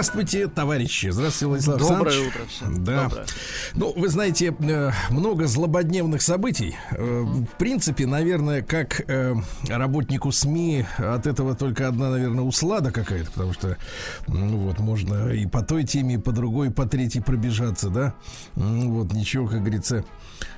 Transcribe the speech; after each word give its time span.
Здравствуйте, 0.00 0.48
товарищи. 0.48 1.08
Здравствуйте, 1.10 1.46
Владислав 1.46 1.78
Доброе 1.78 2.00
Александрович. 2.00 2.34
утро 2.34 2.46
всем. 2.48 2.84
Да. 2.84 3.02
Доброе. 3.04 3.26
Ну, 3.74 3.92
вы 3.94 4.08
знаете, 4.08 4.56
э, 4.58 4.90
много 5.10 5.46
злободневных 5.46 6.22
событий. 6.22 6.74
Э, 6.92 7.20
В 7.20 7.58
принципе, 7.58 8.06
наверное, 8.06 8.62
как 8.62 9.02
э, 9.10 9.34
работнику 9.68 10.32
СМИ 10.32 10.86
от 10.96 11.26
этого 11.26 11.54
только 11.54 11.86
одна, 11.86 12.08
наверное, 12.08 12.44
услада 12.44 12.92
какая-то, 12.92 13.30
потому 13.30 13.52
что 13.52 13.76
ну, 14.26 14.56
вот 14.56 14.78
можно 14.78 15.32
и 15.34 15.44
по 15.44 15.60
той 15.60 15.84
теме, 15.84 16.14
и 16.14 16.18
по 16.18 16.32
другой, 16.32 16.68
и 16.68 16.70
по 16.70 16.86
третьей 16.86 17.20
пробежаться, 17.20 17.90
да. 17.90 18.14
Вот 18.54 19.12
ничего, 19.12 19.48
как 19.48 19.60
говорится, 19.60 20.06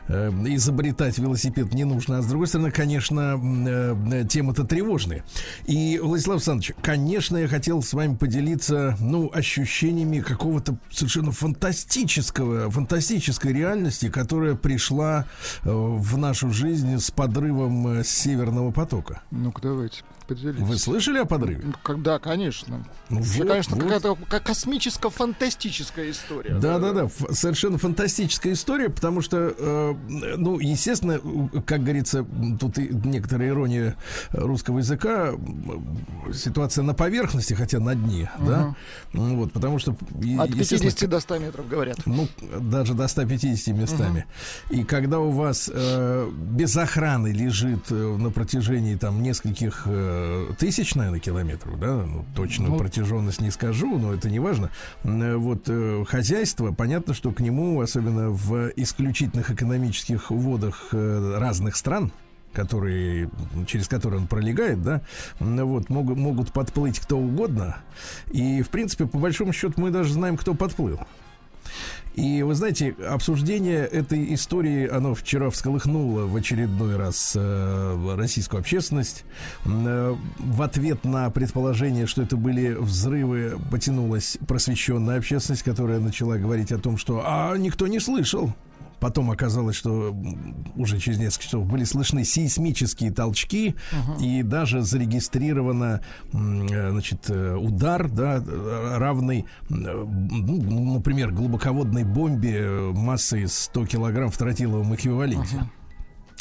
э, 0.08 0.30
изобретать 0.46 1.18
велосипед 1.18 1.72
не 1.74 1.84
нужно. 1.84 2.18
А 2.18 2.22
с 2.22 2.26
другой 2.26 2.46
стороны, 2.46 2.70
конечно, 2.70 3.20
м, 3.34 3.66
э, 3.66 4.24
темы-то 4.28 4.64
тревожные. 4.64 5.24
И, 5.66 5.98
Владислав 6.02 6.36
Александрович, 6.36 6.72
конечно, 6.82 7.36
я 7.36 7.48
хотел 7.48 7.82
с 7.82 7.92
вами 7.92 8.16
поделиться, 8.16 8.96
ну, 9.00 9.30
ощущениями 9.32 10.20
какого-то 10.20 10.76
совершенно 10.91 11.32
фантастического, 11.32 12.70
фантастической 12.70 13.52
реальности, 13.52 14.08
которая 14.08 14.54
пришла 14.54 15.26
э, 15.64 15.70
в 15.70 16.18
нашу 16.18 16.50
жизнь 16.50 16.98
с 16.98 17.10
подрывом 17.10 18.00
э, 18.00 18.04
Северного 18.04 18.70
потока. 18.70 19.22
Ну-ка, 19.30 19.62
давайте, 19.62 20.02
поделитесь. 20.25 20.62
Вы 20.66 20.77
слышали 20.78 21.19
о 21.19 21.25
подрыве? 21.25 21.62
Ну, 21.65 21.72
Когда, 21.83 22.19
конечно. 22.19 22.84
Ну, 23.09 23.21
Это, 23.21 23.28
вот, 23.38 23.49
конечно, 23.49 23.77
вот. 23.77 23.84
какая-то 23.84 24.15
ка- 24.28 24.41
космическо-фантастическая 24.41 26.10
история. 26.10 26.55
Да, 26.55 26.78
да, 26.78 26.93
да, 26.93 27.05
ф- 27.05 27.25
совершенно 27.31 27.78
фантастическая 27.78 28.53
история, 28.53 28.88
потому 28.88 29.21
что, 29.21 29.55
э, 29.56 29.95
ну, 30.36 30.59
естественно, 30.59 31.21
как 31.66 31.83
говорится, 31.83 32.24
тут 32.60 32.78
и 32.78 32.89
некоторая 32.92 33.48
ирония 33.51 33.97
русского 34.30 34.78
языка, 34.78 35.33
ситуация 36.33 36.83
на 36.84 36.95
поверхности, 36.95 37.54
хотя 37.54 37.78
на 37.80 37.95
дне, 37.95 38.30
да, 38.41 38.75
Ну, 39.13 39.36
вот, 39.36 39.53
потому 39.53 39.78
что, 39.78 39.92
От 39.92 40.51
естественно, 40.51 40.91
50 40.91 41.10
до 41.10 41.21
100 41.21 41.39
метров, 41.39 41.68
говорят. 41.68 41.98
ну, 42.07 42.28
даже 42.60 42.95
до 42.95 43.07
150 43.09 43.75
местами. 43.77 44.25
И 44.71 44.84
когда 44.84 45.18
у 45.18 45.30
вас 45.30 45.71
э, 45.72 46.30
без 46.33 46.77
охраны 46.77 47.28
лежит 47.33 47.91
э, 47.91 47.95
на 47.95 48.30
протяжении 48.30 48.97
там 48.97 49.22
нескольких 49.22 49.83
э, 49.86 50.11
тысяч, 50.59 50.94
наверное, 50.94 51.20
километров, 51.20 51.78
да, 51.78 51.94
ну, 52.04 52.24
точную 52.34 52.72
Ну. 52.72 52.78
протяженность 52.78 53.41
не 53.41 53.50
скажу, 53.50 53.98
но 53.98 54.12
это 54.14 54.28
не 54.30 54.38
важно. 54.38 54.70
Э, 55.04 55.36
Вот 55.36 55.64
э, 55.68 56.04
хозяйство, 56.09 56.72
понятно, 56.72 57.14
что 57.14 57.30
к 57.32 57.41
нему, 57.41 57.80
особенно 57.80 58.30
в 58.30 58.70
исключительных 58.76 59.50
экономических 59.50 60.30
водах 60.30 60.88
э, 60.92 61.36
разных 61.38 61.76
стран, 61.76 62.12
которые, 62.53 63.30
через 63.66 63.88
которые 63.88 64.20
он 64.20 64.26
пролегает, 64.26 64.82
да, 64.82 65.00
вот, 65.41 65.88
могут, 65.88 66.18
могут 66.18 66.53
подплыть 66.53 67.00
кто 67.00 67.16
угодно. 67.18 67.76
И, 68.30 68.60
в 68.62 68.68
принципе, 68.68 69.06
по 69.06 69.18
большому 69.18 69.53
счету, 69.53 69.74
мы 69.80 69.91
даже 69.91 70.12
знаем, 70.12 70.36
кто 70.36 70.54
подплыл. 70.54 71.00
И 72.14 72.42
вы 72.42 72.54
знаете, 72.54 72.94
обсуждение 73.09 73.86
этой 73.86 74.34
истории, 74.34 74.86
оно 74.86 75.14
вчера 75.14 75.48
всколыхнуло 75.48 76.26
в 76.26 76.36
очередной 76.36 76.97
раз 76.97 77.32
э, 77.34 78.14
российскую 78.16 78.60
общественность. 78.60 79.24
Э, 79.64 80.14
в 80.38 80.62
ответ 80.62 81.04
на 81.04 81.30
предположение, 81.30 82.06
что 82.06 82.22
это 82.22 82.36
были 82.36 82.74
взрывы, 82.74 83.59
потянулась 83.70 84.36
просвещенная 84.47 85.18
общественность, 85.18 85.62
которая 85.62 86.00
начала 86.00 86.36
говорить 86.36 86.70
о 86.70 86.78
том, 86.78 86.98
что 86.98 87.22
а 87.24 87.56
никто 87.56 87.86
не 87.86 87.98
слышал. 87.98 88.53
Потом 89.03 89.33
оказалось, 89.33 89.75
что 89.75 90.16
уже 90.77 91.01
через 91.01 91.19
несколько 91.19 91.43
часов 91.43 91.66
были 91.66 91.83
слышны 91.83 92.25
сейсмические 92.25 93.10
толчки, 93.10 93.75
и 94.21 94.45
даже 94.45 94.83
зарегистрировано, 94.83 96.03
э, 96.33 96.91
значит, 96.91 97.28
э, 97.28 97.57
удар, 97.57 98.09
да, 98.09 98.37
э, 98.37 98.99
равный, 98.99 99.45
ну, 99.69 100.95
например, 100.95 101.33
глубоководной 101.33 102.04
бомбе 102.04 102.93
массой 102.93 103.49
100 103.49 103.87
килограмм 103.87 104.31
в 104.31 104.39
тротиловом 104.39 104.95
эквиваленте. 104.95 105.69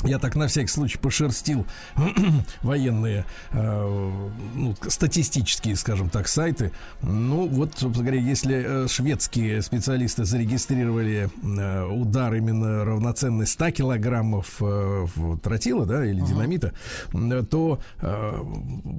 Я 0.03 0.17
так 0.19 0.35
на 0.35 0.47
всякий 0.47 0.67
случай 0.67 0.97
пошерстил 0.97 1.65
военные, 2.61 3.25
э, 3.51 4.11
ну, 4.55 4.75
статистические, 4.87 5.75
скажем 5.75 6.09
так, 6.09 6.27
сайты. 6.27 6.71
Ну, 7.01 7.47
вот, 7.47 7.73
собственно 7.77 8.07
говоря, 8.09 8.19
если 8.19 8.85
э, 8.85 8.87
шведские 8.87 9.61
специалисты 9.61 10.25
зарегистрировали 10.25 11.29
э, 11.43 11.85
удар 11.85 12.33
именно 12.33 12.83
равноценный 12.83 13.45
100 13.45 13.71
килограммов 13.71 14.57
э, 14.59 15.05
тротила, 15.43 15.85
да, 15.85 16.03
или 16.05 16.19
динамита, 16.21 16.73
м, 17.13 17.45
то 17.45 17.79
э, 18.01 18.41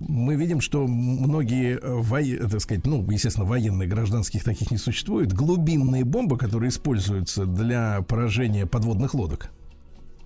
мы 0.08 0.36
видим, 0.36 0.60
что 0.60 0.86
многие, 0.86 1.78
э, 1.82 2.00
воe- 2.00 2.48
так 2.48 2.60
сказать, 2.60 2.86
ну, 2.86 3.04
естественно, 3.10 3.46
военные, 3.46 3.88
гражданских 3.88 4.44
таких 4.44 4.70
не 4.70 4.76
существует, 4.78 5.32
глубинные 5.32 6.04
бомбы, 6.04 6.38
которые 6.38 6.68
используются 6.70 7.44
для 7.46 8.02
поражения 8.02 8.66
подводных 8.66 9.14
лодок. 9.14 9.50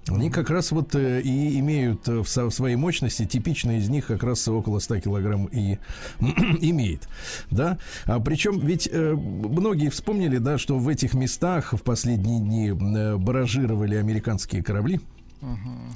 Они 0.08 0.30
как 0.30 0.50
раз 0.50 0.70
вот 0.70 0.94
э, 0.94 1.20
и 1.20 1.58
имеют 1.58 2.08
э, 2.08 2.22
в, 2.22 2.28
своей 2.28 2.76
мощности, 2.76 3.26
типичная 3.26 3.78
из 3.78 3.88
них 3.88 4.06
как 4.06 4.22
раз 4.22 4.46
около 4.46 4.78
100 4.78 5.00
килограмм 5.00 5.46
и 5.46 5.78
имеет, 6.60 7.08
да. 7.50 7.78
А, 8.04 8.20
причем 8.20 8.60
ведь 8.60 8.88
э, 8.90 9.14
многие 9.14 9.88
вспомнили, 9.90 10.38
да, 10.38 10.58
что 10.58 10.78
в 10.78 10.88
этих 10.88 11.14
местах 11.14 11.72
в 11.72 11.82
последние 11.82 12.38
дни 12.38 12.70
баражировали 12.70 13.96
американские 13.96 14.62
корабли. 14.62 15.00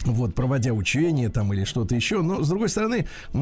Вот, 0.07 0.35
проводя 0.35 0.73
учения 0.73 1.29
там 1.29 1.53
или 1.53 1.65
что-то 1.65 1.95
еще. 1.95 2.23
Но, 2.23 2.43
с 2.43 2.49
другой 2.49 2.69
стороны, 2.69 3.07
э, 3.33 3.37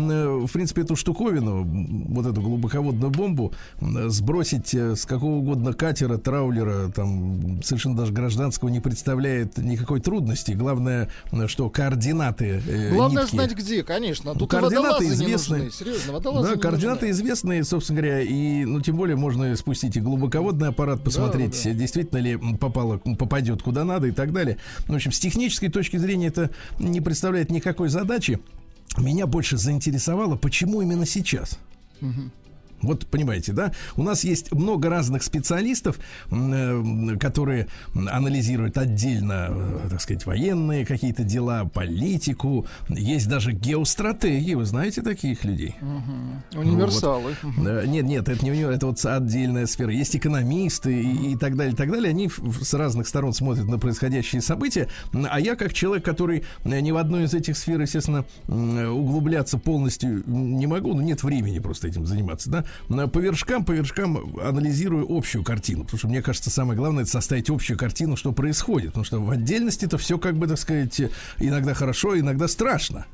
в 0.46 0.50
принципе, 0.52 0.82
эту 0.82 0.96
штуковину, 0.96 1.64
вот 2.08 2.26
эту 2.26 2.40
глубоководную 2.40 3.10
бомбу, 3.10 3.52
м, 3.80 4.10
сбросить 4.10 4.74
э, 4.74 4.96
с 4.96 5.04
какого 5.06 5.36
угодно 5.36 5.72
катера, 5.72 6.16
траулера, 6.16 6.88
там, 6.88 7.62
совершенно 7.62 7.96
даже 7.96 8.12
гражданского 8.12 8.68
не 8.70 8.80
представляет 8.80 9.58
никакой 9.58 10.00
трудности. 10.00 10.52
Главное, 10.52 11.08
что 11.46 11.70
координаты 11.70 12.62
э, 12.66 12.90
Главное 12.94 13.24
нитки- 13.24 13.30
знать 13.34 13.54
где, 13.54 13.82
конечно. 13.84 14.34
Тут 14.34 14.50
координаты 14.50 15.06
известны. 15.06 15.58
нужны. 15.58 15.70
Серьезно, 15.70 16.12
водолазы 16.14 16.54
Да, 16.54 16.60
координаты 16.60 17.06
нужны. 17.06 17.10
известные, 17.22 17.64
собственно 17.64 18.00
говоря, 18.00 18.20
и, 18.22 18.64
ну, 18.64 18.80
тем 18.80 18.96
более 18.96 19.16
можно 19.16 19.54
спустить 19.56 19.96
и 19.96 20.00
глубоководный 20.00 20.68
аппарат, 20.68 21.04
посмотреть, 21.04 21.60
да. 21.64 21.72
действительно 21.72 22.18
ли 22.18 22.36
попало, 22.58 22.96
попадет 22.98 23.62
куда 23.62 23.84
надо 23.84 24.06
и 24.08 24.12
так 24.12 24.32
далее. 24.32 24.56
В 24.86 24.94
общем, 24.94 25.12
с 25.12 25.18
технической 25.18 25.68
точки 25.68 25.97
зрения 25.98 26.28
это 26.28 26.50
не 26.78 27.00
представляет 27.00 27.50
никакой 27.50 27.88
задачи. 27.88 28.38
Меня 28.96 29.26
больше 29.26 29.56
заинтересовало, 29.56 30.36
почему 30.36 30.82
именно 30.82 31.06
сейчас. 31.06 31.58
Вот 32.82 33.06
понимаете, 33.06 33.52
да? 33.52 33.72
У 33.96 34.02
нас 34.02 34.24
есть 34.24 34.52
много 34.52 34.88
разных 34.88 35.22
специалистов, 35.22 35.98
э, 36.30 37.16
которые 37.18 37.66
анализируют 37.94 38.78
отдельно, 38.78 39.48
э, 39.50 39.88
так 39.90 40.00
сказать, 40.00 40.26
военные 40.26 40.86
какие-то 40.86 41.24
дела, 41.24 41.64
политику. 41.64 42.66
Есть 42.88 43.28
даже 43.28 43.52
геостратегии, 43.52 44.54
вы 44.54 44.64
знаете 44.64 45.02
таких 45.02 45.44
людей? 45.44 45.76
Универсалы. 46.54 47.34
Мгм. 47.42 47.66
Э, 47.66 47.86
Нет, 47.86 48.04
нет, 48.04 48.28
это 48.28 48.44
не 48.44 48.52
у 48.52 48.54
него, 48.54 48.70
это 48.70 48.86
вот 48.86 49.04
отдельная 49.04 49.66
сфера. 49.66 49.92
Есть 49.92 50.16
экономисты 50.16 51.02
и, 51.02 51.32
и 51.32 51.36
так 51.36 51.56
далее, 51.56 51.72
и 51.72 51.76
так 51.76 51.90
далее. 51.90 52.10
Они 52.10 52.30
с 52.62 52.74
разных 52.74 53.08
сторон 53.08 53.32
смотрят 53.32 53.66
на 53.66 53.78
происходящие 53.78 54.40
события. 54.40 54.88
А 55.12 55.40
я, 55.40 55.56
как 55.56 55.72
человек, 55.72 56.04
который 56.04 56.44
э, 56.64 56.80
ни 56.80 56.90
в 56.90 56.96
одной 56.96 57.24
из 57.24 57.34
этих 57.34 57.56
сфер, 57.56 57.80
естественно, 57.80 58.24
углубляться 58.48 59.58
полностью 59.58 60.22
не 60.26 60.66
могу, 60.66 60.94
ну 60.94 61.00
нет 61.00 61.22
времени 61.22 61.58
просто 61.58 61.88
этим 61.88 62.06
заниматься, 62.06 62.50
да. 62.50 62.64
По 62.88 63.18
вершкам, 63.18 63.64
по 63.64 63.72
вершкам 63.72 64.38
анализирую 64.40 65.06
общую 65.08 65.44
картину, 65.44 65.84
потому 65.84 65.98
что 65.98 66.08
мне 66.08 66.22
кажется, 66.22 66.50
самое 66.50 66.78
главное 66.78 67.02
это 67.02 67.10
составить 67.10 67.50
общую 67.50 67.78
картину, 67.78 68.16
что 68.16 68.32
происходит, 68.32 68.88
потому 68.88 69.04
что 69.04 69.20
в 69.20 69.30
отдельности 69.30 69.84
это 69.84 69.98
все 69.98 70.18
как 70.18 70.36
бы, 70.36 70.46
так 70.46 70.58
сказать, 70.58 71.00
иногда 71.38 71.74
хорошо, 71.74 72.18
иногда 72.18 72.48
страшно. 72.48 73.06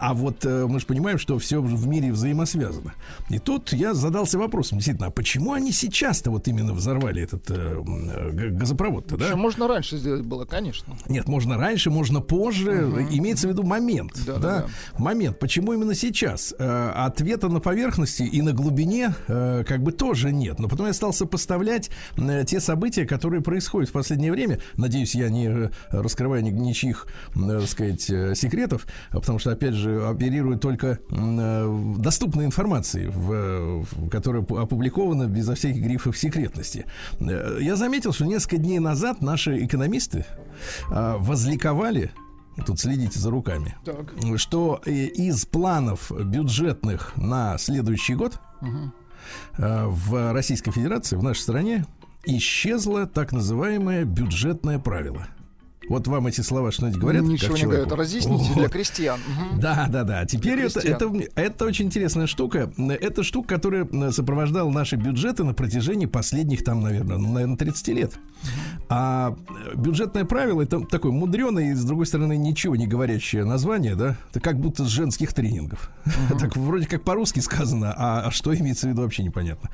А 0.00 0.14
вот 0.14 0.44
э, 0.44 0.66
мы 0.66 0.80
же 0.80 0.86
понимаем, 0.86 1.18
что 1.18 1.38
все 1.38 1.60
в 1.60 1.86
мире 1.86 2.12
взаимосвязано. 2.12 2.94
И 3.28 3.38
тут 3.38 3.72
я 3.72 3.94
задался 3.94 4.38
вопросом, 4.38 4.78
действительно, 4.78 5.08
а 5.08 5.10
почему 5.10 5.52
они 5.52 5.72
сейчас-то 5.72 6.30
вот 6.30 6.48
именно 6.48 6.72
взорвали 6.72 7.22
этот 7.22 7.50
э, 7.50 7.54
э, 7.54 8.50
газопровод-то, 8.50 9.16
да? 9.16 9.36
Можно 9.36 9.68
раньше 9.68 9.96
сделать 9.98 10.24
было, 10.24 10.44
конечно. 10.44 10.96
Нет, 11.08 11.28
можно 11.28 11.56
раньше, 11.56 11.90
можно 11.90 12.20
позже. 12.20 13.06
Имеется 13.10 13.48
в 13.48 13.50
виду 13.50 13.62
момент. 13.62 14.12
Да, 14.26 14.34
Да-да-да. 14.38 14.66
Момент. 14.98 15.38
Почему 15.38 15.72
именно 15.72 15.94
сейчас? 15.94 16.54
Э, 16.58 16.90
ответа 16.90 17.48
на 17.48 17.60
поверхности 17.60 18.22
и 18.22 18.42
на 18.42 18.52
глубине 18.52 18.95
э, 19.28 19.64
как 19.66 19.82
бы 19.82 19.92
тоже 19.92 20.32
нет. 20.32 20.58
Но 20.58 20.68
потом 20.68 20.86
я 20.86 20.92
стал 20.92 21.12
сопоставлять 21.12 21.90
э, 22.16 22.44
те 22.46 22.60
события, 22.60 23.06
которые 23.06 23.42
происходят 23.42 23.88
в 23.90 23.92
последнее 23.92 24.32
время. 24.32 24.58
Надеюсь, 24.76 25.14
я 25.14 25.28
не 25.28 25.46
э, 25.48 25.70
раскрываю 25.90 26.42
ни- 26.42 26.50
ничьих, 26.50 27.06
э, 27.34 27.60
сказать, 27.66 28.08
э, 28.10 28.34
секретов, 28.34 28.86
а 29.10 29.20
потому 29.20 29.38
что, 29.38 29.50
опять 29.52 29.74
же, 29.74 30.06
оперирую 30.06 30.58
только 30.58 30.98
э, 31.10 31.94
доступной 31.98 32.44
информацией, 32.46 33.06
в, 33.08 33.82
в- 33.84 34.08
которая 34.08 34.42
пу- 34.42 34.60
опубликована 34.60 35.26
безо 35.26 35.54
всяких 35.54 35.82
грифов 35.82 36.16
секретности. 36.16 36.84
Э, 37.20 37.58
Я 37.60 37.76
заметил, 37.76 38.12
что 38.12 38.24
несколько 38.24 38.56
дней 38.58 38.78
назад 38.78 39.22
наши 39.22 39.64
экономисты 39.64 40.24
а, 40.90 41.16
возликовали, 41.18 42.10
тут 42.64 42.78
следите 42.80 43.18
за 43.18 43.30
руками, 43.30 43.76
Так. 43.84 44.14
что 44.36 44.80
э, 44.86 44.90
из 44.92 45.44
планов 45.46 46.10
бюджетных 46.10 47.16
на 47.16 47.58
следующий 47.58 48.14
год 48.14 48.40
э, 49.58 49.84
в 49.86 50.32
Российской 50.32 50.70
Федерации, 50.70 51.16
в 51.16 51.22
нашей 51.22 51.40
стране, 51.40 51.86
исчезло 52.24 53.06
так 53.06 53.32
называемое 53.32 54.04
бюджетное 54.04 54.78
правило. 54.78 55.26
Вот 55.88 56.06
вам 56.08 56.26
эти 56.26 56.40
слова 56.40 56.72
что-нибудь 56.72 56.98
говорят? 56.98 57.22
Ничего 57.22 57.56
не 57.56 57.62
говорят. 57.64 57.92
Разъясните 57.92 58.44
Вот. 58.44 58.58
для 58.58 58.68
крестьян. 58.68 59.20
Да, 59.56 59.86
да, 59.88 60.04
да. 60.04 60.24
Теперь 60.26 60.60
это, 60.60 60.80
это, 60.80 61.12
это 61.34 61.64
очень 61.64 61.86
интересная 61.86 62.26
штука. 62.26 62.72
Это 62.78 63.22
штука, 63.22 63.54
которая 63.54 63.86
сопровождала 64.10 64.70
наши 64.70 64.96
бюджеты 64.96 65.44
на 65.44 65.54
протяжении 65.54 66.06
последних, 66.06 66.64
там, 66.64 66.80
наверное, 66.80 67.18
ну, 67.18 67.32
наверное, 67.32 67.56
30 67.56 67.88
лет. 67.88 68.12
А 68.88 69.36
бюджетное 69.74 70.24
правило 70.24 70.62
это 70.62 70.80
такое 70.80 71.12
мудреное 71.12 71.72
и, 71.72 71.74
с 71.74 71.84
другой 71.84 72.06
стороны, 72.06 72.36
ничего 72.36 72.76
не 72.76 72.86
говорящее 72.86 73.44
название, 73.44 73.94
да? 73.94 74.16
Это 74.30 74.40
как 74.40 74.60
будто 74.60 74.84
с 74.84 74.88
женских 74.88 75.32
тренингов. 75.32 75.90
Так 76.38 76.56
вроде 76.56 76.86
как 76.86 77.02
по-русски 77.02 77.40
сказано, 77.40 77.94
а, 77.96 78.26
а 78.26 78.30
что 78.30 78.54
имеется 78.54 78.86
в 78.86 78.90
виду 78.90 79.02
вообще 79.02 79.22
непонятно. 79.22 79.70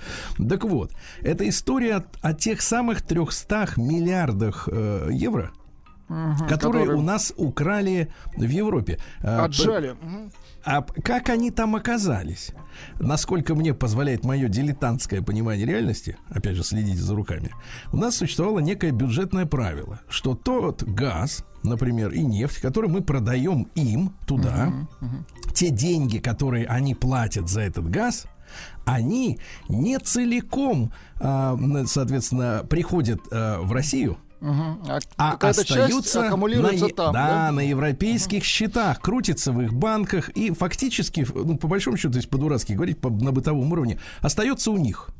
Так 0.48 0.64
вот, 0.64 0.92
это 1.20 1.48
история 1.48 1.96
о, 1.96 2.04
о 2.20 2.34
тех 2.34 2.62
самых 2.62 3.02
300 3.02 3.74
миллиардах 3.76 4.68
э, 4.70 5.08
евро, 5.12 5.50
Мгм. 6.08 6.48
которые 6.48 6.84
Которые 6.84 6.94
у 6.96 7.02
нас 7.02 7.32
украли 7.36 8.12
в 8.36 8.48
Европе. 8.48 8.98
А, 9.22 9.44
Отжали. 9.44 9.96
А 10.64 10.82
как 10.82 11.28
они 11.28 11.50
там 11.50 11.74
оказались? 11.74 12.52
Насколько 13.00 13.54
мне 13.54 13.74
позволяет 13.74 14.24
мое 14.24 14.48
дилетантское 14.48 15.22
понимание 15.22 15.66
реальности, 15.66 16.16
опять 16.28 16.56
же, 16.56 16.62
следите 16.62 17.00
за 17.00 17.14
руками, 17.14 17.50
у 17.92 17.96
нас 17.96 18.16
существовало 18.16 18.60
некое 18.60 18.92
бюджетное 18.92 19.46
правило, 19.46 20.00
что 20.08 20.34
тот 20.34 20.82
газ, 20.84 21.44
например, 21.64 22.10
и 22.12 22.22
нефть, 22.22 22.60
который 22.60 22.88
мы 22.88 23.02
продаем 23.02 23.68
им 23.74 24.14
туда, 24.26 24.72
те 25.54 25.70
деньги, 25.70 26.18
которые 26.18 26.66
они 26.66 26.94
платят 26.94 27.48
за 27.48 27.62
этот 27.62 27.88
газ, 27.90 28.26
они 28.84 29.38
не 29.68 29.98
целиком, 29.98 30.92
а, 31.20 31.58
соответственно, 31.86 32.64
приходят 32.68 33.20
а, 33.30 33.60
в 33.62 33.72
Россию, 33.72 34.18
Мгм. 34.42 34.82
А 34.88 34.98
а 35.16 35.48
остаются 35.48 36.26
аккумулируется 36.26 36.86
на, 36.86 36.92
там, 36.92 37.12
да, 37.12 37.28
да? 37.28 37.52
на 37.52 37.60
европейских 37.60 38.42
счетах, 38.42 39.00
крутится 39.00 39.52
в 39.52 39.62
их 39.62 39.72
банках 39.72 40.30
и 40.30 40.50
фактически, 40.50 41.24
ну, 41.32 41.56
по 41.56 41.68
большому 41.68 41.96
счету, 41.96 42.16
если 42.16 42.28
по-дурацки 42.28 42.72
говорить, 42.72 42.98
по- 42.98 43.08
на 43.08 43.30
бытовом 43.30 43.70
уровне, 43.70 44.00
остается 44.20 44.72
у 44.72 44.78
них. 44.78 45.10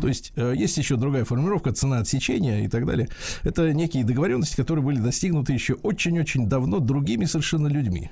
То 0.00 0.08
есть 0.08 0.32
э, 0.36 0.54
есть 0.56 0.78
еще 0.78 0.96
другая 0.96 1.26
формулировка, 1.26 1.70
цена 1.70 1.98
отсечения 1.98 2.64
и 2.64 2.68
так 2.68 2.86
далее. 2.86 3.10
Это 3.42 3.70
некие 3.74 4.02
договоренности, 4.02 4.56
которые 4.56 4.82
были 4.82 4.98
достигнуты 4.98 5.52
еще 5.52 5.74
очень-очень 5.74 6.48
давно 6.48 6.78
другими 6.78 7.26
совершенно 7.26 7.66
людьми. 7.66 8.10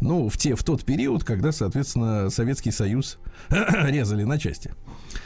Ну, 0.00 0.28
в, 0.28 0.36
те, 0.36 0.56
в 0.56 0.64
тот 0.64 0.84
период, 0.84 1.22
когда, 1.22 1.52
соответственно, 1.52 2.28
Советский 2.28 2.72
Союз 2.72 3.18
резали 3.50 4.24
на 4.24 4.36
части. 4.36 4.72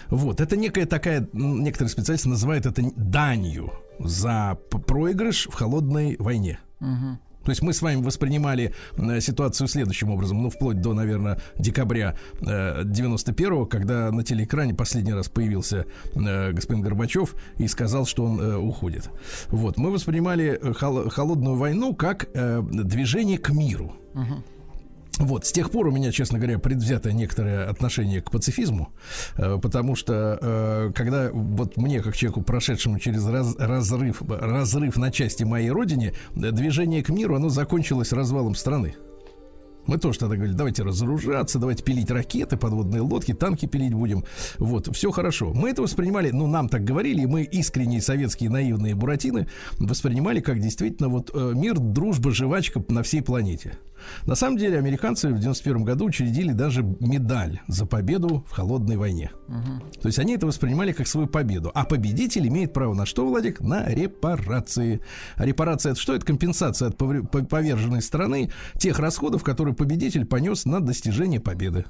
Вот, 0.09 0.42
это 0.42 0.54
некая 0.59 0.85
такая, 0.85 1.26
некоторые 1.33 1.90
специалисты 1.90 2.28
называют 2.28 2.66
это 2.66 2.83
данью 2.95 3.73
за 3.99 4.59
проигрыш 4.87 5.47
в 5.47 5.55
холодной 5.55 6.17
войне. 6.19 6.59
То 7.45 7.50
есть 7.53 7.62
мы 7.62 7.73
с 7.73 7.81
вами 7.81 8.03
воспринимали 8.03 8.75
э, 8.97 9.21
ситуацию 9.21 9.69
следующим 9.69 10.11
образом, 10.11 10.43
ну, 10.43 10.50
вплоть 10.50 10.81
до, 10.81 10.95
наверное, 10.95 11.38
декабря 11.57 12.17
э, 12.41 12.83
91-го, 12.83 13.67
когда 13.67 14.11
на 14.11 14.25
телеэкране 14.25 14.75
последний 14.75 15.12
раз 15.12 15.29
появился 15.29 15.87
э, 16.17 16.50
господин 16.50 16.83
Горбачев 16.83 17.37
и 17.59 17.69
сказал, 17.69 18.05
что 18.05 18.25
он 18.25 18.41
э, 18.41 18.57
уходит. 18.57 19.11
Вот, 19.47 19.76
мы 19.76 19.93
воспринимали 19.93 20.59
э, 20.61 20.73
хол- 20.73 21.09
холодную 21.09 21.55
войну 21.55 21.95
как 21.95 22.26
э, 22.35 22.62
движение 22.69 23.38
к 23.38 23.50
миру. 23.50 23.95
Вот, 25.18 25.46
с 25.46 25.52
тех 25.52 25.70
пор 25.70 25.88
у 25.88 25.90
меня, 25.90 26.12
честно 26.12 26.38
говоря, 26.38 26.58
предвзятое 26.58 27.14
некоторое 27.14 27.66
отношение 27.68 28.20
к 28.20 28.30
пацифизму, 28.30 28.90
э, 29.37 29.58
потому 29.62 29.96
что 29.96 30.38
э, 30.40 30.92
когда 30.94 31.30
вот 31.32 31.78
мне, 31.78 32.00
как 32.00 32.14
человеку, 32.14 32.42
прошедшему 32.42 32.99
через 32.99 33.26
раз- 33.26 33.56
разрыв, 33.58 34.23
разрыв 34.28 34.96
на 34.96 35.11
части 35.11 35.42
моей 35.44 35.70
родине, 35.70 36.12
э, 36.35 36.50
движение 36.50 37.02
к 37.02 37.08
миру, 37.08 37.35
оно 37.35 37.49
закончилось 37.49 38.12
развалом 38.12 38.54
страны. 38.54 38.94
Мы 39.87 39.99
тоже 39.99 40.18
тогда 40.18 40.35
говорили, 40.35 40.56
давайте 40.56 40.82
разоружаться, 40.82 41.61
давайте 41.61 41.85
пилить 41.85 42.11
ракеты, 42.11 42.56
подводные 42.56 43.00
лодки, 43.00 43.32
танки 43.32 43.66
пилить 43.66 43.94
будем. 43.94 44.25
Вот, 44.58 44.94
все 44.94 45.12
хорошо. 45.12 45.52
Мы 45.54 45.70
это 45.70 45.80
воспринимали, 45.80 46.30
ну, 46.32 46.49
нам 46.49 46.68
так 46.68 46.82
говорили, 46.82 47.23
и 47.23 47.26
мы 47.26 47.44
искренние 47.44 48.02
советские 48.02 48.50
наивные 48.50 48.96
буратины 48.96 49.46
воспринимали 49.78 50.40
как 50.40 50.58
действительно 50.61 51.08
вот 51.08 51.32
мир, 51.32 51.78
дружба, 51.78 52.32
жвачка 52.32 52.85
на 52.88 53.04
всей 53.04 53.23
планете. 53.23 53.78
На 54.27 54.35
самом 54.35 54.57
деле, 54.57 54.79
американцы 54.79 55.29
в 55.29 55.39
91 55.39 55.85
году 55.85 56.07
учредили 56.07 56.53
даже 56.53 56.83
медаль 56.83 57.61
за 57.69 57.87
победу 57.87 58.45
в 58.49 58.53
холодной 58.53 58.97
войне. 58.97 59.31
То 60.01 60.09
есть 60.09 60.19
они 60.19 60.35
это 60.35 60.47
воспринимали 60.47 60.93
как 60.93 61.07
свою 61.07 61.27
победу. 61.27 61.71
А 61.75 61.85
победитель 61.85 62.47
имеет 62.49 62.73
право 62.73 62.95
на 62.95 63.07
что, 63.07 63.27
Владик? 63.27 63.61
На 63.61 63.87
репарации. 63.87 65.01
А 65.37 65.45
репарация 65.45 65.93
это 65.93 66.01
что? 66.01 66.15
Это 66.15 66.25
компенсация 66.25 66.89
от 66.89 66.97
поверженной 66.97 68.03
страны 68.03 68.51
тех 68.79 68.99
расходов, 68.99 69.43
которые 69.45 69.75
победитель 69.75 70.25
понес 70.25 70.65
на 70.65 70.81
достижение 70.81 71.41
победы. 71.41 71.85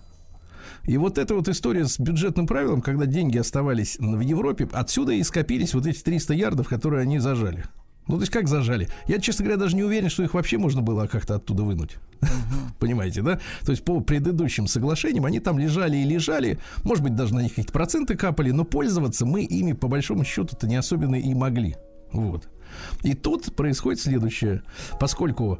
И 0.84 0.96
вот 0.98 1.18
эта 1.18 1.34
вот 1.34 1.48
история 1.48 1.86
с 1.86 1.98
бюджетным 1.98 2.46
правилом, 2.46 2.80
когда 2.80 3.06
деньги 3.06 3.38
оставались 3.38 3.98
в 3.98 4.20
Европе, 4.20 4.68
отсюда 4.72 5.12
и 5.12 5.22
скопились 5.22 5.74
вот 5.74 5.86
эти 5.86 6.00
300 6.00 6.34
ярдов, 6.34 6.68
которые 6.68 7.02
они 7.02 7.18
зажали. 7.18 7.64
Ну, 8.08 8.16
то 8.16 8.20
есть 8.20 8.32
как 8.32 8.48
зажали? 8.48 8.88
Я, 9.06 9.18
честно 9.18 9.44
говоря, 9.44 9.60
даже 9.60 9.74
не 9.74 9.82
уверен, 9.82 10.08
что 10.08 10.22
их 10.22 10.34
вообще 10.34 10.58
можно 10.58 10.80
было 10.80 11.06
как-то 11.06 11.36
оттуда 11.36 11.64
вынуть. 11.64 11.96
Понимаете, 12.78 13.22
да? 13.22 13.40
То 13.64 13.72
есть 13.72 13.84
по 13.84 14.00
предыдущим 14.00 14.68
соглашениям 14.68 15.24
они 15.24 15.40
там 15.40 15.58
лежали 15.58 15.96
и 15.96 16.04
лежали, 16.04 16.58
может 16.84 17.02
быть, 17.02 17.16
даже 17.16 17.34
на 17.34 17.40
них 17.40 17.50
какие-то 17.50 17.72
проценты 17.72 18.16
капали, 18.16 18.52
но 18.52 18.64
пользоваться 18.64 19.26
мы 19.26 19.42
ими, 19.42 19.72
по 19.72 19.88
большому 19.88 20.24
счету-то 20.24 20.68
не 20.68 20.76
особенно 20.76 21.16
и 21.16 21.34
могли. 21.34 21.76
Вот. 22.12 22.48
И 23.02 23.14
тут 23.14 23.54
происходит 23.54 24.00
следующее. 24.00 24.62
Поскольку, 24.98 25.58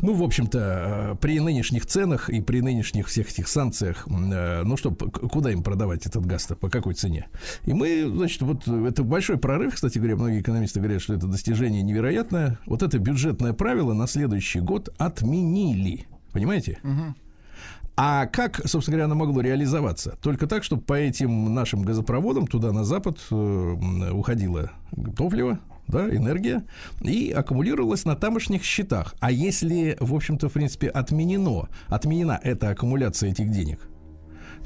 ну, 0.00 0.14
в 0.14 0.22
общем-то, 0.22 0.58
э, 0.58 1.14
при 1.20 1.40
нынешних 1.40 1.86
ценах 1.86 2.30
и 2.30 2.40
при 2.40 2.60
нынешних 2.60 3.08
всех 3.08 3.30
этих 3.30 3.48
санкциях, 3.48 4.06
э, 4.06 4.62
ну 4.64 4.76
что, 4.76 4.92
куда 4.92 5.50
им 5.50 5.62
продавать 5.62 6.06
этот 6.06 6.26
газ-то, 6.26 6.54
по 6.56 6.68
какой 6.68 6.94
цене? 6.94 7.28
И 7.64 7.72
мы, 7.72 8.04
значит, 8.08 8.42
вот 8.42 8.62
э, 8.66 8.86
это 8.88 9.02
большой 9.02 9.38
прорыв, 9.38 9.74
кстати 9.74 9.98
говоря, 9.98 10.16
многие 10.16 10.40
экономисты 10.40 10.80
говорят, 10.80 11.02
что 11.02 11.14
это 11.14 11.26
достижение 11.26 11.82
невероятное. 11.82 12.58
Вот 12.66 12.82
это 12.82 12.98
бюджетное 12.98 13.52
правило 13.52 13.92
на 13.92 14.06
следующий 14.06 14.60
год 14.60 14.94
отменили. 14.98 16.06
Понимаете? 16.32 16.78
А 17.98 18.26
как, 18.26 18.60
собственно 18.66 18.96
говоря, 18.96 19.04
оно 19.06 19.14
могло 19.14 19.40
реализоваться? 19.40 20.18
Только 20.20 20.46
так, 20.46 20.64
чтобы 20.64 20.82
по 20.82 20.92
этим 20.92 21.54
нашим 21.54 21.82
газопроводам 21.82 22.46
туда 22.46 22.70
на 22.70 22.84
запад 22.84 23.18
уходило 23.30 24.70
топливо, 25.16 25.58
да, 25.88 26.08
энергия, 26.08 26.64
и 27.00 27.30
аккумулировалась 27.30 28.04
на 28.04 28.16
тамошних 28.16 28.64
счетах. 28.64 29.14
А 29.20 29.30
если, 29.30 29.96
в 30.00 30.14
общем-то, 30.14 30.48
в 30.48 30.52
принципе, 30.52 30.88
отменено, 30.88 31.68
отменена 31.88 32.38
эта 32.42 32.70
аккумуляция 32.70 33.30
этих 33.30 33.50
денег, 33.50 33.80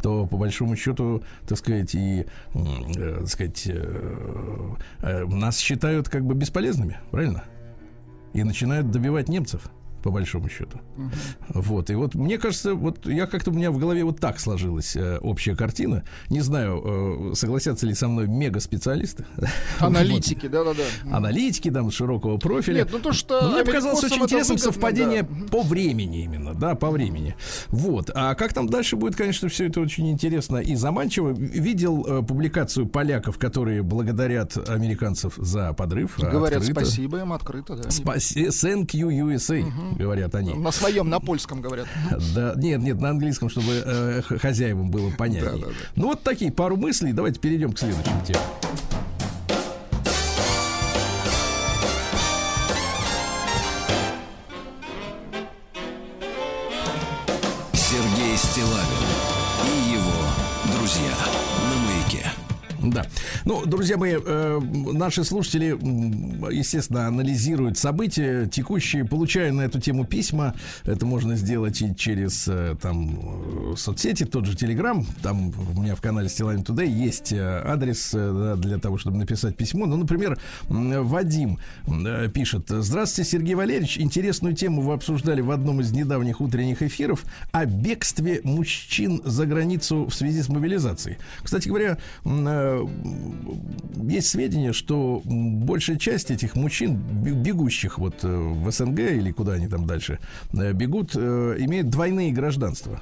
то 0.03 0.27
по 0.27 0.37
большому 0.37 0.77
счету, 0.77 1.23
так 1.47 1.59
сказать, 1.59 1.95
и, 1.95 2.27
э, 2.55 3.17
так 3.19 3.29
сказать, 3.29 3.63
э, 3.67 4.75
э, 5.01 5.25
нас 5.27 5.59
считают 5.59 6.09
как 6.09 6.25
бы 6.25 6.35
бесполезными, 6.35 6.99
правильно? 7.11 7.45
И 8.33 8.43
начинают 8.43 8.91
добивать 8.91 9.29
немцев 9.29 9.71
по 10.03 10.11
большому 10.11 10.49
счету. 10.49 10.81
Вот. 11.49 11.91
И 11.91 11.95
вот 11.95 12.15
мне 12.15 12.39
кажется, 12.39 12.75
вот 12.75 13.07
я 13.07 13.27
как-то 13.27 13.51
у 13.51 13.55
меня 13.55 13.71
в 13.71 13.79
голове 13.79 14.05
вот 14.05 14.19
так 14.21 14.41
сложилась 14.41 14.97
э, 14.97 15.19
общая 15.19 15.57
картина. 15.57 16.05
Не 16.29 16.41
знаю, 16.41 17.31
э, 17.33 17.35
согласятся 17.35 17.87
ли 17.87 17.95
со 17.95 18.09
мной 18.09 18.29
мега-специалисты. 18.29 19.25
Аналитики, 19.79 20.47
да-да-да. 20.47 20.83
Вот. 21.05 21.15
Аналитики 21.15 21.71
там 21.71 21.91
широкого 21.91 22.39
профиля. 22.39 22.79
Нет, 22.79 22.89
ну 22.93 22.99
то, 22.99 23.13
что 23.13 23.41
Но 23.43 23.53
мне 23.53 23.65
показалось 23.65 24.03
очень 24.05 24.23
интересным 24.23 24.57
выгодно, 24.57 24.73
совпадение 24.73 25.23
да. 25.23 25.47
по 25.51 25.63
времени 25.63 26.25
именно, 26.25 26.55
да, 26.55 26.75
по 26.75 26.91
времени. 26.91 27.37
Вот. 27.69 28.11
А 28.15 28.35
как 28.35 28.53
там 28.53 28.69
дальше 28.69 28.97
будет, 28.97 29.17
конечно, 29.17 29.49
все 29.49 29.67
это 29.67 29.81
очень 29.81 30.11
интересно 30.11 30.59
и 30.59 30.75
заманчиво. 30.75 31.31
Видел 31.31 32.05
э, 32.07 32.23
публикацию 32.23 32.87
поляков, 32.87 33.39
которые 33.39 33.83
благодарят 33.83 34.57
американцев 34.69 35.35
за 35.37 35.73
подрыв. 35.73 36.19
Говорят 36.19 36.61
открыто. 36.61 36.81
спасибо 36.85 37.19
им 37.21 37.33
открыто, 37.33 37.77
да. 37.77 37.89
Спаси- 37.89 38.49
Thank 38.49 38.89
you, 38.93 39.09
USA, 39.11 39.65
говорят 39.97 40.35
они. 40.35 40.55
На 40.55 40.73
своем, 40.73 41.09
на 41.09 41.21
польском 41.21 41.61
говорят. 41.61 41.87
Да, 42.35 42.55
нет, 42.57 42.81
нет, 42.81 43.01
на 43.01 43.11
английском, 43.11 43.49
чтобы 43.49 43.83
э, 43.85 44.23
хозяевам 44.23 44.91
было 44.91 45.11
понятнее. 45.11 45.53
Да-да-да. 45.53 45.73
Ну 45.97 46.07
вот 46.09 46.23
такие 46.23 46.53
пару 46.53 46.77
мыслей. 46.77 47.13
Давайте 47.13 47.41
перейдем 47.41 47.73
к 47.73 47.79
следующим 47.79 48.21
темам. 48.25 48.43
Да. 62.91 63.07
Ну, 63.45 63.65
друзья 63.67 63.97
мои, 63.97 64.17
э, 64.17 64.61
наши 64.61 65.23
слушатели, 65.23 65.77
естественно, 66.53 67.07
анализируют 67.07 67.79
события 67.79 68.47
текущие, 68.47 69.05
получая 69.05 69.53
на 69.53 69.63
эту 69.63 69.81
тему 69.81 70.05
письма. 70.05 70.55
Это 70.85 71.07
можно 71.07 71.37
сделать 71.37 71.81
и 71.83 71.95
через 71.95 72.49
э, 72.49 72.75
там 72.83 73.73
э, 73.73 73.77
соцсети, 73.77 74.25
тот 74.25 74.47
же 74.47 74.57
Телеграм. 74.57 75.07
Там 75.23 75.53
у 75.77 75.81
меня 75.81 75.95
в 75.95 76.01
канале 76.01 76.29
Стилайн 76.29 76.61
Today 76.61 76.89
есть 76.89 77.33
э, 77.33 77.63
адрес 77.65 78.11
э, 78.13 78.57
для 78.59 78.79
того, 78.79 78.99
чтобы 78.99 79.19
написать 79.19 79.57
письмо. 79.57 79.87
Ну, 79.87 79.97
например, 79.97 80.39
Вадим 80.69 81.59
э, 81.87 82.29
пишет. 82.29 82.65
Здравствуйте, 82.69 83.31
Сергей 83.31 83.55
Валерьевич. 83.55 83.99
Интересную 83.99 84.55
тему 84.55 84.83
вы 84.83 84.95
обсуждали 84.95 85.41
в 85.43 85.53
одном 85.53 85.81
из 85.81 85.93
недавних 85.93 86.41
утренних 86.41 86.83
эфиров 86.83 87.25
о 87.53 87.67
бегстве 87.67 88.41
мужчин 88.43 89.23
за 89.25 89.47
границу 89.47 90.07
в 90.07 90.15
связи 90.15 90.43
с 90.43 90.49
мобилизацией. 90.49 91.19
Кстати 91.43 91.69
говоря, 91.69 91.99
есть 94.09 94.29
сведения, 94.29 94.73
что 94.73 95.23
большая 95.25 95.97
часть 95.97 96.31
этих 96.31 96.57
мужчин, 96.57 96.97
бе- 96.97 97.33
бегущих 97.33 97.99
вот 97.99 98.21
э, 98.23 98.29
в 98.29 98.71
СНГ 98.71 98.99
или 99.01 99.31
куда 99.33 99.53
они 99.55 99.69
там 99.69 99.87
дальше 99.87 100.19
э, 100.53 100.73
бегут, 100.73 101.13
э, 101.15 101.57
имеют 101.59 101.91
двойные 101.91 102.33
гражданства. 102.33 103.01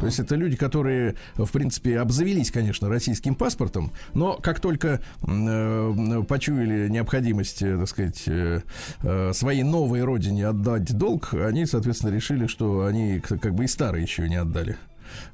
То 0.00 0.06
есть 0.06 0.18
это 0.18 0.34
люди, 0.34 0.56
которые, 0.56 1.14
в 1.36 1.50
принципе, 1.50 1.98
обзавелись, 2.00 2.50
конечно, 2.50 2.88
российским 2.88 3.34
паспортом, 3.34 3.92
но 4.14 4.34
как 4.34 4.60
только 4.60 5.00
э, 5.22 6.22
почуяли 6.28 6.88
необходимость, 6.88 7.62
э, 7.62 7.76
так 7.78 7.88
сказать, 7.88 8.22
э, 8.26 8.60
э, 9.02 9.32
своей 9.32 9.62
новой 9.62 10.02
родине 10.04 10.46
отдать 10.46 10.96
долг, 10.96 11.32
они, 11.34 11.66
соответственно, 11.66 12.10
решили, 12.10 12.46
что 12.46 12.86
они 12.86 13.20
как 13.20 13.54
бы 13.54 13.64
и 13.64 13.66
старые 13.68 14.02
еще 14.02 14.28
не 14.28 14.36
отдали. 14.36 14.76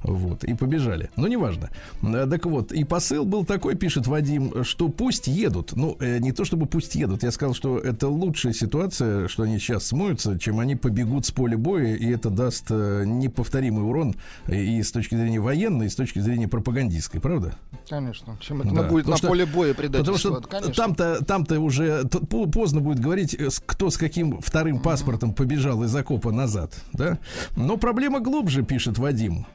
Вот, 0.02 0.44
и 0.44 0.54
побежали. 0.54 1.10
Но 1.16 1.28
неважно. 1.28 1.70
Э, 2.02 2.26
Так 2.28 2.46
вот, 2.46 2.72
и 2.72 2.84
посыл 2.84 3.24
был 3.24 3.44
такой, 3.44 3.74
пишет 3.76 4.06
Вадим, 4.06 4.64
что 4.64 4.88
пусть 4.88 5.26
едут. 5.26 5.72
Ну, 5.76 5.96
э, 6.00 6.18
не 6.18 6.32
то 6.32 6.44
чтобы 6.44 6.66
пусть 6.66 6.94
едут. 6.94 7.22
Я 7.22 7.30
сказал, 7.30 7.54
что 7.54 7.78
это 7.78 8.08
лучшая 8.08 8.52
ситуация, 8.52 9.28
что 9.28 9.42
они 9.44 9.58
сейчас 9.58 9.86
смоются, 9.86 10.38
чем 10.38 10.60
они 10.60 10.76
побегут 10.76 11.26
с 11.26 11.30
поля 11.30 11.56
боя, 11.58 11.94
и 11.94 12.06
это 12.10 12.30
даст 12.30 12.66
э, 12.70 13.04
неповторимый 13.06 13.84
урон 13.84 14.14
и 14.48 14.82
с 14.82 14.90
точки 14.92 15.14
зрения 15.14 15.40
военной, 15.40 15.86
и 15.86 15.88
с 15.88 15.94
точки 15.94 16.18
зрения 16.18 16.48
пропагандистской, 16.48 17.20
правда? 17.20 17.54
Конечно. 17.88 18.36
Чем 18.40 18.62
это 18.62 18.70
Да. 18.74 18.82
будет 18.84 19.04
Потому 19.04 19.10
на 19.12 19.16
что- 19.18 19.28
поле 19.28 19.46
боя 19.46 19.74
Потому 19.74 19.90
предательство? 19.90 20.18
что 20.40 20.48
Конечно. 20.48 20.72
там-то, 20.74 21.24
там-то 21.24 21.60
уже 21.60 22.04
поздно 22.52 22.80
будет 22.80 23.00
говорить, 23.00 23.36
кто 23.66 23.90
с 23.90 23.96
каким 23.96 24.40
вторым 24.40 24.80
паспортом 24.80 25.32
побежал 25.34 25.82
из 25.84 25.94
окопа 25.94 26.32
назад, 26.32 26.74
да? 26.92 27.18
Но 27.56 27.76
проблема 27.76 28.20
глубже, 28.20 28.62
пишет 28.62 28.98
Вадим. 28.98 29.46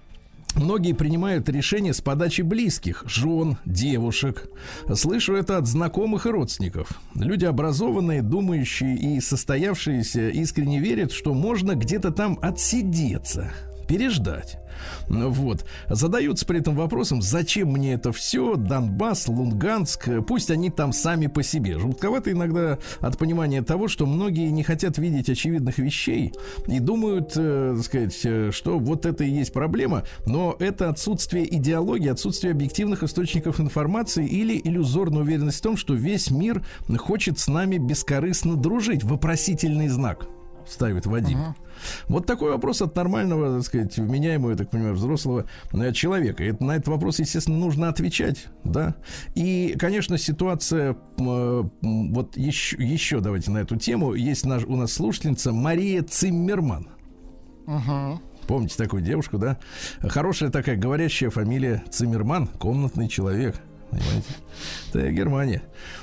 Многие 0.56 0.94
принимают 0.94 1.48
решения 1.48 1.94
с 1.94 2.02
подачи 2.02 2.42
близких, 2.42 3.04
жен, 3.06 3.58
девушек. 3.66 4.50
Слышу 4.94 5.36
это 5.36 5.58
от 5.58 5.68
знакомых 5.68 6.26
и 6.26 6.30
родственников. 6.30 6.90
Люди 7.16 7.46
образованные, 7.46 8.22
думающие 8.22 8.96
и 8.96 9.22
состоявшиеся 9.22 10.30
искренне 10.30 10.80
верят, 10.80 11.12
что 11.12 11.34
можно 11.34 11.76
где-то 11.76 12.12
там 12.12 12.40
отсидеться, 12.42 13.52
переждать. 13.90 14.60
Вот. 15.08 15.66
Задаются 15.90 16.46
при 16.46 16.60
этом 16.60 16.76
вопросом, 16.76 17.22
зачем 17.22 17.70
мне 17.70 17.94
это 17.94 18.14
все, 18.14 18.56
Донбасс, 18.56 19.28
Луганск, 19.28 20.08
пусть 20.28 20.52
они 20.52 20.70
там 20.70 20.94
сами 20.94 21.26
по 21.26 21.42
себе. 21.42 21.80
Жутковато 21.80 22.32
иногда 22.32 22.78
от 23.02 23.18
понимания 23.18 23.64
того, 23.64 23.88
что 23.88 24.06
многие 24.06 24.52
не 24.52 24.64
хотят 24.64 25.00
видеть 25.00 25.30
очевидных 25.30 25.80
вещей 25.80 26.34
и 26.68 26.80
думают, 26.80 27.34
э, 27.36 27.74
так 27.76 27.86
сказать, 27.86 28.20
э, 28.24 28.52
что 28.54 28.78
вот 28.78 29.08
это 29.08 29.24
и 29.24 29.32
есть 29.32 29.52
проблема, 29.52 30.04
но 30.28 30.56
это 30.60 30.90
отсутствие 30.90 31.54
идеологии, 31.58 32.10
отсутствие 32.10 32.52
объективных 32.52 33.02
источников 33.02 33.60
информации 33.60 34.26
или 34.26 34.62
иллюзорная 34.64 35.24
уверенность 35.24 35.60
в 35.60 35.64
том, 35.64 35.78
что 35.78 35.96
весь 35.96 36.30
мир 36.30 36.64
хочет 37.00 37.40
с 37.40 37.48
нами 37.48 37.78
бескорыстно 37.78 38.56
дружить. 38.56 39.04
Вопросительный 39.04 39.88
знак. 39.88 40.28
ставит 40.68 41.08
Вадим. 41.08 41.56
Вот 42.08 42.26
такой 42.26 42.52
вопрос 42.52 42.82
от 42.82 42.96
нормального, 42.96 43.58
так 43.58 43.66
сказать, 43.66 43.98
вменяемого, 43.98 44.52
я 44.52 44.58
так 44.58 44.70
понимаю, 44.70 44.96
взрослого 44.96 45.46
э, 45.74 45.92
человека. 45.94 46.44
И 46.44 46.54
на 46.60 46.76
этот 46.76 46.88
вопрос, 46.88 47.20
естественно, 47.20 47.58
нужно 47.58 47.90
отвечать, 47.90 48.48
да. 48.64 48.96
И, 49.36 49.76
конечно, 49.80 50.18
ситуация, 50.18 50.96
э, 51.18 51.64
вот 51.82 52.38
еще, 52.38 52.78
еще 52.78 53.20
давайте 53.20 53.52
на 53.52 53.60
эту 53.60 53.76
тему. 53.78 54.14
Есть 54.14 54.46
наш, 54.46 54.64
у 54.64 54.76
нас 54.76 54.94
слушательница 54.94 55.52
Мария 55.52 56.04
Циммерман. 56.04 56.90
Мгм. 57.68 58.20
Помните 58.48 58.76
такую 58.78 59.04
девушку, 59.04 59.38
да? 59.38 59.60
Хорошая 60.02 60.50
такая 60.50 60.76
говорящая 60.76 61.30
фамилия 61.30 61.84
Циммерман, 61.92 62.48
комнатный 62.48 63.08
человек. 63.08 63.62
Понимаете? 63.92 64.28
Это 64.90 65.12
Германия. 65.12 65.62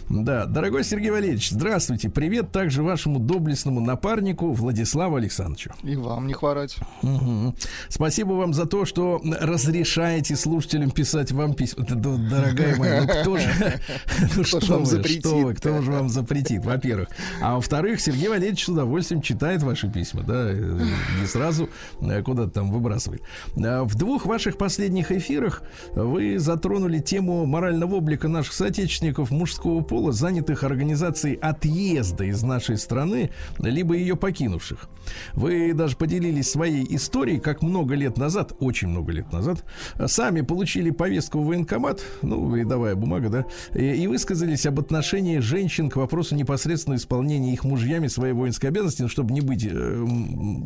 Да, 0.09 0.47
дорогой 0.47 0.85
Сергей 0.85 1.11
Валерьевич, 1.11 1.51
здравствуйте. 1.51 2.09
Привет 2.09 2.53
также 2.53 2.83
вашему 2.85 3.19
доблестному 3.19 3.81
напарнику 3.81 4.53
Владиславу 4.53 5.17
Александровичу. 5.17 5.73
И 5.83 5.97
вам 5.97 6.29
не 6.29 6.33
хворать. 6.33 6.77
Мгм. 7.03 7.57
Спасибо 7.89 8.35
вам 8.35 8.55
за 8.55 8.67
то, 8.67 8.85
что 8.85 9.21
разрешаете 9.41 10.37
слушателям 10.37 10.93
писать 10.93 11.33
вам 11.33 11.55
письма. 11.55 11.85
Дорогая 11.85 12.77
моя, 12.77 13.03
ну 13.03 13.09
кто 13.09 13.37
же, 13.37 13.81
ну 14.37 14.45
что 14.45 14.61
вам 14.73 14.87
запретит? 14.87 15.59
кто 15.59 15.83
же 15.83 15.91
вам 15.91 16.09
запретит, 16.09 16.65
во-первых. 16.65 17.09
А 17.43 17.57
во-вторых, 17.57 18.01
Сергей 18.01 18.29
Валерьевич 18.29 18.65
с 18.65 18.69
удовольствием 18.69 19.23
читает 19.23 19.63
ваши 19.65 19.91
письма, 19.91 20.23
да, 20.23 20.51
э, 20.51 20.81
не 21.21 21.27
сразу 21.27 21.69
э, 22.01 22.23
куда-то 22.23 22.51
там 22.51 22.71
выбрасывает. 22.71 23.23
А 23.57 23.83
В 23.85 23.97
двух 23.97 24.25
ваших 24.25 24.57
последних 24.57 25.11
эфирах 25.11 25.63
вы 25.95 26.39
затронули 26.39 27.01
тему 27.01 27.45
морального 27.77 27.97
облика 27.97 28.29
наших 28.29 28.55
соотечественников 28.55 29.31
мужского 29.31 29.83
пола, 29.83 30.13
занятых 30.13 30.65
организацией 30.65 31.37
отъезда 31.37 32.25
из 32.25 32.43
нашей 32.43 32.79
страны, 32.79 33.31
либо 33.59 33.95
ее 33.95 34.17
покинувших. 34.17 34.89
Вы 35.35 35.75
даже 35.75 35.97
поделились 35.97 36.51
своей 36.51 36.87
историей, 36.97 37.39
как 37.39 37.63
много 37.63 37.95
лет 37.95 38.17
назад, 38.17 38.55
очень 38.61 38.89
много 38.89 39.13
лет 39.13 39.31
назад, 39.33 39.65
сами 40.07 40.41
получили 40.41 40.91
повестку 40.91 41.41
в 41.41 41.47
военкомат, 41.47 42.03
ну, 42.23 42.55
рядовая 42.55 42.95
бумага, 42.95 43.29
да, 43.29 43.45
и, 43.75 44.03
и 44.03 44.07
высказались 44.07 44.67
об 44.67 44.81
отношении 44.81 45.39
женщин 45.39 45.91
к 45.91 45.97
вопросу 45.97 46.35
непосредственного 46.35 46.99
исполнения 46.99 47.53
их 47.53 47.65
мужьями 47.65 48.09
своей 48.09 48.33
воинской 48.33 48.71
обязанности, 48.71 49.03
ну, 49.03 49.09
чтобы 49.09 49.33
не 49.33 49.43
быть, 49.43 49.67
э, 49.71 50.05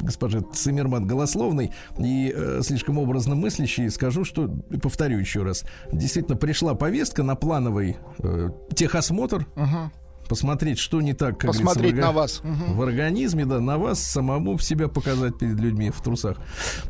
госпожа 0.03 0.41
Циммерман, 0.41 1.07
голословной 1.07 1.73
и 1.99 2.33
э, 2.35 2.61
слишком 2.63 2.99
образно 2.99 3.35
мыслящей, 3.35 3.91
скажу, 3.91 4.25
что, 4.25 4.49
повторю 4.81 5.19
еще 5.19 5.43
раз, 5.43 5.65
действительно 5.93 6.37
пришла 6.37 6.75
повестка 6.75 7.00
на 7.23 7.35
плановый 7.37 7.97
э, 8.19 8.51
техосмотр, 8.75 9.47
Мгм. 9.57 9.91
посмотреть, 10.29 10.79
что 10.79 11.01
не 11.01 11.13
так, 11.13 11.39
как 11.39 11.51
Посмотреть 11.51 11.97
на 11.97 12.13
вас. 12.13 12.41
В 12.45 12.81
организме, 12.83 13.45
да, 13.47 13.59
на 13.59 13.79
вас 13.79 14.01
самому 14.01 14.59
себя 14.61 14.87
показать 14.87 15.37
перед 15.39 15.59
людьми 15.59 15.91
в 15.91 16.01
трусах, 16.01 16.37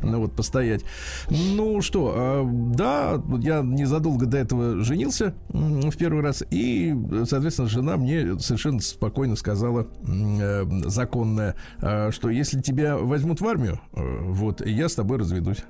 ну 0.03 0.19
вот 0.19 0.35
постоять. 0.35 0.83
Ну 1.29 1.81
что, 1.81 2.13
а, 2.15 2.43
да, 2.45 3.19
я 3.39 3.61
незадолго 3.61 4.27
до 4.27 4.37
этого 4.37 4.83
женился 4.83 5.33
в 5.49 5.97
первый 5.97 6.21
раз, 6.21 6.43
и, 6.51 6.95
соответственно, 7.27 7.67
жена 7.67 7.97
мне 7.97 8.37
совершенно 8.39 8.79
спокойно 8.79 9.35
сказала, 9.35 9.87
э, 10.07 10.65
законная, 10.85 11.55
что 12.11 12.29
если 12.29 12.61
тебя 12.61 12.95
возьмут 12.97 13.41
в 13.41 13.47
армию, 13.47 13.79
э, 13.93 14.19
вот, 14.21 14.63
я 14.63 14.87
с 14.87 14.93
тобой 14.93 15.17
разведусь. 15.17 15.63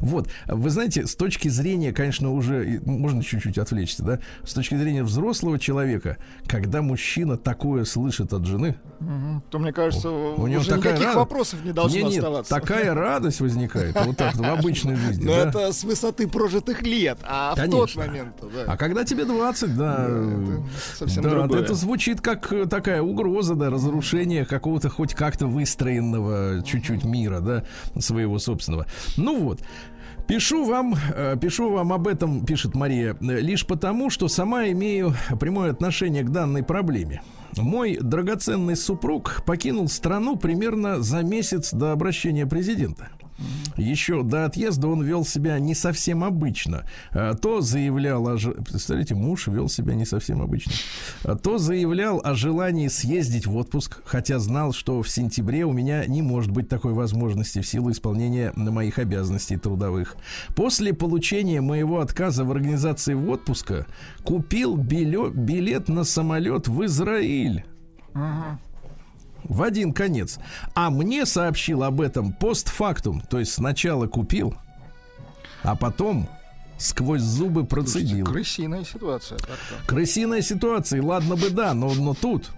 Вот, 0.00 0.28
вы 0.46 0.70
знаете, 0.70 1.06
с 1.06 1.14
точки 1.14 1.48
зрения, 1.48 1.92
конечно, 1.92 2.32
уже 2.32 2.80
можно 2.84 3.22
чуть-чуть 3.22 3.58
отвлечься, 3.58 4.02
да, 4.02 4.18
с 4.44 4.52
точки 4.54 4.74
зрения 4.76 5.02
взрослого 5.02 5.58
человека, 5.58 6.16
когда 6.46 6.82
мужчина 6.82 7.36
такое 7.36 7.84
слышит 7.84 8.32
от 8.32 8.46
жены, 8.46 8.76
Мгм. 9.00 9.42
То, 9.50 9.58
мне 9.60 9.72
кажется, 9.72 10.10
у 10.10 10.46
него 10.48 10.60
уже 10.60 10.70
такая 10.70 10.92
никаких 10.94 11.06
рада- 11.08 11.18
вопросов 11.20 11.64
не 11.64 11.72
должно 11.72 11.96
не, 11.98 12.04
нет, 12.04 12.18
оставаться. 12.18 12.54
такая 12.54 12.94
радость 12.94 13.40
возникает 13.40 13.94
вот 14.04 14.16
так 14.16 14.34
в 14.34 14.42
обычной 14.42 14.96
жизни, 14.96 15.24
Но 15.24 15.32
да. 15.32 15.48
это 15.48 15.72
с 15.72 15.84
высоты 15.84 16.26
прожитых 16.26 16.82
лет, 16.82 17.18
а 17.22 17.54
в 17.54 17.70
тот 17.70 17.94
момент, 17.94 18.34
да. 18.42 18.64
А 18.66 18.76
когда 18.76 19.04
тебе 19.04 19.24
20, 19.24 19.76
да, 19.76 20.04
это 20.08 20.62
совсем 20.96 21.22
да, 21.22 21.30
другое. 21.30 21.60
это 21.62 21.74
звучит 21.74 22.20
как 22.20 22.52
э, 22.52 22.66
такая 22.66 23.00
угроза, 23.02 23.54
да, 23.54 23.70
разрушение 23.70 24.44
какого-то 24.44 24.88
хоть 24.88 25.14
как-то 25.14 25.46
выстроенного 25.46 26.62
чуть-чуть 26.64 27.04
мира, 27.04 27.40
да, 27.40 27.64
своего 28.00 28.38
собственного. 28.38 28.86
Ну 29.16 29.38
вот. 29.40 29.60
Пишу 30.28 30.64
вам, 30.64 30.94
э, 30.94 31.36
пишу 31.40 31.70
вам 31.70 31.90
об 31.90 32.06
этом, 32.06 32.44
пишет 32.44 32.74
Мария, 32.74 33.16
э, 33.18 33.40
лишь 33.40 33.66
потому, 33.66 34.10
что 34.10 34.28
сама 34.28 34.68
имею 34.68 35.14
прямое 35.40 35.70
отношение 35.70 36.22
к 36.22 36.28
данной 36.30 36.62
проблеме. 36.62 37.22
Мой 37.56 37.96
драгоценный 37.98 38.76
супруг 38.76 39.42
покинул 39.46 39.88
страну 39.88 40.36
примерно 40.36 41.00
за 41.00 41.22
месяц 41.22 41.72
до 41.72 41.92
обращения 41.92 42.46
президента. 42.46 43.08
Еще 43.76 44.22
до 44.22 44.44
отъезда 44.44 44.88
он 44.88 45.02
вел 45.02 45.24
себя 45.24 45.58
не 45.58 45.74
совсем 45.74 46.24
обычно. 46.24 46.84
А, 47.12 47.34
То 47.34 47.60
заявлял 47.60 48.26
о... 48.28 48.36
Представляете, 48.36 49.14
муж 49.14 49.46
вел 49.46 49.68
себя 49.68 49.94
не 49.94 50.04
совсем 50.04 50.42
обычно. 50.42 50.72
А, 51.24 51.36
То 51.36 51.58
заявлял 51.58 52.20
о 52.22 52.34
желании 52.34 52.88
съездить 52.88 53.46
в 53.46 53.56
отпуск, 53.56 54.02
хотя 54.04 54.38
знал, 54.38 54.72
что 54.72 55.02
в 55.02 55.08
сентябре 55.08 55.64
у 55.64 55.72
меня 55.72 56.04
не 56.06 56.22
может 56.22 56.50
быть 56.50 56.68
такой 56.68 56.92
возможности 56.92 57.60
в 57.60 57.66
силу 57.66 57.90
исполнения 57.90 58.52
моих 58.56 58.98
обязанностей 58.98 59.56
трудовых. 59.56 60.16
После 60.56 60.92
получения 60.92 61.60
моего 61.60 62.00
отказа 62.00 62.44
в 62.44 62.50
организации 62.50 63.14
в 63.14 63.28
отпуска 63.30 63.86
купил 64.24 64.76
билет 64.76 65.88
на 65.88 66.04
самолет 66.04 66.68
в 66.68 66.84
Израиль. 66.84 67.64
В 69.48 69.62
один 69.62 69.92
конец. 69.92 70.38
А 70.74 70.90
мне 70.90 71.26
сообщил 71.26 71.82
об 71.82 72.00
этом 72.00 72.32
постфактум. 72.32 73.20
То 73.20 73.38
есть 73.38 73.52
сначала 73.52 74.06
купил, 74.06 74.54
а 75.62 75.74
потом 75.74 76.28
сквозь 76.78 77.22
зубы 77.22 77.66
Слушайте, 77.68 77.74
процедил. 77.74 78.26
крысиная 78.26 78.84
ситуация. 78.84 79.38
так-то. 79.38 79.86
Крысиная 79.86 80.42
ситуация, 80.42 81.02
ладно 81.02 81.36
бы 81.36 81.50
да, 81.50 81.74
но, 81.74 81.92
но 81.92 82.14
тут 82.14 82.50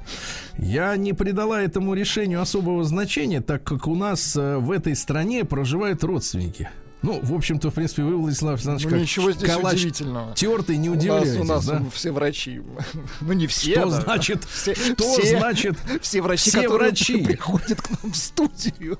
я 0.59 0.95
не 0.97 1.15
придала 1.15 1.61
этому 1.61 1.95
решению 1.95 2.43
особого 2.43 2.85
значения, 2.85 3.41
так 3.41 3.65
как 3.65 3.87
у 3.87 3.95
нас 3.95 4.37
э, 4.37 4.59
в 4.59 4.71
этой 4.71 4.95
стране 4.95 5.45
проживают 5.45 6.05
родственники. 6.05 6.71
Ну, 7.03 7.19
в 7.23 7.35
общем-то, 7.35 7.71
в 7.71 7.75
принципе, 7.75 8.03
вы, 8.03 8.17
Владислав 8.17 8.55
Александрович, 8.55 8.85
Ну, 8.85 8.91
как 8.91 9.01
ничего 9.01 9.33
здесь 9.33 9.49
калач 9.51 9.75
удивительного. 9.77 10.35
тертый, 10.35 10.77
не 10.77 10.91
У 10.91 10.95
нас, 10.95 11.03
удивляйтесь, 11.03 11.37
у 11.41 11.45
нас 11.45 11.65
да? 11.67 11.83
все 11.95 12.11
врачи. 12.13 12.61
Ну, 13.23 13.33
не 13.33 13.47
все. 13.47 13.73
Что 13.73 13.91
да. 13.91 14.01
значит, 14.03 14.45
Все, 14.45 14.75
что 14.75 15.13
все- 15.21 15.39
значит, 15.39 15.77
все 16.03 16.21
врачи, 16.23 16.51
все 16.51 16.63
которые 16.63 16.91
врачи? 16.91 17.17
приходят 17.25 17.81
к 17.81 17.91
нам 18.03 18.13
в 18.13 18.17
студию. 18.17 18.99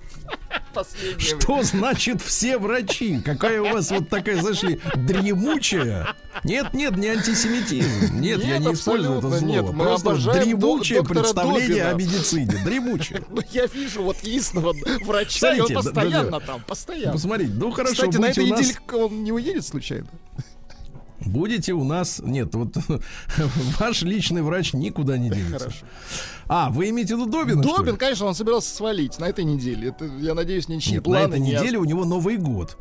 Что 1.19 1.63
значит 1.63 2.23
все 2.23 2.59
врачи? 2.59 3.21
Какая 3.25 3.61
у 3.61 3.73
вас 3.73 3.91
вот 3.91 4.09
такая, 4.09 4.41
знаешь 4.41 4.63
ли, 4.63 4.81
дремучая? 4.97 6.15
Нет, 6.45 6.73
нет, 6.75 6.97
не 6.97 7.09
антисемитизм. 7.09 8.21
Нет, 8.21 8.43
я 8.45 8.59
Нет, 8.59 8.69
не 8.69 8.75
использую 8.75 9.19
это 9.19 9.29
слово. 9.31 9.45
нет. 9.45 9.65
Мы 9.73 9.85
Просто 9.85 10.11
обожаем 10.11 10.45
дремучее 10.45 11.05
представление 11.05 11.69
Добина. 11.85 11.91
о 11.91 11.95
медицине. 11.95 12.61
Дремучее. 12.65 13.23
Ну, 13.29 13.43
я 13.51 13.67
вижу 13.67 14.03
вот 14.03 14.17
единственного 14.23 14.75
врача, 15.05 15.55
и 15.55 15.61
он 15.61 15.67
Смотрите, 15.67 15.75
да- 15.75 15.93
постоянно 16.01 16.31
да- 16.31 16.41
там, 16.41 16.61
постоянно. 16.67 17.13
Посмотрите, 17.13 17.53
ну 17.55 17.71
хорошо, 17.73 17.90
Кстати, 17.93 18.17
на 18.17 18.27
этой 18.27 18.49
нас, 18.51 18.61
неделе 18.61 18.79
он 18.93 19.25
не 19.25 19.33
уедет 19.33 19.65
случайно? 19.65 20.09
будете 21.27 21.73
у 21.73 21.85
нас, 21.85 22.21
нет, 22.25 22.55
вот 22.55 22.77
ваш 23.79 24.03
личный 24.03 24.43
врач 24.43 24.73
никуда 24.73 25.19
не 25.19 25.31
денется. 25.31 25.59
Хорошо. 25.59 25.87
А, 26.49 26.71
вы 26.71 26.91
имеете 26.91 27.15
в 27.17 27.21
виду 27.21 27.31
Добина? 27.31 27.63
Добин, 27.63 27.97
конечно, 27.97 28.27
он 28.27 28.35
собирался 28.35 28.75
свалить 28.75 29.19
на 29.19 29.27
этой 29.27 29.45
неделе. 29.45 29.89
Это, 29.89 30.05
я 30.05 30.35
надеюсь, 30.35 30.69
ничьи 30.69 30.95
Нет, 30.95 31.07
на 31.07 31.13
планы 31.13 31.35
этой 31.35 31.41
не 31.41 31.53
неделе 31.53 31.79
у 31.79 31.85
него 31.85 32.05
Новый 32.05 32.37
год. 32.37 32.77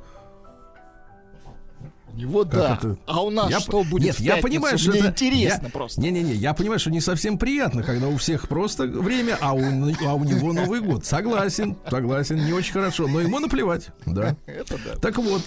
У 2.20 2.22
него 2.22 2.44
да. 2.44 2.78
это? 2.78 2.98
А 3.06 3.24
у 3.24 3.30
нас 3.30 3.50
Я 3.50 3.60
что 3.62 3.84
будет 3.84 4.08
Нет, 4.08 4.20
я 4.20 4.38
понимаю, 4.38 4.78
что 4.78 4.92
Мне 4.92 5.00
это... 5.00 5.10
интересно 5.10 5.66
я- 5.66 5.70
просто. 5.70 6.02
Не-не-не, 6.02 6.34
я 6.34 6.54
понимаю, 6.54 6.80
что 6.80 6.92
не 6.92 7.00
совсем 7.00 7.38
приятно, 7.38 7.82
когда 7.82 8.08
у 8.08 8.18
всех 8.18 8.50
просто 8.50 8.84
время, 8.88 9.38
а 9.40 9.54
у, 9.54 9.62
а 9.62 10.14
у 10.16 10.24
него 10.26 10.52
Новый 10.52 10.82
год. 10.82 11.06
Согласен, 11.06 11.78
согласен, 11.90 12.46
не 12.46 12.52
очень 12.52 12.74
хорошо, 12.74 13.08
но 13.08 13.22
ему 13.22 13.40
наплевать, 13.40 13.90
да. 14.06 14.36
Это 14.46 14.78
да. 14.86 14.96
Так 15.00 15.18
вот, 15.18 15.44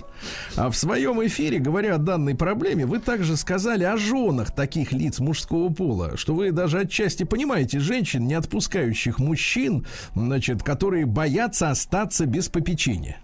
а 0.56 0.70
в 0.70 0.76
своем 0.76 1.24
эфире, 1.26 1.58
говоря 1.58 1.96
о 1.96 1.98
данной 1.98 2.35
проблеме, 2.35 2.87
вы 2.87 3.00
также 3.00 3.37
сказали 3.37 3.85
о 3.85 3.98
женах 3.98 4.54
таких 4.54 4.92
лиц 4.92 5.18
мужского 5.18 5.68
пола, 5.68 6.16
что 6.16 6.35
вы 6.35 6.52
даже 6.52 6.80
отчасти 6.80 7.24
понимаете 7.24 7.80
женщин, 7.80 8.26
не 8.26 8.35
отпускающих 8.35 9.18
мужчин, 9.18 9.87
значит, 10.14 10.62
которые 10.62 11.04
боятся 11.04 11.68
остаться 11.68 12.24
без 12.24 12.48
попечения. 12.48 13.18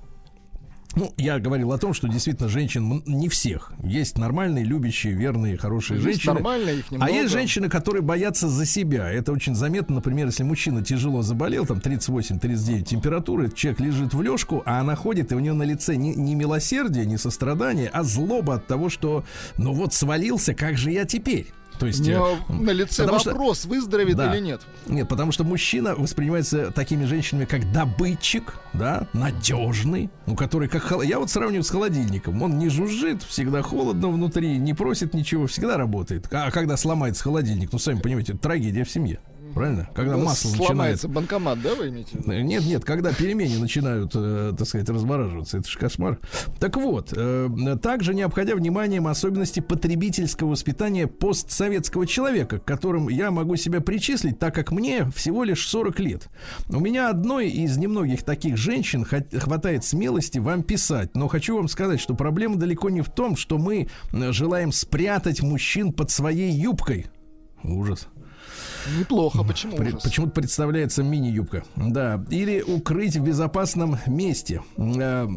Ну, 0.96 1.12
я 1.16 1.38
говорил 1.38 1.72
о 1.72 1.78
том, 1.78 1.92
что 1.92 2.08
действительно 2.08 2.48
женщин 2.48 3.02
не 3.06 3.28
всех. 3.28 3.72
Есть 3.82 4.18
нормальные, 4.18 4.64
любящие, 4.64 5.12
верные, 5.12 5.56
хорошие 5.56 5.96
Есть 5.96 6.04
женщины. 6.04 6.34
нормально, 6.34 6.70
их 6.70 6.90
немного. 6.90 7.12
А 7.12 7.14
есть 7.14 7.32
женщины, 7.32 7.68
которые 7.68 8.02
боятся 8.02 8.48
за 8.48 8.64
себя. 8.64 9.10
Это 9.10 9.32
очень 9.32 9.54
заметно, 9.54 9.96
например, 9.96 10.26
если 10.26 10.42
мужчина 10.44 10.82
тяжело 10.82 11.22
заболел, 11.22 11.66
там 11.66 11.78
38-39 11.78 12.82
температуры, 12.82 13.50
человек 13.50 13.80
лежит 13.80 14.14
в 14.14 14.22
лёжку, 14.22 14.62
а 14.64 14.80
она 14.80 14.96
ходит, 14.96 15.30
и 15.30 15.34
у 15.34 15.38
нее 15.40 15.52
на 15.52 15.64
лице 15.64 15.96
не, 15.96 16.14
не 16.14 16.34
милосердие, 16.34 17.06
не 17.06 17.18
сострадание, 17.18 17.90
а 17.92 18.02
злоба 18.02 18.54
от 18.54 18.66
того, 18.66 18.88
что, 18.88 19.24
ну 19.56 19.72
вот 19.72 19.92
свалился, 19.94 20.54
как 20.54 20.78
же 20.78 20.90
я 20.90 21.04
теперь? 21.04 21.52
То 21.78 21.86
есть... 21.86 22.00
Не, 22.00 22.12
э, 22.12 22.36
на 22.48 22.70
лице 22.70 23.02
потому 23.02 23.20
что- 23.20 23.30
вопрос, 23.30 23.64
выздоровеет 23.64 24.16
Да. 24.16 24.34
или 24.34 24.42
нет. 24.42 24.62
Нет, 24.86 25.08
потому 25.08 25.32
что 25.32 25.44
мужчина 25.44 25.94
воспринимается 25.94 26.70
такими 26.70 27.04
женщинами, 27.04 27.44
как 27.44 27.70
добытчик, 27.72 28.54
да, 28.72 29.06
надежный, 29.12 30.10
ну, 30.26 30.34
который 30.34 30.68
как... 30.68 30.92
Я 31.04 31.18
вот 31.18 31.30
сравниваю 31.30 31.62
с 31.64 31.70
холодильником. 31.70 32.42
Он 32.42 32.58
не 32.58 32.68
жужжит, 32.68 33.22
всегда 33.22 33.62
холодно 33.62 34.08
внутри, 34.08 34.58
не 34.58 34.74
просит 34.74 35.14
ничего, 35.14 35.46
всегда 35.46 35.76
работает. 35.76 36.26
А 36.32 36.50
когда 36.50 36.76
сломается 36.76 37.22
холодильник, 37.22 37.70
ну, 37.72 37.78
сами 37.78 38.00
понимаете, 38.00 38.32
это 38.32 38.42
трагедия 38.42 38.84
в 38.84 38.90
семье. 38.90 39.20
Правильно? 39.54 39.88
Когда 39.94 40.16
Ну, 40.16 40.24
масло 40.24 40.48
начинает 40.48 40.66
Сломается 40.68 41.08
банкомат, 41.08 41.62
да, 41.62 41.74
вы 41.74 41.88
имеете 41.88 42.18
виду? 42.18 42.30
нет, 42.32 42.64
нет, 42.64 42.84
когда 42.84 43.12
пельмени 43.12 43.56
начинают, 43.56 44.12
э, 44.14 44.54
так 44.56 44.66
сказать, 44.66 44.88
размораживаться, 44.88 45.58
это 45.58 45.68
же 45.68 45.78
кошмар. 45.78 46.18
Так 46.58 46.76
вот, 46.76 47.12
э, 47.16 47.48
также 47.82 48.14
не 48.14 48.22
обходя 48.22 48.54
вниманием 48.54 49.06
особенности 49.06 49.60
потребительского 49.60 50.50
воспитания 50.50 51.06
постсоветского 51.06 52.06
человека, 52.06 52.58
к 52.58 52.64
которым 52.64 53.08
я 53.08 53.30
могу 53.30 53.56
себя 53.56 53.80
причислить, 53.80 54.38
так 54.38 54.54
как 54.54 54.70
мне 54.72 55.10
всего 55.10 55.44
лишь 55.44 55.66
40 55.66 56.00
лет. 56.00 56.28
У 56.68 56.80
меня 56.80 57.10
одной 57.10 57.48
из 57.48 57.76
немногих 57.76 58.22
таких 58.22 58.56
женщин 58.56 59.04
хватает 59.04 59.84
смелости 59.84 60.38
вам 60.38 60.62
писать, 60.62 61.14
но 61.14 61.28
хочу 61.28 61.56
вам 61.56 61.68
сказать, 61.68 62.00
что 62.00 62.14
проблема 62.14 62.56
далеко 62.56 62.90
не 62.90 63.00
в 63.02 63.08
том, 63.08 63.36
что 63.36 63.58
мы 63.58 63.88
э, 64.12 64.32
желаем 64.32 64.72
спрятать 64.72 65.42
мужчин 65.42 65.92
под 65.92 66.10
своей 66.10 66.52
юбкой. 66.52 67.06
Ужас. 67.64 68.08
Неплохо, 68.98 69.42
почему 69.44 69.76
При- 69.76 69.92
почему-то 69.92 70.32
представляется 70.32 71.02
мини-юбка. 71.02 71.64
Да. 71.76 72.24
Или 72.30 72.62
укрыть 72.62 73.16
в 73.16 73.22
безопасном 73.22 73.98
месте. 74.06 74.62
Э, 74.76 75.28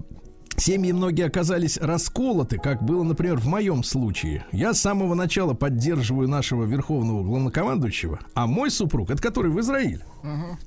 Семьи 0.57 0.91
многие 0.91 1.25
оказались 1.25 1.77
расколоты, 1.77 2.57
как 2.57 2.83
было, 2.83 3.03
например, 3.03 3.37
в 3.37 3.47
моем 3.47 3.83
случае. 3.83 4.45
Я 4.51 4.73
с 4.73 4.81
самого 4.81 5.15
начала 5.15 5.53
поддерживаю 5.53 6.27
нашего 6.27 6.65
верховного 6.65 7.23
главнокомандующего, 7.23 8.19
а 8.33 8.47
мой 8.47 8.69
супруг, 8.69 9.09
это 9.11 9.21
который 9.21 9.49
в 9.49 9.59
Израиле, 9.61 10.01
п- 10.21 10.57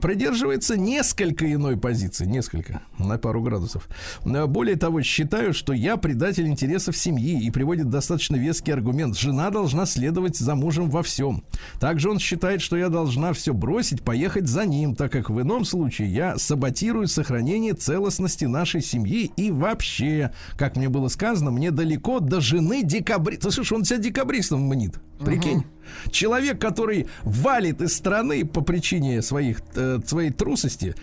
придерживается 0.00 0.76
несколько 0.76 1.50
иной 1.52 1.76
позиции, 1.76 2.26
несколько, 2.26 2.82
на 2.98 3.18
пару 3.18 3.42
градусов. 3.42 3.88
Э, 4.24 4.46
Более 4.46 4.76
того, 4.76 5.02
считаю, 5.02 5.52
что 5.52 5.72
я 5.72 5.96
предатель 5.96 6.46
интересов 6.46 6.96
семьи 6.96 7.42
и 7.42 7.50
приводит 7.50 7.88
достаточно 7.88 8.36
веский 8.36 8.72
аргумент. 8.72 9.16
Жена 9.16 9.50
должна 9.50 9.86
следовать 9.86 10.36
за 10.36 10.54
мужем 10.54 10.90
во 10.90 11.02
всем. 11.02 11.44
Также 11.78 12.10
он 12.10 12.18
считает, 12.18 12.62
что 12.62 12.76
я 12.76 12.88
должна 12.88 13.32
все 13.32 13.52
бросить, 13.54 14.02
поехать 14.02 14.46
за 14.46 14.64
ним, 14.64 14.94
так 14.94 15.12
как 15.12 15.30
в 15.30 15.40
ином 15.40 15.64
случае 15.64 16.12
я 16.12 16.38
саботирую 16.38 17.08
сохранение 17.08 17.74
целостности 17.74 18.44
нашей 18.44 18.82
семьи 18.82 19.30
и 19.36 19.50
вообще, 19.50 20.32
как 20.56 20.76
мне 20.76 20.88
было 20.88 21.08
сказано, 21.08 21.50
мне 21.50 21.70
далеко 21.70 22.20
до 22.20 22.40
жены 22.40 22.82
декабриста. 22.82 23.50
Слышишь, 23.50 23.72
он 23.72 23.84
себя 23.84 23.98
декабристом 23.98 24.62
мнит. 24.62 24.94
Прикинь. 25.24 25.64
Человек, 26.10 26.60
который 26.60 27.06
валит 27.22 27.80
из 27.80 27.96
страны 27.96 28.44
по 28.44 28.60
причине 28.60 29.22
своих, 29.22 29.60
э, 29.74 29.98
своей 30.06 30.30
трусости, 30.30 30.94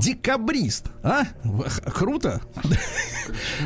декабрист. 0.00 0.86
А? 1.02 1.24
Круто. 1.92 2.40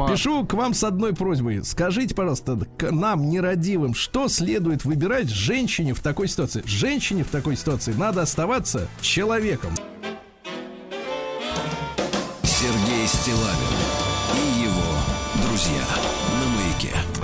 Пишу 0.08 0.44
к 0.46 0.54
вам 0.54 0.74
с 0.74 0.84
одной 0.84 1.14
просьбой. 1.14 1.64
Скажите, 1.64 2.14
пожалуйста, 2.14 2.58
к 2.78 2.90
нам, 2.90 3.28
нерадивым, 3.28 3.94
что 3.94 4.28
следует 4.28 4.84
выбирать 4.84 5.28
женщине 5.28 5.94
в 5.94 6.00
такой 6.00 6.28
ситуации? 6.28 6.62
Женщине 6.66 7.24
в 7.24 7.28
такой 7.28 7.56
ситуации 7.56 7.92
надо 7.92 8.22
оставаться 8.22 8.88
человеком. 9.00 9.72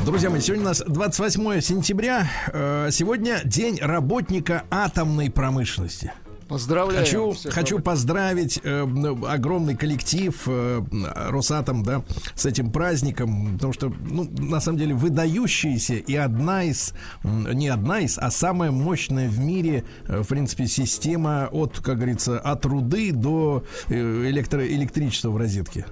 Друзья 0.06 0.30
мои, 0.30 0.40
сегодня 0.40 0.62
у 0.62 0.68
нас 0.68 0.84
28 0.86 1.60
сентября. 1.60 2.28
Э, 2.52 2.90
Сегодня 2.92 3.40
день 3.44 3.80
работника 3.82 4.62
атомной 4.70 5.32
промышленности. 5.32 6.12
Поздравляю. 6.46 7.04
Хочу, 7.04 7.32
хочу 7.32 7.48
работников. 7.50 7.82
поздравить 7.82 8.60
э, 8.62 8.86
огромный 9.26 9.74
коллектив 9.74 10.40
э, 10.46 10.82
Росатом, 11.30 11.82
да, 11.82 12.04
с 12.36 12.46
этим 12.46 12.70
праздником, 12.70 13.54
потому 13.54 13.72
что, 13.72 13.92
ну, 14.08 14.30
на 14.38 14.60
самом 14.60 14.78
деле, 14.78 14.94
выдающаяся 14.94 15.94
и 15.94 16.14
одна 16.14 16.62
из, 16.62 16.94
не 17.24 17.66
одна 17.66 17.98
из, 17.98 18.16
а 18.16 18.30
самая 18.30 18.70
мощная 18.70 19.28
в 19.28 19.40
мире, 19.40 19.82
э, 20.06 20.22
в 20.22 20.28
принципе, 20.28 20.68
система 20.68 21.48
от, 21.50 21.80
как 21.80 21.96
говорится, 21.96 22.38
от 22.38 22.64
руды 22.64 23.10
до 23.10 23.64
э, 23.88 23.94
электро 24.30 24.64
электричества 24.64 25.30
в 25.30 25.36
розетке. 25.36 25.84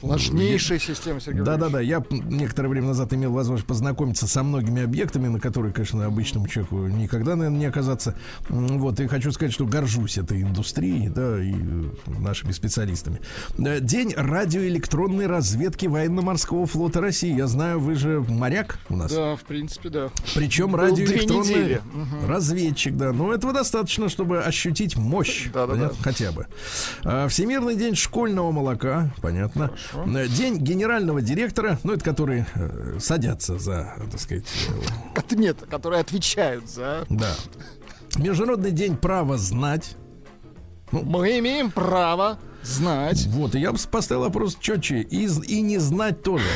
Сложнейшая 0.00 0.78
система, 0.78 1.20
Сергей 1.20 1.42
Да, 1.42 1.56
да, 1.56 1.68
да. 1.68 1.80
Я 1.80 2.04
некоторое 2.10 2.68
время 2.68 2.88
назад 2.88 3.12
имел 3.14 3.32
возможность 3.32 3.66
познакомиться 3.66 4.26
со 4.26 4.42
многими 4.42 4.82
объектами, 4.82 5.28
на 5.28 5.40
которые, 5.40 5.72
конечно, 5.72 6.04
обычному 6.04 6.48
человеку 6.48 6.86
никогда, 6.86 7.36
наверное, 7.36 7.58
не 7.58 7.66
оказаться. 7.66 8.14
Вот, 8.48 9.00
и 9.00 9.06
хочу 9.06 9.32
сказать, 9.32 9.52
что 9.52 9.64
горжусь 9.64 10.18
этой 10.18 10.42
индустрией, 10.42 11.08
да, 11.08 11.42
и 11.42 11.54
э, 11.54 12.20
нашими 12.20 12.52
специалистами. 12.52 13.20
Э, 13.58 13.80
День 13.80 14.12
радиоэлектронной 14.16 15.26
разведки 15.26 15.86
военно-морского 15.86 16.66
флота 16.66 17.00
России. 17.00 17.34
Я 17.34 17.46
знаю, 17.46 17.80
вы 17.80 17.94
же 17.94 18.20
моряк 18.28 18.78
у 18.88 18.96
нас. 18.96 19.12
Да, 19.12 19.36
в 19.36 19.44
принципе, 19.44 19.88
да. 19.88 20.10
Причем 20.34 20.76
радиоэлектронный 20.76 21.48
недели. 21.48 21.80
разведчик, 22.26 22.96
да. 22.96 23.12
Но 23.12 23.32
этого 23.32 23.52
достаточно, 23.52 24.08
чтобы 24.08 24.42
ощутить 24.42 24.96
мощь. 24.96 25.48
Да-да-да. 25.52 25.72
понятно? 25.72 26.02
Хотя 26.02 26.32
бы. 26.32 26.46
А, 27.02 27.28
Всемирный 27.28 27.76
день 27.76 27.94
школьного 27.94 28.50
молока, 28.52 29.10
понятно. 29.22 29.70
Э, 29.94 30.28
День 30.28 30.58
генерального 30.58 31.22
директора, 31.22 31.78
ну, 31.84 31.92
это 31.92 32.04
которые 32.04 32.46
э, 32.54 32.98
садятся 33.00 33.58
за, 33.58 33.94
так 34.10 34.20
сказать, 34.20 34.46
э, 34.68 35.18
Отметы, 35.18 35.66
которые 35.66 36.00
отвечают 36.00 36.68
за... 36.68 37.04
да. 37.08 37.34
Международный 38.16 38.70
день 38.70 38.96
права 38.96 39.36
знать. 39.36 39.96
Мы 40.90 41.38
имеем 41.38 41.70
право 41.70 42.38
знать. 42.62 43.26
Вот, 43.26 43.54
и 43.54 43.60
я 43.60 43.72
бы 43.72 43.78
поставил 43.90 44.22
вопрос 44.22 44.56
четче. 44.60 45.00
И, 45.02 45.26
и 45.26 45.60
не 45.60 45.78
знать 45.78 46.22
тоже. 46.22 46.46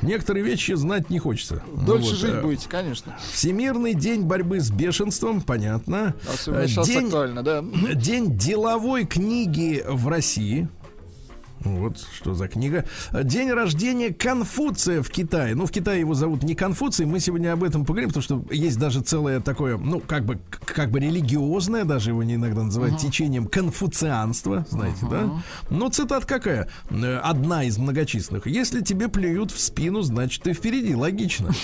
Некоторые 0.00 0.44
вещи 0.44 0.72
знать 0.72 1.10
не 1.10 1.18
хочется. 1.18 1.62
Ну 1.72 1.82
Дольше 1.82 2.10
вот, 2.10 2.18
жить 2.18 2.34
э, 2.34 2.40
будете, 2.40 2.68
конечно. 2.68 3.16
Всемирный 3.32 3.94
день 3.94 4.22
борьбы 4.22 4.60
с 4.60 4.70
бешенством, 4.70 5.40
понятно. 5.40 6.14
Особенно 6.32 6.68
сейчас 6.68 6.86
День 6.86 7.04
актуально, 7.06 7.42
да. 7.42 7.64
День 7.94 8.36
деловой 8.36 9.06
книги 9.06 9.84
в 9.86 10.06
России. 10.08 10.68
Вот 11.60 11.98
что 12.14 12.34
за 12.34 12.48
книга. 12.48 12.84
День 13.12 13.50
рождения 13.50 14.12
Конфуция 14.12 15.02
в 15.02 15.10
Китае. 15.10 15.54
Ну, 15.54 15.66
в 15.66 15.70
Китае 15.70 16.00
его 16.00 16.14
зовут 16.14 16.42
не 16.42 16.54
Конфуций. 16.54 17.06
Мы 17.06 17.20
сегодня 17.20 17.52
об 17.52 17.64
этом 17.64 17.84
поговорим, 17.84 18.10
потому 18.10 18.22
что 18.22 18.44
есть 18.50 18.78
даже 18.78 19.00
целое 19.00 19.40
такое, 19.40 19.76
ну, 19.76 20.00
как 20.00 20.24
бы, 20.24 20.38
как 20.64 20.90
бы 20.90 21.00
религиозное, 21.00 21.84
даже 21.84 22.10
его 22.10 22.22
не 22.22 22.34
иногда 22.34 22.62
называют 22.62 22.98
течением 22.98 23.46
конфуцианства, 23.46 24.66
знаете, 24.70 25.06
да? 25.10 25.42
Но 25.70 25.88
цитат 25.88 26.24
какая? 26.24 26.68
Э, 26.90 27.18
Одна 27.18 27.64
из 27.64 27.78
многочисленных. 27.78 28.46
Если 28.46 28.80
тебе 28.80 29.08
плюют 29.08 29.50
в 29.50 29.58
спину, 29.60 30.02
значит, 30.02 30.42
ты 30.42 30.52
впереди. 30.52 30.94
Логично. 30.94 31.50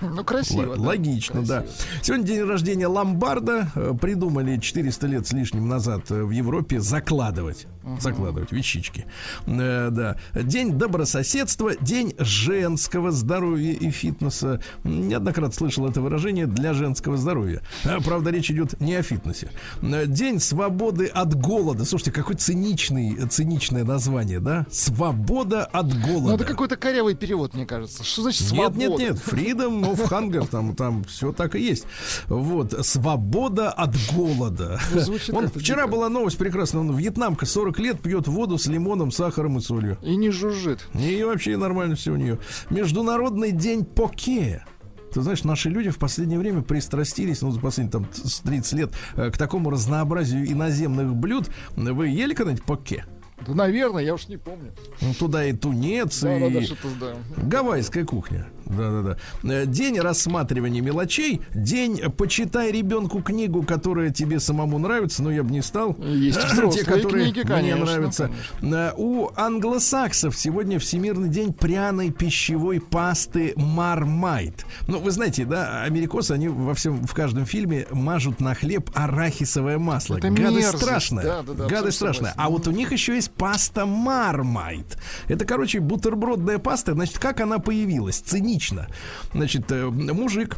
Ну, 0.00 0.22
красиво. 0.24 0.74
Логично, 0.76 1.42
да. 1.42 1.64
Сегодня 2.02 2.26
день 2.26 2.42
рождения 2.42 2.86
Ломбарда. 2.86 3.70
Э, 3.74 3.94
Придумали 4.00 4.58
400 4.58 5.06
лет 5.06 5.26
с 5.26 5.32
лишним 5.32 5.68
назад 5.68 6.10
э, 6.10 6.22
в 6.22 6.30
Европе 6.30 6.80
закладывать. 6.80 7.66
Закладывать 8.00 8.52
вещички. 8.52 9.06
Э, 9.46 9.88
да. 9.90 10.16
День 10.34 10.72
добрососедства, 10.78 11.72
день 11.80 12.14
женского 12.18 13.10
здоровья 13.10 13.72
и 13.72 13.90
фитнеса. 13.90 14.60
Неоднократно 14.84 15.52
слышал 15.54 15.86
это 15.88 16.00
выражение 16.00 16.46
для 16.46 16.74
женского 16.74 17.16
здоровья. 17.16 17.62
А, 17.84 18.00
Правда, 18.00 18.30
речь 18.30 18.50
идет 18.50 18.80
не 18.80 18.94
о 18.94 19.02
фитнесе. 19.02 19.50
Э, 19.82 20.06
День 20.06 20.40
свободы 20.40 21.06
от 21.06 21.34
голода. 21.34 21.84
Слушайте, 21.84 22.12
какой 22.12 22.36
циничный, 22.36 23.26
циничное 23.28 23.84
название, 23.84 24.40
да? 24.40 24.66
Свобода 24.70 25.64
от 25.64 25.86
голода. 26.02 26.28
Ну, 26.28 26.34
это 26.34 26.44
какой-то 26.44 26.76
корявый 26.76 27.14
перевод, 27.14 27.54
мне 27.54 27.66
кажется. 27.66 28.04
Что 28.04 28.22
значит 28.22 28.42
Нет, 28.42 28.50
свобода? 28.50 28.78
нет, 28.78 28.98
нет, 28.98 29.16
freedom 29.16 29.82
of 29.94 30.08
hunger, 30.08 30.46
там, 30.48 30.74
там 30.74 31.04
все 31.04 31.32
так 31.32 31.54
и 31.54 31.60
есть. 31.60 31.84
Вот, 32.28 32.74
свобода 32.86 33.70
от 33.70 33.94
голода. 34.14 34.80
Ну, 34.94 35.40
как-то 35.42 35.58
вчера 35.58 35.82
дико. 35.82 35.88
была 35.92 36.08
новость 36.08 36.38
прекрасная, 36.38 36.82
вон, 36.82 36.96
вьетнамка 36.96 37.46
40 37.46 37.78
лет 37.80 38.00
пьет 38.00 38.28
воду 38.28 38.58
с 38.58 38.66
лимоном, 38.66 39.10
сахаром 39.14 39.58
и 39.58 39.60
солью. 39.60 39.98
И 40.02 40.16
не 40.16 40.30
жужжит. 40.30 40.86
И 40.94 41.22
вообще 41.22 41.56
нормально 41.56 41.96
все 41.96 42.12
у 42.12 42.16
нее. 42.16 42.38
Международный 42.70 43.52
день 43.52 43.84
поке. 43.84 44.64
Ты 45.12 45.22
знаешь, 45.22 45.44
наши 45.44 45.70
люди 45.70 45.90
в 45.90 45.98
последнее 45.98 46.40
время 46.40 46.62
пристрастились, 46.62 47.40
ну, 47.40 47.52
за 47.52 47.60
последние 47.60 47.92
там 47.92 48.06
с 48.12 48.40
30 48.40 48.72
лет, 48.72 48.90
э, 49.14 49.30
к 49.30 49.38
такому 49.38 49.70
разнообразию 49.70 50.50
иноземных 50.50 51.14
блюд. 51.14 51.48
Вы 51.76 52.08
ели 52.08 52.34
когда-нибудь 52.34 52.64
поке? 52.64 53.04
Да, 53.46 53.54
наверное, 53.54 54.02
я 54.02 54.14
уж 54.14 54.28
не 54.28 54.36
помню. 54.36 54.72
Ну, 55.00 55.12
Туда 55.14 55.44
и 55.44 55.52
тунец, 55.52 56.20
Да, 56.20 56.36
и 56.36 56.66
да. 57.00 57.14
гавайская 57.36 58.04
кухня. 58.04 58.46
Да-да-да. 58.64 59.18
Э, 59.42 59.66
День 59.66 60.00
рассматривания 60.00 60.80
мелочей. 60.80 61.42
День 61.54 62.00
«Почитай 62.16 62.72
ребенку 62.72 63.20
книгу, 63.22 63.62
которая 63.62 64.10
тебе 64.10 64.40
самому 64.40 64.78
нравится», 64.78 65.22
но 65.22 65.30
я 65.30 65.42
бы 65.42 65.50
не 65.50 65.60
стал. 65.62 65.94
Есть 66.00 66.40
Те, 66.72 66.84
которые 66.84 67.24
книги, 67.30 67.40
мне 67.40 67.54
конечно, 67.54 67.84
нравятся. 67.84 68.30
Э, 68.62 68.92
У 68.96 69.28
англосаксов 69.36 70.36
сегодня 70.36 70.78
Всемирный 70.78 71.28
день 71.28 71.52
пряной 71.52 72.10
пищевой 72.10 72.80
пасты 72.80 73.52
Мармайт. 73.56 74.64
Ну, 74.88 74.98
вы 74.98 75.10
знаете, 75.10 75.44
да, 75.44 75.82
америкосы, 75.82 76.32
они 76.32 76.48
во 76.48 76.74
всем, 76.74 77.04
в 77.06 77.12
каждом 77.12 77.44
фильме 77.44 77.86
мажут 77.90 78.40
на 78.40 78.54
хлеб 78.54 78.90
арахисовое 78.94 79.78
масло. 79.78 80.16
Это 80.16 80.30
Гадость 80.30 80.54
мерзость. 80.56 80.82
страшная. 80.84 81.24
Да, 81.24 81.42
да, 81.42 81.52
да, 81.52 81.66
Гадость 81.66 81.96
страшная. 81.98 82.32
А 82.36 82.48
вот 82.48 82.66
у 82.66 82.70
них 82.70 82.92
еще 82.92 83.14
есть 83.14 83.23
паста 83.28 83.86
Мармайт. 83.86 84.98
Это, 85.28 85.44
короче, 85.44 85.80
бутербродная 85.80 86.58
паста. 86.58 86.94
Значит, 86.94 87.18
как 87.18 87.40
она 87.40 87.58
появилась? 87.58 88.18
Цинично. 88.18 88.88
Значит, 89.32 89.70
э, 89.70 89.86
мужик 89.88 90.56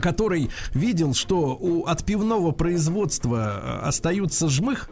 который 0.00 0.50
видел, 0.74 1.14
что 1.14 1.56
у 1.58 1.86
от 1.86 2.04
пивного 2.04 2.52
производства 2.52 3.80
э, 3.82 3.88
остаются 3.88 4.48
жмых 4.48 4.88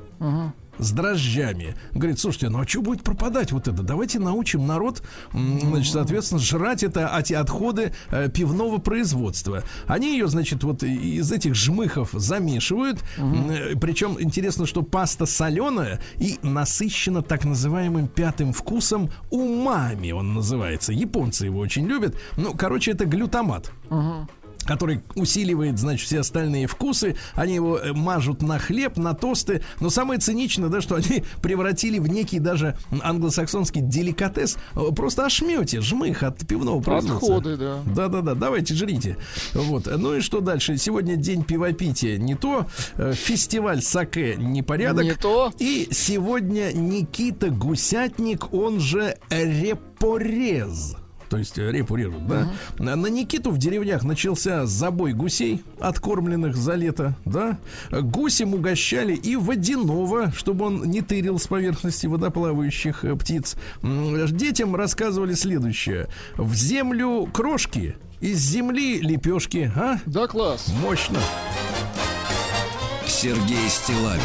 с 0.80 0.90
дрожжами. 0.92 1.76
Говорит, 1.92 2.18
слушайте, 2.18 2.48
ну 2.48 2.60
а 2.60 2.66
что 2.66 2.82
будет 2.82 3.02
пропадать 3.02 3.52
вот 3.52 3.68
это? 3.68 3.82
Давайте 3.82 4.18
научим 4.18 4.66
народ, 4.66 5.02
значит, 5.32 5.92
соответственно, 5.92 6.40
жрать 6.40 6.82
это 6.82 7.10
эти 7.18 7.34
отходы 7.34 7.92
э, 8.10 8.28
пивного 8.28 8.78
производства. 8.78 9.62
Они 9.86 10.12
ее, 10.12 10.28
значит, 10.28 10.64
вот 10.64 10.82
из 10.82 11.30
этих 11.32 11.54
жмыхов 11.54 12.10
замешивают. 12.12 13.02
М, 13.18 13.50
э, 13.50 13.76
Причем 13.80 14.16
интересно, 14.20 14.66
что 14.66 14.82
паста 14.82 15.26
соленая 15.26 16.00
и 16.18 16.38
насыщена 16.42 17.22
так 17.22 17.44
называемым 17.44 18.08
пятым 18.08 18.52
вкусом 18.52 19.10
умами, 19.30 20.12
он 20.12 20.34
называется. 20.34 20.92
Японцы 20.92 21.46
его 21.46 21.60
очень 21.60 21.86
любят. 21.86 22.16
Ну, 22.36 22.54
короче, 22.54 22.92
это 22.92 23.04
глютамат 23.04 23.72
который 24.64 25.02
усиливает, 25.14 25.78
значит, 25.78 26.06
все 26.06 26.20
остальные 26.20 26.66
вкусы. 26.66 27.16
Они 27.34 27.54
его 27.54 27.78
э, 27.78 27.92
мажут 27.92 28.42
на 28.42 28.58
хлеб, 28.58 28.96
на 28.96 29.14
тосты. 29.14 29.62
Но 29.80 29.90
самое 29.90 30.20
циничное, 30.20 30.68
да, 30.68 30.80
что 30.80 30.94
они 30.96 31.24
превратили 31.42 31.98
в 31.98 32.08
некий 32.08 32.38
даже 32.38 32.76
англосаксонский 33.02 33.80
деликатес. 33.80 34.56
э, 34.74 34.80
Просто 34.94 35.26
ошмете, 35.26 35.80
жмых 35.80 36.22
от 36.22 36.46
пивного 36.46 36.80
производства. 36.80 37.36
Отходы, 37.36 37.56
да. 37.56 37.78
Да-да-да, 37.86 38.34
давайте 38.34 38.74
жрите. 38.74 39.16
Вот. 39.54 39.86
Ну 39.86 40.16
и 40.16 40.20
что 40.20 40.40
дальше? 40.40 40.76
Сегодня 40.76 41.16
день 41.16 41.42
пивопития 41.44 42.18
не 42.18 42.34
то, 42.34 42.66
э, 42.96 43.12
фестиваль 43.14 43.82
саке 43.82 44.36
непорядок. 44.36 45.04
Не 45.04 45.14
то. 45.14 45.52
И 45.58 45.88
сегодня 45.90 46.72
Никита 46.72 47.50
Гусятник, 47.50 48.52
он 48.52 48.80
же 48.80 49.16
репорез. 49.30 50.96
То 51.30 51.38
есть 51.38 51.58
э, 51.58 51.70
репу 51.70 51.94
режут, 51.94 52.26
да? 52.26 52.48
На 52.78 52.96
на 52.96 53.06
Никиту 53.06 53.52
в 53.52 53.58
деревнях 53.58 54.02
начался 54.02 54.66
забой 54.66 55.12
гусей, 55.12 55.62
откормленных 55.78 56.56
за 56.56 56.74
лето, 56.74 57.14
да? 57.24 57.58
Гусем 57.90 58.52
угощали 58.52 59.14
и 59.14 59.36
водяного, 59.36 60.32
чтобы 60.32 60.66
он 60.66 60.82
не 60.90 61.02
тырил 61.02 61.38
с 61.38 61.46
поверхности 61.46 62.08
водоплавающих 62.08 63.04
э, 63.04 63.14
птиц. 63.14 63.56
Детям 63.80 64.74
рассказывали 64.74 65.34
следующее. 65.34 66.08
В 66.36 66.52
землю 66.54 67.28
крошки, 67.32 67.94
из 68.20 68.38
земли 68.40 69.00
лепешки, 69.00 69.70
а? 69.76 69.98
Да, 70.06 70.26
класс. 70.26 70.66
Мощно. 70.82 71.20
Сергей 73.06 73.68
Стилавин 73.68 74.20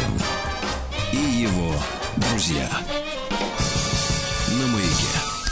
и 1.12 1.42
его 1.42 1.72
друзья. 2.16 2.68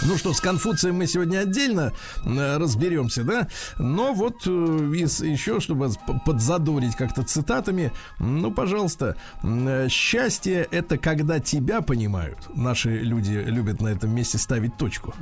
Ну 0.06 0.18
что, 0.18 0.34
с 0.34 0.40
Конфуцием 0.40 0.96
мы 0.96 1.06
сегодня 1.06 1.38
отдельно 1.38 1.92
э, 2.24 2.56
разберемся, 2.58 3.24
да? 3.24 3.48
Но 3.78 4.12
вот 4.12 4.46
э, 4.46 4.50
из, 4.50 5.22
еще, 5.22 5.60
чтобы 5.60 5.90
подзадорить 6.26 6.94
как-то 6.94 7.22
цитатами, 7.22 7.90
ну, 8.18 8.50
пожалуйста, 8.50 9.16
э, 9.42 9.88
счастье 9.88 10.68
это 10.70 10.98
когда 10.98 11.40
тебя 11.40 11.80
понимают. 11.80 12.38
Наши 12.54 12.90
люди 12.98 13.32
любят 13.32 13.80
на 13.80 13.88
этом 13.88 14.14
месте 14.14 14.36
ставить 14.36 14.76
точку. 14.76 15.14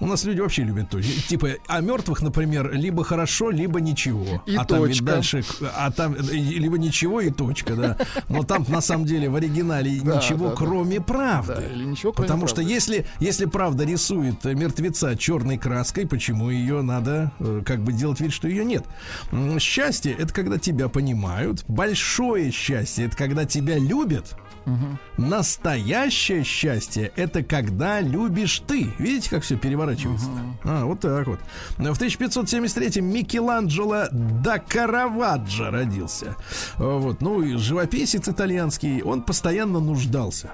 У 0.00 0.06
нас 0.06 0.24
люди 0.24 0.40
вообще 0.40 0.64
любят 0.64 0.90
точки. 0.90 1.28
Типа, 1.28 1.50
о 1.68 1.80
мертвых, 1.80 2.20
например, 2.20 2.72
либо 2.72 3.04
хорошо, 3.04 3.50
либо 3.50 3.80
ничего. 3.80 4.42
И 4.46 4.56
а 4.56 4.64
там 4.64 4.84
ведь 4.84 4.98
точка. 4.98 5.04
дальше, 5.04 5.44
а 5.76 5.90
там 5.90 6.14
э, 6.14 6.18
либо 6.32 6.78
ничего 6.78 7.20
и 7.20 7.30
точка, 7.30 7.74
да. 7.74 7.98
Но 8.28 8.42
там 8.42 8.64
на 8.68 8.80
самом 8.80 9.06
деле 9.06 9.28
в 9.30 9.36
оригинале 9.36 10.00
Да, 10.02 10.16
ничего, 10.16 10.46
да, 10.46 10.50
да. 10.50 10.56
кроме 10.56 11.00
правды. 11.00 11.54
Да, 11.54 11.66
или 11.66 11.84
ничего, 11.84 12.12
кроме 12.12 12.26
Потому 12.26 12.46
что 12.46 12.56
правды. 12.56 12.72
если, 12.72 13.06
если 13.20 13.44
правда 13.46 13.84
рисует 13.84 14.44
мертвеца 14.44 15.16
черной 15.16 15.58
краской, 15.58 16.06
почему 16.06 16.50
ее 16.50 16.82
надо 16.82 17.32
э, 17.38 17.62
как 17.64 17.82
бы 17.82 17.92
делать 17.92 18.20
вид, 18.20 18.32
что 18.32 18.48
ее 18.48 18.64
нет? 18.64 18.84
Счастье 19.60 20.12
это 20.18 20.34
когда 20.34 20.58
тебя 20.58 20.88
понимают. 20.88 21.64
Большое 21.68 22.50
счастье 22.50 23.06
это 23.06 23.16
когда 23.16 23.44
тебя 23.44 23.78
любят. 23.78 24.36
Настоящее 25.16 26.44
счастье 26.44 27.12
это 27.16 27.42
когда 27.42 28.00
любишь 28.00 28.62
ты. 28.66 28.90
Видите, 28.98 29.30
как 29.30 29.42
все 29.42 29.56
переворачивается? 29.56 30.26
А, 30.64 30.84
вот 30.84 31.00
так 31.00 31.26
вот. 31.26 31.40
В 31.78 32.00
1573-м 32.00 33.04
Микеланджело 33.04 34.04
да 34.10 34.58
Караваджо 34.58 35.70
родился. 35.70 36.36
Э, 36.78 36.98
Вот, 36.98 37.20
ну 37.20 37.42
и 37.42 37.56
живописец 37.56 38.28
итальянский, 38.28 39.02
он 39.02 39.22
постоянно 39.22 39.80
нуждался. 39.80 40.50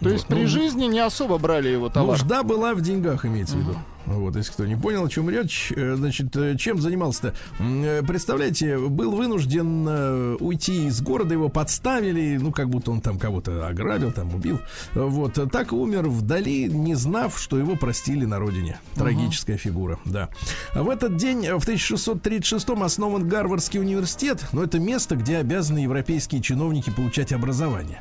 То 0.00 0.08
есть 0.08 0.24
Вот, 0.24 0.34
при 0.34 0.42
ну, 0.42 0.48
жизни 0.48 0.86
не 0.86 0.98
особо 0.98 1.38
брали 1.38 1.68
его 1.68 1.88
товар. 1.88 2.18
Нужда 2.18 2.42
была 2.42 2.74
в 2.74 2.80
деньгах, 2.80 3.24
имеется 3.24 3.56
в 3.56 3.60
виду. 3.60 3.76
Вот, 4.06 4.36
если 4.36 4.52
кто 4.52 4.66
не 4.66 4.76
понял, 4.76 5.04
о 5.04 5.08
чем 5.08 5.30
речь, 5.30 5.72
э, 5.74 5.94
значит, 5.96 6.36
э, 6.36 6.56
чем 6.56 6.80
занимался-то? 6.80 7.34
Э, 7.60 8.02
Представляете, 8.06 8.78
был 8.78 9.12
вынужден 9.12 9.86
уйти 10.42 10.86
из 10.86 11.00
города, 11.00 11.34
его 11.34 11.48
подставили, 11.48 12.36
ну, 12.36 12.52
как 12.52 12.68
будто 12.68 12.90
он 12.90 13.00
там 13.00 13.18
кого-то 13.18 13.66
ограбил, 13.66 14.12
там 14.12 14.34
убил. 14.34 14.60
Вот, 14.94 15.38
так 15.50 15.72
умер 15.72 16.08
вдали, 16.08 16.64
не 16.64 16.94
знав, 16.94 17.38
что 17.38 17.58
его 17.58 17.76
простили 17.76 18.24
на 18.24 18.38
родине. 18.38 18.80
Трагическая 18.94 19.56
фигура, 19.56 19.98
да. 20.04 20.28
В 20.74 20.88
этот 20.88 21.16
день, 21.16 21.40
в 21.40 21.68
1636-м, 21.68 22.82
основан 22.82 23.28
Гарвардский 23.28 23.80
университет, 23.80 24.44
но 24.52 24.62
это 24.62 24.78
место, 24.78 25.16
где 25.16 25.38
обязаны 25.38 25.80
европейские 25.80 26.42
чиновники 26.42 26.90
получать 26.90 27.32
образование. 27.32 28.00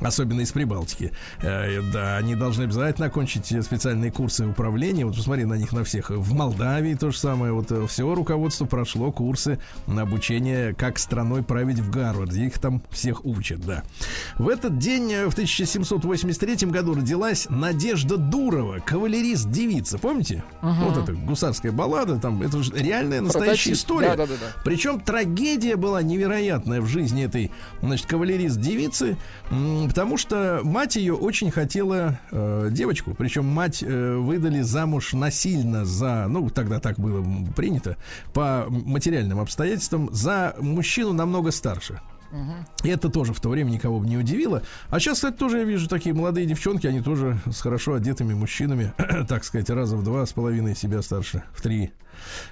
Особенно 0.00 0.40
из 0.40 0.52
Прибалтики. 0.52 1.12
Э, 1.40 1.80
да, 1.92 2.16
они 2.18 2.34
должны 2.34 2.64
обязательно 2.64 3.06
окончить 3.06 3.46
специальные 3.46 4.10
курсы 4.10 4.46
управления. 4.46 5.06
Вот 5.06 5.16
посмотри 5.16 5.44
на 5.44 5.54
них 5.54 5.72
на 5.72 5.84
всех. 5.84 6.10
В 6.10 6.34
Молдавии 6.34 6.94
то 6.94 7.10
же 7.10 7.18
самое. 7.18 7.52
Вот 7.52 7.72
э, 7.72 7.86
все 7.86 8.14
руководство 8.14 8.66
прошло 8.66 9.12
курсы 9.12 9.58
на 9.86 10.02
обучение, 10.02 10.74
как 10.74 10.98
страной 10.98 11.42
править 11.42 11.78
в 11.78 11.90
Гарварде. 11.90 12.46
Их 12.46 12.58
там 12.58 12.82
всех 12.90 13.24
учат, 13.24 13.60
да. 13.60 13.82
В 14.36 14.48
этот 14.48 14.78
день, 14.78 15.10
э, 15.12 15.26
в 15.26 15.32
1783 15.32 16.68
году, 16.68 16.94
родилась 16.94 17.46
Надежда 17.48 18.16
Дурова, 18.18 18.80
кавалерист-девица. 18.80 19.98
Помните? 19.98 20.44
Вот 20.60 20.98
эта 20.98 21.12
гусарская 21.12 21.72
баллада. 21.72 22.18
Там, 22.18 22.42
это 22.42 22.62
же 22.62 22.72
реальная 22.74 23.20
настоящая 23.22 23.70
Прототип. 23.70 23.74
история. 23.74 24.08
Да-да-да-да. 24.10 24.62
Причем 24.64 25.00
трагедия 25.00 25.76
была 25.76 26.02
невероятная 26.02 26.80
в 26.80 26.86
жизни 26.86 27.24
этой, 27.24 27.50
значит, 27.80 28.06
кавалерист-девицы, 28.06 29.13
потому 29.88 30.16
что 30.16 30.60
мать 30.64 30.96
ее 30.96 31.14
очень 31.14 31.50
хотела 31.50 32.18
э, 32.30 32.68
девочку. 32.70 33.14
Причем 33.14 33.46
мать 33.46 33.82
э, 33.82 34.16
выдали 34.16 34.60
замуж 34.60 35.12
насильно 35.12 35.84
за, 35.84 36.26
ну, 36.28 36.48
тогда 36.50 36.80
так 36.80 36.98
было 36.98 37.24
принято, 37.54 37.96
по 38.32 38.66
материальным 38.68 39.40
обстоятельствам, 39.40 40.08
за 40.12 40.54
мужчину 40.60 41.12
намного 41.12 41.50
старше. 41.50 42.00
И 42.82 42.88
это 42.88 43.08
тоже 43.08 43.32
в 43.32 43.40
то 43.40 43.48
время 43.48 43.70
никого 43.70 44.00
бы 44.00 44.06
не 44.06 44.16
удивило. 44.16 44.62
А 44.90 44.98
сейчас, 44.98 45.18
кстати, 45.18 45.36
тоже 45.36 45.58
я 45.58 45.64
вижу 45.64 45.88
такие 45.88 46.14
молодые 46.14 46.46
девчонки, 46.46 46.86
они 46.86 47.00
тоже 47.00 47.38
с 47.50 47.60
хорошо 47.60 47.94
одетыми 47.94 48.34
мужчинами, 48.34 48.92
так 49.28 49.44
сказать, 49.44 49.70
раза 49.70 49.96
в 49.96 50.02
два 50.02 50.26
с 50.26 50.32
половиной 50.32 50.74
себя 50.74 51.00
старше, 51.02 51.44
в 51.52 51.62
три. 51.62 51.92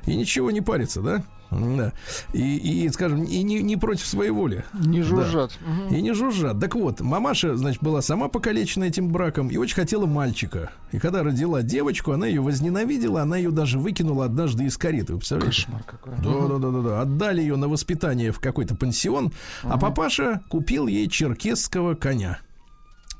И 0.06 0.14
ничего 0.16 0.50
не 0.50 0.61
парится, 0.61 1.00
да? 1.00 1.22
Да. 1.50 1.92
И, 2.32 2.85
и 2.85 2.88
скажем, 2.88 3.24
и 3.24 3.42
не, 3.42 3.61
не 3.62 3.76
против 3.76 4.06
своей 4.06 4.30
воли. 4.30 4.64
Не 4.72 5.00
Да. 5.00 5.04
жужжат. 5.04 5.58
Мгм. 5.61 5.94
И 5.94 6.00
не 6.00 6.14
жужжат. 6.14 6.58
Так 6.58 6.74
вот, 6.74 7.02
мамаша, 7.02 7.56
значит, 7.58 7.82
была 7.82 8.00
сама 8.00 8.28
покалечена 8.28 8.85
этим 8.85 9.08
браком 9.11 9.48
и 9.48 9.58
очень 9.58 9.74
хотела 9.74 10.06
мальчика. 10.06 10.70
И 10.92 10.98
когда 10.98 11.22
родила 11.22 11.61
девочку, 11.62 12.12
она 12.12 12.26
ее 12.26 12.40
возненавидела, 12.40 13.20
она 13.20 13.37
ее 13.37 13.50
даже 13.50 13.78
выкинула 13.78 14.24
однажды 14.24 14.64
из 14.64 14.78
кареты. 14.78 15.12
Вы 15.12 15.18
представляете? 15.18 15.64
Кошмар 15.66 15.82
какой. 15.82 16.14
Да, 16.24 16.48
да, 16.48 16.58
да, 16.58 16.70
да, 16.70 16.80
да. 16.88 17.00
Отдали 17.02 17.42
ее 17.42 17.56
на 17.56 17.68
воспитание 17.68 18.32
в 18.32 18.40
какой-то 18.40 18.74
пансион, 18.74 19.30
а 19.62 19.76
папаша 19.76 20.40
купил 20.48 20.87
ей 20.87 21.06
черкесского 21.08 21.94
коня. 21.94 22.38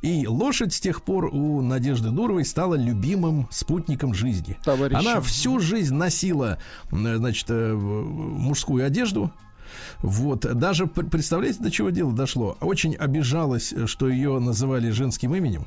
И 0.03 0.27
лошадь 0.27 0.75
с 0.75 0.81
тех 0.81 1.03
пор 1.03 1.27
у 1.27 1.63
Надежды 1.63 2.11
Дуровой 2.11 2.45
стала 2.45 2.75
любимым 2.75 3.47
спутником 3.51 4.15
жизни. 4.15 4.59
Товарищем. 4.65 4.99
Она 4.99 5.21
всю 5.21 5.61
жизнь 5.61 5.95
носила, 5.95 6.59
значит, 6.91 7.47
э, 7.49 7.73
мужскую 7.73 8.85
одежду. 8.85 9.33
Вот, 10.01 10.41
даже, 10.41 10.87
пр- 10.87 11.07
представляете, 11.07 11.63
до 11.63 11.71
чего 11.71 11.91
дело 11.91 12.13
дошло? 12.13 12.57
Очень 12.61 12.95
обижалась, 12.97 13.73
э, 13.73 13.87
что 13.87 14.09
ее 14.09 14.39
называли 14.41 14.91
женским 14.91 15.35
именем. 15.37 15.67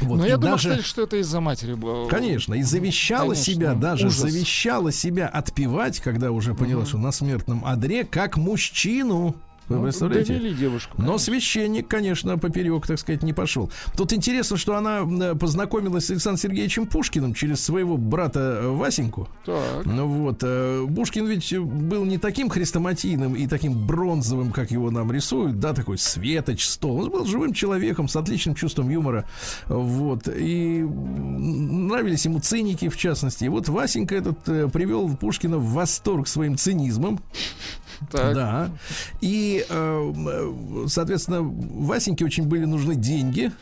Вот, 0.00 0.18
Но 0.18 0.24
и 0.26 0.28
я 0.28 0.36
думаю, 0.36 0.52
даже- 0.56 0.70
кстати, 0.70 0.84
что 0.86 1.02
это 1.02 1.16
из-за 1.18 1.40
матери 1.40 1.74
было. 1.74 2.08
Конечно, 2.08 2.54
и 2.54 2.62
завещала 2.62 3.34
Конечно, 3.34 3.44
себя, 3.54 3.74
даже 3.74 4.06
ужас. 4.08 4.18
завещала 4.20 4.92
себя 4.92 5.26
отпевать, 5.28 6.00
когда 6.00 6.32
уже 6.32 6.54
поняла, 6.54 6.86
что 6.86 6.98
на 6.98 7.12
смертном 7.12 7.64
одре, 7.64 8.04
как 8.04 8.36
мужчину. 8.36 9.36
Вы 9.70 9.76
Ну, 9.76 9.82
представляете? 9.84 10.34
довели 10.34 10.52
девушку. 10.52 10.94
Но 10.98 11.04
конечно. 11.04 11.18
священник, 11.32 11.86
конечно, 11.86 12.36
поперек, 12.38 12.86
так 12.88 12.98
сказать, 12.98 13.22
не 13.22 13.32
пошел. 13.32 13.70
Тут 13.96 14.12
интересно, 14.12 14.56
что 14.56 14.74
она 14.74 15.00
э, 15.02 15.34
познакомилась 15.36 16.06
с 16.06 16.10
Александром 16.10 16.38
Сергеевичем 16.42 16.86
Пушкиным 16.86 17.34
через 17.34 17.64
своего 17.64 17.96
брата 17.96 18.58
э, 18.62 18.68
Васеньку. 18.68 19.28
Так. 19.46 19.86
Ну 19.86 20.06
вот, 20.08 20.38
э, 20.42 20.86
Пушкин 20.94 21.26
ведь 21.26 21.56
был 21.56 22.04
не 22.04 22.18
таким 22.18 22.48
хрестоматийным 22.50 23.36
и 23.36 23.46
таким 23.46 23.86
бронзовым, 23.86 24.50
как 24.50 24.72
его 24.72 24.90
нам 24.90 25.12
рисуют, 25.12 25.60
да, 25.60 25.72
такой 25.72 25.98
светоч, 25.98 26.64
стол. 26.64 27.02
Он 27.04 27.10
был 27.10 27.24
живым 27.24 27.52
человеком 27.54 28.08
с 28.08 28.16
отличным 28.16 28.56
чувством 28.56 28.90
юмора. 28.90 29.24
Вот, 29.68 30.26
и 30.26 30.82
нравились 30.82 32.24
ему 32.24 32.40
циники, 32.40 32.88
в 32.88 32.96
частности. 32.96 33.44
И 33.44 33.48
вот 33.48 33.68
Васенька 33.68 34.16
этот 34.16 34.42
привел 34.72 35.16
Пушкина 35.16 35.58
в 35.58 35.72
восторг 35.74 36.26
своим 36.26 36.56
цинизмом. 36.56 37.20
Так. 38.10 38.34
Да. 38.34 38.70
И, 39.20 39.64
э, 39.68 40.12
э, 40.16 40.86
соответственно, 40.88 41.42
Васеньке 41.42 42.24
очень 42.24 42.44
были 42.44 42.64
нужны 42.64 42.94
деньги. 42.94 43.52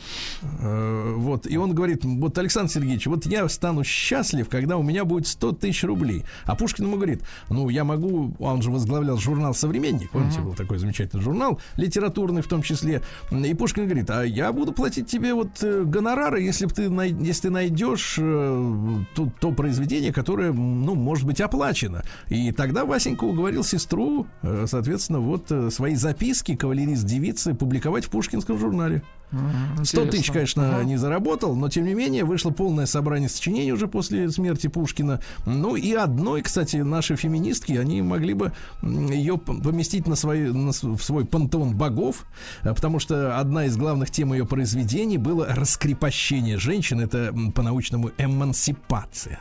Э, 0.59 1.15
Вот. 1.17 1.45
И 1.47 1.57
он 1.57 1.73
говорит, 1.73 2.05
вот, 2.05 2.37
Александр 2.37 2.71
Сергеевич, 2.71 3.07
вот 3.07 3.25
я 3.25 3.47
стану 3.49 3.83
счастлив, 3.83 4.47
когда 4.49 4.77
у 4.77 4.83
меня 4.83 5.05
будет 5.05 5.27
100 5.27 5.53
тысяч 5.53 5.83
рублей. 5.83 6.23
А 6.45 6.55
Пушкин 6.55 6.85
ему 6.85 6.95
говорит, 6.95 7.23
ну, 7.49 7.69
я 7.69 7.83
могу... 7.83 8.33
Он 8.39 8.61
же 8.61 8.71
возглавлял 8.71 9.17
журнал 9.17 9.53
«Современник». 9.53 10.11
Помните, 10.11 10.39
был 10.39 10.53
такой 10.53 10.77
замечательный 10.77 11.21
журнал, 11.21 11.59
литературный 11.75 12.41
в 12.41 12.47
том 12.47 12.61
числе. 12.61 13.01
И 13.31 13.53
Пушкин 13.53 13.85
говорит, 13.85 14.09
а 14.09 14.23
я 14.23 14.51
буду 14.53 14.71
платить 14.71 15.07
тебе 15.07 15.33
вот 15.33 15.61
гонорары, 15.61 16.41
если 16.41 16.65
ты, 16.67 16.83
если 16.83 17.41
ты 17.41 17.49
найдешь 17.49 18.15
то, 18.15 19.29
то 19.39 19.51
произведение, 19.51 20.13
которое, 20.13 20.51
ну, 20.53 20.95
может 20.95 21.25
быть 21.25 21.41
оплачено. 21.41 22.03
И 22.27 22.51
тогда 22.51 22.85
Васенька 22.85 23.25
уговорил 23.25 23.63
сестру, 23.63 24.25
соответственно, 24.67 25.19
вот 25.19 25.51
э, 25.51 25.69
свои 25.69 25.95
записки 25.95 26.55
кавалерист 26.55 27.05
девицы 27.05 27.53
публиковать 27.53 28.05
в 28.05 28.09
Пушкинском 28.09 28.57
журнале. 28.57 29.03
Мгм, 29.31 29.85
100 29.85 30.05
тысяч, 30.05 30.29
интересно. 30.29 30.33
конечно, 30.33 30.75
Ага. 30.77 30.83
не 30.85 30.97
заработал, 30.97 31.55
но 31.55 31.69
тем 31.69 31.85
не 31.85 31.93
менее 31.93 32.23
вышло 32.23 32.49
полное 32.49 32.85
собрание 32.85 33.29
сочинений 33.29 33.71
уже 33.71 33.87
после 33.87 34.29
смерти 34.31 34.67
Пушкина. 34.67 35.21
Ну 35.45 35.75
и 35.75 35.93
одной, 35.93 36.41
кстати, 36.41 36.77
наши 36.77 37.15
феминистки, 37.15 37.73
они 37.73 38.01
могли 38.01 38.33
бы 38.33 38.53
ее 38.81 39.37
поместить 39.37 40.07
на 40.07 40.15
свой, 40.15 40.51
на 40.51 40.71
свой 40.71 41.25
пантеон 41.25 41.75
богов, 41.75 42.25
э, 42.63 42.73
потому 42.73 42.99
что 42.99 43.37
одна 43.39 43.65
из 43.65 43.77
главных 43.77 44.09
тем 44.11 44.33
ее 44.33 44.45
произведений 44.45 45.17
было 45.17 45.45
раскрепощение 45.47 46.57
женщин, 46.57 46.99
это 46.99 47.33
по-научному 47.53 48.11
эмансипация. 48.17 49.39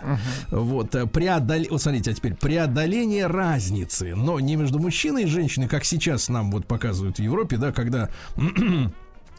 Вот, 0.50 0.94
э, 0.94 1.06
преодол... 1.06 1.64
вот 1.70 1.82
смотрите, 1.82 2.10
а 2.10 2.14
теперь 2.14 2.34
преодоление 2.34 3.26
разницы, 3.26 4.14
но 4.14 4.38
не 4.40 4.56
между 4.56 4.78
мужчиной 4.78 5.22
и 5.24 5.26
женщиной, 5.26 5.68
как 5.68 5.84
сейчас 5.84 6.28
нам 6.28 6.50
вот 6.50 6.66
показывают 6.66 7.16
в 7.18 7.22
Европе, 7.22 7.56
да, 7.56 7.72
когда 7.72 8.10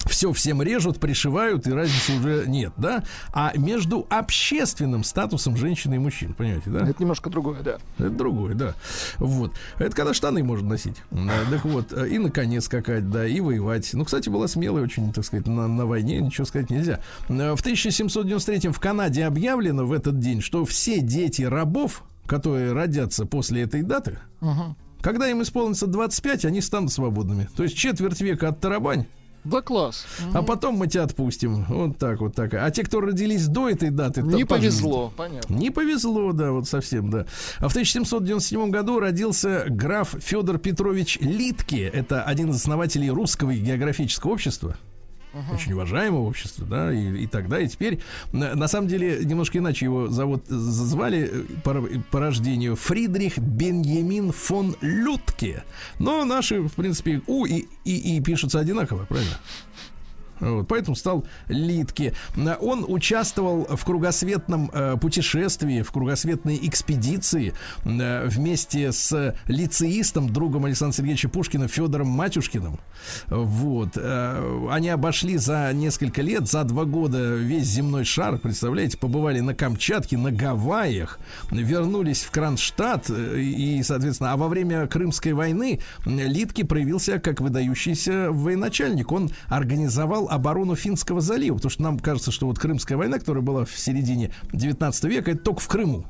все 0.07 0.31
всем 0.33 0.61
режут, 0.61 0.99
пришивают, 0.99 1.67
и 1.67 1.71
разницы 1.71 2.13
уже 2.13 2.45
нет, 2.47 2.71
да? 2.77 3.03
А 3.33 3.51
между 3.57 4.07
общественным 4.09 5.03
статусом 5.03 5.57
женщины 5.57 5.95
и 5.95 5.97
мужчин, 5.99 6.33
понимаете, 6.33 6.69
да? 6.69 6.87
Это 6.87 7.01
немножко 7.01 7.29
другое, 7.29 7.61
да. 7.61 7.77
Это 7.97 8.09
другое, 8.09 8.55
да. 8.55 8.73
Вот. 9.17 9.53
Это 9.77 9.95
когда 9.95 10.13
штаны 10.13 10.43
можно 10.43 10.69
носить. 10.69 10.95
Так 11.51 11.65
вот, 11.65 11.91
и 11.93 12.17
на 12.17 12.31
коне 12.31 12.61
скакать, 12.61 13.09
да, 13.09 13.27
и 13.27 13.39
воевать. 13.41 13.89
Ну, 13.93 14.05
кстати, 14.05 14.29
была 14.29 14.47
смелая 14.47 14.83
очень, 14.83 15.11
так 15.11 15.25
сказать, 15.25 15.47
на, 15.47 15.67
на 15.67 15.85
войне, 15.85 16.19
ничего 16.19 16.45
сказать 16.45 16.69
нельзя. 16.69 17.01
Э, 17.27 17.55
В 17.55 17.59
1793 17.61 18.69
в 18.71 18.79
Канаде 18.79 19.25
объявлено 19.25 19.85
в 19.85 19.91
этот 19.93 20.19
день, 20.19 20.41
что 20.41 20.63
все 20.65 21.01
дети 21.01 21.41
рабов, 21.43 22.03
которые 22.25 22.73
родятся 22.73 23.25
после 23.25 23.63
этой 23.63 23.81
даты, 23.81 24.19
Мгм. 24.41 24.75
когда 25.01 25.29
им 25.29 25.41
исполнится 25.41 25.87
25, 25.87 26.45
они 26.45 26.61
станут 26.61 26.91
свободными. 26.93 27.49
То 27.55 27.63
есть 27.63 27.75
четверть 27.75 28.21
века 28.21 28.49
от 28.49 28.59
тарабань, 28.59 29.05
Да 29.43 29.61
класс. 29.61 30.05
а 30.33 30.43
потом 30.43 30.75
мы 30.75 30.87
тебя 30.87 31.03
отпустим. 31.03 31.65
Вот 31.69 31.97
так 31.97 32.19
вот 32.21 32.35
так. 32.35 32.53
А 32.53 32.69
те, 32.71 32.83
кто 32.83 33.01
родились 33.01 33.47
до 33.47 33.69
этой 33.69 33.89
даты, 33.89 34.21
Не 34.21 34.43
пожизненно. 34.45 34.47
повезло, 34.47 35.13
понятно. 35.15 35.53
Не 35.53 35.69
повезло, 35.71 36.31
да, 36.33 36.51
вот 36.51 36.67
совсем, 36.67 37.09
да. 37.09 37.25
А 37.59 37.67
в 37.69 37.71
1797 37.71 38.69
году 38.69 38.99
родился 38.99 39.65
граф 39.69 40.15
Федор 40.19 40.57
Петрович 40.57 41.17
Литке. 41.21 41.83
Это 41.83 42.23
один 42.23 42.49
из 42.49 42.55
основателей 42.57 43.09
русского 43.09 43.53
географического 43.53 44.31
общества. 44.31 44.75
Очень 45.53 45.73
уважаемого 45.73 46.21
общества, 46.21 46.65
да, 46.65 46.93
и, 46.93 47.23
и 47.23 47.27
тогда, 47.27 47.59
и 47.59 47.67
теперь. 47.67 47.99
На, 48.31 48.55
на 48.55 48.67
самом 48.67 48.87
деле, 48.87 49.23
немножко 49.23 49.59
иначе 49.59 49.85
его 49.85 50.07
зовут, 50.07 50.47
звали 50.47 51.29
э, 51.31 51.43
по, 51.63 51.75
по 52.11 52.19
рождению 52.19 52.75
Фридрих 52.75 53.37
Беньямин 53.37 54.31
фон 54.31 54.75
Лютке. 54.81 55.63
Но 55.99 56.25
наши, 56.25 56.61
в 56.61 56.73
принципе, 56.73 57.21
У 57.27 57.45
и, 57.45 57.67
и, 57.85 58.17
и 58.17 58.21
пишутся 58.21 58.59
одинаково, 58.59 59.05
правильно? 59.05 59.37
Вот, 60.39 60.67
поэтому 60.67 60.95
стал 60.95 61.25
Литке. 61.47 62.13
Он 62.61 62.85
участвовал 62.87 63.65
в 63.65 63.83
кругосветном 63.85 64.71
э, 64.73 64.97
путешествии, 64.99 65.81
в 65.81 65.91
кругосветной 65.91 66.59
экспедиции 66.63 67.53
э, 67.83 68.27
вместе 68.27 68.91
с 68.91 69.35
лицеистом, 69.47 70.31
другом 70.31 70.65
Александра 70.65 70.95
Сергеевича 70.95 71.29
Пушкина 71.29 71.67
Федором 71.67 72.07
Матюшкиным. 72.07 72.79
Вот. 73.27 73.91
э, 73.95 74.67
Они 74.71 74.89
обошли 74.89 75.37
за 75.37 75.71
несколько 75.73 76.21
лет, 76.21 76.47
за 76.47 76.63
два 76.63 76.85
года 76.85 77.35
весь 77.35 77.67
земной 77.67 78.05
шар, 78.05 78.37
представляете, 78.37 78.97
побывали 78.97 79.39
на 79.39 79.53
Камчатке, 79.53 80.17
на 80.17 80.31
Гавайях, 80.31 81.19
вернулись 81.51 82.23
в 82.23 82.31
Кронштадт 82.31 83.09
э, 83.09 83.39
и, 83.39 83.83
соответственно, 83.83 84.33
а 84.33 84.37
во 84.37 84.47
время 84.47 84.87
Крымской 84.87 85.33
войны 85.33 85.79
Литке 86.05 86.65
проявился 86.65 87.19
как 87.19 87.41
выдающийся 87.41 88.31
военачальник. 88.31 89.11
Он 89.11 89.29
организовал 89.47 90.28
оборону 90.29 90.75
Финского 90.75 91.21
залива, 91.21 91.55
потому 91.55 91.69
что 91.71 91.83
нам 91.83 91.99
кажется, 91.99 92.31
что 92.31 92.47
вот 92.47 92.59
Крымская 92.59 92.97
война, 92.97 93.19
которая 93.19 93.43
была 93.43 93.65
в 93.65 93.71
середине 93.77 94.31
19 94.53 95.03
века, 95.05 95.31
это 95.31 95.41
только 95.43 95.59
в 95.61 95.67
Крыму. 95.67 96.05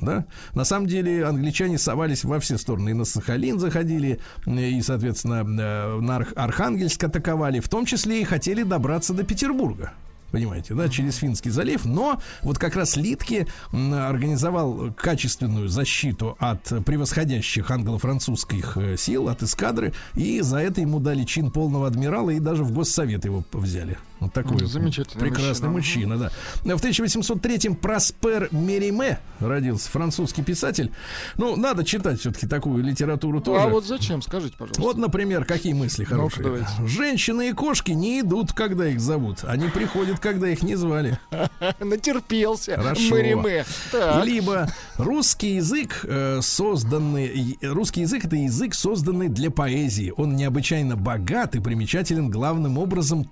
Да? 0.00 0.26
На 0.54 0.64
самом 0.64 0.86
деле 0.86 1.24
англичане 1.26 1.78
совались 1.78 2.24
во 2.24 2.38
все 2.38 2.56
стороны. 2.56 2.90
И 2.90 2.92
на 2.94 3.04
Сахалин 3.04 3.58
заходили, 3.58 4.20
и, 4.46 4.80
соответственно, 4.82 5.44
э, 5.44 6.00
на 6.00 6.16
Арх- 6.16 6.32
Архангельск 6.36 7.02
атаковали. 7.02 7.60
В 7.60 7.68
том 7.68 7.84
числе 7.84 8.20
и 8.20 8.24
хотели 8.24 8.62
добраться 8.62 9.12
до 9.12 9.24
Петербурга. 9.24 9.92
Понимаете, 10.36 10.74
да, 10.74 10.90
через 10.90 11.16
Финский 11.16 11.48
залив. 11.48 11.86
Но 11.86 12.20
вот 12.42 12.58
как 12.58 12.76
раз 12.76 12.98
Литке 12.98 13.46
организовал 13.72 14.92
качественную 14.92 15.70
защиту 15.70 16.36
от 16.38 16.62
превосходящих 16.84 17.70
англо-французских 17.70 18.76
э, 18.76 18.98
сил, 18.98 19.30
от 19.30 19.42
эскадры. 19.42 19.94
И 20.14 20.42
за 20.42 20.58
это 20.58 20.82
ему 20.82 21.00
дали 21.00 21.24
чин 21.24 21.50
полного 21.50 21.86
адмирала 21.86 22.28
и 22.28 22.38
даже 22.38 22.64
в 22.64 22.72
Госсовет 22.72 23.24
его 23.24 23.46
взяли. 23.50 23.96
Вот 24.20 24.32
такой 24.32 24.64
Замечательный 24.66 25.20
прекрасный 25.20 25.68
мужчина, 25.68 26.16
да. 26.16 26.30
В 26.62 26.82
1803-м 26.82 27.76
Проспер 27.76 28.48
Мериме 28.50 29.18
родился, 29.40 29.90
французский 29.90 30.42
писатель. 30.42 30.90
Ну, 31.36 31.56
надо 31.56 31.84
читать 31.84 32.20
все-таки 32.20 32.46
такую 32.46 32.82
литературу 32.82 33.40
тоже. 33.40 33.62
А 33.62 33.68
вот 33.68 33.84
зачем, 33.84 34.22
скажите, 34.22 34.54
пожалуйста. 34.56 34.80
Вот, 34.80 34.96
например, 34.96 35.44
какие 35.44 35.74
мысли 35.74 36.04
хорошие. 36.04 36.42
давайте. 36.42 36.68
Женщины 36.86 37.50
и 37.50 37.52
кошки 37.52 37.92
не 37.92 38.20
идут, 38.20 38.52
когда 38.52 38.88
их 38.88 39.00
зовут. 39.00 39.44
Они 39.44 39.68
приходят, 39.68 40.18
когда 40.18 40.48
их 40.48 40.62
не 40.62 40.76
звали. 40.76 41.18
Натерпелся. 41.80 42.76
Хорошо. 42.76 43.14
Мэриме. 43.14 43.64
Так. 43.92 44.24
Либо 44.24 44.68
русский 44.96 45.56
язык, 45.56 46.04
э, 46.04 46.40
созданный... 46.42 47.58
Русский 47.62 48.02
язык— 48.02 48.24
это 48.26 48.36
язык, 48.36 48.74
созданный 48.74 49.28
для 49.28 49.50
поэзии. 49.50 50.12
Он 50.16 50.36
необычайно 50.36 50.96
богат 50.96 51.54
и 51.54 51.60
примечателен 51.60 52.30
главным 52.30 52.78
образом 52.78 53.24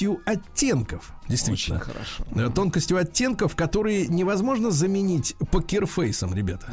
тонкостью 0.00 0.20
оттенков. 0.24 1.12
Действительно. 1.28 1.78
Очень 1.78 1.92
хорошо. 1.92 2.24
Э, 2.34 2.50
Тонкостью 2.50 2.96
оттенков, 2.96 3.54
которые 3.56 4.06
невозможно 4.06 4.70
заменить 4.70 5.36
покерфейсом, 5.50 6.34
ребята. 6.34 6.72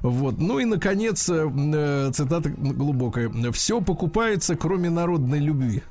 Вот. 0.00 0.38
Ну 0.38 0.58
и, 0.60 0.64
наконец, 0.64 1.28
э, 1.28 1.46
э, 1.46 2.10
цитата 2.14 2.48
глубокая. 2.48 3.30
«Все 3.52 3.80
покупается, 3.80 4.56
кроме 4.56 4.90
народной 4.90 5.40
любви». 5.40 5.82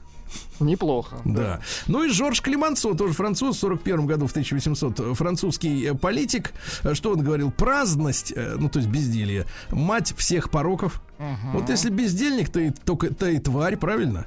Неплохо. 0.59 1.17
Да. 1.25 1.59
Ну 1.88 2.03
и 2.03 2.09
Жорж 2.09 2.41
Климансо, 2.41 2.93
тоже 2.93 3.13
француз, 3.13 3.57
в 3.57 3.59
41 3.59 4.05
году, 4.07 4.28
в 4.28 4.32
1800, 4.32 4.99
э, 4.99 5.13
французский 5.13 5.86
э, 5.86 5.93
политик. 5.93 6.53
Э, 6.84 6.93
Что 6.93 7.11
он 7.11 7.21
говорил? 7.23 7.51
Праздность, 7.51 8.34
ну 8.36 8.69
то 8.69 8.80
есть 8.80 8.89
безделье, 8.89 9.45
мать 9.71 10.13
всех 10.17 10.49
пороков. 10.49 11.01
Вот 11.53 11.69
если 11.69 11.89
бездельник, 11.89 12.49
то 12.49 12.59
и, 12.59 12.69
только, 12.69 13.13
то 13.13 13.28
и 13.28 13.39
тварь, 13.39 13.75
правильно? 13.78 14.25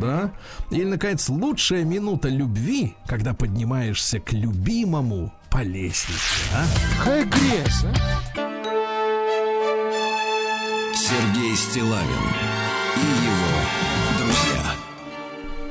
Да. 0.00 0.32
Или, 0.70 0.84
наконец, 0.84 1.28
лучшая 1.28 1.84
минута 1.84 2.28
любви, 2.28 2.94
когда 3.06 3.32
поднимаешься 3.34 4.20
к 4.20 4.32
любимому 4.32 5.32
по 5.50 5.62
лестнице. 5.62 6.20
а? 6.54 6.66
Какая 6.98 7.24
грязь, 7.24 7.84
а? 7.84 8.56
Сергей 10.94 11.56
Стилавин 11.56 12.26
и 12.96 13.24
его. 13.24 13.55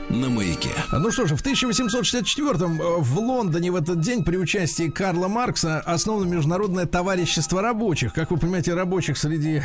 На 0.10 0.30
маяке. 0.30 0.70
Ну 0.91 1.12
что 1.12 1.26
же, 1.26 1.36
в 1.36 1.43
1864-м 1.43 2.80
э, 2.82 2.97
в 2.99 3.20
Лондоне 3.20 3.72
в 3.72 3.76
этот 3.76 3.99
день 4.01 4.24
при 4.24 4.38
участии 4.38 4.88
Карла 4.88 5.28
Маркса 5.28 5.80
основано 5.80 6.28
Международное 6.30 6.86
товарищество 6.86 7.62
рабочих. 7.62 8.14
Как 8.14 8.30
вы 8.30 8.38
понимаете, 8.38 8.76
рабочих 8.76 9.18
среди 9.18 9.64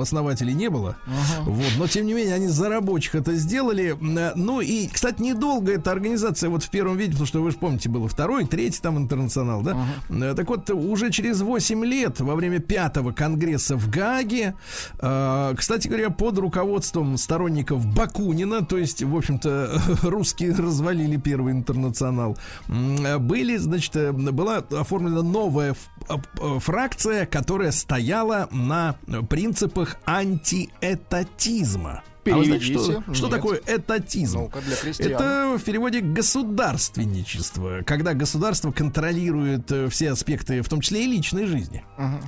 основателей 0.00 0.54
не 0.54 0.70
было. 0.70 0.96
Вот, 1.42 1.72
но 1.76 1.86
тем 1.86 2.06
не 2.06 2.14
менее 2.14 2.34
они 2.34 2.48
за 2.48 2.70
рабочих 2.70 3.14
это 3.14 3.34
сделали. 3.34 3.94
Э, 4.18 4.32
Ну 4.34 4.62
и, 4.62 4.88
кстати, 4.88 5.20
недолго 5.20 5.72
эта 5.72 5.92
организация 5.92 6.48
вот 6.48 6.62
в 6.64 6.70
первом 6.70 6.96
виде, 6.96 7.12
потому 7.12 7.26
что 7.26 7.42
вы 7.42 7.50
же 7.50 7.58
помните, 7.58 7.90
было 7.90 8.08
второй, 8.08 8.46
третий 8.46 8.80
там 8.80 8.96
интернационал, 8.96 9.60
да? 9.62 9.76
Э, 10.08 10.34
Так 10.34 10.48
вот, 10.48 10.68
уже 10.70 11.10
через 11.10 11.42
8 11.42 11.84
лет 11.84 12.20
во 12.20 12.34
время 12.34 12.58
пятого 12.58 13.12
конгресса 13.12 13.76
в 13.76 13.90
Гааге, 13.90 14.54
э, 14.98 15.54
кстати 15.56 15.88
говоря, 15.88 16.08
под 16.08 16.38
руководством 16.38 17.18
сторонников 17.18 17.84
Бакунина, 17.86 18.64
то 18.64 18.78
есть, 18.78 19.02
в 19.02 19.14
общем-то, 19.14 19.73
русские 20.02 20.54
развалили 20.54 21.16
первый 21.16 21.52
интернационал, 21.52 22.36
были, 22.68 23.56
значит, 23.56 23.96
э, 23.96 24.12
была 24.12 24.58
оформлена 24.58 25.22
новая 25.22 25.74
э, 26.08 26.14
э, 26.40 26.58
фракция, 26.60 27.26
которая 27.26 27.72
стояла 27.72 28.48
на 28.50 28.96
принципах 29.28 29.96
антиэтатизма. 30.06 32.02
А 32.26 32.36
вы 32.36 32.44
знаете, 32.44 32.64
что, 32.64 32.86
Переведите. 32.86 33.14
что 33.14 33.26
Нет. 33.26 33.36
такое 33.36 33.60
этатизм? 33.66 34.50
Крестьян. 34.82 35.12
Это 35.12 35.56
в 35.58 35.62
переводе 35.62 36.00
государственничество, 36.00 37.82
когда 37.84 38.14
государство 38.14 38.72
контролирует 38.72 39.70
э, 39.70 39.88
все 39.88 40.12
аспекты, 40.12 40.62
в 40.62 40.68
том 40.68 40.80
числе 40.80 41.04
и 41.04 41.06
личной 41.06 41.46
жизни 41.46 41.84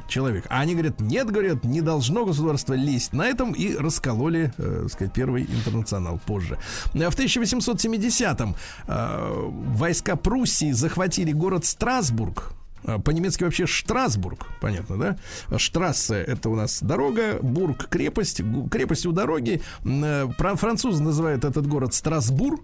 человека. 0.08 0.48
А 0.50 0.60
они 0.60 0.74
говорят, 0.74 1.00
нет, 1.00 1.30
говорят, 1.30 1.64
не 1.64 1.80
должно 1.80 2.24
государство 2.24 2.74
лезть 2.74 3.12
на 3.12 3.26
этом 3.26 3.52
и 3.52 3.74
раскололи, 3.74 4.52
э, 4.58 4.80
так 4.82 4.92
сказать, 4.92 5.14
первый 5.14 5.44
интернационал 5.44 6.20
позже. 6.24 6.58
В 6.92 6.96
1870-м 6.96 8.54
э, 8.86 9.50
войска 9.74 10.16
Пруссии 10.16 10.72
захватили 10.72 11.32
город 11.32 11.64
Страсбург. 11.64 12.52
Э, 12.86 12.98
По-немецки 12.98 13.44
вообще 13.44 13.66
Штрасбург, 13.66 14.46
понятно, 14.60 14.96
да? 14.96 15.58
Штрассе— 15.58 16.14
это 16.26 16.48
у 16.48 16.54
нас 16.54 16.82
дорога, 16.82 17.38
Бург— 17.42 17.88
крепость, 17.90 18.40
крепость 18.70 19.06
у 19.06 19.12
дороги. 19.12 19.60
Э, 19.84 20.26
фран- 20.38 20.56
Французы 20.56 21.02
называют 21.02 21.44
этот 21.44 21.66
город 21.66 21.94
Страсбур 21.94 22.60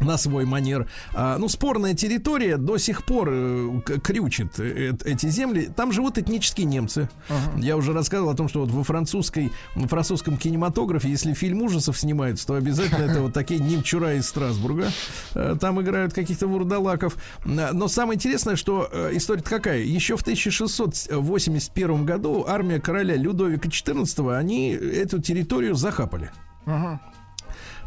на 0.00 0.16
свой 0.18 0.44
манер. 0.44 0.88
А, 1.14 1.38
ну, 1.38 1.48
спорная 1.48 1.94
территория 1.94 2.56
до 2.56 2.78
сих 2.78 3.04
пор 3.04 3.28
э, 3.30 3.80
крючит 4.02 4.58
э, 4.58 4.92
эти 5.04 5.28
земли. 5.28 5.68
Там 5.74 5.92
живут 5.92 6.18
этнические 6.18 6.66
немцы. 6.66 7.08
Я 7.56 7.76
уже 7.76 7.92
рассказывал 7.92 8.30
о 8.30 8.34
том, 8.34 8.48
что 8.48 8.60
вот 8.60 8.70
во 8.70 8.84
французской, 8.84 9.52
во 9.74 9.88
французском 9.88 10.36
кинематографе, 10.36 11.08
если 11.08 11.32
фильм 11.34 11.62
ужасов 11.62 11.98
снимается, 11.98 12.46
то 12.46 12.54
обязательно 12.54 13.04
это 13.04 13.22
вот 13.22 13.32
такие 13.32 13.60
немчура 13.60 14.14
из 14.14 14.26
Страсбурга. 14.28 14.90
Э, 15.34 15.56
Там 15.60 15.80
играют 15.80 16.12
каких-то 16.14 16.46
вурдалаков. 16.46 17.16
Но 17.44 17.88
самое 17.88 18.16
интересное, 18.16 18.56
что 18.56 18.88
история 19.12 19.42
какая? 19.42 19.80
Еще 19.80 20.16
в 20.16 20.22
1681 20.22 22.04
году 22.04 22.44
армия 22.46 22.80
короля 22.80 23.16
Людовика 23.16 23.68
XIV, 23.68 24.36
они 24.36 24.70
эту 24.70 25.20
территорию 25.20 25.74
захапали. 25.74 26.30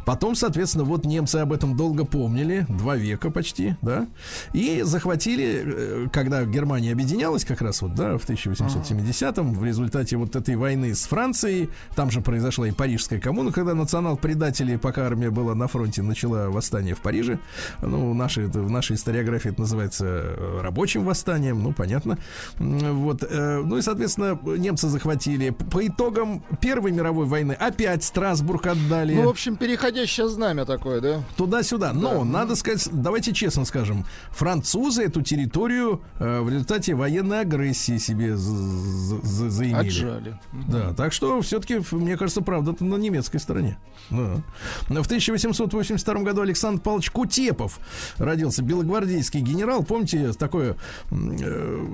Потом, 0.06 0.36
соответственно, 0.36 0.84
вот 0.84 1.06
немцы 1.06 1.38
об 1.38 1.54
этом 1.54 1.76
долго 1.76 2.06
помнили, 2.06 2.66
два 2.70 2.95
века 2.95 3.30
почти, 3.30 3.76
да, 3.82 4.08
и 4.54 4.82
захватили, 4.84 5.64
э, 5.64 6.08
когда 6.12 6.43
Германия 6.45 6.91
объединялась 6.91 7.45
как 7.45 7.62
раз 7.62 7.82
вот, 7.82 7.95
да, 7.95 8.18
в 8.18 8.28
1870-м, 8.28 9.54
в 9.54 9.64
результате 9.64 10.18
вот 10.18 10.36
этой 10.36 10.56
войны 10.56 10.95
с 10.95 11.06
Францией, 11.06 11.70
там 11.95 12.12
же 12.12 12.22
произошла 12.22 12.68
и 12.68 12.72
Парижская 12.72 13.20
коммуна, 13.20 13.52
когда 13.52 13.74
национал-предатели, 13.74 14.76
пока 14.78 15.06
армия 15.06 15.30
была 15.30 15.56
на 15.56 15.68
фронте, 15.68 16.02
начала 16.02 16.49
восстание 16.49 16.95
в 16.95 17.02
Париже, 17.02 17.39
ну, 17.82 18.14
наши, 18.14 18.47
в 18.47 18.70
нашей 18.70 18.95
историографии 18.95 19.52
это 19.52 19.62
называется 19.62 20.06
э, 20.06 20.62
рабочим 20.62 21.04
восстанием, 21.04 21.62
ну, 21.62 21.74
понятно, 21.74 22.18
вот, 22.58 23.24
э, 23.24 23.62
ну 23.64 23.78
и, 23.78 23.82
соответственно, 23.82 24.39
немцы 24.58 24.88
захватили. 24.88 25.52
По 25.52 25.86
итогам 25.86 26.43
Первой 26.60 26.91
мировой 26.91 27.26
войны 27.26 27.54
опять 27.54 28.04
Страсбург 28.04 28.68
отдали. 28.68 29.16
Ну, 29.16 29.26
в 29.26 29.30
общем, 29.30 29.58
переходящее 29.92 30.28
знамя 30.30 30.66
такое, 30.66 31.02
да? 31.02 31.24
туда-сюда. 31.36 31.94
Но, 31.94 32.24
надо 32.24 32.56
сказать, 32.56 32.88
давайте 32.92 33.34
честно 33.34 33.66
скажем, 33.66 34.06
французы 34.32 35.04
эту 35.04 35.22
территорию 35.22 36.02
э, 36.20 36.39
в 36.42 36.50
результате 36.50 36.96
военной 36.96 37.42
агрессии 37.42 37.98
себе 37.98 38.36
за- 38.38 38.56
за- 38.56 39.22
за- 39.22 39.50
заимели. 39.50 39.88
Отжали. 39.88 40.39
Да, 40.70 40.94
так 40.94 41.14
что 41.14 41.42
все-таки, 41.42 41.82
мне 41.92 42.18
кажется, 42.18 42.42
правда, 42.42 42.72
это 42.72 42.86
на 42.86 42.96
немецкой 42.96 43.39
стороне. 43.39 43.78
Да. 44.10 44.42
В 44.88 45.06
1882 45.06 46.14
году 46.24 46.42
Александр 46.42 46.82
Павлович 46.82 47.12
Кутепов 47.12 47.80
родился, 48.18 48.64
белогвардейский 48.64 49.42
генерал. 49.42 49.84
Помните, 49.84 50.32
такое 50.34 50.76
э, 51.12 51.88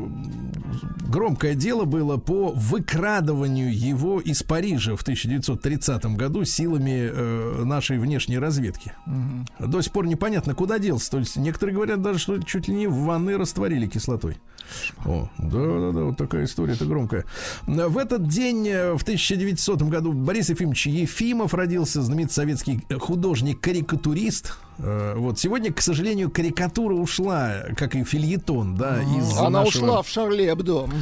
громкое 1.07 1.55
дело 1.55 1.85
было 1.85 2.17
по 2.17 2.51
выкрадыванию 2.51 3.75
его 3.75 4.19
из 4.19 4.43
Парижа 4.43 4.95
в 4.95 5.01
1930 5.01 6.05
году 6.17 6.45
силами 6.45 7.09
э, 7.11 7.63
нашей 7.87 7.99
внешней 7.99 8.37
разведки. 8.37 8.93
До 9.59 9.81
сих 9.81 9.93
пор 9.93 10.07
непонятно, 10.07 10.53
куда 10.53 10.79
делся. 10.79 11.11
То 11.11 11.19
есть 11.19 11.37
некоторые 11.37 11.73
говорят 11.75 12.01
даже, 12.01 12.19
что 12.19 12.41
чуть 12.43 12.67
ли 12.67 12.75
не 12.75 12.87
в 12.87 12.95
ванной 12.95 13.37
растворили 13.37 13.87
кислотой. 13.87 14.37
О, 15.05 15.29
да-да-да, 15.37 16.03
вот 16.03 16.17
такая 16.17 16.43
история, 16.43 16.73
это 16.73 16.85
громкая. 16.85 17.23
В 17.65 17.97
этот 17.97 18.27
день, 18.27 18.67
э, 18.67 18.93
в 18.97 19.03
1900 19.03 19.83
году, 19.83 20.11
Борис 20.11 20.49
Ефимович 20.49 20.87
Ефимов 20.87 21.53
родился, 21.53 22.01
знаменитый 22.01 22.33
советский 22.33 22.81
художник-карикатурист. 22.99 24.57
Э, 24.79 25.15
Вот 25.17 25.39
сегодня, 25.39 25.73
к 25.73 25.81
сожалению, 25.81 26.29
карикатура 26.29 26.93
ушла, 26.93 27.63
как 27.75 27.95
и 27.95 28.03
фильетон, 28.03 28.75
да, 28.75 29.01
из 29.01 29.35
Она 29.37 29.63
нашего- 29.63 29.83
ушла 29.85 30.01
в 30.03 30.09
Эбдо. 30.51 30.85
Мгм. 30.87 30.95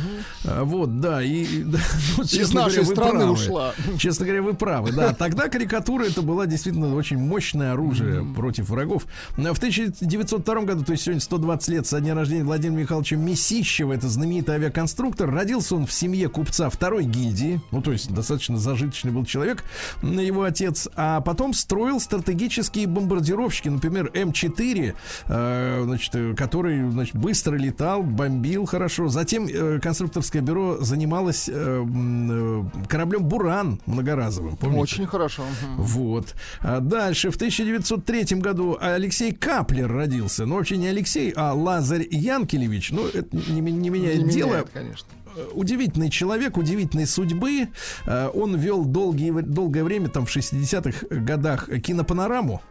а, 0.46 0.64
Вот, 0.64 1.00
да, 1.02 1.22
и, 1.24 1.64
да, 1.64 1.80
ну, 2.18 2.24
Из 2.24 2.30
честно 2.30 2.62
нашей 2.62 2.84
говоря, 2.84 2.88
вы 2.90 2.96
страны 2.96 3.20
правы. 3.20 3.32
ушла. 3.34 3.74
Честно 3.98 4.26
говоря, 4.26 4.42
вы 4.42 4.54
правы. 4.54 4.92
Да, 4.92 5.14
тогда 5.14 5.50
карикатура 5.50 6.06
это 6.06 6.22
была 6.22 6.46
действительно 6.46 6.96
очень 6.96 7.18
мощное 7.18 7.74
оружие 7.74 8.24
против 8.24 8.70
врагов. 8.70 9.06
В 9.36 9.40
1902 9.40 10.62
году, 10.62 10.84
то 10.86 10.92
есть 10.94 11.04
сегодня 11.04 11.22
120 11.22 11.68
лет 11.70 11.88
со 11.88 12.00
дня 12.00 12.16
рождения 12.16 12.44
Владимира 12.44 12.82
Михайловича 12.82 13.16
Месищева, 13.18 13.94
это 13.94 14.08
знаменитый 14.08 14.56
авиаконструктор, 14.56 15.30
родился 15.30 15.76
он 15.76 15.86
в 15.86 15.92
семье 15.92 16.30
купца 16.30 16.70
второй 16.70 17.04
гильдии, 17.04 17.60
ну 17.72 17.82
то 17.82 17.92
есть 17.92 18.14
достаточно 18.14 18.58
зажиточный 18.58 19.12
был 19.12 19.26
человек, 19.26 19.64
его 20.02 20.44
отец, 20.44 20.88
а 20.96 21.22
потом 21.22 21.54
строил 21.54 22.00
стратегические 22.00 22.88
бомбардировщики, 22.88 23.65
например, 23.70 24.12
М4, 24.14 24.94
э, 25.28 25.82
значит, 25.84 26.16
э, 26.16 26.34
который 26.36 26.90
значит, 26.92 27.16
быстро 27.16 27.56
летал, 27.56 28.04
бомбил 28.04 28.66
хорошо. 28.66 29.08
Затем 29.10 29.48
э, 29.48 29.80
конструкторское 29.80 30.42
бюро 30.42 30.78
занималось 30.80 31.50
э, 31.50 31.86
э, 31.86 32.64
кораблем 32.88 33.24
Буран 33.26 33.80
многоразовым. 33.86 34.56
Помните? 34.58 34.82
Очень 34.82 35.08
хорошо. 35.08 35.44
Вот. 35.78 36.36
А 36.60 36.80
дальше, 36.80 37.32
в 37.32 37.36
1903 37.36 38.38
году 38.40 38.78
Алексей 38.80 39.32
Каплер 39.34 39.92
родился. 39.92 40.46
Ну, 40.46 40.56
вообще 40.56 40.78
не 40.78 40.88
Алексей, 40.88 41.32
а 41.36 41.54
Лазарь 41.54 42.08
Янкелевич. 42.10 42.92
Ну, 42.92 43.08
это 43.08 43.36
не, 43.36 43.62
не 43.62 43.90
меняет 43.90 44.24
Не 44.24 44.32
дело. 44.34 44.48
меняет, 44.50 44.70
конечно. 44.74 45.08
Э, 45.36 45.46
Удивительный 45.54 46.10
человек, 46.10 46.58
удивительной 46.58 47.06
судьбы. 47.06 47.68
Он 48.06 48.56
вел 48.56 48.86
долгие, 48.86 49.32
долгое 49.32 49.84
время, 49.84 50.10
там, 50.10 50.26
в 50.26 50.36
60-х 50.36 51.08
годах, 51.10 51.70
кинопанораму. 51.82 52.62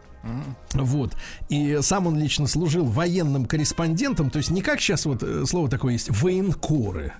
Вот. 0.73 1.15
И 1.49 1.79
сам 1.81 2.07
он 2.07 2.17
лично 2.17 2.47
служил 2.47 2.85
военным 2.85 3.45
корреспондентом, 3.45 4.29
то 4.29 4.37
есть 4.37 4.49
не 4.51 4.61
как 4.61 4.79
сейчас 4.81 5.05
вот 5.05 5.23
э, 5.23 5.45
слово 5.45 5.69
такое 5.69 5.93
есть, 5.93 6.09
военкоры. 6.21 7.13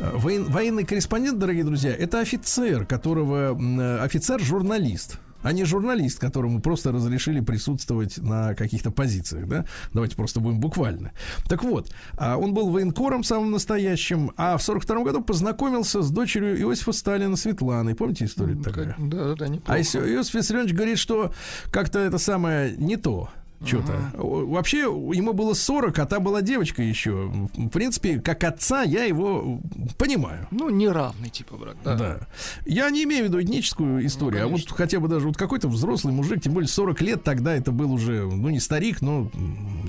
Э, 0.00 0.10
воен- 0.16 0.50
военный 0.50 0.84
корреспондент, 0.84 1.38
дорогие 1.38 1.64
друзья, 1.64 1.92
это 1.94 2.20
офицер, 2.20 2.84
которого 2.86 3.56
э, 3.58 3.98
офицер-журналист. 4.00 5.18
А 5.44 5.52
не 5.52 5.64
журналист, 5.64 6.18
которому 6.18 6.60
просто 6.60 6.90
разрешили 6.90 7.40
присутствовать 7.40 8.18
на 8.18 8.54
каких-то 8.54 8.90
позициях, 8.90 9.46
да? 9.46 9.64
Давайте 9.92 10.16
просто 10.16 10.40
будем 10.40 10.58
буквально. 10.58 11.12
Так 11.48 11.62
вот, 11.62 11.92
а, 12.16 12.36
он 12.36 12.52
был 12.52 12.70
военкором 12.70 13.22
самым 13.22 13.52
настоящим, 13.52 14.32
а 14.36 14.56
в 14.56 14.62
42 14.62 15.04
году 15.04 15.22
познакомился 15.22 16.02
с 16.02 16.10
дочерью 16.10 16.60
Иосифа 16.60 16.92
Сталина 16.92 17.36
Светланой. 17.36 17.94
Помните 17.94 18.24
историю 18.24 18.58
такая? 18.60 18.96
Да, 18.98 19.28
да, 19.28 19.34
да, 19.34 19.44
А 19.44 19.48
неплохо. 19.48 19.78
Иосиф 19.78 20.24
Иосиф 20.24 20.34
Виссарионович 20.34 20.74
говорит, 20.74 20.98
что 20.98 21.32
как-то 21.70 21.98
это 21.98 22.18
самое 22.18 22.74
не 22.76 22.96
то. 22.96 23.28
Что-то. 23.64 24.10
Вообще, 24.14 24.80
ему 24.80 25.32
было 25.32 25.54
40, 25.54 25.98
а 25.98 26.06
та 26.06 26.20
была 26.20 26.42
девочка 26.42 26.82
еще. 26.82 27.30
В 27.54 27.68
принципе, 27.68 28.20
как 28.20 28.44
отца 28.44 28.82
я 28.82 29.04
его 29.04 29.60
понимаю. 29.96 30.46
Ну, 30.50 30.68
неравный 30.70 31.30
типа 31.30 31.56
брак, 31.56 31.76
да. 31.84 31.96
Да. 31.96 32.20
Я 32.66 32.90
не 32.90 33.04
имею 33.04 33.24
в 33.24 33.28
виду 33.28 33.42
этническую 33.42 34.04
историю, 34.04 34.44
а 34.44 34.48
вот 34.48 34.68
хотя 34.70 35.00
бы 35.00 35.08
даже 35.08 35.26
вот 35.26 35.36
какой-то 35.36 35.68
взрослый 35.68 36.12
мужик, 36.12 36.42
тем 36.42 36.52
более 36.52 36.68
40 36.68 37.00
лет, 37.00 37.22
тогда 37.22 37.54
это 37.54 37.72
был 37.72 37.92
уже, 37.92 38.24
ну, 38.24 38.50
не 38.50 38.60
старик, 38.60 39.00
но 39.00 39.30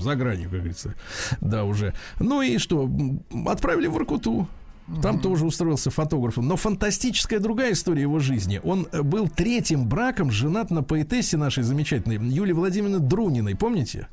за 0.00 0.14
гранью, 0.14 0.48
как 0.48 0.58
говорится. 0.60 0.94
Да, 1.40 1.64
уже. 1.64 1.94
Ну 2.18 2.42
и 2.42 2.58
что? 2.58 2.90
Отправили 3.46 3.88
в 3.88 3.96
Иркуту. 3.96 4.48
Там 5.02 5.20
тоже 5.20 5.44
устроился 5.46 5.90
фотографом. 5.90 6.46
Но 6.46 6.56
фантастическая 6.56 7.40
другая 7.40 7.72
история 7.72 8.02
его 8.02 8.18
жизни. 8.20 8.60
Он 8.62 8.86
э, 8.92 9.02
был 9.02 9.28
третьим 9.28 9.88
браком 9.88 10.30
женат 10.30 10.70
на 10.70 10.82
поэтессе 10.82 11.36
нашей 11.36 11.64
замечательной 11.64 12.16
Юлии 12.16 12.52
Владимировны 12.52 13.00
Друниной. 13.00 13.56
Помните? 13.56 14.08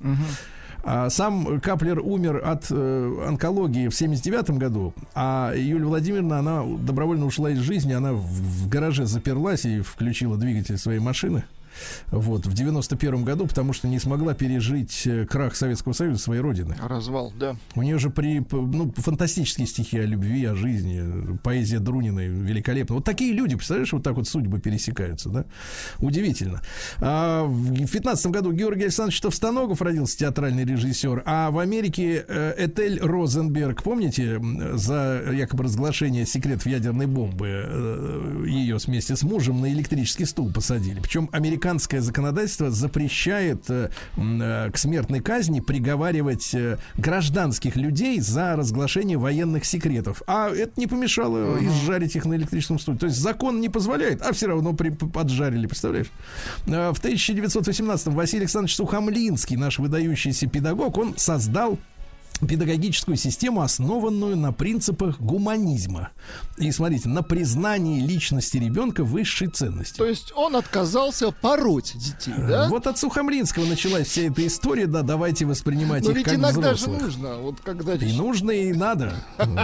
А 0.86 1.09
сам 1.09 1.61
Каплер 1.61 1.99
умер 1.99 2.41
от 2.43 2.65
э, 2.69 3.26
онкологии 3.26 3.88
в 3.88 3.95
79 3.95 4.49
году, 4.57 4.93
а 5.15 5.53
Юлия 5.55 5.86
Владимировна, 5.86 6.39
она 6.39 6.63
добровольно 6.63 7.26
ушла 7.26 7.51
из 7.51 7.59
жизни, 7.59 7.93
она 7.93 8.11
в, 8.11 8.21
в 8.21 8.67
гараже 8.67 9.05
заперлась 9.05 9.63
и 9.63 9.80
включила 9.80 10.36
двигатель 10.36 10.78
своей 10.78 10.99
машины. 10.99 11.45
Вот, 12.11 12.45
в 12.45 12.53
91 12.53 13.24
году, 13.24 13.47
потому 13.47 13.74
что 13.74 13.88
не 13.88 13.99
смогла 13.99 14.34
пережить 14.34 15.05
э, 15.05 15.26
крах 15.26 15.55
Советского 15.55 15.93
Союза 15.93 16.21
своей 16.21 16.41
родины. 16.41 16.76
Развал, 16.82 17.34
да. 17.38 17.55
У 17.76 17.82
нее 17.82 17.97
же 17.97 18.09
при, 18.09 18.45
ну, 18.51 18.93
фантастические 18.95 19.67
стихи 19.67 19.99
о 19.99 20.05
любви, 20.05 20.45
о 20.45 20.55
жизни, 20.55 21.38
поэзия 21.43 21.80
Друниной 21.80 22.28
великолепна. 22.28 22.95
Вот 22.95 23.05
такие 23.05 23.34
люди, 23.34 23.55
представляешь, 23.55 23.93
вот 23.93 24.03
так 24.03 24.15
вот 24.15 24.28
судьбы 24.28 24.59
пересекаются, 24.59 25.30
да? 25.30 25.45
Удивительно. 25.99 26.61
А, 26.99 27.45
в 27.45 27.88
15 27.88 28.28
году 28.28 28.51
Георгий 28.51 28.84
Александрович 28.84 29.19
Товстоногов 29.21 29.82
родился, 29.82 30.17
театральный 30.17 30.65
режиссер, 30.65 31.24
а 31.26 31.51
в 31.51 31.59
Америке 31.59 32.26
э, 32.28 32.53
Этель 32.57 32.99
Розенберг, 32.99 33.84
помните, 33.84 34.41
за 34.74 35.24
якобы 35.32 35.63
разглашение 35.63 36.26
секретов 36.26 36.65
ядерной 36.65 37.07
бомбы 37.07 37.47
э, 37.47 38.45
ее 38.47 38.78
вместе 38.78 39.15
с 39.15 39.24
мужем 39.24 39.61
на 39.61 39.71
электрический 39.71 40.26
стул 40.26 40.51
посадили. 40.51 40.99
Причем 40.99 41.30
американское 41.64 42.01
законодательство 42.01 42.70
запрещает 42.72 43.70
э, 43.70 43.89
э, 44.18 44.70
к 44.72 44.78
смертной 44.78 45.22
казни 45.22 45.61
приговаривать 45.61 46.53
э, 46.53 46.78
гражданских 46.95 47.78
людей 47.78 48.20
за 48.20 48.57
разглашение 48.57 49.18
военных 49.18 49.64
секретов. 49.64 50.22
А 50.28 50.49
это 50.49 50.74
не 50.76 50.88
помешало 50.88 51.57
изжарить 51.64 52.18
их 52.18 52.26
на 52.26 52.34
электрическом 52.36 52.80
стуле. 52.80 52.97
То 52.97 53.05
есть 53.05 53.18
закон 53.18 53.61
не 53.61 53.70
позволяет, 53.70 54.22
а 54.22 54.34
все 54.34 54.47
равно 54.47 54.74
при, 54.74 54.89
поджарили, 54.89 55.66
представляешь? 55.66 56.11
В 56.66 56.99
1918 56.99 58.07
Василий 58.07 58.41
Александрович 58.41 58.76
Сухомлинский, 58.76 59.55
наш 59.55 59.80
выдающийся 59.80 60.47
педагог, 60.47 60.97
он 60.97 61.14
создал 61.18 61.80
педагогическую 62.39 63.15
систему, 63.15 63.61
основанную 63.61 64.36
на 64.36 64.51
принципах 64.51 65.19
гуманизма. 65.19 66.09
И 66.57 66.71
смотрите, 66.71 67.07
на 67.09 67.23
признании 67.23 68.01
личности 68.01 68.57
ребенка 68.57 69.03
высшей 69.03 69.47
ценности. 69.47 69.97
То 69.97 70.05
есть 70.05 70.34
он 70.36 70.55
отказался 70.55 71.31
пороть 71.31 71.93
детей, 71.95 72.34
да? 72.38 72.67
Вот 72.69 72.88
от 72.88 72.97
Сухомлинского 72.97 73.65
началась 73.65 74.07
вся 74.07 74.23
эта 74.23 74.45
история, 74.45 74.88
да, 74.88 75.03
давайте 75.03 75.45
воспринимать 75.45 76.03
Но 76.03 76.11
их 76.11 76.17
ведь 76.17 76.25
как 76.25 76.36
иногда 76.36 76.73
взрослых. 76.73 76.99
же 76.99 77.05
нужно, 77.05 77.36
вот 77.38 77.59
когда... 77.61 77.93
И 77.95 78.13
нужно, 78.13 78.51
и 78.51 78.73
надо. 78.73 79.13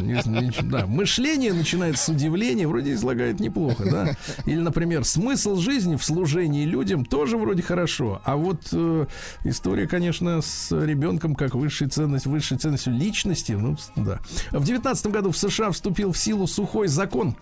Не- 0.01 0.61
да. 0.69 0.85
Мышление 0.85 1.53
начинается 1.53 2.05
с 2.05 2.09
удивления, 2.09 2.67
вроде 2.67 2.93
излагает 2.93 3.39
неплохо, 3.39 3.89
да. 3.89 4.15
Или, 4.45 4.59
например, 4.59 5.03
смысл 5.03 5.55
жизни 5.57 5.95
в 5.95 6.03
служении 6.03 6.65
людям 6.65 7.03
тоже 7.05 7.37
вроде 7.37 7.61
хорошо. 7.63 8.21
А 8.23 8.35
вот 8.35 8.69
э, 8.71 9.05
история, 9.43 9.87
конечно, 9.87 10.41
с 10.41 10.71
ребенком 10.71 11.35
как 11.35 11.55
высшей 11.55 11.87
ценность, 11.87 12.25
высшей 12.25 12.57
ценностью 12.59 12.93
личности, 12.93 13.53
ну, 13.53 13.77
да. 13.95 14.19
В 14.51 14.63
девятнадцатом 14.63 15.11
году 15.11 15.31
в 15.31 15.37
США 15.37 15.71
вступил 15.71 16.11
в 16.11 16.17
силу 16.17 16.47
сухой 16.47 16.87
закон. 16.87 17.35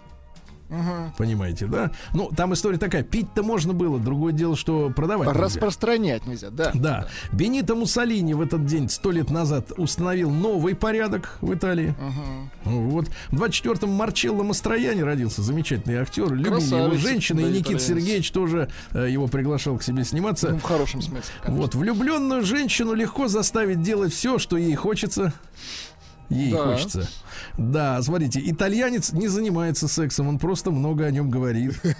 Понимаете, 1.17 1.65
да? 1.67 1.91
Ну, 2.13 2.29
там 2.35 2.53
история 2.53 2.77
такая. 2.77 3.03
Пить-то 3.03 3.41
можно 3.43 3.73
было, 3.73 3.99
другое 3.99 4.33
дело, 4.33 4.55
что 4.55 4.89
продавать 4.89 5.27
нельзя. 5.29 5.41
Распространять 5.41 6.25
нельзя, 6.27 6.49
да. 6.49 6.71
Да. 6.73 7.07
Бенито 7.31 7.75
Муссолини 7.75 8.33
в 8.33 8.41
этот 8.41 8.65
день, 8.65 8.89
сто 8.89 9.11
лет 9.11 9.29
назад, 9.29 9.71
установил 9.77 10.29
новый 10.29 10.75
порядок 10.75 11.37
в 11.41 11.53
Италии. 11.53 11.95
Вот. 12.65 13.07
В 13.29 13.41
24-м 13.41 13.89
Марчелло 13.89 14.43
Мастрояни 14.43 15.01
родился, 15.01 15.41
замечательный 15.41 15.95
актер. 15.97 16.33
Любили 16.33 16.63
его 16.75 16.95
женщины. 16.97 17.41
да, 17.43 17.47
и 17.47 17.51
Никита 17.51 17.73
итальянец. 17.77 17.83
Сергеевич 17.87 18.31
тоже 18.31 18.69
э, 18.91 19.07
его 19.09 19.27
приглашал 19.27 19.77
к 19.77 19.83
себе 19.83 20.03
сниматься. 20.03 20.49
Ну, 20.49 20.57
в 20.59 20.63
хорошем 20.63 21.01
смысле. 21.01 21.23
конечно. 21.41 21.61
Вот, 21.61 21.75
влюбленную 21.75 22.43
женщину 22.43 22.93
легко 22.93 23.27
заставить 23.27 23.81
делать 23.81 24.13
все, 24.13 24.37
что 24.37 24.57
ей 24.57 24.75
хочется. 24.75 25.33
Ей 26.29 26.51
Да. 26.51 26.73
хочется. 26.73 27.07
Да, 27.57 28.01
смотрите, 28.01 28.41
итальянец 28.43 29.11
не 29.13 29.27
занимается 29.27 29.87
сексом, 29.87 30.27
он 30.27 30.39
просто 30.39 30.71
много 30.71 31.05
о 31.05 31.11
нем 31.11 31.29
говорит. 31.29 31.73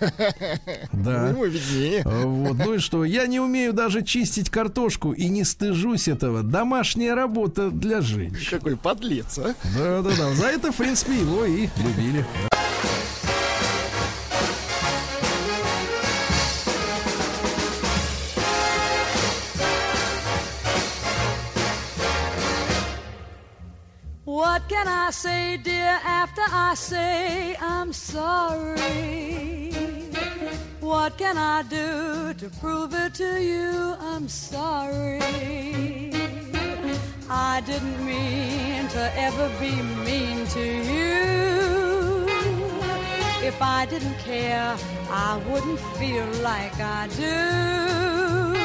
Да. 0.92 1.30
Ему 1.30 1.46
виднее. 1.46 2.02
А, 2.06 2.26
Вот, 2.26 2.58
ну 2.58 2.74
и 2.74 2.78
что? 2.80 3.04
Я 3.04 3.28
не 3.28 3.40
умею 3.40 3.74
даже 3.74 4.02
чистить 4.04 4.50
картошку 4.50 5.12
и 5.14 5.28
не 5.28 5.44
стыжусь 5.44 6.08
этого. 6.08 6.44
Домашняя 6.44 7.14
работа 7.16 7.70
для 7.70 8.02
женщин. 8.02 8.58
Какой 8.58 8.76
подлец, 8.78 9.38
а? 9.38 9.54
Да, 9.78 10.02
да, 10.02 10.10
да. 10.18 10.34
За 10.34 10.48
это, 10.48 10.72
в 10.72 10.76
принципе, 10.76 11.14
его 11.16 11.46
и 11.46 11.68
любили. 11.84 12.26
What 24.38 24.70
can 24.70 24.88
I 24.88 25.10
say, 25.10 25.58
dear, 25.58 26.00
after 26.06 26.44
I 26.48 26.76
say 26.76 27.56
I'm 27.60 27.92
sorry? 27.92 29.72
What 30.80 31.18
can 31.18 31.40
I 31.40 31.64
do 31.64 32.36
to 32.36 32.48
prove 32.60 32.94
it 32.94 33.16
to 33.16 33.42
you? 33.42 33.96
I'm 34.00 34.28
sorry. 34.28 36.14
I 37.28 37.64
didn't 37.66 38.06
mean 38.06 38.88
to 38.90 39.12
ever 39.18 39.50
be 39.60 39.72
mean 40.06 40.46
to 40.58 40.66
you. 40.94 42.28
If 43.42 43.60
I 43.60 43.88
didn't 43.88 44.20
care, 44.20 44.78
I 45.10 45.42
wouldn't 45.50 45.80
feel 45.98 46.28
like 46.44 46.80
I 46.80 47.08
do. 47.08 48.57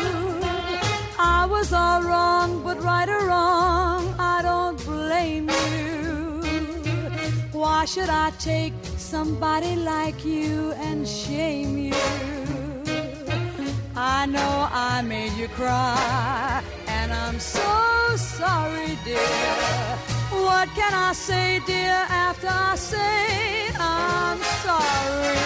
I 1.25 1.47
was 1.47 1.73
all 1.73 2.03
wrong, 2.03 2.63
but 2.65 2.83
right 2.83 3.09
or 3.09 3.27
wrong, 3.29 4.13
I 4.19 4.43
don't 4.43 4.77
blame 4.85 5.49
you. 5.49 6.43
Why 7.53 7.85
should 7.85 8.09
I 8.09 8.31
take 8.41 8.73
somebody 8.97 9.77
like 9.77 10.25
you 10.25 10.73
and 10.89 11.07
shame 11.07 11.79
you? 11.79 11.95
I 13.95 14.27
know 14.27 14.55
I 14.91 15.03
made 15.03 15.33
you 15.35 15.47
cry, 15.49 16.61
and 16.89 17.13
I'm 17.13 17.39
so 17.39 17.71
sorry, 18.17 18.99
dear. 19.05 19.99
What 20.47 20.69
can 20.75 20.93
I 20.93 21.13
say, 21.13 21.61
dear, 21.67 21.99
after 22.27 22.49
I 22.49 22.75
say 22.75 23.71
I'm 23.79 24.39
sorry? 24.67 25.43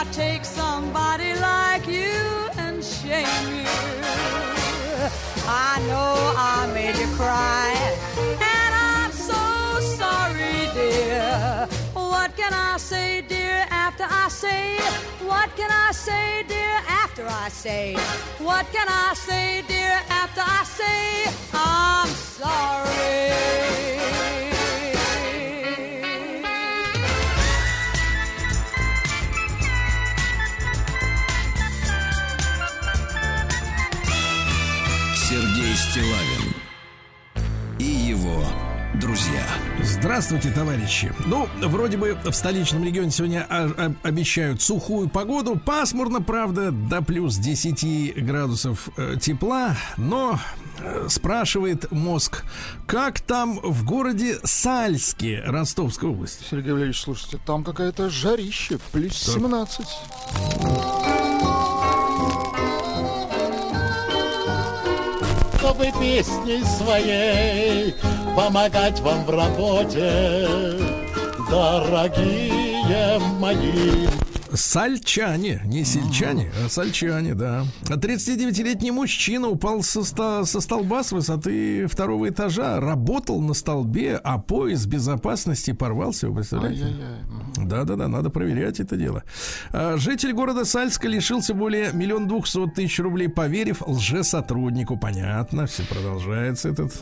I 0.00 0.04
take 0.12 0.46
somebody 0.46 1.34
like 1.34 1.86
you 1.86 2.48
and 2.56 2.82
shame 2.82 3.44
you? 3.54 3.68
I 5.46 5.76
know 5.88 6.14
I 6.38 6.70
made 6.72 6.96
you 6.96 7.06
cry, 7.20 7.74
and 8.16 8.72
I'm 8.74 9.12
so 9.12 9.78
sorry, 10.00 10.72
dear. 10.72 11.68
What 11.92 12.34
can 12.34 12.54
I 12.54 12.78
say, 12.78 13.20
dear, 13.20 13.66
after 13.68 14.06
I 14.08 14.28
say? 14.30 14.78
What 15.28 15.54
can 15.54 15.70
I 15.70 15.92
say, 15.92 16.44
dear, 16.48 16.76
after 16.88 17.26
I 17.28 17.50
say? 17.50 17.94
What 18.38 18.64
can 18.72 18.86
I 18.88 19.12
say, 19.14 19.62
dear, 19.68 20.00
after 20.08 20.40
I 20.40 20.64
say 20.64 21.09
Здравствуйте, 40.30 40.56
товарищи. 40.56 41.12
Ну, 41.26 41.48
вроде 41.60 41.96
бы 41.96 42.16
в 42.22 42.32
столичном 42.32 42.84
регионе 42.84 43.10
сегодня 43.10 43.48
обещают 44.04 44.62
сухую 44.62 45.08
погоду. 45.08 45.56
Пасмурно, 45.58 46.22
правда, 46.22 46.70
до 46.70 47.02
плюс 47.02 47.34
10 47.36 48.24
градусов 48.24 48.90
э, 48.96 49.16
тепла. 49.20 49.76
Но 49.96 50.38
Э, 50.82 51.06
Спрашивает 51.08 51.90
мозг, 51.90 52.44
как 52.86 53.20
там 53.20 53.58
в 53.60 53.84
городе 53.84 54.38
Сальске 54.44 55.42
Ростовской 55.44 56.08
области? 56.08 56.44
Сергей 56.48 56.72
Валерьевич, 56.72 57.02
слушайте, 57.02 57.38
там 57.44 57.64
какая-то 57.64 58.08
жарище, 58.08 58.78
плюс 58.92 59.14
17. 59.14 59.86
чтобы 65.58 65.92
песней 66.00 66.64
своей 66.64 67.94
помогать 68.36 69.00
вам 69.00 69.24
в 69.24 69.30
работе, 69.30 70.46
дорогие 71.50 73.18
мои. 73.38 74.19
Сальчане, 74.52 75.60
не 75.64 75.84
сельчане, 75.84 76.50
а 76.64 76.68
сальчане, 76.68 77.34
да. 77.34 77.64
39-летний 77.84 78.90
мужчина 78.90 79.48
упал 79.48 79.82
со, 79.82 80.02
со 80.44 80.60
столба 80.60 81.02
с 81.02 81.12
высоты 81.12 81.86
второго 81.86 82.28
этажа, 82.28 82.80
работал 82.80 83.40
на 83.40 83.54
столбе, 83.54 84.16
а 84.22 84.38
пояс 84.38 84.86
безопасности 84.86 85.72
порвался, 85.72 86.28
вы 86.28 86.36
представляете? 86.36 86.86
Да-да-да, 87.56 88.08
надо 88.08 88.30
проверять 88.30 88.80
это 88.80 88.96
дело. 88.96 89.22
А, 89.72 89.96
Житель 89.96 90.32
города 90.32 90.64
Сальска 90.64 91.08
лишился 91.08 91.54
более 91.54 91.92
миллион 91.92 92.26
двухсот 92.28 92.74
тысяч 92.74 92.98
рублей, 92.98 93.28
поверив 93.28 93.82
лжесотруднику. 93.86 94.96
Понятно, 94.98 95.66
все 95.66 95.84
продолжается 95.84 96.68
этот, 96.70 96.92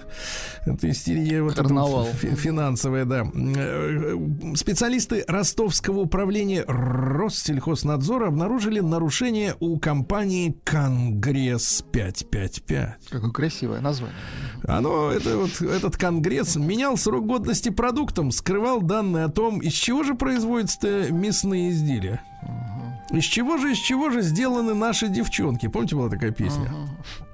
эта 0.66 0.90
истерия. 0.90 1.42
Вот 1.42 1.54
Карнавал. 1.54 2.06
фи- 2.06 2.34
финансовая, 2.34 3.04
да. 3.04 3.26
Э, 3.34 4.16
Специалисты 4.54 5.24
Ростовского 5.26 6.00
управления 6.00 6.64
Россельхознадзора 7.38 8.26
обнаружили 8.26 8.80
нарушение 8.80 9.54
у 9.60 9.78
компании 9.78 10.58
Конгресс 10.64 11.84
555. 11.92 12.98
Какое 13.10 13.30
красивое 13.30 13.80
название. 13.80 14.16
Оно, 14.66 15.12
это 15.12 15.38
вот, 15.38 15.62
этот 15.62 15.96
конгресс 15.96 16.56
менял 16.56 16.96
срок 16.96 17.26
годности 17.26 17.68
продуктам, 17.68 18.32
скрывал 18.32 18.82
данные 18.82 19.26
о 19.26 19.28
том, 19.28 19.60
из 19.60 19.72
чего 19.72 20.02
же 20.02 20.14
производятся 20.14 21.12
мясные 21.12 21.70
изделия. 21.70 22.22
Из 23.12 23.24
чего 23.24 23.56
же, 23.56 23.70
из 23.70 23.78
чего 23.78 24.10
же 24.10 24.20
сделаны 24.22 24.74
наши 24.74 25.06
девчонки? 25.08 25.68
Помните, 25.68 25.94
была 25.94 26.10
такая 26.10 26.32
песня? 26.32 26.72
Э, 26.72 27.24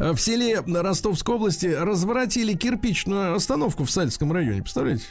В 0.00 0.16
селе 0.16 0.60
Ростовской 0.66 1.34
области 1.34 1.66
разворотили 1.66 2.54
кирпичную 2.54 3.34
остановку 3.34 3.84
в 3.84 3.90
Сальском 3.90 4.32
районе. 4.32 4.62
Представляете? 4.62 5.04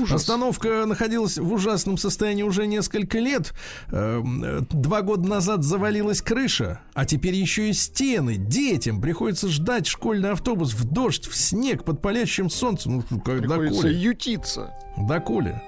Ужас. 0.00 0.20
Остановка 0.20 0.84
находилась 0.86 1.38
в 1.38 1.50
ужасном 1.50 1.96
состоянии 1.96 2.42
уже 2.42 2.66
несколько 2.66 3.18
лет. 3.18 3.54
Эм, 3.90 4.44
э, 4.44 4.60
Два 4.70 5.00
года 5.00 5.26
назад 5.28 5.64
завалилась 5.64 6.20
крыша, 6.20 6.80
а 6.92 7.06
теперь 7.06 7.34
еще 7.34 7.70
и 7.70 7.72
стены. 7.72 8.36
Детям 8.36 9.00
приходится 9.00 9.48
ждать 9.48 9.86
школьный 9.86 10.30
автобус 10.32 10.74
в 10.74 10.84
дождь, 10.84 11.26
в 11.26 11.34
снег, 11.34 11.84
под 11.84 12.02
палящим 12.02 12.50
солнцем. 12.50 13.02
Ну, 13.10 13.20
как 13.20 13.38
Приходится 13.38 13.82
доколе? 13.82 13.98
ютиться. 13.98 14.74
Доколе. 14.96 15.62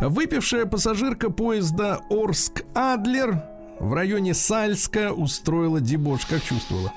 Выпившая 0.00 0.64
пассажирка 0.64 1.30
поезда 1.30 2.00
Орск-Адлер 2.10 3.42
в 3.78 3.92
районе 3.94 4.32
Сальска 4.34 5.12
устроила 5.12 5.80
дебош. 5.80 6.24
Как 6.26 6.42
чувствовала? 6.42 6.92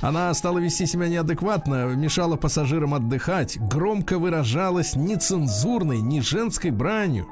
Она 0.00 0.32
стала 0.34 0.58
вести 0.58 0.86
себя 0.86 1.08
неадекватно, 1.08 1.86
мешала 1.94 2.36
пассажирам 2.36 2.94
отдыхать, 2.94 3.58
громко 3.58 4.18
выражалась 4.18 4.94
нецензурной, 4.94 6.00
не 6.00 6.20
женской 6.20 6.70
бранью. 6.70 7.26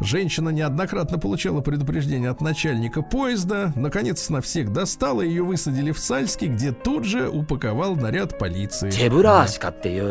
Женщина 0.00 0.48
неоднократно 0.50 1.18
получала 1.18 1.60
предупреждение 1.60 2.30
от 2.30 2.40
начальника 2.40 3.02
поезда. 3.02 3.72
Наконец, 3.76 4.28
на 4.30 4.40
всех 4.40 4.72
достала, 4.72 5.22
ее 5.22 5.42
высадили 5.42 5.92
в 5.92 5.98
Сальске, 5.98 6.46
где 6.46 6.72
тут 6.72 7.04
же 7.04 7.28
упаковал 7.28 7.94
наряд 7.94 8.38
полиции. 8.38 8.90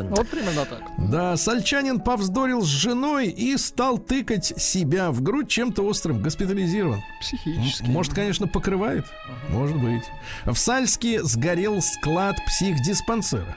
Вот 0.09 0.27
примерно 0.29 0.65
так. 0.65 0.81
Да, 0.97 1.35
сальчанин 1.35 1.99
повздорил 1.99 2.61
с 2.61 2.67
женой 2.67 3.27
и 3.27 3.57
стал 3.57 3.97
тыкать 3.97 4.53
себя 4.57 5.11
в 5.11 5.21
грудь 5.21 5.49
чем-то 5.49 5.83
острым, 5.83 6.21
госпитализирован. 6.21 7.01
Психически. 7.19 7.89
Может, 7.89 8.13
конечно, 8.13 8.47
покрывает? 8.47 9.05
Может 9.49 9.77
быть. 9.77 10.03
В 10.45 10.55
Сальске 10.55 11.23
сгорел 11.23 11.81
склад 11.81 12.06
психдиспансера. 12.45 13.55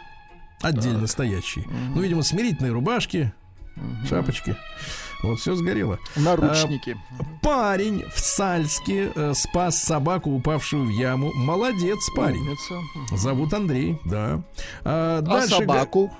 Отдельно 0.61 1.07
стоящий. 1.07 1.67
Ну, 1.95 2.01
видимо, 2.03 2.23
смирительные 2.23 2.73
рубашки, 2.73 3.33
шапочки. 4.09 4.57
Вот 5.23 5.39
все 5.39 5.55
сгорело. 5.55 5.99
Наручники. 6.17 6.97
Парень 7.43 8.05
в 8.15 8.19
Сальске 8.19 9.13
э, 9.15 9.35
спас 9.35 9.79
собаку, 9.83 10.31
упавшую 10.35 10.87
в 10.87 10.91
яму. 10.91 11.31
Молодец, 11.35 11.99
парень. 12.17 12.41
Умница. 12.41 12.75
Зовут 13.17 13.53
Андрей, 13.53 13.99
да. 14.07 14.43
А, 14.83 15.19
А 15.19 15.21
дальше 15.21 15.57
собаку 15.57 16.11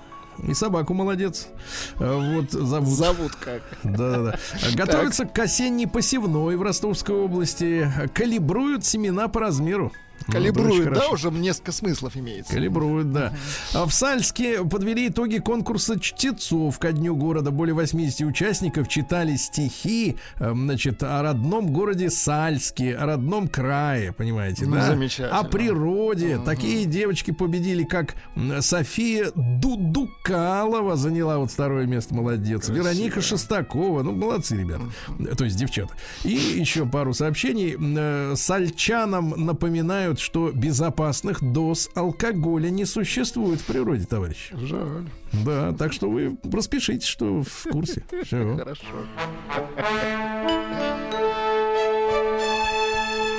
И 0.47 0.53
собаку 0.53 0.93
молодец. 0.93 1.47
А, 1.95 2.35
Вот 2.35 2.51
зовут. 2.51 2.89
зовут 2.89 3.35
как? 3.35 3.63
Да-да-да. 3.83 4.37
Готовятся 4.75 5.25
к 5.25 5.37
осенней 5.39 5.87
посевной 5.87 6.55
в 6.55 6.61
Ростовской 6.61 7.15
области. 7.15 7.91
Калибруют 8.13 8.85
семена 8.85 9.27
по 9.29 9.39
размеру. 9.39 9.91
Ну, 10.27 10.33
Калибрует, 10.33 10.93
да, 10.93 11.07
уже 11.09 11.31
несколько 11.31 11.71
смыслов 11.71 12.15
имеется. 12.17 12.53
Калибруют, 12.53 13.11
да. 13.11 13.33
А 13.73 13.85
в 13.85 13.93
Сальске 13.93 14.63
подвели 14.63 15.07
итоги 15.07 15.37
конкурса 15.37 15.99
чтецов 15.99 16.77
ко 16.79 16.91
дню 16.91 17.15
города. 17.15 17.51
Более 17.51 17.73
80 17.75 18.21
участников 18.21 18.87
читали 18.87 19.35
стихи, 19.35 20.17
э, 20.39 20.51
значит, 20.53 21.03
о 21.03 21.21
родном 21.21 21.71
городе 21.71 22.09
Сальске, 22.09 22.95
о 22.95 23.05
родном 23.05 23.47
крае, 23.47 24.11
понимаете, 24.13 24.65
Ну, 24.65 24.75
да? 24.75 24.87
замечательно. 24.87 25.39
О 25.39 25.43
природе. 25.43 26.39
Такие 26.45 26.85
девочки 26.85 27.31
победили, 27.31 27.83
как 27.83 28.15
София 28.61 29.31
Дудукалова 29.35 30.95
заняла 30.95 31.37
вот 31.37 31.51
второе 31.51 31.85
место, 31.85 32.13
молодец. 32.15 32.69
Вероника 32.69 33.21
Шестакова, 33.21 34.03
ну, 34.03 34.11
молодцы, 34.13 34.57
ребята. 34.57 34.83
То 35.37 35.45
есть 35.45 35.57
девчата. 35.57 35.93
И 36.23 36.33
еще 36.33 36.85
пару 36.85 37.13
сообщений. 37.13 37.75
Э, 37.79 38.33
Сальчанам 38.35 39.33
напоминают, 40.11 40.19
что 40.19 40.51
безопасных 40.51 41.41
доз 41.41 41.89
алкоголя 41.95 42.69
не 42.69 42.85
существует 42.85 43.61
в 43.61 43.65
природе, 43.65 44.05
товарищи. 44.05 44.55
Жаль. 44.57 45.07
Да, 45.45 45.73
так 45.73 45.93
что 45.93 46.09
вы 46.09 46.37
распишите, 46.51 47.05
что 47.05 47.43
в 47.43 47.63
курсе. 47.71 48.03
Все. 48.23 48.57
Хорошо. 48.57 48.85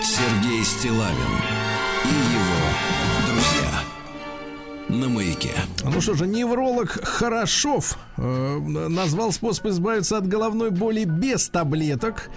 Сергей 0.02 0.64
Стилавин 0.64 1.71
На 4.92 5.08
маяке. 5.08 5.52
Ну 5.84 6.00
что 6.02 6.12
же, 6.14 6.26
невролог 6.26 6.90
Хорошов 7.02 7.96
э, 8.18 8.58
назвал 8.88 9.32
способ 9.32 9.66
избавиться 9.68 10.18
от 10.18 10.28
головной 10.28 10.70
боли 10.70 11.04
без 11.04 11.48
таблеток. 11.48 12.28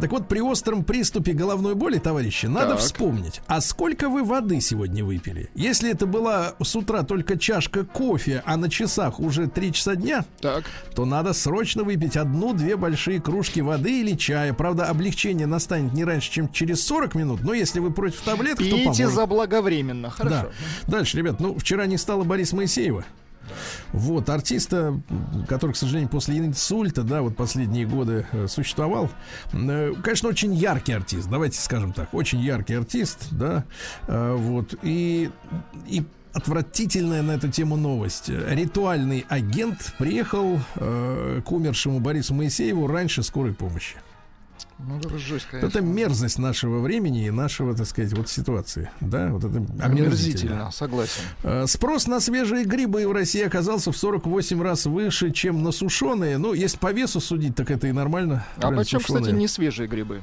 Так 0.00 0.10
вот, 0.10 0.26
при 0.26 0.40
остром 0.40 0.82
приступе 0.82 1.32
головной 1.32 1.76
боли, 1.76 1.98
товарищи, 1.98 2.46
надо 2.46 2.70
Так. 2.70 2.78
вспомнить, 2.80 3.40
а 3.46 3.60
сколько 3.60 4.08
вы 4.08 4.24
воды 4.24 4.60
сегодня 4.60 5.04
выпили? 5.04 5.48
Если 5.54 5.92
это 5.92 6.06
была 6.06 6.54
с 6.60 6.74
утра 6.74 7.04
только 7.04 7.38
чашка 7.38 7.84
кофе, 7.84 8.42
а 8.46 8.56
на 8.56 8.68
часах 8.68 9.20
уже 9.20 9.46
3 9.46 9.72
часа 9.72 9.94
дня, 9.94 10.24
Так. 10.40 10.64
то 10.96 11.04
надо 11.04 11.32
срочно 11.32 11.84
выпить 11.84 12.16
одну-две 12.16 12.76
большие 12.76 13.20
кружки 13.20 13.60
воды 13.60 14.00
или 14.00 14.16
чая. 14.16 14.52
Правда, 14.54 14.86
облегчение 14.86 15.46
настанет 15.46 15.92
не 15.92 16.02
раньше, 16.04 16.32
чем 16.32 16.50
через 16.52 16.84
40 16.84 17.14
минут, 17.14 17.42
но 17.42 17.54
если 17.54 17.78
вы 17.78 17.92
против 17.92 18.22
таблеток, 18.22 18.58
то 18.58 18.64
Пейте 18.64 18.82
поможет. 18.84 19.10
заблаговременно. 19.14 20.10
Хорошо. 20.10 20.50
Да. 20.86 20.90
Дальше, 20.98 21.16
ребят, 21.16 21.38
ну, 21.38 21.54
вчера 21.56 21.86
не 21.92 21.98
стало 21.98 22.24
Бориса 22.24 22.56
Моисеева. 22.56 23.04
Вот, 23.92 24.28
артиста, 24.28 25.00
который, 25.48 25.72
к 25.72 25.76
сожалению, 25.76 26.08
после 26.08 26.38
инсульта, 26.38 27.02
да, 27.02 27.22
вот 27.22 27.36
последние 27.36 27.86
годы 27.86 28.26
э, 28.32 28.46
существовал. 28.48 29.10
Э, 29.52 29.92
Конечно, 30.02 30.28
очень 30.28 30.54
яркий 30.54 30.92
артист, 30.92 31.28
давайте 31.28 31.60
скажем 31.60 31.92
так, 31.92 32.14
очень 32.14 32.40
яркий 32.40 32.74
артист, 32.74 33.28
да, 33.32 33.64
Э, 34.06 34.34
вот, 34.36 34.74
и, 34.82 35.30
и 35.86 36.04
отвратительная 36.32 37.22
на 37.22 37.32
эту 37.32 37.48
тему 37.48 37.76
новость. 37.76 38.30
Ритуальный 38.30 39.26
агент 39.28 39.92
приехал 39.98 40.58
к 40.74 41.52
умершему 41.52 42.00
Борису 42.00 42.32
Моисееву 42.32 42.86
раньше 42.86 43.22
скорой 43.22 43.52
помощи. 43.52 43.96
Ну, 44.86 44.98
это 44.98 45.18
жесть, 45.18 45.46
конечно. 45.50 45.66
Это 45.66 45.80
мерзость 45.80 46.38
нашего 46.38 46.80
времени 46.80 47.26
и 47.26 47.30
нашего, 47.30 47.74
так 47.74 47.86
сказать, 47.86 48.12
вот 48.12 48.28
ситуации. 48.28 48.90
Да, 49.00 49.28
вот 49.28 49.44
это 49.44 49.64
омерзительно. 49.82 50.70
Согласен. 50.72 51.22
Э, 51.42 51.66
Спрос 51.66 52.06
на 52.06 52.20
свежие 52.20 52.64
грибы 52.64 53.06
в 53.06 53.12
России 53.12 53.42
оказался 53.42 53.92
в 53.92 53.96
48 53.96 54.62
раз 54.62 54.86
выше, 54.86 55.30
чем 55.30 55.62
на 55.62 55.72
сушеные. 55.72 56.38
Ну, 56.38 56.52
если 56.52 56.78
по 56.78 56.92
весу 56.92 57.20
судить, 57.20 57.54
так 57.54 57.70
это 57.70 57.86
и 57.86 57.92
нормально. 57.92 58.44
А 58.56 58.60
Правильно, 58.60 58.82
почем, 58.82 59.00
кстати, 59.00 59.30
не 59.30 59.48
свежие 59.48 59.88
грибы? 59.88 60.22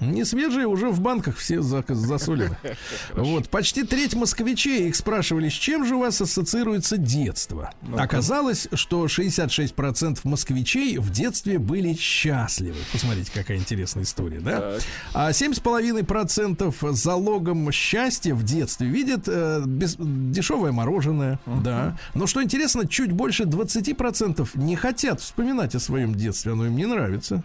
Не 0.00 0.24
свежие, 0.24 0.66
уже 0.66 0.90
в 0.90 1.00
банках 1.00 1.36
все 1.36 1.60
за- 1.62 1.84
засолены. 1.88 2.56
Вот, 3.14 3.48
почти 3.48 3.82
треть 3.84 4.14
москвичей 4.14 4.88
их 4.88 4.96
спрашивали, 4.96 5.48
с 5.48 5.52
чем 5.52 5.84
же 5.86 5.96
у 5.96 6.00
вас 6.00 6.20
ассоциируется 6.20 6.96
детство. 6.96 7.72
Оказалось, 7.96 8.68
что 8.72 9.06
66% 9.06 10.20
москвичей 10.24 10.98
в 10.98 11.10
детстве 11.10 11.58
были 11.58 11.94
счастливы. 11.94 12.76
Посмотрите, 12.92 13.30
какая 13.32 13.56
интересная 13.58 14.04
история, 14.04 14.40
да? 14.40 14.78
А 15.14 15.30
7,5% 15.30 16.92
залогом 16.92 17.70
счастья 17.72 18.34
в 18.34 18.42
детстве 18.42 18.86
видят 18.88 19.24
э, 19.26 19.62
без- 19.66 19.96
дешевое 19.98 20.72
мороженое, 20.72 21.38
да. 21.46 21.96
Но 22.14 22.26
что 22.26 22.42
интересно, 22.42 22.86
чуть 22.86 23.12
больше 23.12 23.44
20% 23.44 24.48
не 24.54 24.76
хотят 24.76 25.20
вспоминать 25.20 25.74
о 25.74 25.80
своем 25.80 26.14
детстве, 26.14 26.52
оно 26.52 26.66
им 26.66 26.76
не 26.76 26.86
нравится. 26.86 27.42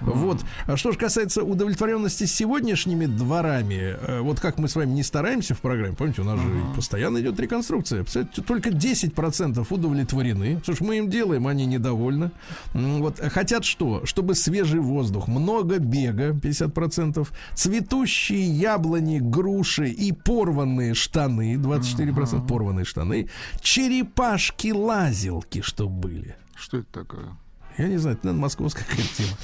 Вот. 0.00 0.40
А 0.66 0.76
что 0.76 0.92
же 0.92 0.98
касается 0.98 1.42
удовлетворенности 1.42 2.24
сегодняшними 2.24 3.06
дворами, 3.06 3.96
э, 4.00 4.20
вот 4.20 4.40
как 4.40 4.58
мы 4.58 4.68
с 4.68 4.76
вами 4.76 4.90
не 4.90 5.02
стараемся 5.02 5.54
в 5.54 5.60
программе, 5.60 5.94
помните, 5.94 6.22
у 6.22 6.24
нас 6.24 6.38
же 6.38 6.48
постоянно 6.74 7.20
идет 7.20 7.38
реконструкция. 7.40 8.04
Только 8.46 8.70
10% 8.70 9.66
удовлетворены. 9.70 10.60
Что 10.62 10.74
ж 10.74 10.80
мы 10.80 10.98
им 10.98 11.10
делаем, 11.10 11.46
они 11.46 11.66
недовольны. 11.66 12.30
Вот. 12.72 13.18
Хотят 13.18 13.64
что? 13.64 14.04
Чтобы 14.04 14.34
свежий 14.34 14.80
воздух, 14.80 15.28
много 15.28 15.78
бега, 15.78 16.30
50%, 16.30 17.26
цветущие 17.54 18.44
яблони, 18.44 19.18
груши 19.20 19.88
и 19.88 20.12
порванные 20.12 20.94
штаны, 20.94 21.54
24% 21.54 22.46
порванные 22.46 22.84
штаны, 22.84 23.28
черепашки-лазилки, 23.60 25.62
что 25.62 25.88
были. 25.88 26.36
Что 26.56 26.78
это 26.78 26.92
такое? 26.92 27.36
Я 27.78 27.88
не 27.88 27.96
знаю, 27.96 28.16
это, 28.16 28.26
наверное, 28.26 28.42
московская 28.42 28.84
тема. 29.16 29.36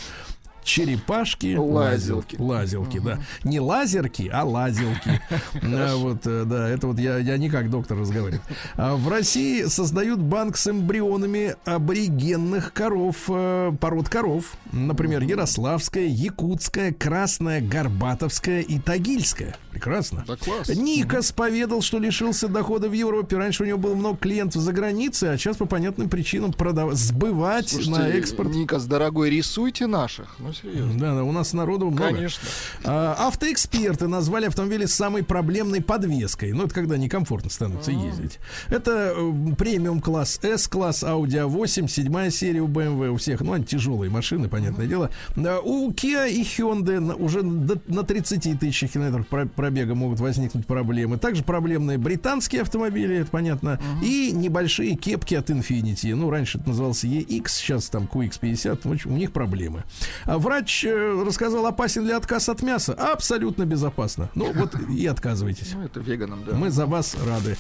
Черепашки, 0.65 1.57
Лазилки. 1.57 2.37
лазилки, 2.39 2.99
да. 3.01 3.19
Не 3.45 3.61
лазерки, 3.61 4.31
а 4.33 4.45
лазилки. 4.45 5.21
А, 5.63 5.97
Вот, 5.97 6.27
э, 6.27 6.45
да, 6.45 6.69
это 6.69 6.87
вот 6.87 6.99
я, 6.99 7.19
я 7.19 7.37
не 7.37 7.49
как 7.49 7.71
доктор 7.71 7.99
разговариваю. 7.99 8.43
А 8.77 8.97
В 8.97 9.09
России 9.09 9.65
создают 9.65 10.21
банк 10.21 10.57
с 10.57 10.67
эмбрионами 10.69 11.57
аборигенных 11.65 12.73
коров, 12.73 13.17
э, 13.29 13.73
пород 13.81 14.09
коров. 14.09 14.55
Например, 14.73 15.23
Ярославская, 15.23 16.07
Якутская, 16.07 16.93
Красная, 16.93 17.61
Горбатовская 17.61 18.61
и 18.61 18.79
Тагильская. 18.79 19.57
Прекрасно. 19.71 20.25
Да 20.27 20.37
класс. 20.37 20.69
Никас 20.69 21.33
поведал, 21.33 21.81
что 21.83 21.99
лишился 21.99 22.49
дохода 22.49 22.89
в 22.89 22.93
Европе. 22.93 23.37
Раньше 23.37 23.63
у 23.63 23.67
него 23.67 23.79
было 23.79 23.95
много 23.95 24.19
клиентов 24.19 24.63
за 24.63 24.73
границей, 24.73 25.33
а 25.33 25.39
сейчас 25.39 25.57
по 25.57 25.67
понятным 25.67 26.09
причинам 26.09 26.53
продавать, 26.53 26.97
сбывать 26.97 27.69
Слушайте, 27.69 27.91
на 27.99 28.09
экспорт. 28.09 28.51
Никас, 28.51 28.85
дорогой, 28.87 29.31
рисуйте 29.31 29.87
наших. 29.87 30.37
Ну, 30.39 30.50
серьезно. 30.53 30.99
Да, 30.99 31.15
да, 31.15 31.25
у 31.25 31.33
нас 31.33 31.53
народу 31.53 31.87
много. 31.91 32.15
Конечно. 32.15 32.49
А, 32.85 33.15
автоэксперты 33.29 34.09
назвали 34.09 34.47
автомобили 34.47 34.87
самой 34.87 35.23
проблемной 35.23 35.81
подвеской. 35.81 36.53
Ну, 36.53 36.65
это 36.65 36.75
когда 36.75 36.97
некомфортно 36.97 37.51
становится 37.51 37.91
ездить. 37.93 38.39
Это 38.69 39.15
э, 39.17 39.55
премиум-класс 39.57 40.41
S-класс, 40.43 41.03
Audi 41.03 41.47
A8, 41.49 41.89
седьмая 41.89 42.31
серия 42.31 42.61
у 42.61 42.69
BMW, 42.69 43.09
у 43.11 43.17
всех. 43.17 43.41
Ну, 43.41 43.53
они 43.53 43.65
тяжелые 43.65 44.11
машины, 44.11 44.49
понятное 44.49 44.87
дело. 44.87 45.11
У 45.37 45.91
Kia 45.91 46.31
и 46.31 46.43
Hyundai 46.43 47.15
уже 47.15 47.43
на 47.43 48.03
30 48.03 48.59
тысячах 48.59 48.93
километров 48.93 49.27
про- 49.27 49.47
пробега 49.47 49.95
могут 49.95 50.21
возникнуть 50.21 50.67
проблемы. 50.67 51.19
Также 51.19 51.43
проблемные 51.43 51.99
британские 51.99 52.63
автомобили, 52.63 53.17
это 53.19 53.31
понятно. 53.31 53.81
И 54.03 54.33
небольшие 54.33 54.97
кепки 54.97 55.35
от 55.35 55.51
Infiniti. 55.51 56.15
Ну, 56.15 56.31
раньше 56.31 56.59
это 56.59 56.69
назывался 56.69 57.07
EX, 57.07 57.49
сейчас 57.49 57.89
там 57.89 58.09
QX50. 58.13 58.81
В 58.85 58.93
общем, 58.93 59.13
у 59.13 59.17
них 59.17 59.33
проблемы. 59.33 59.85
А 60.25 60.39
врач 60.41 60.85
э, 60.85 61.23
рассказал, 61.27 61.67
опасен 61.67 62.07
ли 62.07 62.13
отказ 62.13 62.49
от 62.49 62.63
мяса. 62.63 62.93
Абсолютно 62.95 63.65
безопасно. 63.65 64.31
Ну, 64.35 64.53
вот 64.53 64.75
и 64.91 65.07
отказывайтесь. 65.07 65.73
Ну, 65.75 65.83
это 65.85 66.01
веганам, 66.01 66.41
да. 66.47 66.55
Мы 66.57 66.71
за 66.71 66.87
вас 66.87 67.17
рады. 67.27 67.57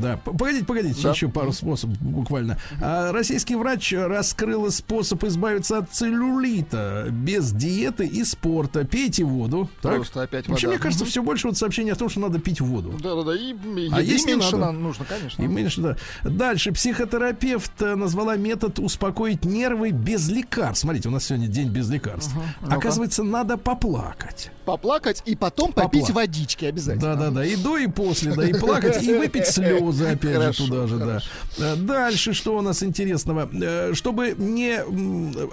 Да. 0.00 0.16
Погодите, 0.18 0.64
погодите, 0.64 1.00
Да. 1.02 1.10
еще 1.10 1.28
пару 1.28 1.52
способов 1.52 1.96
буквально. 2.00 2.58
А, 2.82 3.12
российский 3.12 3.54
врач 3.56 3.92
раскрыл 3.92 4.70
способ 4.70 5.22
избавиться 5.24 5.78
от 5.78 5.90
целлюлита 5.90 7.06
без 7.10 7.52
диеты 7.52 8.06
и 8.06 8.24
спорта. 8.24 8.84
Пейте 8.84 9.24
воду. 9.24 9.68
Так? 9.82 9.96
Просто 9.96 10.22
опять 10.22 10.48
Вообще, 10.48 10.66
вода. 10.66 10.76
мне 10.76 10.82
кажется, 10.82 11.04
все 11.04 11.22
больше 11.22 11.46
вот 11.48 11.56
сообщений 11.56 11.92
о 11.92 11.96
том, 11.96 12.08
что 12.08 12.20
надо 12.20 12.38
пить 12.38 12.60
воду. 12.60 12.94
Да-да-да, 13.02 13.34
и, 13.36 13.52
и 13.52 13.90
А 13.92 14.00
еды 14.00 14.12
если 14.12 14.32
меньше 14.32 14.56
надо? 14.56 14.72
нужно, 14.72 15.04
конечно. 15.04 15.42
И 15.42 15.46
меньше, 15.46 15.80
да. 15.80 15.96
Дальше. 16.24 16.72
Психотерапевт 16.72 17.80
э, 17.82 17.94
назвала 17.94 18.36
метод 18.36 18.78
успокоить 18.78 19.44
нервы 19.44 19.90
без 19.90 20.28
лекарств. 20.28 20.82
Смотрите, 20.82 21.08
у 21.08 21.12
нас 21.12 21.24
сегодня 21.24 21.46
день 21.46 21.68
без 21.68 21.88
лекарств. 21.90 22.15
Ну-ка. 22.62 22.74
Оказывается, 22.76 23.22
надо 23.22 23.56
поплакать. 23.56 24.50
Поплакать 24.64 25.22
и 25.26 25.36
потом 25.36 25.72
попить 25.72 26.08
Попла- 26.10 26.14
водички 26.14 26.64
обязательно. 26.64 27.14
Да, 27.14 27.26
да, 27.26 27.30
да. 27.30 27.44
И 27.44 27.56
до, 27.56 27.76
и 27.78 27.86
после, 27.86 28.34
да, 28.34 28.44
и 28.48 28.52
плакать, 28.52 29.02
и 29.02 29.14
выпить 29.14 29.46
слезы, 29.46 30.06
опять 30.06 30.34
Хорошо, 30.34 30.64
же, 30.64 30.70
туда 30.70 30.86
же, 30.86 30.96
да. 30.98 31.20
Э, 31.58 31.76
Дальше, 31.76 32.32
что 32.32 32.56
у 32.58 32.60
нас 32.62 32.82
интересного? 32.82 33.48
Э, 33.52 33.92
Чтобы 33.94 34.34
не 34.36 34.80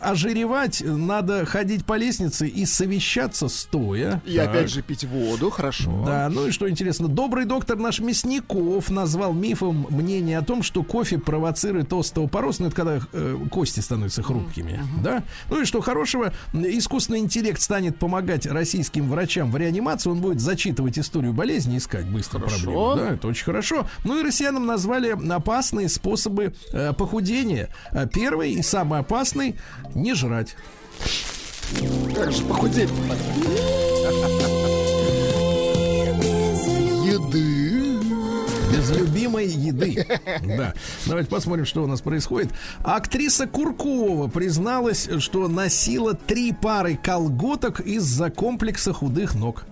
ожиревать, 0.02 0.82
надо 0.86 1.46
ходить 1.46 1.86
по 1.86 1.96
лестнице 1.98 2.48
и 2.48 2.66
совещаться 2.66 3.48
стоя. 3.48 4.22
И 4.26 4.36
Так. 4.38 4.50
опять 4.50 4.70
же 4.72 4.82
пить 4.82 5.04
воду, 5.04 5.50
хорошо. 5.50 6.04
Да, 6.06 6.30
ну 6.30 6.48
и 6.48 6.52
что 6.52 6.70
интересно, 6.70 7.08
добрый 7.08 7.46
доктор 7.46 7.78
наш 7.78 8.00
Мясников 8.00 8.90
назвал 8.90 9.34
мифом 9.34 9.88
мнение 9.90 10.38
о 10.40 10.42
том, 10.44 10.64
что 10.64 10.84
кофе 10.84 11.18
провоцирует 11.20 11.92
остеопороз, 11.94 12.60
ну 12.60 12.68
это 12.68 12.76
когда 12.76 13.00
э, 13.14 13.38
кости 13.52 13.80
становятся 13.80 14.24
хрупкими, 14.24 14.82
да? 15.04 15.24
Ну 15.50 15.62
и 15.62 15.66
что 15.66 15.82
хорошего, 15.82 16.34
искусственный 16.54 17.20
интеллект 17.20 17.62
станет 17.62 17.98
помогать 17.98 18.46
российским 18.46 19.10
врачам 19.10 19.52
в 19.52 19.58
реанимации, 19.58 20.10
он 20.10 20.20
будет 20.22 20.40
зачитывать 20.40 20.98
историю 21.00 21.34
болезни, 21.34 21.78
искать 21.78 22.06
быстро 22.06 22.40
Хорошо. 22.40 22.64
проблему, 22.64 22.96
да, 22.96 23.14
это 23.14 23.28
очень 23.28 23.46
хорошо. 23.46 23.88
Ну 24.04 24.20
и 24.20 24.24
россиянам 24.24 24.66
назвали 24.66 25.16
опасные 25.32 25.90
способы 25.90 26.54
э, 26.72 26.94
похудения. 26.94 27.70
Э, 27.92 28.08
Первый 28.12 28.54
и 28.54 28.62
самый 28.62 29.00
опасный– 29.00 29.56
не 29.96 30.14
жрать. 30.14 30.56
Как 32.16 32.32
же 32.32 32.44
похудеть 32.44 32.90
Еды. 37.04 37.63
Без 38.84 38.98
любимой 38.98 39.48
еды. 39.48 40.06
Да. 40.46 40.74
Давайте 41.06 41.30
посмотрим, 41.30 41.66
что 41.66 41.84
у 41.84 41.88
нас 41.88 42.02
происходит. 42.02 42.50
Актриса 42.84 43.48
Куркова 43.48 44.28
призналась, 44.28 45.10
что 45.20 45.48
носила 45.48 46.14
три 46.14 46.52
пары 46.52 46.98
колготок 47.02 47.80
из-за 47.80 48.30
комплекса 48.30 48.92
худых 48.92 49.36
ног. 49.36 49.66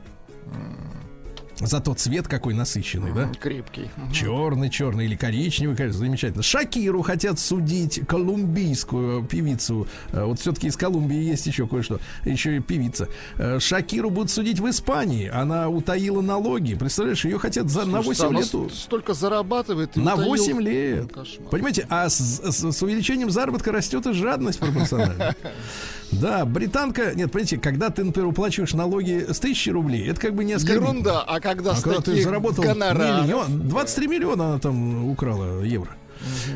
Зато 1.64 1.94
цвет 1.94 2.28
какой 2.28 2.54
насыщенный, 2.54 3.14
да? 3.14 3.30
Крепкий. 3.40 3.90
Черный, 4.14 4.70
черный 4.70 5.06
или 5.06 5.16
коричневый, 5.16 5.76
конечно, 5.76 6.00
замечательно. 6.00 6.44
Шакиру 6.44 7.02
хотят 7.02 7.40
судить 7.40 8.02
колумбийскую 8.08 9.24
певицу. 9.26 9.88
Э, 10.12 10.24
Вот 10.26 10.40
все-таки 10.40 10.68
из 10.68 10.78
Колумбии 10.78 11.22
есть 11.22 11.46
еще 11.48 11.68
кое-что. 11.68 12.00
Еще 12.26 12.58
и 12.58 12.60
певица. 12.60 13.08
Э, 13.38 13.60
Шакиру 13.60 14.10
будут 14.10 14.32
судить 14.32 14.60
в 14.60 14.70
Испании. 14.70 15.28
Она 15.30 15.70
утаила 15.70 16.22
налоги. 16.22 16.76
Представляешь, 16.76 17.24
ее 17.26 17.38
хотят 17.40 17.70
за, 17.70 17.86
на 17.86 18.02
8 18.02 18.14
Слушай, 18.16 18.30
она 18.30 18.40
лет. 18.40 18.74
столько 18.74 19.14
зарабатывает. 19.14 19.96
На 19.96 20.14
утаил. 20.16 20.30
8 20.30 20.62
лет. 20.62 21.14
Кошмар. 21.14 21.50
Понимаете, 21.50 21.86
а 21.90 22.10
с, 22.10 22.18
с- 22.20 22.72
с 22.72 22.82
увеличением 22.84 23.30
заработка 23.32 23.72
растет 23.72 24.06
и 24.08 24.14
жадность 24.14 24.60
пропорционально. 24.60 25.36
Да, 26.12 26.46
британка... 26.46 27.14
Нет, 27.16 27.32
понимаете, 27.32 27.58
когда 27.58 27.90
ты, 27.90 28.04
например, 28.04 28.28
уплачиваешь 28.30 28.74
налоги 28.74 29.26
с 29.32 29.40
тысячи 29.40 29.70
рублей, 29.70 30.08
это 30.10 30.20
как 30.20 30.36
бы 30.36 30.44
не 30.44 30.54
оскорбительно. 30.54 30.90
Ерунда. 30.90 31.22
А 31.22 31.40
когда 31.40 31.72
А 31.72 31.82
когда 31.82 32.02
ты 32.02 32.22
заработал 32.22 32.64
гонораров 32.64 33.26
миллион, 33.26 33.68
23 33.70 34.08
миллиона 34.08 34.48
она 34.50 34.60
там 34.60 35.06
украла 35.10 35.62
евро. 35.64 35.96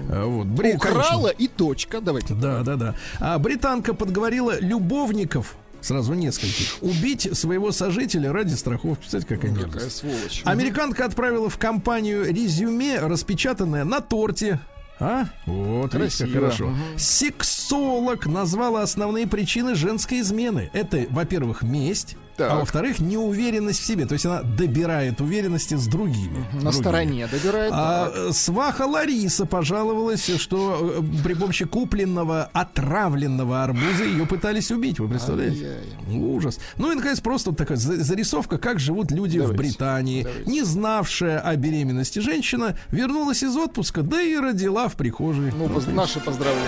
А, 0.10 0.26
Вот. 0.26 0.46
Бри- 0.48 0.76
украла 0.76 0.98
конечно. 1.00 1.28
и 1.30 1.48
точка. 1.48 2.02
Давайте. 2.02 2.34
Да, 2.34 2.62
да, 2.64 2.76
да. 2.76 2.96
А 3.20 3.40
британка 3.40 3.94
подговорила 3.94 4.60
любовников 4.60 5.56
сразу 5.82 6.14
нескольких 6.16 6.78
убить 6.82 7.30
своего 7.38 7.72
сожителя 7.72 8.34
ради 8.34 8.54
страховки. 8.56 9.02
Представляете, 9.02 9.36
какая 9.36 9.56
Какая 9.56 9.72
мерзость. 9.74 9.98
сволочь. 9.98 10.42
Американка 10.44 11.06
отправила 11.06 11.50
в 11.50 11.58
компанию 11.58 12.26
резюме, 12.26 13.00
распечатанное 13.00 13.84
на 13.86 14.02
торте. 14.02 14.60
А? 15.00 15.26
Вот, 15.46 15.94
видите, 15.94 16.24
Красиво. 16.26 16.32
хорошо. 16.40 16.68
Мгм. 16.68 16.78
Сексолог 16.98 18.26
назвала 18.28 18.82
основные 18.82 19.28
причины 19.28 19.76
женской 19.76 20.22
измены. 20.22 20.70
Это, 20.74 21.06
во-первых, 21.10 21.64
месть, 21.64 22.16
Так. 22.38 22.52
а 22.52 22.56
во-вторых, 22.56 23.00
неуверенность 23.00 23.80
в 23.80 23.86
себе. 23.86 24.06
То 24.06 24.14
есть 24.14 24.26
она 24.26 24.42
добирает 24.42 25.22
уверенности 25.22 25.76
с 25.76 25.88
другими. 25.88 26.38
На 26.54 26.60
другими. 26.62 26.72
стороне 26.72 27.28
добирает. 27.28 27.72
А 27.74 28.06
так. 28.06 28.14
э, 28.16 28.34
сваха 28.34 28.84
Лариса 28.86 29.46
пожаловалась, 29.46 30.30
что 30.40 31.00
э, 31.02 31.24
при 31.24 31.34
помощи 31.34 31.66
купленного 31.66 32.50
отравленного 32.54 33.64
арбуза 33.64 34.04
ее 34.04 34.26
пытались 34.26 34.72
убить. 34.72 35.00
Вы 35.00 35.08
представляете? 35.08 35.80
Ай-яй. 36.08 36.20
Ужас. 36.22 36.60
Ну 36.78 36.92
и, 36.92 36.96
наконец, 36.96 37.20
просто 37.22 37.52
вот 37.52 37.58
такая 37.58 37.78
за- 37.78 38.04
зарисовка, 38.04 38.58
как 38.58 38.80
живут 38.80 39.12
люди 39.12 39.38
в 39.38 39.44
Давайте, 39.44 39.58
Британии. 39.64 40.24
давайте. 40.24 40.52
Не 40.52 40.64
знавшая 40.64 41.40
о 41.40 41.56
беременности 41.56 42.20
женщина 42.20 42.78
вернулась 42.92 43.44
из 43.44 43.56
отпуска, 43.56 44.02
да 44.02 44.22
и 44.22 44.36
родила 44.36 44.88
в 44.88 44.96
прихожей. 44.96 45.52
Ну, 45.58 45.70
поз- 45.70 45.88
наши 45.88 46.20
поздравления. 46.20 46.66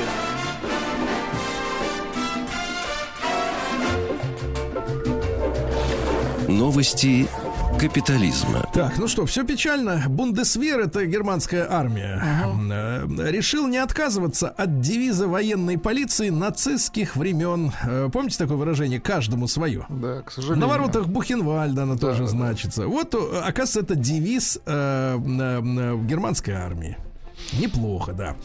Новости 6.58 7.28
капитализма. 7.80 8.68
Так, 8.74 8.98
ну 8.98 9.08
что, 9.08 9.28
все 9.28 9.44
печально. 9.44 10.04
Бундесвер, 10.10 10.80
это 10.80 11.06
германская 11.06 11.72
армия, 11.72 12.20
э, 12.20 13.32
решил 13.32 13.68
не 13.68 13.78
отказываться 13.78 14.50
от 14.50 14.82
девиза 14.82 15.28
военной 15.28 15.78
полиции 15.78 16.30
нацистских 16.30 17.16
времен. 17.16 17.72
Э, 17.84 18.10
Помните 18.12 18.40
такое 18.40 18.58
выражение 18.58 19.00
«каждому 19.00 19.48
свое»? 19.48 19.86
Да, 19.90 20.24
к 20.24 20.32
сожалению. 20.32 20.66
На 20.66 20.74
воротах 20.74 21.06
Бухенвальда 21.08 21.84
она 21.84 21.96
тоже 21.96 22.24
да, 22.24 22.26
да. 22.26 22.30
значится. 22.32 22.88
Вот, 22.88 23.14
э, 23.14 23.18
оказывается, 23.46 23.82
это 23.82 23.96
девиз 23.96 24.60
э, 24.66 25.20
э, 25.20 25.98
германской 26.08 26.56
армии. 26.56 26.98
Неплохо, 27.54 28.14
да. 28.14 28.36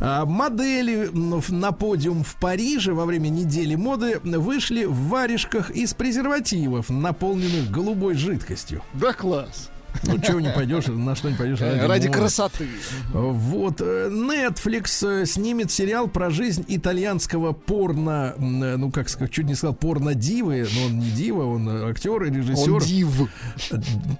А, 0.00 0.24
Модели 0.24 1.10
на 1.12 1.72
подиум 1.72 2.24
в 2.24 2.36
Париже 2.36 2.92
во 2.92 3.04
время 3.04 3.28
недели 3.28 3.74
моды 3.74 4.20
вышли 4.22 4.84
в 4.84 5.08
варежках 5.08 5.70
из 5.70 5.94
презервативов, 5.94 6.90
наполненных 6.90 7.70
голубой 7.70 8.14
жидкостью. 8.14 8.82
Да, 8.94 9.12
класс. 9.12 9.70
Ну, 10.02 10.18
чего 10.18 10.40
не 10.40 10.50
пойдешь, 10.50 10.86
на 10.88 11.14
что 11.14 11.30
не 11.30 11.36
пойдешь 11.36 11.60
Ради 11.60 12.08
моды. 12.08 12.18
красоты. 12.18 12.68
Вот, 13.12 13.80
э, 13.80 14.08
Netflix 14.10 15.06
э, 15.22 15.24
снимет 15.26 15.70
сериал 15.70 16.08
про 16.08 16.30
жизнь 16.30 16.64
итальянского 16.68 17.52
порно, 17.52 18.34
э, 18.36 18.40
ну, 18.76 18.90
как 18.90 19.08
сказать, 19.08 19.32
чуть 19.32 19.46
не 19.46 19.54
сказал 19.54 19.74
порно-дивы, 19.74 20.66
но 20.74 20.86
он 20.86 20.98
не 20.98 21.10
дива, 21.10 21.44
он 21.44 21.68
актер 21.88 22.22
и 22.24 22.28
Он 22.28 22.34
режиссер. 22.34 22.82
див. 22.84 23.28
Э, 23.70 23.76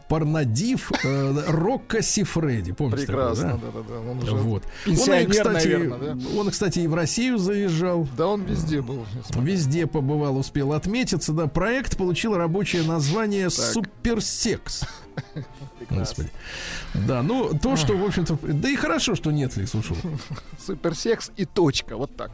Порнодив 0.09 0.93
Рокко 1.49 2.03
Сифреди, 2.03 2.73
помните 2.73 3.07
Прекрасно, 3.07 3.59
да? 3.63 3.71
да-да-да. 3.73 4.11
Он 4.11 4.19
уже 4.19 4.35
Вот. 4.35 4.63
он, 4.87 4.95
кстати, 5.31 5.67
наверное, 5.69 6.15
да? 6.15 6.39
он, 6.39 6.51
кстати, 6.51 6.79
и 6.81 6.87
в 6.87 6.95
Россию 6.95 7.39
заезжал. 7.39 8.07
Да, 8.17 8.29
он 8.29 8.43
везде 8.45 8.81
был. 8.81 9.05
Везде 9.37 9.87
побывал, 9.87 10.37
успел 10.39 10.73
отметиться. 10.73 11.33
Да, 11.33 11.47
проект 11.47 11.97
получил 11.97 12.35
рабочее 12.37 12.83
название 12.83 13.51
«Суперсекс». 13.51 14.83
Господи. 15.91 16.31
Да, 16.95 17.23
ну, 17.23 17.57
то, 17.59 17.77
что, 17.77 17.97
в 17.97 18.05
общем-то... 18.05 18.39
Да 18.43 18.69
и 18.69 18.77
хорошо, 18.77 19.15
что 19.15 19.31
Netflix 19.31 19.79
ушел. 19.79 19.97
Суперсекс 20.65 21.31
и 21.37 21.45
точка. 21.45 21.97
Вот 21.97 22.17
так. 22.17 22.31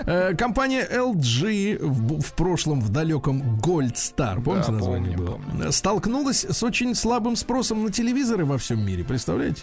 Э, 0.00 0.34
Компания 0.34 0.86
LG 0.90 1.78
в, 1.80 2.32
прошлом, 2.34 2.80
в 2.80 2.90
далеком 2.90 3.58
Gold 3.60 3.94
Star, 3.94 4.42
помните 4.42 4.68
Да, 4.68 4.72
название 4.72 5.16
помню, 5.16 5.32
было? 5.32 5.38
помню. 5.38 5.72
Столкнулась 5.72 6.44
с 6.44 6.62
очень 6.62 6.94
слабым 6.94 7.36
спросом 7.36 7.84
на 7.84 7.90
телевизоры 7.90 8.44
во 8.44 8.58
всем 8.58 8.84
мире, 8.84 9.04
представляете? 9.04 9.62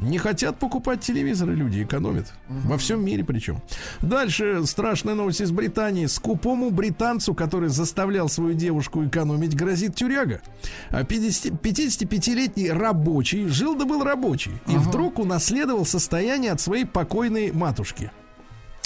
Не 0.00 0.18
хотят 0.18 0.58
покупать 0.58 1.00
телевизоры 1.00 1.54
люди, 1.54 1.82
экономят. 1.82 2.32
Во 2.48 2.78
всем 2.78 3.04
мире 3.04 3.24
причем. 3.24 3.60
Дальше 4.00 4.62
страшная 4.66 5.14
новость 5.14 5.42
из 5.42 5.50
Британии. 5.50 6.06
Скупому 6.06 6.70
британцу, 6.70 7.34
который 7.34 7.68
заставлял 7.68 8.28
свою 8.28 8.54
девушку 8.54 9.04
экономить, 9.04 9.54
грозит 9.54 9.94
тюряга. 9.94 10.40
А 10.88 11.04
50 11.04 11.52
55-летний 11.52 12.70
рабочий, 12.70 13.46
жил 13.46 13.74
да 13.74 13.84
был 13.84 14.02
рабочий, 14.02 14.52
и 14.66 14.76
вдруг 14.76 15.18
унаследовал 15.18 15.84
состояние 15.84 16.52
от 16.52 16.60
своей 16.60 16.84
покойной 16.84 17.52
матушки. 17.52 18.10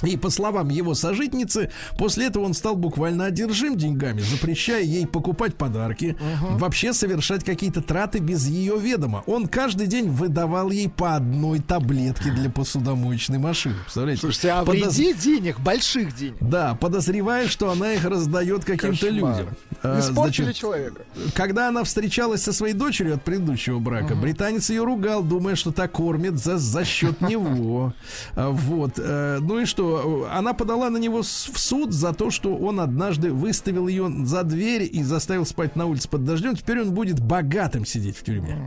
И 0.07 0.17
по 0.17 0.31
словам 0.31 0.69
его 0.69 0.95
сожительницы, 0.95 1.71
после 1.99 2.27
этого 2.27 2.45
он 2.45 2.55
стал 2.55 2.77
буквально 2.77 3.27
одержим 3.27 3.77
деньгами, 3.77 4.21
запрещая 4.21 4.83
ей 4.83 5.07
покупать 5.07 5.55
подарки, 5.57 6.17
вообще 6.59 6.93
совершать 6.93 7.45
какие-то 7.45 7.81
траты 7.83 8.19
без 8.19 8.47
ее 8.47 8.77
ведома. 8.79 9.23
Он 9.27 9.47
каждый 9.47 9.87
день 9.87 10.09
выдавал 10.09 10.71
ей 10.71 10.89
по 10.89 11.15
одной 11.17 11.61
таблетке 11.61 12.31
для 12.31 12.51
посудомоечной 12.51 13.39
машины. 13.39 13.77
Представляете? 13.83 14.21
Слушайте, 14.21 14.51
а 14.51 14.65
Подоз- 14.65 14.95
денег, 14.97 15.61
больших 15.61 16.15
денег. 16.17 16.37
Да, 16.41 16.75
подозревая, 16.75 17.49
что 17.49 17.71
она 17.71 17.93
их 17.93 18.05
раздает 18.05 18.65
каким-то 18.65 19.09
людям. 19.09 19.49
А, 19.83 20.01
Испортили 20.01 20.45
значит, 20.45 20.61
человека. 20.61 21.03
когда 21.35 21.69
она 21.69 21.85
встречалась 21.85 22.43
со 22.43 22.53
своей 22.53 22.75
дочерью 22.75 23.15
от 23.15 23.23
предыдущего 23.23 23.79
брака, 23.79 24.15
британец 24.15 24.71
ее 24.71 24.85
ругал, 24.85 25.23
думая, 25.23 25.55
что 25.57 25.73
та 25.73 25.89
кормит 25.89 26.39
за, 26.39 26.59
за 26.59 26.85
счет 26.85 27.21
него. 27.29 27.93
А, 28.35 28.51
Вот. 28.51 28.95
э, 28.99 29.39
Ну 29.41 29.61
и 29.61 29.65
что? 29.67 29.94
Она 30.31 30.53
подала 30.53 30.91
на 30.91 30.97
него 30.99 31.23
в 31.23 31.27
суд 31.27 31.93
за 31.93 32.13
то, 32.13 32.31
что 32.31 32.55
он 32.55 32.81
однажды 32.81 33.33
выставил 33.33 33.89
ее 33.89 34.13
за 34.25 34.43
дверь 34.43 34.89
и 34.91 35.03
заставил 35.03 35.47
спать 35.47 35.77
на 35.77 35.87
улице 35.87 36.09
под 36.09 36.25
дождем. 36.25 36.57
Теперь 36.57 36.81
он 36.81 36.93
будет 36.93 37.21
богатым 37.21 37.85
сидеть 37.85 38.17
в 38.17 38.25
тюрьме. 38.25 38.59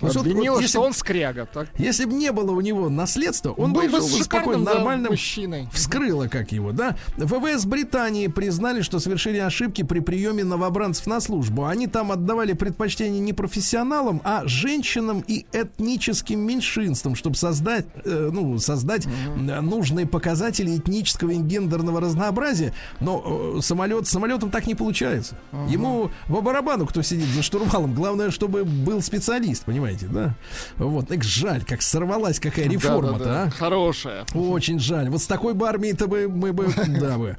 Есть 0.00 0.14
вот- 0.16 0.26
Обвинила, 0.26 0.54
вот 0.54 0.60
если, 0.62 0.78
что 0.78 0.82
он 0.82 0.92
скряга. 0.92 1.48
Так. 1.52 1.68
если 1.78 2.04
бы 2.04 2.12
не 2.14 2.32
было 2.32 2.52
у 2.52 2.60
него 2.60 2.88
наследства, 2.88 3.50
он 3.52 3.72
был 3.72 3.82
бы 3.88 4.00
спокойно, 4.00 4.64
нормальным 4.64 5.10
мужчиной. 5.12 5.68
вскрыло, 5.72 6.28
как 6.28 6.52
его, 6.52 6.72
да? 6.72 6.96
ВВС 7.16 7.64
Британии 7.64 8.26
признали, 8.28 8.82
что 8.82 8.98
совершили 8.98 9.38
ошибки 9.38 9.82
при 9.82 10.00
приеме 10.00 10.44
новобранцев 10.44 11.06
на 11.06 11.20
службу. 11.20 11.64
Они 11.66 11.86
там 11.86 12.12
отдавали 12.12 12.52
предпочтение 12.52 13.20
не 13.20 13.32
профессионалам, 13.32 14.20
а 14.24 14.42
женщинам 14.46 15.24
и 15.26 15.46
этническим 15.52 16.40
меньшинствам, 16.40 17.14
чтобы 17.14 17.36
создать, 17.36 17.86
э, 18.04 18.30
ну, 18.32 18.58
создать 18.58 19.06
э, 19.06 19.60
нужные 19.60 20.06
показатели 20.06 20.61
этнического 20.70 21.30
и 21.30 21.36
гендерного 21.36 22.00
разнообразия. 22.00 22.72
Но 23.00 23.56
э, 23.56 23.60
самолет, 23.62 24.06
самолетом 24.06 24.50
так 24.50 24.66
не 24.66 24.74
получается. 24.74 25.36
Ему 25.68 26.10
по 26.28 26.40
барабану, 26.40 26.86
кто 26.86 27.02
сидит 27.02 27.28
за 27.28 27.42
штурвалом. 27.42 27.94
Главное, 27.94 28.30
чтобы 28.30 28.64
был 28.64 29.02
специалист, 29.02 29.64
понимаете, 29.64 30.06
да? 30.06 30.34
Вот, 30.76 31.08
так 31.08 31.24
жаль, 31.24 31.64
как 31.64 31.82
сорвалась 31.82 32.40
какая 32.40 32.68
реформа-то, 32.68 33.24
Да-да-да. 33.24 33.42
а? 33.44 33.50
Хорошая. 33.50 34.24
Очень 34.34 34.78
жаль. 34.78 35.08
Вот 35.10 35.22
с 35.22 35.26
такой 35.26 35.54
бы 35.54 35.68
армией-то 35.68 36.06
бы 36.06 36.28
мы 36.28 36.52
бы, 36.52 36.72
да, 37.00 37.18
бы, 37.18 37.36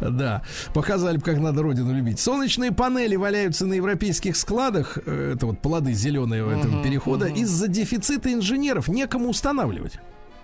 да, 0.00 0.42
показали 0.74 1.16
бы, 1.16 1.22
как 1.22 1.38
надо 1.38 1.62
родину 1.62 1.92
любить. 1.94 2.20
Солнечные 2.20 2.72
панели 2.72 3.16
валяются 3.16 3.66
на 3.66 3.74
европейских 3.74 4.36
складах, 4.36 4.98
э, 5.04 5.32
это 5.34 5.46
вот 5.46 5.60
плоды 5.60 5.92
зеленые 5.92 6.42
этого 6.42 6.82
перехода, 6.82 7.26
из-за 7.26 7.68
дефицита 7.68 8.32
инженеров 8.32 8.88
некому 8.88 9.28
устанавливать. 9.28 9.98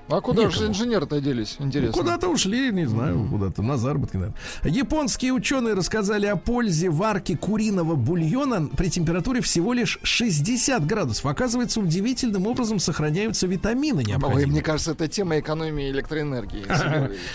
А 0.09 0.21
куда 0.21 0.43
Некому. 0.45 0.59
же 0.59 0.67
инженеры-то 0.69 1.21
делись? 1.21 1.57
Ну, 1.59 1.67
Интересно. 1.67 1.93
Куда-то 2.03 2.29
ушли, 2.29 2.71
не 2.73 2.87
знаю, 2.87 3.27
куда-то 3.31 3.63
на 3.63 3.77
заработки, 3.77 4.17
наверное. 4.17 4.39
Японские 4.65 5.33
ученые 5.33 5.75
рассказали 5.75 6.27
о 6.27 6.37
пользе 6.37 6.89
варки 6.91 7.37
куриного 7.37 7.95
бульона 7.95 8.69
при 8.77 8.89
температуре 8.89 9.41
всего 9.43 9.73
лишь 9.75 9.99
60 10.03 10.87
градусов. 10.87 11.27
Оказывается, 11.27 11.81
удивительным 11.81 12.47
образом 12.47 12.79
сохраняются 12.79 13.47
витамины 13.47 13.99
Ой, 13.99 14.05
необходимые. 14.05 14.47
мне 14.47 14.63
кажется, 14.63 14.93
это 14.93 15.09
тема 15.09 15.39
экономии 15.39 15.91
электроэнергии. 15.91 16.65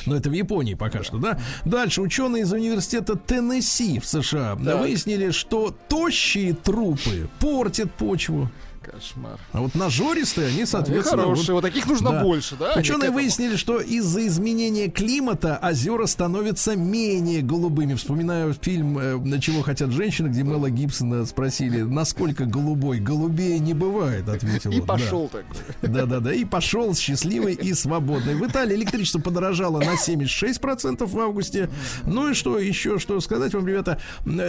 Но 0.07 0.15
это 0.15 0.29
в 0.29 0.33
Японии 0.33 0.73
пока 0.73 1.03
что, 1.03 1.17
да? 1.17 1.39
Дальше 1.65 2.01
ученые 2.01 2.43
из 2.43 2.51
университета 2.51 3.15
Теннесси 3.15 3.99
в 3.99 4.05
США 4.07 4.55
выяснили, 4.55 5.29
что 5.31 5.75
тощие 5.87 6.53
трупы 6.53 7.29
портят 7.39 7.91
почву. 7.93 8.49
Кошмар. 8.93 9.39
А 9.51 9.61
вот 9.61 9.73
нажористые, 9.75 10.47
они, 10.47 10.57
Они 10.57 10.65
соответственно... 10.65 11.23
вот- 11.23 11.31
хорошие, 11.31 11.55
вот 11.55 11.61
таких 11.61 11.87
нужно 11.87 12.11
Да. 12.11 12.23
больше, 12.23 12.55
да? 12.55 12.73
Ученые 12.75 13.09
выяснили, 13.11 13.55
что 13.55 13.79
из-за 13.79 14.25
изменения 14.27 14.87
климата 14.89 15.59
озера 15.61 16.05
становятся 16.05 16.75
менее 16.75 17.41
голубыми. 17.41 17.95
Вспоминаю 17.95 18.53
фильм 18.59 18.97
э, 18.99 19.17
«На 19.17 19.41
чего 19.41 19.61
хотят 19.63 19.91
женщины», 19.91 20.27
где 20.27 20.43
Мэла 20.43 20.69
Гибсона 20.69 21.25
спросили, 21.25 21.81
насколько 21.81 22.45
голубой. 22.45 22.99
Голубее 22.99 23.59
не 23.59 23.73
бывает, 23.73 24.29
ответил 24.29 24.71
И 24.71 24.75
он. 24.79 24.85
да. 24.85 24.93
пошел 24.93 25.27
так. 25.29 25.45
Да-да-да, 25.81 26.33
и 26.33 26.45
пошел 26.45 26.93
счастливый 26.95 27.53
и 27.53 27.73
свободный. 27.73 28.35
В 28.35 28.45
Италии 28.45 28.75
электричество 28.75 29.19
подорожало 29.19 29.79
на 29.79 29.93
76% 29.95 31.05
в 31.05 31.19
августе. 31.19 31.69
Ну 32.05 32.29
и 32.29 32.33
что 32.33 32.59
еще, 32.59 32.99
что 32.99 33.19
сказать 33.21 33.53
вам, 33.53 33.67
ребята? 33.67 33.99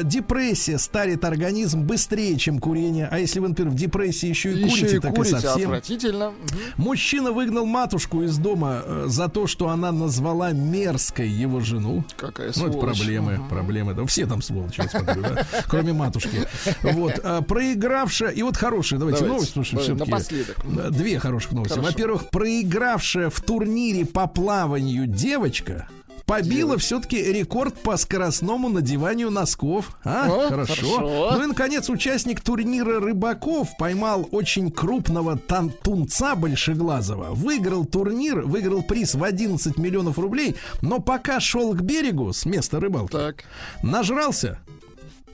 Депрессия 0.02 0.78
старит 0.78 1.24
организм 1.24 1.82
быстрее, 1.82 2.36
чем 2.36 2.58
курение. 2.58 3.08
А 3.10 3.18
если 3.18 3.40
вы, 3.40 3.48
например, 3.48 3.70
в 3.72 3.76
депрессии 3.76 4.33
еще 4.34 4.50
и 4.52 4.62
курите, 4.62 4.86
Еще 4.86 4.96
и 4.96 5.00
так 5.00 5.12
и 5.12 5.14
курите, 5.16 5.40
совсем... 5.40 5.62
отвратительно. 5.62 6.32
Мужчина 6.76 7.32
выгнал 7.32 7.66
матушку 7.66 8.22
из 8.22 8.36
дома 8.38 8.82
э, 8.84 9.04
за 9.08 9.28
то, 9.28 9.46
что 9.46 9.68
она 9.68 9.92
назвала 9.92 10.52
мерзкой 10.52 11.28
его 11.28 11.60
жену. 11.60 12.04
Какая 12.16 12.52
Ну, 12.56 12.66
это 12.66 12.72
сволочь. 12.72 12.98
проблемы, 12.98 13.40
проблемы. 13.48 13.94
Да, 13.94 14.04
все 14.06 14.26
там 14.26 14.42
сволочи, 14.42 14.80
я 14.82 14.88
смотрю, 14.88 15.22
да? 15.22 15.46
кроме 15.68 15.92
матушки. 15.92 16.46
Вот, 16.82 17.20
а, 17.22 17.42
проигравшая, 17.42 18.30
и 18.30 18.42
вот 18.42 18.56
хорошая, 18.56 18.98
давайте, 18.98 19.20
Давайте, 19.20 19.34
новость, 19.34 19.48
потому 19.54 19.64
что 19.64 19.78
все-таки... 19.78 20.10
напоследок. 20.10 20.56
Две 20.90 21.18
хороших 21.18 21.52
новости. 21.52 21.78
Во-первых, 21.78 22.30
проигравшая 22.30 23.30
в 23.30 23.40
турнире 23.40 24.04
по 24.04 24.26
плаванию 24.26 25.06
девочка 25.06 25.88
побила 26.26 26.78
все-таки 26.78 27.22
рекорд 27.22 27.74
по 27.82 27.96
скоростному 27.96 28.68
надеванию 28.68 29.30
носков. 29.30 29.96
А, 30.04 30.26
О, 30.26 30.48
хорошо. 30.48 30.74
хорошо. 30.74 31.32
Ну 31.36 31.42
и, 31.44 31.46
наконец, 31.46 31.88
участник 31.88 32.40
турнира 32.40 33.00
рыбаков 33.00 33.76
поймал 33.78 34.28
очень 34.30 34.70
крупного 34.70 35.38
тунца 35.38 36.34
большеглазого. 36.34 37.34
Выиграл 37.34 37.84
турнир, 37.84 38.40
выиграл 38.42 38.82
приз 38.82 39.14
в 39.14 39.22
11 39.22 39.76
миллионов 39.78 40.18
рублей, 40.18 40.56
но 40.82 40.98
пока 41.00 41.40
шел 41.40 41.74
к 41.74 41.82
берегу 41.82 42.32
с 42.32 42.44
места 42.46 42.80
рыбалки, 42.80 43.12
Так. 43.12 43.44
нажрался, 43.82 44.58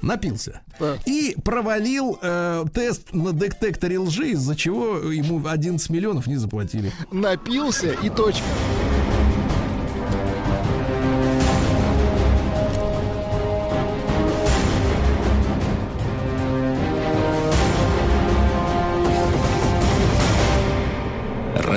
напился 0.02 0.60
Так. 0.78 1.06
и 1.06 1.36
провалил 1.44 2.18
э, 2.20 2.64
тест 2.72 3.12
на 3.12 3.32
детекторе 3.32 3.98
лжи, 3.98 4.30
из-за 4.30 4.56
чего 4.56 4.96
ему 5.10 5.46
11 5.46 5.88
миллионов 5.90 6.26
не 6.26 6.36
заплатили. 6.36 6.92
Напился 7.12 7.92
и 8.02 8.10
точка. 8.10 8.44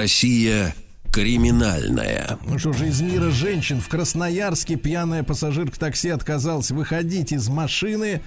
Россия 0.04 0.76
криминальная. 1.14 2.38
Ну 2.46 2.60
что 2.60 2.74
же, 2.74 2.90
из 2.90 3.00
мира 3.00 3.32
женщин 3.32 3.80
в 3.80 3.88
Красноярске 3.88 4.76
пьяная 4.76 5.24
пассажирка 5.24 5.80
такси 5.80 6.10
отказалась 6.10 6.72
выходить 6.72 7.32
из 7.32 7.48
машины. 7.48 8.22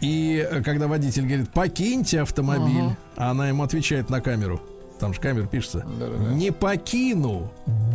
И 0.00 0.46
э, 0.48 0.62
когда 0.62 0.86
водитель 0.86 1.26
говорит, 1.26 1.50
покиньте 1.50 2.20
автомобиль, 2.20 2.94
а 3.16 3.32
она 3.32 3.48
ему 3.48 3.64
отвечает 3.64 4.10
на 4.10 4.20
камеру. 4.20 4.62
Там 4.98 5.14
же 5.14 5.20
камера 5.20 5.46
пишется. 5.46 5.84
Да-да-да. 5.98 6.34
Не 6.34 6.50
покину, 6.50 7.50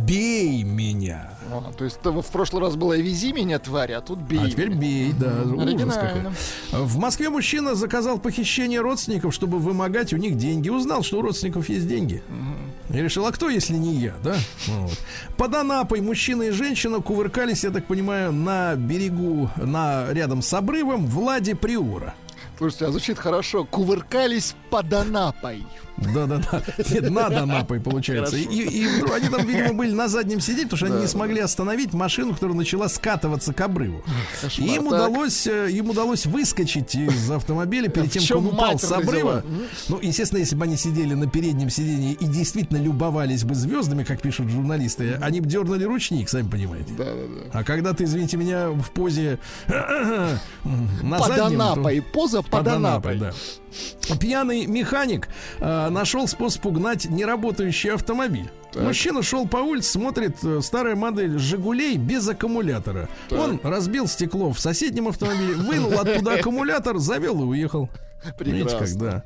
бей 0.06 0.62
меня. 0.62 1.30
А, 1.50 1.72
то 1.76 1.84
есть 1.84 1.98
в 2.02 2.32
прошлый 2.32 2.62
раз 2.62 2.74
было 2.76 2.96
«Вези 2.96 3.32
меня, 3.32 3.58
тварь», 3.58 3.92
а 3.92 4.00
тут 4.00 4.18
«Бей». 4.18 4.40
А 4.40 4.50
теперь 4.50 4.70
бей, 4.70 5.12
да. 5.12 5.42
ужас 5.44 5.94
какой. 5.94 6.22
В 6.72 6.98
Москве 6.98 7.28
мужчина 7.28 7.74
заказал 7.74 8.18
похищение 8.18 8.80
родственников, 8.80 9.34
чтобы 9.34 9.58
вымогать 9.58 10.12
у 10.12 10.16
них 10.16 10.36
деньги. 10.36 10.68
Узнал, 10.68 11.02
что 11.02 11.18
у 11.18 11.22
родственников 11.22 11.68
есть 11.68 11.86
деньги. 11.86 12.22
И 12.90 12.96
решил, 12.96 13.26
а 13.26 13.32
кто, 13.32 13.48
если 13.48 13.74
не 13.74 13.94
я, 13.94 14.14
да? 14.22 14.36
Вот. 14.66 14.98
Под 15.36 15.54
Анапой 15.54 16.00
мужчина 16.00 16.44
и 16.44 16.50
женщина 16.50 17.00
кувыркались, 17.00 17.64
я 17.64 17.70
так 17.70 17.86
понимаю, 17.86 18.32
на 18.32 18.74
берегу, 18.76 19.50
на, 19.56 20.12
рядом 20.12 20.42
с 20.42 20.52
обрывом 20.52 21.06
Влади 21.06 21.54
Приора. 21.54 22.14
Слушайте, 22.56 22.86
а 22.86 22.90
звучит 22.90 23.18
хорошо. 23.18 23.64
Кувыркались 23.64 24.54
под 24.70 24.92
Анапой. 24.92 25.66
Да-да-да. 25.96 26.62
Нет, 26.90 27.10
над 27.10 27.32
Анапой, 27.34 27.80
получается. 27.80 28.36
И, 28.36 28.42
и 28.44 28.86
вдруг 28.86 29.14
они 29.14 29.28
там, 29.28 29.46
видимо, 29.46 29.74
были 29.74 29.92
на 29.92 30.08
заднем 30.08 30.40
сиденье, 30.40 30.64
потому 30.64 30.78
что 30.78 30.86
они 30.86 31.02
не 31.02 31.06
смогли 31.08 31.40
остановить 31.40 31.92
машину, 31.92 32.34
которая 32.34 32.56
начала 32.56 32.88
скатываться 32.88 33.52
к 33.54 33.60
обрыву. 33.60 34.02
И 34.58 34.62
им 34.74 34.88
удалось, 34.88 35.46
э, 35.46 35.70
им 35.70 35.90
удалось 35.90 36.26
выскочить 36.26 36.94
из 36.94 37.30
автомобиля 37.30 37.88
перед 37.88 38.10
тем, 38.10 38.22
как 38.22 38.36
он 38.38 38.46
упал 38.48 38.78
с 38.78 38.90
обрыва. 38.90 39.44
Ну, 39.88 39.98
естественно, 40.02 40.38
если 40.40 40.56
бы 40.56 40.64
они 40.64 40.76
сидели 40.76 41.14
на 41.14 41.28
переднем 41.28 41.70
сиденье 41.70 42.12
и 42.14 42.24
действительно 42.26 42.78
любовались 42.78 43.44
бы 43.44 43.54
звездами, 43.54 44.04
как 44.04 44.20
пишут 44.20 44.48
журналисты, 44.50 45.18
они 45.20 45.40
бы 45.40 45.48
дернули 45.48 45.84
ручник, 45.84 46.28
сами 46.28 46.48
понимаете. 46.48 46.92
Да-да-да. 46.98 47.58
А 47.58 47.64
когда 47.64 47.92
ты, 47.92 48.04
извините 48.04 48.36
меня, 48.36 48.70
в 48.70 48.90
позе 48.90 49.38
на 51.02 51.18
Под 51.18 51.28
заднем, 51.28 51.58
то- 51.58 51.72
Анапой. 51.72 52.02
Поза 52.02 52.42
под 52.42 52.50
под 52.50 52.68
Анапой, 52.68 53.16
Анапой. 53.16 53.18
да. 53.18 53.32
Пьяный 54.20 54.66
механик 54.66 55.28
э, 55.60 55.88
нашел 55.90 56.28
способ 56.28 56.66
угнать 56.66 57.06
неработающий 57.06 57.90
автомобиль. 57.90 58.50
Мужчина 58.74 59.22
шел 59.22 59.46
по 59.46 59.58
улице, 59.58 59.92
смотрит 59.92 60.36
э, 60.42 60.60
старая 60.60 60.96
модель 60.96 61.38
Жигулей 61.38 61.96
без 61.96 62.28
аккумулятора. 62.28 63.08
Он 63.30 63.60
разбил 63.62 64.06
стекло 64.08 64.52
в 64.52 64.60
соседнем 64.60 65.08
автомобиле, 65.08 65.54
вынул 65.54 65.92
оттуда 65.98 66.34
аккумулятор, 66.38 66.98
завел 66.98 67.40
и 67.42 67.44
уехал. 67.44 67.88
Видите, 68.38 68.64
как, 68.64 68.78
Прекрасно. 68.78 69.00
да. 69.00 69.24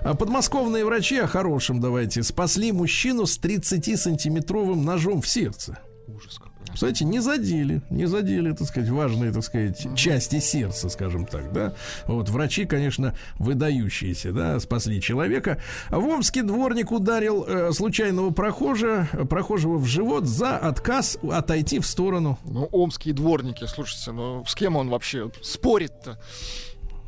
А 0.00 0.14
подмосковные 0.14 0.84
врачи 0.84 1.18
о 1.18 1.26
хорошем 1.26 1.80
давайте 1.80 2.22
спасли 2.22 2.72
мужчину 2.72 3.26
с 3.26 3.38
30-сантиметровым 3.38 4.82
ножом 4.82 5.20
в 5.20 5.28
сердце. 5.28 5.78
Ужас. 6.06 6.40
Кстати, 6.78 7.02
не 7.02 7.18
задели, 7.18 7.82
не 7.90 8.06
задели, 8.06 8.52
так 8.52 8.68
сказать, 8.68 8.88
важные, 8.88 9.32
так 9.32 9.42
сказать, 9.42 9.96
части 9.96 10.38
сердца, 10.38 10.88
скажем 10.88 11.26
так, 11.26 11.52
да. 11.52 11.74
Вот 12.06 12.28
врачи, 12.28 12.66
конечно, 12.66 13.16
выдающиеся, 13.40 14.30
да, 14.30 14.60
спасли 14.60 15.00
человека. 15.00 15.60
В 15.90 16.06
Омске 16.06 16.44
дворник 16.44 16.92
ударил 16.92 17.44
э, 17.44 17.72
случайного 17.72 18.30
прохожего, 18.30 19.08
прохожего 19.28 19.76
в 19.76 19.86
живот 19.86 20.26
за 20.26 20.56
отказ 20.56 21.18
отойти 21.28 21.80
в 21.80 21.84
сторону. 21.84 22.38
Ну, 22.44 22.68
омские 22.70 23.12
дворники, 23.12 23.64
слушайте, 23.66 24.12
ну 24.12 24.44
с 24.46 24.54
кем 24.54 24.76
он 24.76 24.88
вообще 24.88 25.32
спорит-то? 25.42 26.20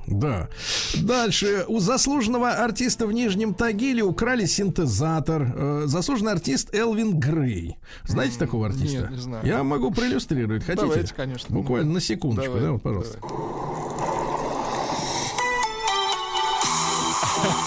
Да. 0.06 0.48
Дальше. 1.02 1.64
У 1.68 1.78
заслуженного 1.80 2.50
артиста 2.50 3.06
в 3.06 3.12
Нижнем 3.12 3.54
Тагиле 3.54 4.02
украли 4.02 4.46
синтезатор. 4.46 5.52
Э, 5.54 5.82
заслуженный 5.86 6.32
артист 6.32 6.74
Элвин 6.74 7.18
Грей. 7.18 7.76
Знаете 8.04 8.38
такого 8.38 8.66
артиста? 8.66 8.98
нет, 9.02 9.10
не 9.10 9.16
знаю. 9.18 9.46
Я 9.46 9.62
могу 9.62 9.90
проиллюстрировать. 9.90 10.64
Хотите? 10.64 10.86
Давайте, 10.86 11.14
конечно. 11.14 11.54
Буквально 11.54 11.92
на 11.94 12.00
секундочку, 12.00 12.52
Давай, 12.52 12.62
да, 12.62 12.72
вот, 12.72 12.82
пожалуйста. 12.82 13.18
А, 13.22 14.19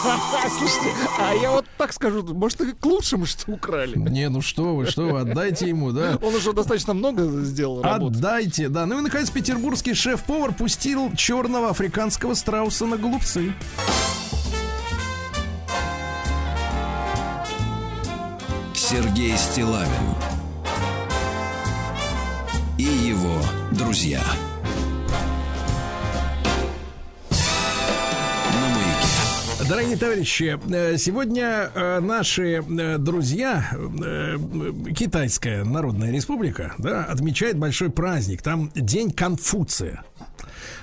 слушайте, 0.57 0.89
а 1.19 1.33
я 1.33 1.51
вот 1.51 1.65
так 1.77 1.93
скажу, 1.93 2.23
может, 2.33 2.61
и 2.61 2.71
к 2.73 2.85
лучшему, 2.85 3.25
что 3.25 3.51
украли. 3.51 3.97
Не, 3.97 4.29
ну 4.29 4.41
что 4.41 4.75
вы, 4.75 4.85
что 4.85 5.03
вы, 5.03 5.19
отдайте 5.19 5.69
ему, 5.69 5.91
да. 5.91 6.17
Он 6.21 6.35
уже 6.35 6.53
достаточно 6.53 6.93
много 6.93 7.25
сделал 7.43 7.81
работы. 7.81 8.17
Отдайте, 8.17 8.69
да. 8.69 8.85
Ну 8.85 8.99
и, 8.99 9.01
наконец, 9.01 9.29
петербургский 9.29 9.93
шеф-повар 9.93 10.53
пустил 10.53 11.11
черного 11.15 11.69
африканского 11.69 12.33
страуса 12.33 12.85
на 12.85 12.97
голубцы. 12.97 13.53
Сергей 18.73 19.35
Стилавин 19.37 19.89
и 22.77 22.83
его 22.83 23.41
друзья. 23.71 24.21
Дорогие 29.69 29.95
товарищи, 29.95 30.59
э, 30.73 30.97
сегодня 30.97 31.71
э, 31.73 31.99
наши 32.01 32.55
э, 32.55 32.97
друзья, 32.97 33.71
Китайская 34.97 35.63
Народная 35.63 36.11
Республика, 36.11 36.73
да, 36.77 37.05
отмечает 37.05 37.57
большой 37.57 37.89
праздник. 37.89 38.41
Там 38.41 38.71
День 38.75 39.11
Конфуция. 39.11 40.03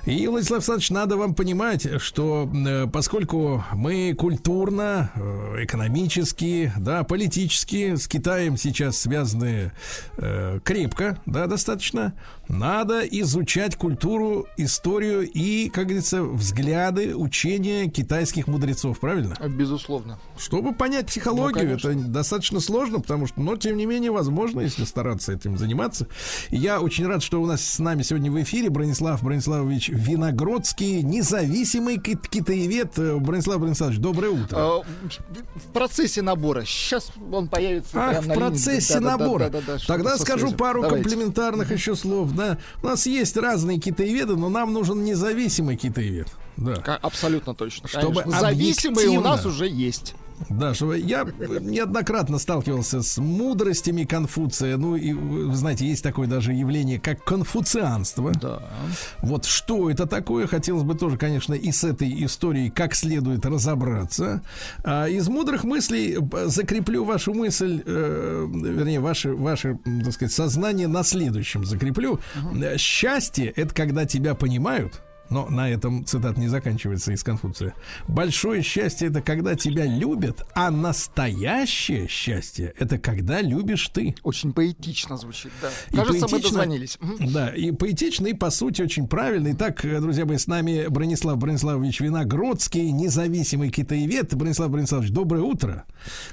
И, 0.06 0.26
Владислав 0.26 0.58
Александрович, 0.58 0.90
надо 0.90 1.16
вам 1.16 1.34
понимать, 1.34 2.00
что 2.00 2.50
э, 2.52 2.86
поскольку 2.86 3.64
мы 3.74 4.14
культурно, 4.14 5.10
э, 5.14 5.64
экономически, 5.64 6.72
да, 6.78 7.04
политически 7.04 7.96
с 7.96 8.08
Китаем 8.08 8.56
сейчас 8.56 8.98
связаны 8.98 9.72
э, 10.16 10.60
крепко, 10.64 11.18
да, 11.26 11.46
достаточно, 11.46 12.14
надо 12.48 13.02
изучать 13.02 13.76
культуру, 13.76 14.46
историю 14.56 15.22
и, 15.22 15.68
как 15.68 15.84
говорится, 15.84 16.22
взгляды, 16.22 17.14
учения 17.14 17.88
китайских 17.88 18.48
мудрецов, 18.48 18.98
правильно? 18.98 19.36
Безусловно. 19.48 20.18
Чтобы 20.36 20.74
понять 20.74 21.06
психологию, 21.06 21.64
Ну, 21.64 21.78
конечно. 21.78 21.88
это 21.90 22.08
достаточно 22.08 22.58
сложно, 22.60 23.00
потому 23.00 23.26
что, 23.26 23.40
но 23.40 23.56
тем 23.56 23.76
не 23.76 23.86
менее, 23.86 24.10
возможно, 24.10 24.60
если 24.60 24.84
стараться 24.84 25.32
этим 25.32 25.56
заниматься. 25.58 26.08
И 26.50 26.56
Я 26.56 26.80
очень 26.80 27.06
рад, 27.06 27.22
что 27.22 27.40
у 27.40 27.46
нас 27.46 27.64
с 27.64 27.78
нами 27.78 28.02
сегодня 28.02 28.30
в 28.30 28.42
эфире 28.42 28.68
Бронислав 28.68 29.22
Брониславович 29.70 29.88
Виногродский, 29.90 31.02
независимый 31.02 31.98
кит- 31.98 32.28
китаевед. 32.28 32.98
Э, 32.98 33.16
Бронислав 33.18 33.60
Брониславович, 33.60 33.98
доброе 33.98 34.30
утро. 34.30 34.56
А, 34.58 34.82
В 35.54 35.72
процессе 35.72 36.22
набора. 36.22 36.64
Сейчас 36.64 37.10
он 37.32 37.46
появится. 37.48 37.90
Ах, 37.94 38.20
в 38.22 38.24
линии. 38.24 38.34
процессе 38.36 38.94
Да-да-да, 38.94 39.16
набора. 39.24 39.44
да-да-да, 39.50 39.78
что-то 39.78 39.92
Тогда 39.94 40.16
со 40.16 40.22
скажу 40.22 40.38
связью. 40.40 40.58
пару 40.58 40.82
Давайте. 40.82 41.08
комплементарных 41.08 41.70
еще 41.72 41.94
слов. 41.94 42.32
Да. 42.34 42.58
У 42.82 42.86
нас 42.86 43.06
есть 43.06 43.36
разные 43.36 43.78
китаеведы, 43.78 44.36
но 44.36 44.48
нам 44.48 44.72
нужен 44.72 45.04
независимый 45.04 45.76
китаевед. 45.76 46.26
Да. 46.56 46.74
Абсолютно 47.02 47.54
точно. 47.54 47.88
Чтобы. 47.88 48.24
Зависимые 48.26 49.08
у 49.10 49.20
нас 49.20 49.46
уже 49.46 49.68
есть. 49.68 50.14
Да, 50.48 50.74
что 50.74 50.94
я 50.94 51.24
неоднократно 51.60 52.38
сталкивался 52.38 53.02
с 53.02 53.18
мудростями 53.18 54.04
Конфуция. 54.04 54.76
Ну, 54.76 54.96
и 54.96 55.12
вы 55.12 55.54
знаете, 55.54 55.86
есть 55.86 56.02
такое 56.02 56.26
даже 56.26 56.52
явление, 56.52 56.98
как 56.98 57.24
конфуцианство. 57.24 58.32
Да. 58.32 58.62
Вот 59.20 59.44
что 59.44 59.90
это 59.90 60.06
такое, 60.06 60.46
хотелось 60.46 60.82
бы 60.82 60.94
тоже, 60.94 61.16
конечно, 61.18 61.54
и 61.54 61.70
с 61.70 61.84
этой 61.84 62.24
историей 62.24 62.70
как 62.70 62.94
следует 62.94 63.44
разобраться. 63.44 64.42
А 64.84 65.06
из 65.06 65.28
мудрых 65.28 65.64
мыслей 65.64 66.18
э, 66.18 66.46
закреплю 66.46 67.04
вашу 67.04 67.34
мысль, 67.34 67.82
э, 67.84 68.46
вернее, 68.50 69.00
ваше, 69.00 69.34
ваше, 69.34 69.78
так 70.04 70.12
сказать, 70.12 70.32
сознание 70.32 70.88
на 70.88 71.02
следующем 71.02 71.64
закреплю. 71.64 72.20
Э, 72.54 72.76
Счастье— 72.78 73.52
это 73.56 73.74
когда 73.74 74.04
тебя 74.06 74.34
понимают, 74.34 75.02
но 75.30 75.48
на 75.48 75.68
этом 75.70 76.04
цитат 76.04 76.36
не 76.36 76.48
заканчивается 76.48 77.12
из 77.12 77.22
Конфуция. 77.22 77.74
Большое 78.08 78.62
счастье 78.62 79.08
это 79.08 79.22
когда 79.22 79.54
тебя 79.54 79.86
любят, 79.86 80.44
а 80.54 80.70
настоящее 80.70 82.08
счастье 82.08 82.74
это 82.78 82.98
когда 82.98 83.40
любишь 83.40 83.88
ты. 83.88 84.14
Очень 84.22 84.52
поэтично 84.52 85.16
звучит, 85.16 85.52
да. 85.62 85.70
И 85.90 85.96
Кажется, 85.96 86.26
мы 86.26 86.28
поэтично- 86.28 86.42
дозвонились. 86.58 86.98
Мгм. 87.00 87.32
Да, 87.32 87.48
и 87.50 87.70
поэтично, 87.72 88.26
и 88.26 88.34
по 88.34 88.50
сути 88.50 88.82
очень 88.82 89.06
правильно. 89.08 89.52
Итак, 89.52 89.80
друзья 89.82 90.24
мои, 90.26 90.36
с 90.36 90.46
нами 90.46 90.86
Бронислав 90.88 91.38
Брониславович 91.38 92.00
Виногродский, 92.00 92.90
независимый 92.90 93.70
китаевед. 93.70 94.34
Бронислав 94.34 94.70
Брониславович, 94.70 95.10
доброе 95.10 95.42
утро. 95.42 95.84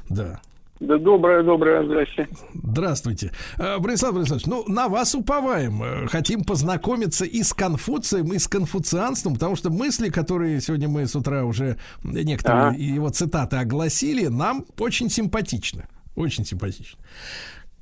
Да. 0.10 0.42
Да 0.80 0.98
доброе, 0.98 1.42
доброе, 1.44 1.84
здрасте. 1.86 2.28
Здравствуйте. 2.54 3.32
Э, 3.58 3.80
Бронислав 3.80 4.14
Брониславович, 4.14 4.46
ну, 4.46 4.64
на 4.68 4.88
вас 4.90 5.16
уповаем. 5.16 5.82
Э, 5.82 6.08
Хотим 6.08 6.44
познакомиться 6.44 7.26
и 7.26 7.42
с 7.42 7.54
Конфуцием, 7.54 8.32
и 8.32 8.38
с 8.38 8.48
конфуцианством, 8.48 9.34
потому 9.34 9.56
что 9.56 9.72
мысли, 9.72 10.10
которые 10.10 10.62
сегодня 10.62 10.88
мы 10.88 11.08
с 11.08 11.16
утра 11.16 11.44
уже 11.46 11.78
некоторые 12.04 12.68
Ага. 12.68 12.78
его 12.78 13.10
цитаты 13.10 13.58
огласили, 13.58 14.28
нам 14.28 14.66
очень 14.78 15.10
симпатичны. 15.10 15.88
Очень 16.16 16.46
симпатично. 16.46 17.00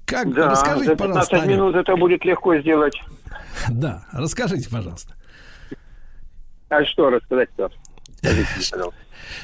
Как, 0.05 0.33
Да, 0.33 0.51
расскажите, 0.51 0.91
за 0.91 0.95
пожалуйста, 0.95 1.31
15 1.31 1.33
Аня. 1.33 1.53
минут 1.55 1.75
это 1.75 1.95
будет 1.97 2.23
легко 2.25 2.57
сделать. 2.57 2.95
Да, 3.69 4.05
расскажите, 4.13 4.69
пожалуйста. 4.69 5.15
А 6.69 6.83
что 6.85 7.09
рассказать-то? 7.09 7.69
Скажите, 8.25 8.71
пожалуйста. 8.71 8.99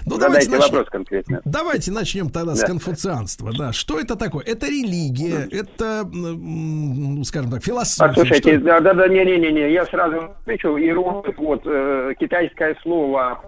Ну, 0.06 0.16
Задайте 0.20 0.50
начнем- 0.50 0.62
вопрос 0.62 0.90
конкретно. 0.90 1.42
Давайте 1.46 1.92
начнем 1.92 2.30
тогда 2.30 2.56
с 2.56 2.62
Да. 2.62 2.68
конфуцианства. 2.68 3.52
Да, 3.58 3.72
что 3.74 4.00
это 4.00 4.16
такое? 4.16 4.44
Это 4.46 4.68
религия, 4.68 5.48
это, 5.52 6.04
ну, 6.12 7.24
скажем 7.24 7.52
так, 7.52 7.64
философия. 7.64 8.10
Послушайте, 8.14 8.56
что- 8.58 8.66
да, 8.66 8.80
да, 8.80 8.94
да, 8.94 9.08
не, 9.08 9.24
не, 9.26 9.38
не, 9.38 9.52
не, 9.52 9.72
я 9.72 9.86
сразу 9.86 10.18
отвечу. 10.42 10.78
Иероглиф, 10.78 11.38
вот 11.38 11.62
э, 11.66 12.14
китайское 12.20 12.76
слово 12.84 13.42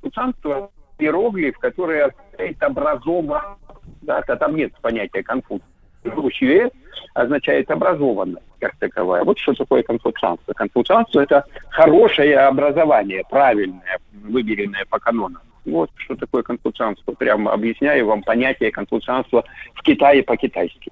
конфуцианство, 0.00 0.70
иероглиф, 0.98 1.58
который 1.58 2.02
означает 2.04 2.62
образованность. 2.62 3.58
Да, 4.02 4.22
та- 4.22 4.36
там 4.36 4.56
нет 4.56 4.72
понятия 4.80 5.22
конфуция. 5.22 5.66
Русье 6.04 6.70
означает 7.14 7.70
образованность 7.70 8.44
как 8.60 8.76
таковая. 8.76 9.24
Вот 9.24 9.38
что 9.38 9.54
такое 9.54 9.82
конфуцианство. 9.82 10.52
Конфуцианство– 10.52 11.20
это 11.22 11.44
хорошее 11.70 12.38
образование, 12.38 13.24
правильное, 13.28 13.98
выберенное 14.12 14.84
по 14.88 14.98
канонам. 14.98 15.42
Вот 15.64 15.90
что 15.96 16.14
такое 16.14 16.42
конфуцианство. 16.42 17.12
Прямо 17.12 17.52
объясняю 17.52 18.06
вам 18.06 18.22
понятие 18.22 18.70
конфуцианства 18.70 19.44
в 19.74 19.82
Китае 19.82 20.22
по-китайски. 20.22 20.90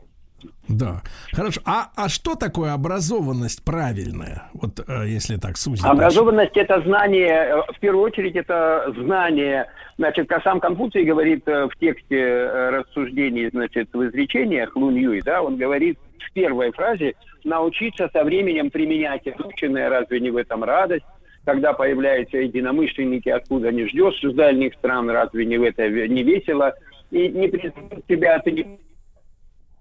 Да, 0.69 1.03
хорошо. 1.33 1.61
А, 1.65 1.91
а 1.97 2.09
что 2.09 2.35
такое 2.35 2.73
образованность 2.73 3.65
правильная? 3.65 4.45
Вот 4.53 4.81
э, 4.87 5.09
если 5.09 5.37
так 5.37 5.57
сузить. 5.57 5.83
дальше. 5.83 5.97
Образованность– 5.97 6.53
это 6.57 6.81
знание, 6.83 7.29
э, 7.29 7.73
в 7.73 7.81
первую 7.81 8.05
очередь, 8.05 8.37
это 8.37 8.93
знание, 8.97 9.67
значит, 9.97 10.31
сам 10.45 10.61
Конфуций 10.61 11.05
говорит 11.05 11.49
э, 11.49 11.67
в 11.67 11.77
тексте 11.79 12.51
рассуждений, 12.71 13.49
значит, 13.51 13.89
в 13.93 14.07
изречениях 14.09 14.77
Лун 14.77 14.95
Юй, 14.95 15.23
да, 15.23 15.43
он 15.43 15.57
говорит 15.57 15.99
в 16.19 16.33
первой 16.33 16.71
фразе 16.73 17.15
«научиться 17.45 18.09
со 18.13 18.23
временем 18.23 18.71
применять 18.71 19.27
изученное, 19.27 19.89
разве 19.89 20.21
не 20.21 20.31
в 20.31 20.37
этом 20.37 20.65
радость?» 20.65 21.07
Когда 21.45 21.73
появляются 21.73 22.37
единомышленники, 22.37 23.31
откуда 23.31 23.73
не 23.73 23.87
ждешь, 23.89 24.23
из 24.23 24.35
дальних 24.35 24.75
стран, 24.75 25.09
разве 25.09 25.47
не 25.47 25.57
в 25.57 25.63
это 25.63 25.89
не 25.89 26.23
весело? 26.23 26.75
И 27.11 27.29
не 27.29 27.49
признают 27.49 28.07
тебя, 28.07 28.39
ты 28.41 28.53
не 28.53 28.79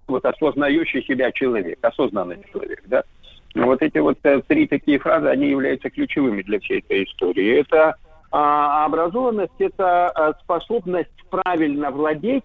вот 0.08 0.26
осознающий 0.26 1.03
себя 1.03 1.32
человек, 1.32 1.80
осознанный 1.82 2.39
человек, 2.51 2.84
да. 2.86 3.03
Вот 3.55 3.82
эти 3.82 3.97
вот 3.97 4.18
э, 4.24 4.41
три 4.47 4.68
такие 4.68 4.99
фразы, 4.99 5.28
они 5.28 5.49
являются 5.49 5.89
ключевыми 5.89 6.41
для 6.43 6.60
всей 6.60 6.80
этой 6.80 7.05
истории. 7.05 7.60
Это 7.60 7.95
а, 8.32 8.86
образованность, 8.86 9.53
это 9.60 10.10
а, 10.10 10.34
способность 10.43 11.10
правильно 11.30 11.89
владеть 11.89 12.43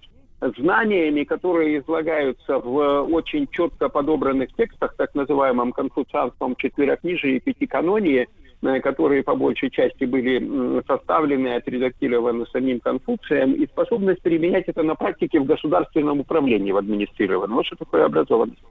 знаниями, 0.56 1.24
которые 1.24 1.78
излагаются 1.78 2.58
в 2.58 2.80
э, 2.80 3.00
очень 3.00 3.46
четко 3.48 3.88
подобранных 3.88 4.52
текстах, 4.56 4.94
так 4.96 5.14
называемом 5.14 5.72
конфуцианском 5.72 6.56
четверокнижии 6.56 7.36
и 7.36 7.40
пятиканонии, 7.40 8.22
э, 8.22 8.26
которые 8.82 9.22
по 9.22 9.34
большей 9.34 9.70
части 9.70 10.04
были 10.04 10.82
составлены 10.86 11.54
отредактированы 11.54 12.46
самим 12.52 12.80
Конфуцием, 12.80 13.54
и 13.54 13.66
способность 13.66 14.22
применять 14.22 14.68
это 14.68 14.82
на 14.82 14.94
практике 14.94 15.40
в 15.40 15.44
государственном 15.44 16.20
управлении, 16.20 16.72
в 16.72 16.76
администрированном. 16.76 17.56
Вот 17.56 17.66
что 17.66 17.76
такое 17.76 18.04
образованность. 18.04 18.62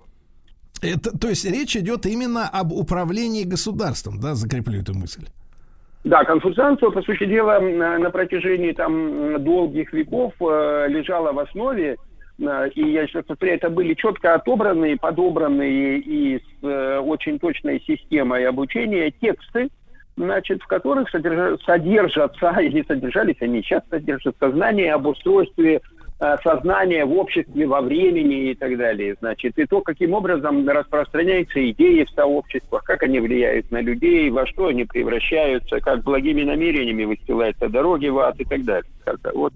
Это, 0.82 1.16
то 1.18 1.28
есть 1.28 1.46
речь 1.46 1.76
идет 1.76 2.06
именно 2.06 2.48
об 2.48 2.72
управлении 2.72 3.44
государством, 3.44 4.20
да, 4.20 4.34
закреплю 4.34 4.82
эту 4.82 4.94
мысль. 4.94 5.26
Да, 6.04 6.24
конфуцианство, 6.24 6.90
по 6.90 7.02
сути 7.04 7.26
дела, 7.26 7.60
на, 7.60 8.00
на 8.00 8.10
протяжении 8.10 8.72
там 8.72 9.44
долгих 9.44 9.94
веков 9.94 10.34
э, 10.40 10.88
лежало 10.90 11.32
в 11.32 11.38
основе, 11.38 11.98
э, 12.40 12.70
и 12.74 12.92
я 12.92 13.06
сейчас 13.06 13.26
повторяю, 13.26 13.58
это 13.58 13.70
были 13.70 13.94
четко 13.94 14.34
отобранные, 14.34 14.98
подобранные 14.98 16.00
и 16.00 16.40
с 16.40 16.64
э, 16.64 16.98
очень 16.98 17.38
точной 17.38 17.80
системой 17.82 18.48
обучения 18.48 19.12
тексты, 19.12 19.70
значит, 20.26 20.62
в 20.62 20.68
которых 20.68 21.10
содержа- 21.10 21.58
содержатся, 21.66 22.50
или 22.62 22.84
содержались, 22.88 23.36
они 23.42 23.62
сейчас 23.62 23.84
содержатся, 23.90 24.52
знания 24.52 24.94
об 24.94 25.08
устройстве 25.08 25.82
э, 26.20 26.38
сознания 26.44 27.06
в 27.06 27.14
обществе, 27.14 27.66
во 27.68 27.82
времени 27.82 28.52
и 28.52 28.56
так 28.56 28.78
далее. 28.78 29.16
Значит, 29.20 29.58
и 29.58 29.66
то, 29.66 29.82
каким 29.82 30.14
образом 30.14 30.68
распространяются 30.68 31.60
идеи 31.72 32.04
в 32.04 32.10
сообществах, 32.12 32.84
как 32.84 33.04
они 33.04 33.20
влияют 33.20 33.72
на 33.72 33.82
людей, 33.82 34.30
во 34.30 34.46
что 34.46 34.68
они 34.68 34.86
превращаются, 34.86 35.80
как 35.80 36.04
благими 36.04 36.44
намерениями 36.44 37.06
выстилаются 37.06 37.68
дороги 37.70 38.08
в 38.08 38.20
ад 38.20 38.40
и 38.40 38.46
так 38.46 38.64
далее. 38.64 38.90
Вот, 39.34 39.54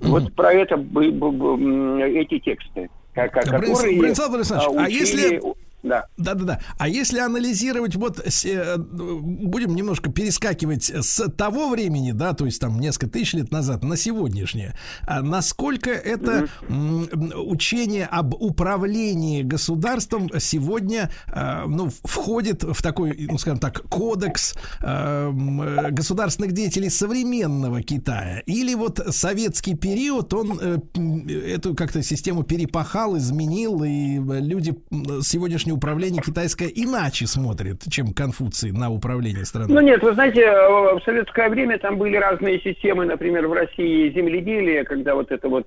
вот 0.00 0.32
про 0.34 0.52
это 0.52 0.76
эти 0.76 2.38
тексты, 2.38 2.88
Да, 3.14 3.24
Борис- 3.26 3.44
которые 3.44 3.98
Борислав 4.00 4.30
Борисович, 4.30 4.62
а, 4.64 4.84
а 4.84 4.88
если- 4.88 5.40
Да. 5.86 6.06
Да-да-да. 6.16 6.60
А 6.78 6.88
если 6.88 7.20
анализировать, 7.20 7.94
вот 7.94 8.18
э, 8.44 8.76
будем 8.76 9.74
немножко 9.74 10.10
перескакивать 10.10 10.90
с 10.90 11.28
того 11.30 11.68
времени, 11.70 12.10
да, 12.10 12.32
то 12.32 12.44
есть 12.44 12.60
там 12.60 12.80
несколько 12.80 13.08
тысяч 13.08 13.34
лет 13.34 13.52
назад, 13.52 13.84
на 13.84 13.96
сегодняшнее, 13.96 14.76
а 15.06 15.22
насколько 15.22 15.90
это 15.90 16.48
м, 16.68 17.08
учение 17.36 18.06
об 18.06 18.34
управлении 18.34 19.42
государством 19.42 20.28
сегодня, 20.40 21.10
э, 21.28 21.64
ну, 21.66 21.90
входит 22.02 22.64
в 22.64 22.82
такой, 22.82 23.26
ну, 23.30 23.38
скажем 23.38 23.60
так, 23.60 23.82
кодекс 23.82 24.54
э, 24.82 25.30
государственных 25.92 26.52
деятелей 26.52 26.90
современного 26.90 27.82
Китая? 27.82 28.40
Или 28.46 28.74
вот 28.74 29.00
советский 29.10 29.74
период, 29.76 30.34
он 30.34 30.58
эту 31.28 31.74
как-то 31.76 32.02
систему 32.02 32.42
перепахал, 32.42 33.16
изменил, 33.16 33.84
и 33.84 34.18
люди 34.18 34.74
м, 34.90 35.22
сегодняшнее 35.22 35.75
управление 35.76 36.22
китайское 36.22 36.68
иначе 36.68 37.26
смотрят, 37.26 37.82
чем 37.90 38.12
Конфуций 38.12 38.72
на 38.72 38.90
управление 38.90 39.44
страной? 39.44 39.74
Ну 39.74 39.80
нет, 39.80 40.02
вы 40.02 40.14
знаете, 40.14 40.50
в 40.50 41.00
советское 41.04 41.48
время 41.48 41.78
там 41.78 41.98
были 41.98 42.16
разные 42.16 42.60
системы, 42.60 43.04
например, 43.04 43.46
в 43.46 43.52
России 43.52 44.10
земледелие, 44.10 44.84
когда 44.84 45.14
вот 45.14 45.30
это 45.30 45.48
вот 45.48 45.66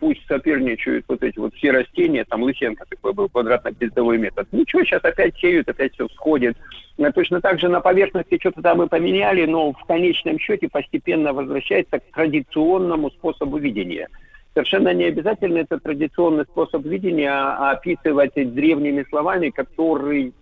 пусть 0.00 0.26
соперничают 0.26 1.04
вот 1.08 1.22
эти 1.22 1.38
вот 1.38 1.54
все 1.54 1.70
растения, 1.70 2.24
там 2.24 2.42
Лысенко 2.42 2.84
такой 2.88 3.12
был 3.12 3.28
квадратно-пиздовой 3.28 4.18
метод. 4.18 4.48
Ничего, 4.52 4.84
сейчас 4.84 5.04
опять 5.04 5.36
сеют, 5.38 5.68
опять 5.68 5.94
все 5.94 6.08
всходит. 6.08 6.56
Э, 6.98 7.10
Точно 7.12 7.40
так 7.40 7.60
же 7.60 7.68
на 7.68 7.80
поверхности 7.80 8.38
что-то 8.38 8.62
там 8.62 8.82
и 8.82 8.88
поменяли, 8.88 9.46
но 9.46 9.72
в 9.72 9.84
конечном 9.84 10.38
счете 10.38 10.68
постепенно 10.68 11.32
возвращается 11.32 11.98
к 11.98 12.04
традиционному 12.14 13.10
способу 13.10 13.58
видения. 13.58 14.08
Совершенно 14.54 14.92
не 14.92 15.04
обязательно 15.04 15.58
этот 15.58 15.82
традиционный 15.82 16.44
способ 16.44 16.84
видения 16.84 17.30
а- 17.30 17.70
описывать 17.70 18.34
древними 18.34 19.04
словами, 19.08 19.48
которые 19.50 20.32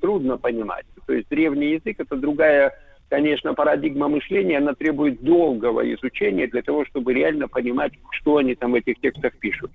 трудно 0.00 0.38
понимать. 0.38 0.86
То 1.06 1.12
есть 1.12 1.28
древний 1.28 1.72
язык– 1.72 1.96
это 1.98 2.16
другая, 2.16 2.72
конечно, 3.08 3.54
парадигма 3.54 4.08
мышления, 4.08 4.58
она 4.58 4.74
требует 4.74 5.20
долгого 5.20 5.92
изучения 5.94 6.46
для 6.46 6.62
того, 6.62 6.84
чтобы 6.86 7.12
реально 7.12 7.48
понимать, 7.48 7.92
что 8.10 8.36
они 8.36 8.54
там 8.54 8.72
в 8.72 8.76
этих 8.76 9.00
текстах 9.00 9.36
пишут. 9.38 9.70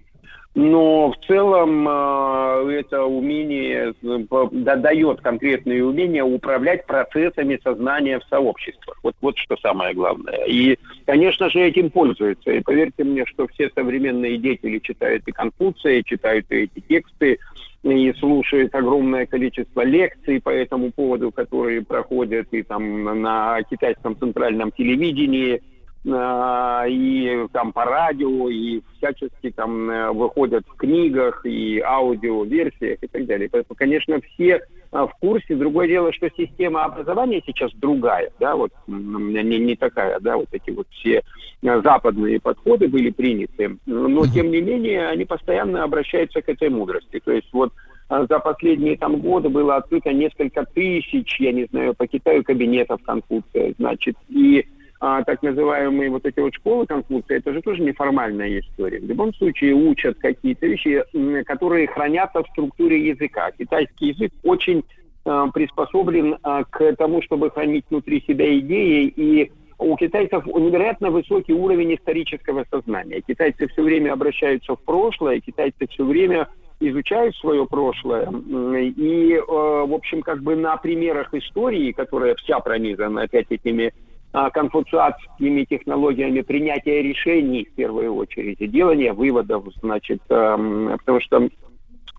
Но 0.53 1.11
в 1.11 1.25
целом 1.27 1.87
э, 1.87 2.81
это 2.81 3.05
умение 3.05 3.93
дает 4.01 5.21
конкретные 5.21 5.85
умения 5.85 6.25
управлять 6.25 6.85
процессами 6.85 7.57
сознания 7.63 8.19
в 8.19 8.25
сообществах. 8.25 8.99
Вот, 9.01 9.15
вот 9.21 9.37
что 9.37 9.55
самое 9.57 9.93
главное. 9.93 10.43
И, 10.45 10.77
конечно 11.05 11.49
же, 11.49 11.61
этим 11.61 11.89
пользуются. 11.89 12.51
И 12.51 12.59
поверьте 12.59 13.05
мне, 13.05 13.25
что 13.27 13.47
все 13.47 13.69
современные 13.73 14.37
деятели 14.37 14.79
читают 14.79 15.23
и 15.25 15.31
Конфуция, 15.31 16.03
читают 16.03 16.45
и 16.49 16.63
эти 16.63 16.81
тексты, 16.81 17.39
и 17.83 18.13
слушают 18.19 18.75
огромное 18.75 19.25
количество 19.25 19.81
лекций 19.83 20.41
по 20.41 20.49
этому 20.49 20.91
поводу, 20.91 21.31
которые 21.31 21.81
проходят 21.81 22.47
и 22.51 22.61
там 22.61 23.21
на 23.21 23.63
китайском 23.63 24.17
центральном 24.17 24.71
телевидении, 24.71 25.55
а, 25.55 25.61
и 26.03 27.47
там 27.53 27.73
по 27.73 27.85
радио, 27.85 28.49
и 28.49 28.81
всячески 28.97 29.51
там 29.51 29.89
э, 29.89 30.11
выходят 30.11 30.65
в 30.67 30.75
книгах 30.75 31.45
и 31.45 31.79
аудиоверсиях 31.79 32.97
и 33.01 33.07
так 33.07 33.25
далее. 33.27 33.49
Поэтому, 33.51 33.75
конечно, 33.75 34.19
все 34.21 34.61
а, 34.91 35.05
в 35.05 35.13
курсе. 35.19 35.55
Другое 35.55 35.87
дело, 35.87 36.11
что 36.11 36.29
система 36.35 36.85
образования 36.85 37.43
сейчас 37.45 37.71
другая, 37.75 38.31
да, 38.39 38.55
вот 38.55 38.71
не, 38.87 39.43
не 39.43 39.75
такая, 39.75 40.19
да, 40.19 40.37
вот 40.37 40.47
эти 40.51 40.71
вот 40.71 40.87
все 40.89 41.21
э, 41.61 41.81
западные 41.81 42.39
подходы 42.39 42.87
были 42.87 43.11
приняты, 43.11 43.77
но 43.85 44.25
тем 44.25 44.49
не 44.49 44.59
менее 44.59 45.07
они 45.07 45.25
постоянно 45.25 45.83
обращаются 45.83 46.41
к 46.41 46.49
этой 46.49 46.69
мудрости. 46.69 47.21
То 47.23 47.31
есть 47.31 47.47
вот 47.53 47.73
за 48.09 48.39
последние 48.39 48.97
там 48.97 49.21
годы 49.21 49.47
было 49.47 49.77
открыто 49.77 50.11
несколько 50.11 50.65
тысяч, 50.65 51.39
я 51.39 51.53
не 51.53 51.65
знаю, 51.65 51.93
по 51.93 52.07
Китаю 52.07 52.43
кабинетов 52.43 53.01
Конфуция, 53.03 53.73
значит, 53.77 54.17
и 54.27 54.65
а, 55.03 55.23
так 55.23 55.41
называемые 55.41 56.11
вот 56.11 56.27
эти 56.27 56.39
вот 56.39 56.53
школы 56.53 56.85
Конфуция, 56.85 57.39
это 57.39 57.51
же 57.51 57.61
тоже 57.63 57.81
неформальная 57.81 58.59
история. 58.59 58.99
В 58.99 59.05
любом 59.05 59.33
случае 59.33 59.73
учат 59.73 60.19
какие-то 60.19 60.67
вещи, 60.67 61.03
которые 61.43 61.87
хранятся 61.87 62.43
в 62.43 62.47
структуре 62.49 63.07
языка. 63.07 63.49
Китайский 63.57 64.09
язык 64.09 64.31
очень 64.43 64.83
а, 65.25 65.47
приспособлен 65.47 66.37
а, 66.43 66.63
к 66.65 66.95
тому, 66.97 67.23
чтобы 67.23 67.49
хранить 67.49 67.85
внутри 67.89 68.23
себя 68.27 68.55
идеи, 68.59 69.07
и 69.07 69.51
у 69.79 69.97
китайцев 69.97 70.45
невероятно 70.45 71.09
высокий 71.09 71.53
уровень 71.53 71.95
исторического 71.95 72.63
сознания. 72.69 73.21
Китайцы 73.21 73.69
все 73.69 73.81
время 73.81 74.13
обращаются 74.13 74.75
в 74.75 74.83
прошлое, 74.83 75.39
китайцы 75.39 75.87
все 75.89 76.05
время 76.05 76.47
изучают 76.79 77.35
свое 77.37 77.65
прошлое. 77.65 78.29
И, 78.29 79.33
э, 79.33 79.41
в 79.41 79.93
общем, 79.93 80.21
как 80.21 80.43
бы 80.43 80.55
на 80.55 80.77
примерах 80.77 81.33
истории, 81.33 81.91
которая 81.91 82.35
вся 82.35 82.59
пронизана 82.59 83.23
опять 83.23 83.47
этими 83.49 83.91
конфуциатскими 84.31 85.63
технологиями 85.65 86.41
принятия 86.41 87.01
решений 87.01 87.67
в 87.71 87.75
первую 87.75 88.15
очередь, 88.15 88.61
и 88.61 88.67
делания 88.67 89.13
выводов, 89.13 89.65
значит, 89.81 90.21
эм, 90.29 90.97
потому 90.99 91.19
что 91.19 91.49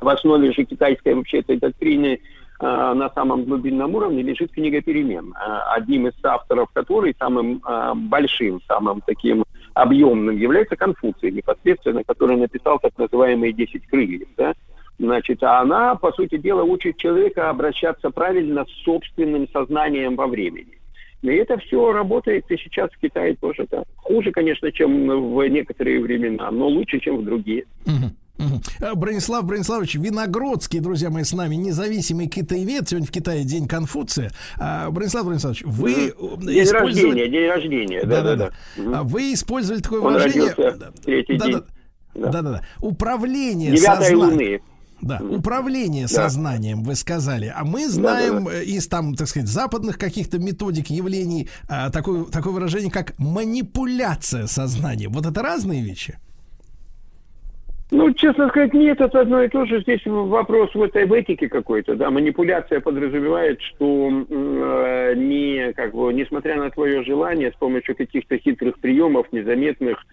в 0.03 0.09
основе 0.09 0.53
же 0.53 0.65
китайской 0.65 1.15
вообще 1.15 1.39
этой 1.39 1.59
доктрины 1.59 2.19
э, 2.61 2.93
на 2.95 3.09
самом 3.11 3.45
глубинном 3.45 3.95
уровне 3.95 4.23
лежит 4.23 4.53
книга 4.53 4.83
перемен, 4.83 5.33
э, 5.33 5.59
одним 5.75 6.09
из 6.09 6.15
авторов 6.25 6.69
которой, 6.73 7.15
самым 7.19 7.63
э, 7.67 7.93
большим, 7.95 8.61
самым 8.69 9.01
таким 9.07 9.45
объемным 9.75 10.37
является 10.37 10.77
Конфуций, 10.77 11.31
непосредственно, 11.31 12.05
который 12.05 12.37
написал 12.37 12.79
так 12.79 12.93
называемые 12.99 13.53
«Десять 13.53 13.87
крыльев». 13.87 14.29
Да? 14.37 14.55
Значит, 14.99 15.43
а 15.43 15.61
она, 15.61 15.95
по 15.95 16.13
сути 16.13 16.37
дела, 16.37 16.63
учит 16.63 16.99
человека 16.99 17.49
обращаться 17.49 18.11
правильно 18.11 18.65
с 18.67 18.85
собственным 18.85 19.49
сознанием 19.49 20.17
во 20.17 20.27
времени. 20.27 20.79
И 21.23 21.29
это 21.29 21.57
все 21.59 21.93
работает 21.93 22.45
и 22.51 22.57
сейчас 22.57 22.91
в 22.91 22.99
Китае 22.99 23.37
тоже. 23.37 23.67
Да. 23.71 23.85
Хуже, 23.97 24.33
конечно, 24.33 24.71
чем 24.73 25.07
в 25.35 25.49
некоторые 25.49 26.01
времена, 26.01 26.51
но 26.51 26.67
лучше, 26.67 26.99
чем 27.01 27.19
в 27.19 27.25
другие. 27.25 27.65
А, 28.81 28.95
Бронислав 28.97 29.45
Брониславович 29.45 29.95
Виногродский, 29.97 30.81
друзья 30.81 31.11
мои, 31.11 31.23
с 31.23 31.33
нами 31.33 31.55
независимый 31.55 32.27
китаевед. 32.27 32.89
Сегодня 32.89 33.07
в 33.07 33.13
Китае 33.13 33.45
День 33.45 33.69
Конфуция. 33.69 34.33
А, 34.59 34.91
Бронислав 34.91 35.25
Брониславович, 35.27 35.63
вы 35.65 35.93
э, 35.93 36.11
День 36.39 36.65
использовали- 36.65 37.21
рождения, 37.21 37.29
день 37.29 37.49
рождения. 37.49 38.03
Да-да-да. 38.05 38.51
Мгм. 38.77 38.95
А 38.95 39.03
Вы 39.05 39.33
использовали 39.35 39.81
такое 39.81 40.01
Он 40.01 40.15
выражение. 40.15 40.55
родился 40.57 40.91
в 40.97 41.01
третий 41.05 41.37
Да-да. 41.39 41.53
день. 41.53 41.63
Да. 42.15 42.29
Да-да-да. 42.31 42.63
Управление 42.81 43.71
Девятой 43.77 44.15
луны. 44.15 44.61
Да, 45.03 45.21
управление 45.21 46.05
Да. 46.05 46.09
сознанием, 46.09 46.85
вы 46.85 46.95
сказали. 46.95 47.53
А 47.55 47.65
мы 47.65 47.89
знаем 47.89 48.49
э, 48.49 48.65
из 48.65 48.87
там, 48.87 49.15
так 49.15 49.27
сказать, 49.27 49.49
западных 49.49 49.99
каких-то 49.99 50.39
методик, 50.39 50.87
явлений 50.87 51.49
а, 51.69 51.91
такое, 51.91 52.25
такое 52.25 52.53
выражение, 52.53 52.91
как 52.91 53.19
манипуляция 53.19 54.47
сознанием. 54.47 55.13
Вот 55.13 55.27
это 55.27 55.43
разные 55.43 55.83
вещи. 55.83 56.19
Ну, 57.91 58.11
честно 58.15 58.49
сказать, 58.49 58.73
нет, 58.73 59.01
это 59.03 59.21
одно 59.21 59.43
и 59.43 59.49
то 59.49 59.67
же. 59.67 59.83
Здесь 59.83 60.01
вопрос 60.07 60.75
в 60.75 60.81
этой 60.81 61.05
в 61.05 61.13
этике 61.13 61.49
какой-то, 61.49 61.95
да. 61.95 62.11
Манипуляция 62.11 62.81
подразумевает, 62.81 63.61
что 63.61 64.09
э, 64.09 65.15
не, 65.15 65.75
как 65.75 65.93
бы, 65.93 66.11
несмотря 66.15 66.57
на 66.57 66.71
твое 66.71 67.03
желание, 67.03 67.53
с 67.53 67.57
помощью 67.57 67.95
каких-то 67.95 68.39
хитрых 68.39 68.79
приемов, 68.79 69.27
незаметных, 69.31 70.07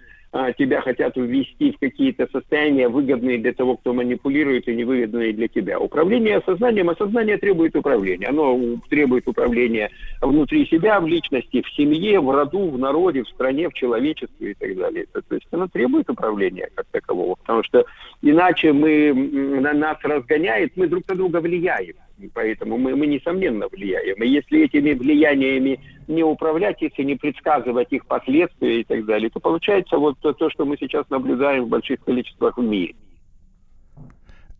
тебя 0.57 0.81
хотят 0.81 1.15
ввести 1.15 1.71
в 1.71 1.79
какие-то 1.79 2.27
состояния, 2.31 2.87
выгодные 2.87 3.39
для 3.39 3.53
того, 3.53 3.77
кто 3.77 3.93
манипулирует, 3.93 4.67
и 4.67 4.75
невыгодные 4.75 5.33
для 5.33 5.47
тебя. 5.47 5.79
Управление 5.79 6.41
сознанием, 6.45 6.89
а 6.89 6.95
сознание 6.95 7.37
требует 7.37 7.75
управления. 7.75 8.27
Оно 8.27 8.59
требует 8.89 9.27
управления 9.27 9.89
внутри 10.21 10.67
себя, 10.67 10.99
в 10.99 11.07
личности, 11.07 11.61
в 11.61 11.69
семье, 11.73 12.19
в 12.19 12.29
роду, 12.29 12.69
в 12.69 12.77
народе, 12.77 13.23
в 13.23 13.29
стране, 13.29 13.69
в 13.69 13.73
человечестве 13.73 14.51
и 14.51 14.53
так 14.53 14.75
далее. 14.77 15.05
То 15.11 15.35
есть 15.35 15.47
оно 15.51 15.67
требует 15.67 16.09
управления 16.09 16.69
как 16.75 16.85
такового, 16.91 17.35
потому 17.35 17.63
что 17.63 17.85
иначе 18.21 18.71
мы, 18.71 19.11
на 19.13 19.73
нас 19.73 19.97
разгоняет, 20.03 20.73
мы 20.75 20.87
друг 20.87 21.07
на 21.07 21.15
друга 21.15 21.41
влияем. 21.41 21.95
Поэтому 22.33 22.77
мы, 22.77 22.95
мы, 22.95 23.07
несомненно, 23.07 23.67
влияем. 23.71 24.21
И 24.21 24.27
если 24.27 24.63
этими 24.65 24.93
влияниями 24.93 25.79
не 26.09 26.23
управлять, 26.23 26.81
если 26.81 27.03
не 27.03 27.15
предсказывать 27.15 27.91
их 27.91 28.05
последствия 28.05 28.81
и 28.81 28.83
так 28.83 29.05
далее, 29.05 29.29
то 29.29 29.39
получается 29.39 29.97
вот 29.97 30.17
то, 30.19 30.33
то, 30.33 30.49
что 30.49 30.65
мы 30.65 30.75
сейчас 30.77 31.09
наблюдаем 31.09 31.65
в 31.65 31.69
больших 31.69 32.03
количествах 32.03 32.57
в 32.57 32.61
мире. 32.61 32.95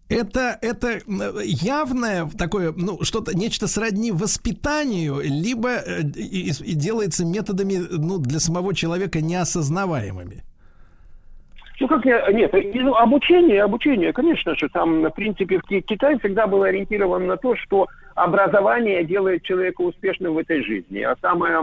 Это, 0.09 0.57
это 0.61 1.01
явное 1.43 2.27
такое, 2.35 2.73
ну, 2.75 3.03
что-то, 3.03 3.37
нечто 3.37 3.67
сродни 3.67 4.11
воспитанию, 4.11 5.19
либо 5.21 5.69
э, 5.69 6.01
и, 6.01 6.49
и 6.49 6.73
делается 6.73 7.25
методами, 7.25 7.75
ну, 7.91 8.17
для 8.17 8.39
самого 8.39 8.73
человека 8.73 9.21
неосознаваемыми. 9.21 10.43
Ну 11.79 11.87
как 11.87 12.05
я, 12.05 12.29
нет, 12.31 12.53
ну, 12.73 12.93
обучение, 12.95 13.63
обучение, 13.63 14.11
конечно 14.11 14.53
же, 14.55 14.67
там, 14.67 15.01
в 15.03 15.09
принципе, 15.11 15.59
в 15.59 15.63
Ки- 15.63 15.79
Китай 15.81 16.19
всегда 16.19 16.45
был 16.45 16.63
ориентирован 16.63 17.25
на 17.25 17.37
то, 17.37 17.55
что 17.55 17.87
образование 18.15 19.05
делает 19.05 19.43
человека 19.43 19.81
успешным 19.81 20.33
в 20.33 20.39
этой 20.39 20.61
жизни, 20.61 20.99
а 21.01 21.15
самое 21.21 21.59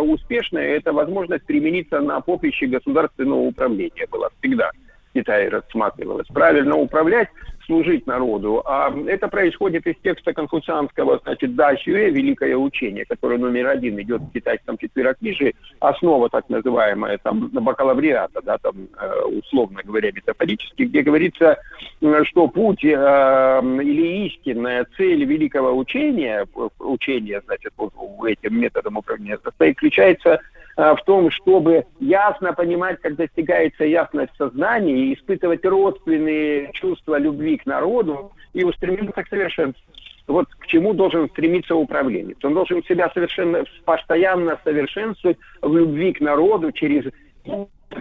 успешное– 0.00 0.76
это 0.76 0.92
возможность 0.92 1.46
примениться 1.46 2.00
на 2.00 2.20
поприще 2.20 2.66
государственного 2.66 3.40
управления 3.40 4.06
была 4.10 4.28
всегда. 4.40 4.70
в 5.10 5.12
Китае 5.12 5.48
рассматривалось. 5.48 6.26
Правильно 6.28 6.76
управлять, 6.76 7.28
служить 7.70 8.06
народу. 8.06 8.62
А 8.66 8.92
это 9.06 9.28
происходит 9.28 9.86
из 9.86 9.94
текста 10.02 10.32
конфуцианского, 10.32 11.20
значит, 11.22 11.54
Да 11.54 11.76
Сюэ, 11.76 12.10
великое 12.10 12.56
учение, 12.56 13.04
которое 13.04 13.38
номер 13.38 13.68
один 13.68 14.00
идет 14.00 14.22
в 14.22 14.32
китайском 14.32 14.76
четверокнижии, 14.76 15.54
основа 15.78 16.28
так 16.28 16.48
называемая 16.48 17.18
там 17.18 17.48
бакалавриата, 17.52 18.40
да, 18.42 18.58
там 18.58 18.74
э, 18.98 19.22
условно 19.38 19.82
говоря, 19.84 20.10
метафорически, 20.12 20.82
где 20.82 21.02
говорится, 21.02 21.58
э, 22.00 22.24
что 22.24 22.48
путь 22.48 22.84
э, 22.84 22.88
или 22.88 24.26
истинная 24.26 24.84
цель 24.96 25.24
великого 25.24 25.76
учения, 25.76 26.44
э, 26.44 26.68
учения, 26.80 27.40
значит, 27.46 27.72
вот 27.76 27.92
этим 28.26 28.60
методом 28.60 28.96
управления, 28.96 29.38
состоит, 29.44 29.76
заключается 29.76 30.30
э, 30.30 30.59
в 30.76 30.98
том, 31.04 31.30
чтобы 31.30 31.84
ясно 31.98 32.52
понимать, 32.52 33.00
как 33.00 33.16
достигается 33.16 33.84
ясность 33.84 34.32
сознания 34.36 35.06
и 35.06 35.14
испытывать 35.14 35.64
родственные 35.64 36.70
чувства 36.72 37.18
любви 37.18 37.58
к 37.58 37.66
народу 37.66 38.32
и 38.52 38.64
устремиться 38.64 39.22
к 39.22 39.28
совершенству. 39.28 39.82
Вот 40.26 40.46
к 40.46 40.66
чему 40.66 40.94
должен 40.94 41.28
стремиться 41.30 41.74
управленец. 41.74 42.36
Он 42.44 42.54
должен 42.54 42.84
себя 42.84 43.10
совершенно 43.12 43.64
постоянно 43.84 44.58
совершенствовать 44.62 45.38
в 45.60 45.76
любви 45.76 46.12
к 46.12 46.20
народу 46.20 46.70
через 46.72 47.04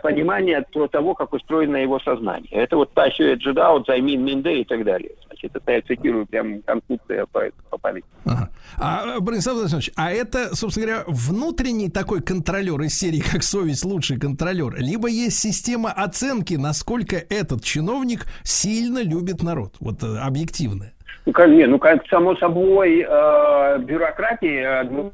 понимание 0.02 0.64
про 0.72 0.88
того, 0.88 1.14
как 1.16 1.34
устроено 1.34 1.78
его 1.78 2.00
сознание. 2.00 2.52
Это 2.52 2.78
вот 2.78 2.94
Тасю 2.94 3.36
Джедао, 3.38 3.84
Займин 3.86 4.24
Минде 4.24 4.62
и 4.62 4.64
так 4.64 4.84
далее. 4.84 5.12
Значит, 5.28 5.56
это 5.56 5.72
я 5.72 5.82
цитирую 5.82 6.26
прям 6.26 6.62
Конфуция 6.62 7.26
по, 7.26 7.44
по 7.70 7.78
памяти. 7.78 8.06
Ага. 8.26 8.50
А, 8.78 9.20
Бронислав 9.20 9.56
Владимирович, 9.56 9.92
а 9.96 10.12
это, 10.12 10.56
собственно 10.56 10.88
говоря, 10.88 11.04
внутренний 11.08 11.90
такой 11.90 12.22
контролер 12.22 12.80
из 12.82 12.98
серии 12.98 13.20
«Как 13.20 13.44
совесть 13.44 13.86
лучший 13.86 14.20
контролер», 14.20 14.76
либо 14.78 15.08
есть 15.08 15.40
система 15.40 15.92
оценки, 15.92 16.54
насколько 16.54 17.16
этот 17.18 17.64
чиновник 17.64 18.26
сильно 18.44 19.02
любит 19.02 19.42
народ, 19.42 19.76
вот 19.80 20.04
э, 20.04 20.18
объективная. 20.18 20.94
Ну, 21.26 21.34
как, 21.34 21.50
не, 21.50 21.66
ну, 21.66 21.80
как 21.80 22.08
само 22.08 22.36
собой, 22.36 23.06
э, 23.08 23.80
бюрократия, 23.80 24.84
адми- 24.84 25.12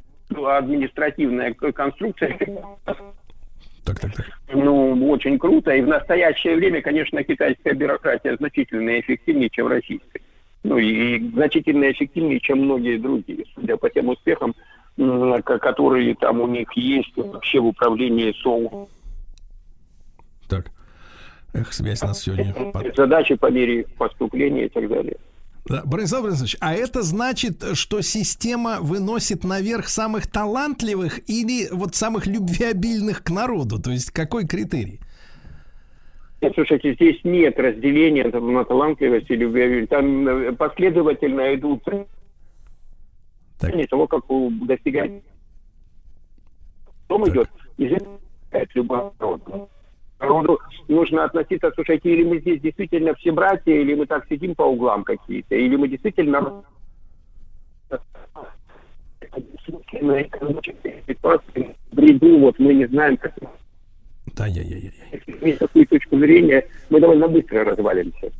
административная 0.58 1.54
конструкция, 1.54 2.38
Так, 3.86 4.00
так, 4.00 4.14
так. 4.16 4.26
ну, 4.52 5.10
очень 5.12 5.38
круто. 5.38 5.72
И 5.72 5.82
в 5.82 5.88
настоящее 5.88 6.56
время, 6.56 6.82
конечно, 6.82 7.24
китайская 7.24 7.74
бюрократия 7.74 8.36
значительно 8.36 9.00
эффективнее, 9.00 9.50
чем 9.50 9.68
российская. 9.68 10.22
Ну, 10.64 10.80
и 10.80 11.30
значительно 11.30 11.92
эффективнее, 11.92 12.40
чем 12.40 12.62
многие 12.62 12.98
другие, 12.98 13.46
судя 13.54 13.78
по 13.78 13.88
тем 13.92 14.10
успехам, 14.10 14.56
которые 15.46 16.16
там 16.16 16.42
у 16.42 16.48
них 16.48 16.68
есть 16.76 17.16
вообще 17.16 17.60
в 17.60 17.68
управлении 17.68 18.34
СОУ. 18.42 18.90
Так. 20.50 20.72
Эх, 21.54 21.72
связь 21.72 22.02
нас 22.02 22.24
сегодня. 22.24 22.54
под- 22.54 22.96
Задачи 22.96 23.36
по 23.36 23.52
мере 23.52 23.86
поступления 23.98 24.66
и 24.66 24.70
так 24.70 24.90
далее. 24.90 25.18
Бронислав 25.68 26.22
Борисович, 26.24 26.58
а 26.60 26.74
это 26.76 27.02
значит, 27.02 27.64
что 27.76 28.02
система 28.02 28.78
выносит 28.82 29.44
наверх 29.44 29.88
самых 29.88 30.28
талантливых 30.28 31.28
или 31.28 31.68
вот 31.72 31.96
самых 31.96 32.28
любвеобильных 32.28 33.24
к 33.24 33.32
народу? 33.32 33.82
То 33.82 33.90
есть 33.92 34.12
какой 34.12 34.46
критерий? 34.46 35.00
Нет, 36.42 36.54
Слушайте, 36.54 36.94
здесь 36.94 37.20
нет 37.24 37.58
разделения 37.58 38.26
на 38.26 38.64
талантливость 38.66 39.32
и 39.32 39.36
любвеобильность. 39.36 39.90
Там 39.90 40.28
э, 40.28 40.52
последовательно 40.54 41.56
идут 41.56 41.84
Так. 43.60 43.90
того, 43.90 44.08
как 44.08 44.30
у- 44.30 44.52
достигать. 44.52 45.24
Потом 47.08 47.28
идет 47.30 47.50
изучать 47.80 48.70
любого 48.76 49.14
народа. 49.20 49.68
Народу 50.28 50.60
нужно 50.88 51.26
относиться, 51.26 51.72
слушайте, 51.76 52.10
или 52.10 52.24
мы 52.24 52.40
здесь 52.40 52.62
действительно 52.62 53.14
все 53.16 53.32
братья, 53.32 53.74
или 53.74 53.96
мы 53.96 54.06
так 54.06 54.26
сидим 54.28 54.56
по 54.56 54.64
углам 54.64 55.04
какие-то, 55.04 55.56
или 55.56 55.76
мы 55.76 55.88
действительно 55.88 56.64
бреду, 61.92 62.40
вот 62.40 62.60
мы 62.60 62.74
не 62.74 62.88
знаем, 62.88 63.18
как 63.18 63.34
Да, 64.36 64.48
я, 64.48 64.62
я, 64.62 64.78
я. 64.78 64.92
иметь 65.42 65.60
такую 65.60 65.88
точку 65.88 66.18
зрения, 66.20 66.66
мы 66.90 67.00
довольно 67.00 67.28
быстро 67.28 67.64
развалимся. 67.64 68.32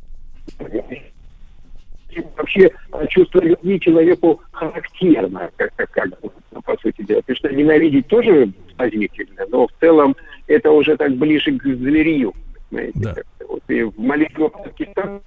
Вообще 2.36 2.70
э, 2.92 3.06
чувство 3.08 3.40
любви 3.40 3.80
человеку 3.80 4.40
характерно, 4.52 5.50
как, 5.56 5.74
как, 5.76 5.90
как 5.90 6.08
ну, 6.52 6.62
по 6.62 6.76
сути 6.78 7.02
дела. 7.02 7.20
Потому 7.20 7.36
что 7.36 7.48
ненавидеть 7.54 8.06
тоже 8.08 8.52
позволительно, 8.68 9.46
но 9.48 9.66
в 9.66 9.72
целом 9.80 10.16
это 10.46 10.70
уже 10.70 10.96
так 10.96 11.12
ближе 11.16 11.52
к 11.58 11.62
зверию. 11.62 12.32
Знаете, 12.70 12.98
Да. 13.00 13.14
вот, 13.48 13.62
и 13.68 13.82
в 13.82 13.98
молитве 13.98 14.48
Пакистана, 14.48 15.20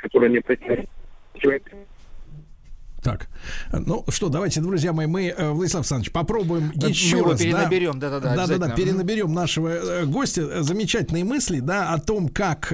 которая 0.00 0.30
не 0.30 0.40
противоречит 0.40 0.90
человеку, 1.36 1.70
Так, 3.02 3.28
ну 3.72 4.04
что, 4.08 4.28
давайте, 4.28 4.60
друзья 4.60 4.92
мои, 4.92 5.06
мы, 5.06 5.28
э, 5.28 5.50
Владислав 5.50 5.82
Александрович, 5.82 6.10
попробуем 6.12 6.72
Да, 6.74 6.88
еще 6.88 7.18
мы 7.18 7.30
раз. 7.30 7.38
да. 7.38 7.44
перенаберем, 7.44 7.98
да-да-да, 8.00 8.30
Да-да-да, 8.34 8.54
обязательно. 8.54 8.76
перенаберем 8.76 9.32
нашего 9.32 9.68
э, 9.68 10.04
гостя. 10.04 10.42
Э, 10.42 10.62
Замечательные 10.62 11.24
мысли, 11.24 11.60
да, 11.60 11.92
о 11.94 11.98
том, 12.00 12.28
как, 12.28 12.72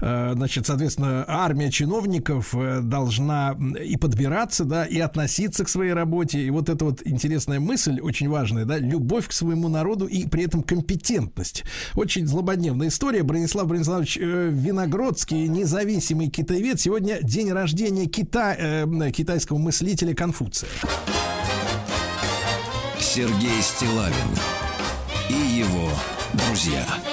значит, 0.00 0.66
соответственно, 0.66 1.24
армия 1.28 1.70
чиновников 1.70 2.54
должна 2.82 3.56
и 3.82 3.96
подбираться, 3.96 4.64
да, 4.64 4.84
и 4.84 4.98
относиться 4.98 5.64
к 5.64 5.68
своей 5.68 5.92
работе. 5.92 6.40
И 6.40 6.50
вот 6.50 6.68
эта 6.68 6.84
вот 6.84 7.00
интересная 7.04 7.60
мысль, 7.60 8.00
очень 8.00 8.28
важная, 8.28 8.64
да, 8.64 8.78
любовь 8.78 9.28
к 9.28 9.32
своему 9.32 9.68
народу 9.68 10.06
и 10.06 10.26
при 10.26 10.44
этом 10.44 10.62
компетентность. 10.62 11.64
Очень 11.94 12.26
злободневная 12.26 12.88
история. 12.88 13.22
Бронислав 13.22 13.66
Брониславович 13.66 14.16
Виногродский, 14.16 15.46
независимый 15.48 16.28
китаевед. 16.28 16.80
Сегодня 16.80 17.18
день 17.22 17.50
рождения 17.52 18.06
Кита, 18.06 18.54
э, 18.58 18.86
китайского 19.52 19.58
мыслителя 19.58 20.14
Конфуция. 20.14 20.70
Сергей 22.98 23.60
Стилавин 23.60 24.14
и 25.28 25.34
его 25.34 25.90
друзья. 26.32 27.11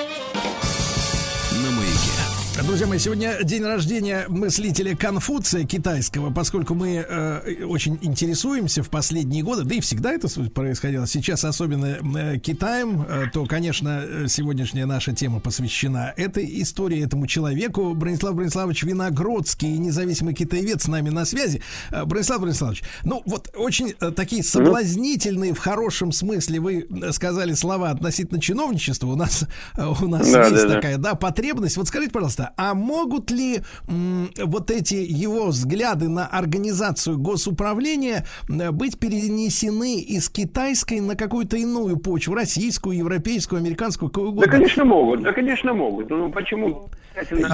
Друзья 2.69 2.85
мои, 2.85 2.99
сегодня 2.99 3.43
день 3.43 3.63
рождения 3.63 4.25
мыслителя 4.29 4.95
Конфуция 4.95 5.65
китайского, 5.65 6.31
поскольку 6.31 6.75
мы 6.75 6.97
э, 6.97 7.65
очень 7.65 7.97
интересуемся 8.03 8.83
в 8.83 8.91
последние 8.91 9.41
годы, 9.41 9.63
да 9.63 9.73
и 9.73 9.79
всегда 9.79 10.11
это 10.13 10.27
происходило, 10.51 11.07
сейчас 11.07 11.43
особенно 11.45 11.97
э, 11.97 12.37
Китаем, 12.37 13.07
э, 13.09 13.25
то, 13.33 13.47
конечно, 13.47 14.27
сегодняшняя 14.27 14.85
наша 14.85 15.13
тема 15.15 15.39
посвящена 15.39 16.13
этой 16.15 16.61
истории, 16.61 17.03
этому 17.03 17.25
человеку. 17.25 17.95
Бронислав 17.95 18.35
Брониславович 18.35 18.83
Виногродский, 18.83 19.75
независимый 19.75 20.35
китаевед 20.35 20.79
с 20.79 20.87
нами 20.87 21.09
на 21.09 21.25
связи. 21.25 21.63
Э, 21.89 22.05
Бронислав 22.05 22.39
Брониславович, 22.39 22.83
ну 23.03 23.23
вот 23.25 23.49
очень 23.55 23.95
э, 23.99 24.11
такие 24.11 24.43
соблазнительные 24.43 25.55
в 25.55 25.59
хорошем 25.59 26.11
смысле 26.11 26.59
вы 26.59 26.87
э, 26.87 27.11
сказали 27.13 27.53
слова 27.53 27.89
относительно 27.89 28.39
чиновничества. 28.39 29.07
У 29.07 29.15
нас, 29.15 29.45
э, 29.75 29.87
у 29.87 30.07
нас 30.07 30.31
Да, 30.31 30.45
есть 30.45 30.55
да, 30.55 30.67
да. 30.67 30.75
такая 30.75 30.97
да, 30.99 31.15
потребность. 31.15 31.75
Вот 31.75 31.87
скажите, 31.87 32.11
пожалуйста, 32.11 32.53
а 32.61 32.73
могут 32.73 33.31
ли 33.31 33.61
м, 33.87 34.29
вот 34.37 34.69
эти 34.69 34.95
его 34.95 35.45
взгляды 35.47 36.09
на 36.09 36.27
организацию 36.27 37.17
госуправления 37.17 38.25
м, 38.49 38.75
быть 38.75 38.99
перенесены 38.99 40.01
из 40.01 40.29
китайской 40.29 40.99
на 40.99 41.15
какую-то 41.15 41.55
иную 41.55 41.97
почву, 41.97 42.35
российскую, 42.35 42.97
европейскую, 42.97 43.59
американскую, 43.59 44.09
какую 44.09 44.25
Да, 44.27 44.31
угодно? 44.31 44.51
конечно, 44.51 44.83
могут. 44.83 45.21
Да, 45.21 45.31
конечно, 45.31 45.73
могут. 45.73 46.09
Ну, 46.09 46.29
почему? 46.31 46.89
Обязательно 47.15 47.47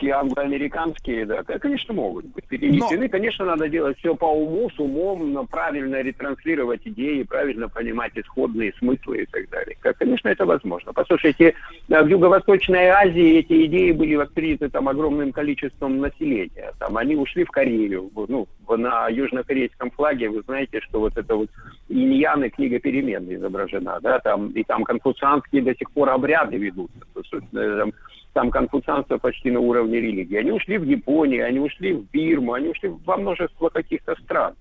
Я- 0.00 0.20
англоамериканские, 0.20 1.26
да, 1.26 1.42
конечно, 1.42 1.92
могут 1.94 2.26
быть 2.26 2.44
перенесены. 2.44 3.08
Конечно, 3.08 3.44
надо 3.44 3.68
делать 3.68 3.98
все 3.98 4.14
по 4.14 4.26
уму, 4.26 4.70
с 4.70 4.78
умом, 4.78 5.32
но 5.32 5.44
правильно 5.44 6.00
ретранслировать 6.00 6.80
идеи, 6.84 7.22
правильно 7.24 7.68
понимать 7.68 8.12
исходные 8.16 8.72
смыслы 8.78 9.22
и 9.22 9.26
так 9.26 9.48
далее. 9.50 9.76
Конечно, 9.98 10.28
это 10.28 10.46
возможно. 10.46 10.92
Послушайте, 10.92 11.54
э, 11.88 12.02
в 12.02 12.06
Юго-Восточной 12.06 12.86
Азии 12.88 13.38
эти 13.38 13.66
идеи 13.66 13.92
были 13.92 14.14
восприняты 14.34 14.68
там 14.68 14.88
огромным 14.88 15.32
количеством 15.32 15.98
населения. 15.98 16.72
Там 16.78 16.96
они 16.96 17.16
ушли 17.16 17.44
в 17.44 17.50
Корею. 17.50 18.10
Ну, 18.28 18.46
на 18.68 19.08
южнокорейском 19.08 19.90
флаге 19.92 20.28
вы 20.28 20.42
знаете, 20.42 20.80
что 20.80 21.00
вот 21.00 21.16
это 21.16 21.36
вот 21.36 21.48
иньян 21.88 22.44
и 22.44 22.48
книга 22.48 22.78
перемен 22.80 23.32
изображена, 23.32 23.98
да, 24.02 24.18
там, 24.18 24.48
и 24.50 24.64
там 24.64 24.84
конфуцианские 24.84 25.62
до 25.62 25.74
сих 25.74 25.90
пор 25.92 26.10
обряды 26.10 26.56
ведутся. 26.56 27.00
То 27.14 27.20
есть, 27.20 27.54
э, 27.54 27.76
там, 27.78 27.92
там 28.32 28.50
конфуцианство 28.50 29.18
почти 29.18 29.50
на 29.50 29.60
уровне 29.60 30.00
религии. 30.00 30.36
Они 30.36 30.50
ушли 30.50 30.78
в 30.78 30.84
Японию, 30.84 31.46
они 31.46 31.60
ушли 31.60 31.92
в 31.94 32.10
Бирму, 32.10 32.54
они 32.54 32.68
ушли 32.68 32.90
во 33.04 33.16
множество 33.16 33.68
каких-то 33.68 34.16
стран. 34.24 34.54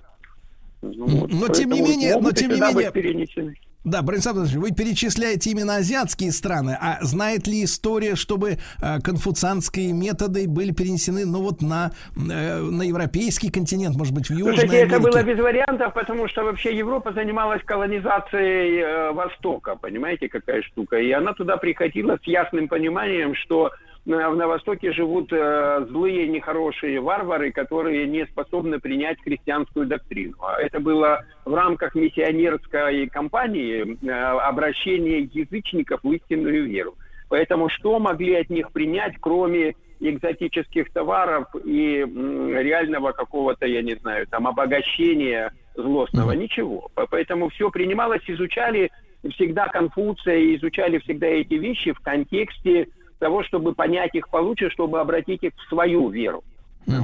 Ну, 0.83 1.05
вот, 1.07 1.31
Но 1.31 1.47
тем 1.47 1.71
не 1.71 1.81
менее- 1.81 2.19
но 2.19 2.31
тем 2.31 2.49
не 2.49 2.55
сюда 2.55 2.67
быть 2.67 2.75
менее- 2.75 2.91
перенесены. 2.91 3.55
Да, 3.83 4.01
Бронислав 4.01 4.35
Владимирович, 4.35 4.69
вы 4.69 4.75
перечисляете 4.75 5.49
именно 5.51 5.75
азиатские 5.75 6.31
страны, 6.31 6.77
а 6.79 6.99
знает 7.01 7.47
ли 7.47 7.65
история, 7.65 8.15
чтобы 8.15 8.51
э, 8.81 8.99
конфуцианские 9.01 9.91
методы 9.91 10.47
были 10.47 10.71
перенесены, 10.71 11.25
ну 11.25 11.41
вот 11.41 11.61
на, 11.61 11.91
э, 12.15 12.59
на 12.59 12.83
европейский 12.83 13.51
континент, 13.51 13.97
может 13.97 14.13
быть, 14.13 14.27
в 14.27 14.31
Южной 14.31 14.57
Слушайте, 14.57 14.77
это 14.77 14.99
было 15.01 15.21
без 15.23 15.37
вариантов, 15.37 15.93
потому 15.93 16.29
что 16.29 16.43
вообще 16.43 16.77
Европа 16.77 17.11
занималась 17.11 17.61
колонизацией 17.65 18.79
э, 18.79 19.11
Востока, 19.11 19.75
понимаете, 19.75 20.29
какая 20.29 20.61
штука. 20.61 20.97
И 20.97 21.11
она 21.11 21.33
туда 21.33 21.57
приходила 21.57 22.17
с 22.23 22.25
ясным 22.25 22.69
пониманием, 22.69 23.35
что 23.35 23.71
на 24.05 24.47
Востоке 24.47 24.91
живут 24.91 25.31
э, 25.31 25.85
злые, 25.89 26.27
нехорошие 26.27 26.99
варвары, 26.99 27.51
которые 27.51 28.05
не 28.05 28.25
способны 28.25 28.79
принять 28.79 29.21
христианскую 29.23 29.85
доктрину. 29.85 30.35
А 30.41 30.61
это 30.61 30.79
было 30.79 31.23
в 31.45 31.53
рамках 31.53 31.95
миссионерской 31.95 33.07
кампании 33.07 33.97
э, 34.05 34.11
обращение 34.11 35.21
язычников 35.21 36.01
в 36.03 36.11
истинную 36.11 36.67
веру. 36.67 36.95
Поэтому 37.29 37.69
что 37.69 37.97
могли 37.99 38.35
от 38.35 38.49
них 38.49 38.71
принять, 38.71 39.15
кроме 39.19 39.75
экзотических 40.01 40.91
товаров 40.91 41.47
и 41.63 42.05
реального 42.05 43.13
какого-то, 43.13 43.65
я 43.65 43.81
не 43.81 43.95
знаю, 43.95 44.27
там 44.27 44.47
обогащения 44.47 45.53
злостного? 45.75 46.33
Ничего. 46.33 46.89
По- 46.93 47.07
Поэтому 47.07 47.49
все 47.49 47.71
принималось, 47.71 48.21
изучали 48.27 48.91
всегда 49.31 49.67
Конфуция, 49.69 50.55
изучали 50.55 50.97
всегда 50.99 51.27
эти 51.27 51.53
вещи 51.53 51.93
в 51.93 51.99
контексте 52.01 52.87
того, 53.19 53.43
чтобы 53.43 53.73
понять 53.73 54.13
их 54.13 54.29
получше, 54.29 54.69
чтобы 54.69 54.99
обратить 54.99 55.43
их 55.43 55.51
в 55.55 55.69
свою 55.69 56.09
веру. 56.09 56.43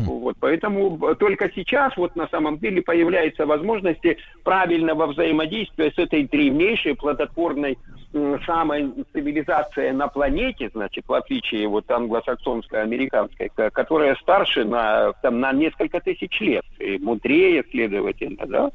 Вот, 0.05 0.35
поэтому 0.41 0.99
э, 1.07 1.15
только 1.15 1.49
сейчас 1.55 1.95
вот 1.95 2.13
на 2.15 2.27
самом 2.27 2.57
деле 2.57 2.81
появляются 2.81 3.45
возможности 3.45 4.17
правильного 4.43 5.07
взаимодействия 5.07 5.91
с 5.91 5.97
этой 5.97 6.23
древнейшей 6.27 6.95
плодотворной 6.95 7.77
м, 8.13 8.41
самой 8.45 8.91
цивилизацией 9.13 9.91
на 9.93 10.09
планете, 10.09 10.69
значит, 10.73 11.05
в 11.07 11.13
отличие 11.13 11.67
вот 11.69 11.89
англосаксонской, 11.89 12.81
американской, 12.81 13.49
ко- 13.55 13.69
которая 13.69 14.15
старше 14.15 14.65
на, 14.65 15.13
там, 15.21 15.39
на 15.39 15.53
несколько 15.53 16.01
тысяч 16.01 16.41
лет, 16.41 16.65
и 16.79 16.97
мудрее, 16.97 17.63
следовательно, 17.71 18.45
да, 18.47 18.71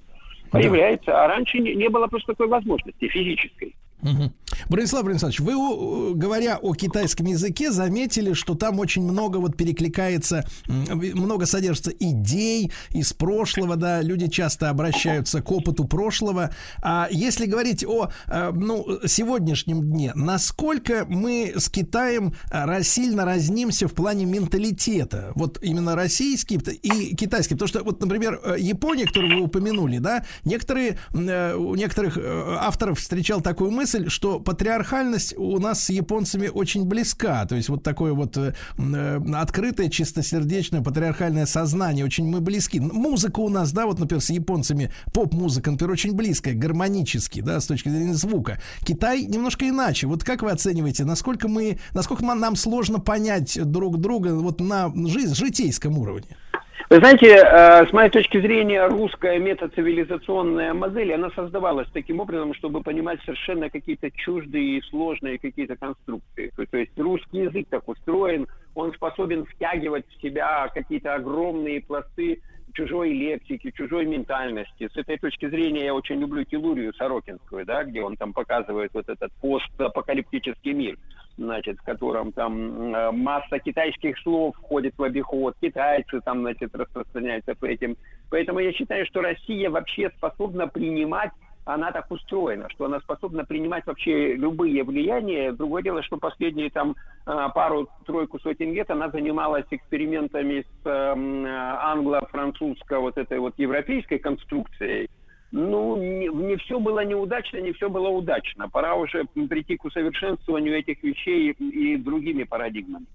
появляется. 0.50 1.22
А 1.22 1.28
раньше 1.28 1.58
не, 1.58 1.74
не 1.74 1.88
было 1.88 2.06
просто 2.06 2.32
такой 2.32 2.48
возможности 2.48 3.08
физической. 3.08 3.74
Мгм. 4.02 4.32
Бронислав 4.68 5.04
Брониславович, 5.04 5.40
вы, 5.40 6.14
говоря 6.14 6.58
о 6.60 6.74
китайском 6.74 7.26
языке, 7.26 7.70
заметили, 7.70 8.32
что 8.32 8.54
там 8.54 8.78
очень 8.78 9.02
много 9.02 9.38
вот 9.38 9.56
перекликается, 9.56 10.46
много 10.68 11.46
содержится 11.46 11.90
идей 11.90 12.72
из 12.90 13.12
прошлого, 13.12 13.76
да, 13.76 14.02
люди 14.02 14.28
часто 14.28 14.70
обращаются 14.70 15.42
к 15.42 15.50
опыту 15.50 15.84
прошлого. 15.84 16.50
А 16.82 17.08
если 17.10 17.46
говорить 17.46 17.84
о, 17.84 18.10
э, 18.26 18.50
ну, 18.52 18.86
сегодняшнем 19.06 19.82
дне, 19.82 20.12
насколько 20.14 21.04
мы 21.08 21.54
с 21.56 21.68
Китаем 21.68 22.34
э, 22.50 22.82
сильно 22.82 23.24
разнимся 23.24 23.88
в 23.88 23.94
плане 23.94 24.24
менталитета? 24.24 25.32
Вот 25.34 25.58
именно 25.62 25.94
российский 25.94 26.56
и 26.56 27.14
китайский. 27.14 27.54
Потому 27.54 27.68
что, 27.68 27.84
вот, 27.84 28.00
например, 28.00 28.40
э, 28.44 28.56
Япония, 28.58 29.06
которую 29.06 29.38
вы 29.38 29.44
упомянули, 29.44 29.98
да, 29.98 30.24
некоторые, 30.44 30.98
у 31.12 31.74
некоторых 31.74 32.18
авторов 32.18 32.98
встречал 32.98 33.40
такую 33.40 33.70
мысль, 33.70 34.08
что 34.08 34.40
патриархальность 34.44 35.34
у 35.36 35.58
нас 35.58 35.84
с 35.84 35.90
японцами 35.90 36.48
очень 36.48 36.84
близка. 36.84 37.44
То 37.46 37.56
есть 37.56 37.68
вот 37.68 37.82
такое 37.82 38.12
вот 38.12 38.36
э, 38.36 38.54
э, 38.78 39.20
открытое, 39.34 39.88
чистосердечное 39.88 40.82
патриархальное 40.82 41.46
сознание. 41.46 42.04
Очень 42.04 42.26
мы 42.26 42.40
близки. 42.40 42.80
Музыка 42.80 43.40
у 43.40 43.48
нас, 43.48 43.72
да, 43.72 43.86
вот, 43.86 43.98
например, 43.98 44.22
с 44.22 44.30
японцами, 44.30 44.92
поп-музыка, 45.12 45.70
например, 45.70 45.92
очень 45.92 46.12
близкая, 46.14 46.54
гармонически, 46.54 47.40
да, 47.40 47.60
с 47.60 47.66
точки 47.66 47.88
зрения 47.88 48.14
звука. 48.14 48.60
Китай 48.84 49.24
немножко 49.24 49.68
иначе. 49.68 50.06
Вот 50.06 50.24
как 50.24 50.42
вы 50.42 50.50
оцениваете, 50.50 51.04
насколько 51.04 51.48
мы, 51.48 51.78
насколько 51.92 52.24
нам 52.24 52.56
сложно 52.56 53.00
понять 53.00 53.58
друг 53.62 53.98
друга 53.98 54.34
вот 54.34 54.60
на 54.60 54.92
жизнь, 55.08 55.34
житейском 55.34 55.98
уровне? 55.98 56.36
Вы 56.90 56.98
знаете, 56.98 57.28
э, 57.28 57.86
с 57.86 57.92
моей 57.94 58.10
точки 58.10 58.38
зрения, 58.38 58.86
русская 58.86 59.38
метацивилизационная 59.38 60.74
модель, 60.74 61.14
она 61.14 61.30
создавалась 61.30 61.88
таким 61.94 62.20
образом, 62.20 62.52
чтобы 62.52 62.82
понимать 62.82 63.20
совершенно 63.24 63.70
какие-то 63.70 64.10
чуждые 64.10 64.78
и 64.78 64.82
сложные 64.82 65.38
какие-то 65.38 65.76
конструкции. 65.76 66.52
То, 66.54 66.76
есть 66.76 66.98
русский 66.98 67.38
язык 67.38 67.68
так 67.70 67.88
устроен, 67.88 68.46
он 68.74 68.92
способен 68.92 69.46
втягивать 69.46 70.04
в 70.08 70.20
себя 70.20 70.68
какие-то 70.74 71.14
огромные 71.14 71.80
пласты 71.80 72.42
чужой 72.74 73.12
лексики, 73.12 73.70
чужой 73.70 74.04
ментальности. 74.04 74.90
С 74.92 74.96
этой 74.96 75.16
точки 75.16 75.48
зрения 75.48 75.86
я 75.86 75.94
очень 75.94 76.20
люблю 76.20 76.44
Телурию 76.44 76.92
Сорокинскую, 76.94 77.64
да, 77.64 77.84
где 77.84 78.02
он 78.02 78.16
там 78.16 78.34
показывает 78.34 78.90
вот 78.92 79.08
этот 79.08 79.32
постапокалиптический 79.40 80.72
мир, 80.72 80.98
значит, 81.36 81.78
в 81.78 81.84
котором 81.84 82.32
там 82.32 82.94
э, 82.94 83.10
масса 83.10 83.58
китайских 83.58 84.18
слов 84.20 84.54
входит 84.56 84.94
в 84.96 85.02
обиход, 85.02 85.56
китайцы 85.60 86.20
там, 86.20 86.40
значит, 86.40 86.74
распространяются 86.74 87.54
по 87.54 87.66
этим. 87.66 87.96
Поэтому 88.30 88.60
я 88.60 88.72
считаю, 88.72 89.06
что 89.06 89.20
Россия 89.20 89.70
вообще 89.70 90.10
способна 90.16 90.68
принимать 90.68 91.30
она 91.66 91.92
так 91.92 92.10
устроена, 92.10 92.68
что 92.70 92.84
она 92.84 93.00
способна 93.00 93.44
принимать 93.44 93.86
вообще 93.86 94.34
любые 94.34 94.84
влияния. 94.84 95.52
Другое 95.52 95.82
дело, 95.82 96.02
что 96.02 96.18
последние 96.18 96.70
там 96.70 96.94
а, 97.24 97.48
пару-тройку 97.48 98.38
сотен 98.38 98.74
лет 98.74 98.90
она 98.90 99.08
занималась 99.08 99.64
экспериментами 99.70 100.60
с 100.60 100.86
эм, 100.86 101.46
англо-французской 101.46 102.98
вот 102.98 103.16
этой 103.16 103.38
вот 103.38 103.54
европейской 103.56 104.18
конструкцией. 104.18 105.08
Ну, 105.56 105.96
не, 105.96 106.26
не 106.26 106.56
все 106.56 106.80
было 106.80 107.04
неудачно, 107.04 107.58
не 107.58 107.72
все 107.72 107.88
было 107.88 108.08
удачно. 108.08 108.68
Пора 108.68 108.96
уже 108.96 109.24
прийти 109.48 109.76
к 109.76 109.84
усовершенствованию 109.84 110.76
этих 110.76 111.00
вещей 111.04 111.52
и 111.52 111.96
другими 111.96 112.42
парадигмами. 112.42 113.06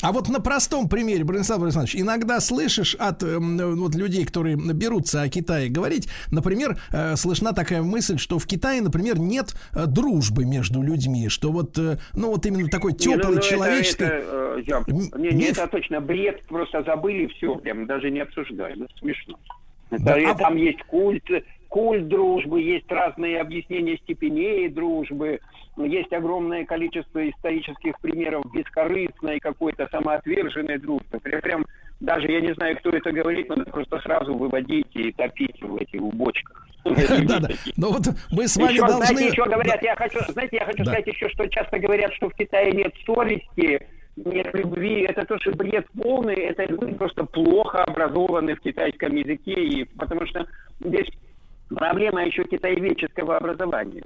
А 0.00 0.12
вот 0.12 0.28
на 0.28 0.40
простом 0.40 0.88
примере, 0.88 1.24
Бронислав 1.24 1.58
Борисович, 1.58 1.96
иногда 1.96 2.38
слышишь 2.40 2.94
от 2.94 3.24
э, 3.24 3.36
вот 3.36 3.96
людей, 3.96 4.24
которые 4.24 4.56
берутся 4.56 5.22
о 5.22 5.28
Китае 5.28 5.68
говорить, 5.70 6.08
например, 6.30 6.78
э, 6.92 7.16
слышна 7.16 7.52
такая 7.52 7.82
мысль, 7.82 8.16
что 8.16 8.38
в 8.38 8.46
Китае, 8.46 8.80
например, 8.80 9.18
нет 9.18 9.56
э, 9.74 9.86
дружбы 9.86 10.44
между 10.44 10.82
людьми, 10.82 11.28
что 11.28 11.50
вот, 11.50 11.76
э, 11.78 11.98
ну 12.14 12.30
вот 12.30 12.46
именно 12.46 12.68
такой 12.68 12.92
теплый 12.92 13.16
Не, 13.16 13.22
ну, 13.24 13.30
ну, 13.30 13.38
это- 13.38 13.48
человеческий... 13.48 14.04
Это, 14.04 14.24
э, 14.24 14.62
я- 14.66 14.84
не, 15.18 15.30
не, 15.30 15.44
это 15.46 15.66
точно 15.66 16.00
бред, 16.00 16.44
просто 16.44 16.84
забыли 16.84 17.26
все, 17.26 17.56
прям 17.56 17.86
даже 17.86 18.12
не 18.12 18.20
обсуждаем. 18.20 18.84
Это 18.84 18.96
смешно. 19.00 19.36
Да, 19.90 20.14
а 20.14 20.34
там 20.34 20.56
есть 20.56 20.82
культ, 20.84 21.24
культ 21.68 22.08
дружбы, 22.08 22.60
есть 22.60 22.90
разные 22.90 23.40
объяснения 23.40 23.96
степеней 23.98 24.68
дружбы, 24.68 25.40
есть 25.76 26.12
огромное 26.12 26.64
количество 26.64 27.28
исторических 27.28 27.98
примеров 28.00 28.44
бескорыстной 28.52 29.38
какой-то 29.38 29.88
самоотверженной 29.90 30.78
дружбы. 30.78 31.20
Прям, 31.20 31.40
прям 31.40 31.66
даже 32.00 32.30
я 32.30 32.40
не 32.40 32.54
знаю, 32.54 32.76
кто 32.78 32.90
это 32.90 33.12
говорит, 33.12 33.48
надо 33.48 33.64
просто 33.64 34.00
сразу 34.00 34.34
выводить 34.34 34.94
и 34.94 35.12
топить 35.12 35.60
в 35.62 35.76
этих 35.76 36.00
бочках. 36.00 36.66
Да, 36.84 37.40
да. 37.40 37.48
Но 37.76 37.90
вот 37.90 38.02
мы 38.30 38.48
с 38.48 38.56
вами 38.56 38.72
Еще, 38.72 38.86
должны... 38.86 39.06
знаете, 39.06 39.28
еще 39.28 39.44
говорят, 39.44 39.82
я 39.82 39.96
хочу, 39.96 40.18
знаете, 40.28 40.56
я 40.56 40.64
хочу 40.64 40.84
сказать 40.84 41.06
еще, 41.06 41.28
что 41.28 41.46
часто 41.48 41.78
говорят, 41.78 42.12
что 42.14 42.30
в 42.30 42.34
Китае 42.34 42.72
нет 42.72 42.94
совести, 43.04 43.86
нет 44.24 44.54
любви. 44.54 45.02
Это 45.02 45.24
тоже 45.24 45.50
бред 45.52 45.86
полный, 46.00 46.34
это 46.34 46.64
люди 46.64 46.94
просто 46.94 47.24
плохо 47.24 47.84
образованы 47.84 48.54
в 48.54 48.60
китайском 48.60 49.14
языке, 49.14 49.54
и, 49.54 49.84
потому 49.84 50.26
что 50.26 50.46
здесь 50.80 51.08
проблема 51.68 52.24
еще 52.24 52.44
китаеведческого 52.44 53.36
образования. 53.36 54.04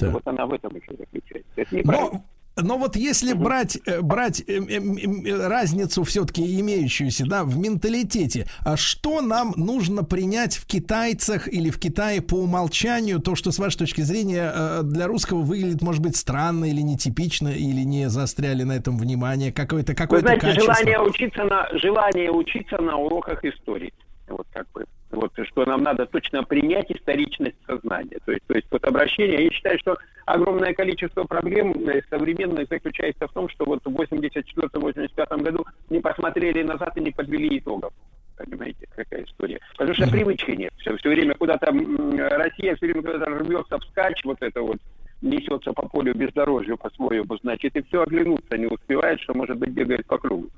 Да. 0.00 0.10
Вот 0.10 0.22
она 0.26 0.46
в 0.46 0.52
этом 0.52 0.74
еще 0.74 0.96
заключается. 0.96 1.52
Это 1.54 1.76
неправильно. 1.76 2.10
Но, 2.12 2.24
но 2.56 2.78
вот 2.78 2.96
если 2.96 3.34
брать, 3.34 3.78
э, 3.86 4.00
брать 4.00 4.40
э, 4.40 4.54
э, 4.54 5.46
разницу 5.46 6.04
все-таки 6.04 6.58
имеющуюся 6.60 7.26
да, 7.26 7.44
в 7.44 7.58
менталитете, 7.58 8.46
а 8.64 8.76
что 8.76 9.20
нам 9.20 9.52
нужно 9.56 10.04
принять 10.04 10.56
в 10.56 10.66
китайцах 10.66 11.48
или 11.52 11.70
в 11.70 11.78
Китае 11.78 12.22
по 12.22 12.36
умолчанию, 12.36 13.20
то, 13.20 13.34
что 13.34 13.52
с 13.52 13.58
вашей 13.58 13.78
точки 13.78 14.00
зрения 14.00 14.82
для 14.82 15.06
русского 15.06 15.42
выглядит, 15.42 15.82
может 15.82 16.02
быть, 16.02 16.16
странно 16.16 16.64
или 16.64 16.80
нетипично, 16.80 17.48
или 17.48 17.82
не 17.82 18.08
заостряли 18.08 18.62
на 18.62 18.72
этом 18.72 18.96
внимание, 18.96 19.52
какое-то 19.52 19.92
Вы 19.92 19.96
какое 19.96 20.20
знаете, 20.20 20.40
качество? 20.40 20.74
желание 20.74 21.00
учиться 21.00 21.44
на 21.44 21.68
желание 21.78 22.30
учиться 22.30 22.78
на 22.78 22.96
уроках 22.96 23.44
истории. 23.44 23.92
Вот 24.28 24.46
как 24.52 24.66
бы. 24.72 24.86
Вот 25.16 25.32
что 25.42 25.64
нам 25.64 25.82
надо 25.82 26.06
точно 26.06 26.44
принять 26.44 26.90
историчность 26.90 27.56
сознания. 27.66 28.18
То 28.24 28.32
есть, 28.32 28.44
то 28.46 28.54
есть 28.54 28.66
вот 28.70 28.84
обращение. 28.84 29.44
Я 29.44 29.50
считаю, 29.50 29.78
что 29.78 29.96
огромное 30.26 30.74
количество 30.74 31.24
проблем 31.24 31.72
э, 31.88 32.02
современных 32.10 32.68
заключается 32.68 33.26
в 33.26 33.32
том, 33.32 33.48
что 33.48 33.64
вот 33.64 33.80
в 33.84 33.88
84-85 33.88 35.42
году 35.42 35.64
не 35.88 36.00
посмотрели 36.00 36.62
назад 36.62 36.96
и 36.96 37.00
не 37.00 37.10
подвели 37.10 37.58
итогов. 37.58 37.92
Понимаете, 38.36 38.86
какая 38.94 39.24
история. 39.24 39.58
Потому 39.72 39.94
что 39.94 40.10
привычки 40.10 40.50
нет. 40.50 40.72
Все, 40.76 40.94
все 40.98 41.08
время 41.08 41.34
куда-то 41.34 41.66
Россия 41.66 42.76
все 42.76 42.86
время 42.86 43.02
куда-то 43.02 43.30
рвется 43.30 43.78
вскачь, 43.78 44.22
вот 44.24 44.36
это 44.40 44.60
вот 44.60 44.76
несется 45.22 45.72
по 45.72 45.88
полю 45.88 46.14
бездорожью 46.14 46.76
по-своему, 46.76 47.36
значит, 47.42 47.74
и 47.74 47.82
все 47.82 48.02
оглянуться 48.02 48.58
не 48.58 48.66
успевает, 48.66 49.20
что, 49.20 49.32
может 49.32 49.56
быть, 49.56 49.70
бегает 49.70 50.06
по 50.06 50.18
кругу. 50.18 50.50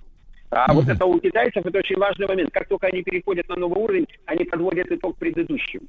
А 0.51 0.73
вот 0.73 0.89
это 0.89 1.05
у 1.05 1.19
китайцев 1.21 1.65
это 1.65 1.79
очень 1.79 1.97
важный 1.97 2.27
момент. 2.27 2.51
Как 2.53 2.69
только 2.69 2.87
они 2.87 3.03
переходят 3.03 3.49
на 3.49 3.57
новый 3.57 3.83
уровень, 3.83 4.07
они 4.27 4.45
подводят 4.45 4.91
итог 4.91 5.17
предыдущему. 5.19 5.87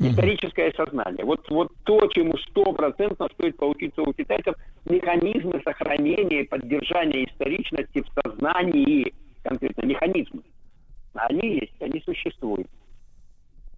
Историческое 0.00 0.72
сознание. 0.76 1.24
Вот, 1.24 1.48
вот 1.50 1.72
то, 1.84 2.06
чему 2.08 2.36
стопроцентно 2.38 3.28
стоит 3.34 3.56
поучиться 3.56 4.02
у 4.02 4.12
китайцев, 4.12 4.54
механизмы 4.84 5.60
сохранения 5.64 6.42
и 6.42 6.46
поддержания 6.46 7.24
историчности 7.24 8.02
в 8.02 8.22
сознании, 8.22 9.12
конкретно 9.42 9.86
механизмы. 9.86 10.42
Они 11.14 11.60
есть, 11.60 11.82
они 11.82 12.00
существуют. 12.04 12.68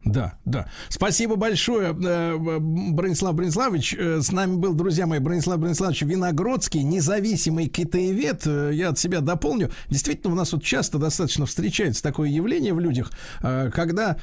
Да, 0.04 0.34
да. 0.46 0.66
Спасибо 0.88 1.36
большое, 1.36 1.90
э, 1.90 2.36
Бронислав 2.58 3.34
Брониславович. 3.34 3.94
Э, 3.98 4.20
С 4.22 4.32
нами 4.32 4.56
был, 4.56 4.72
друзья 4.72 5.06
мои, 5.06 5.18
Бронислав 5.18 5.58
Брониславович 5.58 6.02
Виногродский, 6.02 6.82
независимый 6.82 7.66
китаевед. 7.66 8.46
Э, 8.46 8.70
Я 8.72 8.90
от 8.90 8.98
себя 8.98 9.20
дополню. 9.20 9.70
Действительно, 9.90 10.32
у 10.32 10.36
нас 10.36 10.52
вот 10.54 10.62
часто 10.62 10.98
достаточно 10.98 11.44
встречается 11.44 12.02
такое 12.02 12.30
явление 12.30 12.72
в 12.72 12.80
людях, 12.80 13.10
когда 13.40 14.16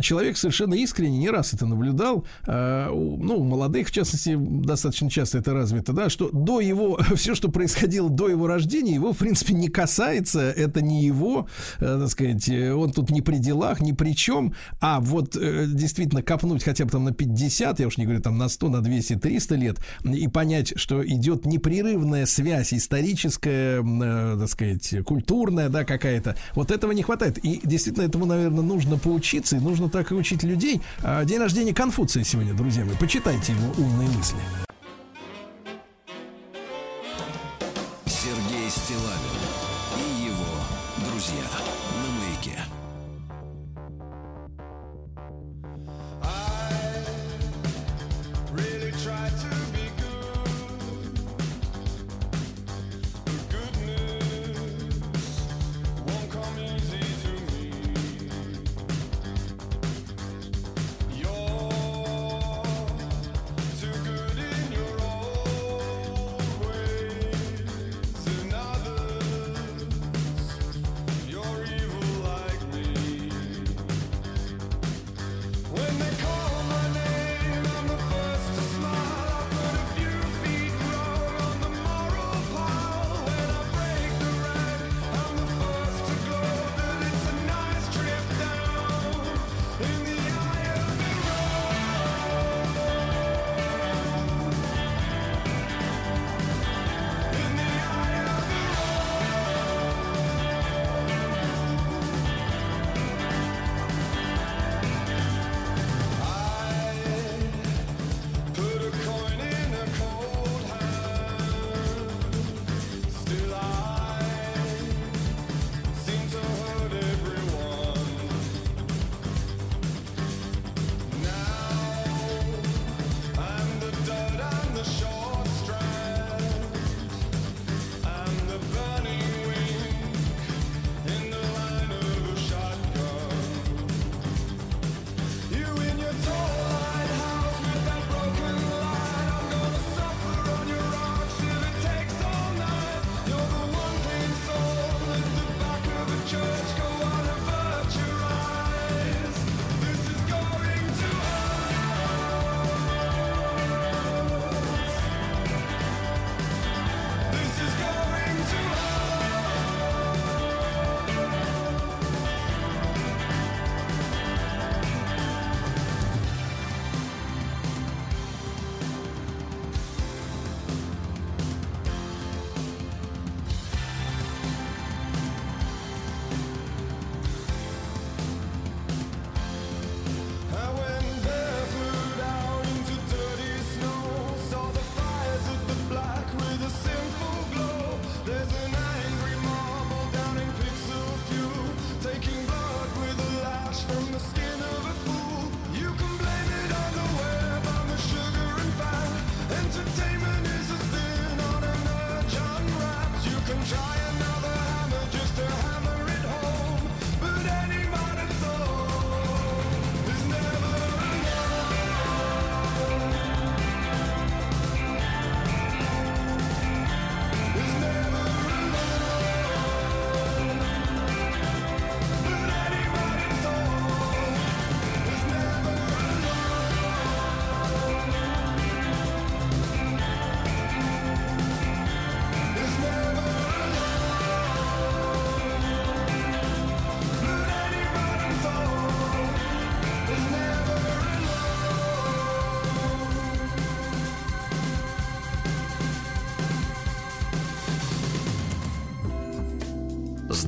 человек 0.00 0.36
совершенно 0.36 0.74
искренне, 0.74 1.18
не 1.18 1.30
раз 1.30 1.52
это 1.54 1.66
наблюдал, 1.66 2.26
ну, 2.46 3.36
у 3.38 3.44
молодых, 3.44 3.88
в 3.88 3.90
частности, 3.92 4.36
достаточно 4.38 5.10
часто 5.10 5.38
это 5.38 5.52
развито, 5.52 5.92
да, 5.92 6.08
что 6.08 6.30
до 6.30 6.60
его, 6.60 6.98
все, 7.16 7.34
что 7.34 7.50
происходило 7.50 8.08
до 8.08 8.28
его 8.28 8.46
рождения, 8.46 8.94
его, 8.94 9.12
в 9.12 9.18
принципе, 9.18 9.54
не 9.54 9.68
касается, 9.68 10.40
это 10.40 10.80
не 10.80 11.02
его, 11.04 11.48
так 11.78 12.08
сказать, 12.08 12.48
он 12.48 12.92
тут 12.92 13.10
не 13.10 13.22
при 13.22 13.36
делах, 13.38 13.80
ни 13.80 13.92
при 13.92 14.14
чем, 14.14 14.54
а 14.80 15.00
вот 15.10 15.36
э, 15.36 15.66
действительно 15.68 16.22
копнуть 16.22 16.64
хотя 16.64 16.84
бы 16.84 16.90
там 16.90 17.04
на 17.04 17.12
50, 17.12 17.80
я 17.80 17.86
уж 17.86 17.98
не 17.98 18.04
говорю 18.04 18.22
там 18.22 18.38
на 18.38 18.48
100, 18.48 18.68
на 18.68 18.80
200, 18.80 19.16
300 19.16 19.54
лет, 19.56 19.78
и 20.04 20.28
понять, 20.28 20.72
что 20.76 21.06
идет 21.06 21.44
непрерывная 21.46 22.26
связь 22.26 22.72
историческая, 22.72 23.82
э, 23.82 24.36
так 24.38 24.48
сказать, 24.48 25.04
культурная, 25.04 25.68
да, 25.68 25.84
какая-то, 25.84 26.36
вот 26.54 26.70
этого 26.70 26.92
не 26.92 27.02
хватает. 27.02 27.38
И 27.44 27.60
действительно 27.62 28.04
этому, 28.04 28.26
наверное, 28.26 28.62
нужно 28.62 28.96
поучиться, 28.96 29.56
и 29.56 29.60
нужно 29.60 29.88
так 29.88 30.12
и 30.12 30.14
учить 30.14 30.42
людей. 30.42 30.80
А, 31.02 31.24
День 31.24 31.38
рождения 31.38 31.74
Конфуция 31.74 32.24
сегодня, 32.24 32.54
друзья 32.54 32.84
мои, 32.84 32.96
почитайте 32.96 33.52
его 33.52 33.72
умные 33.84 34.08
мысли. 34.08 34.69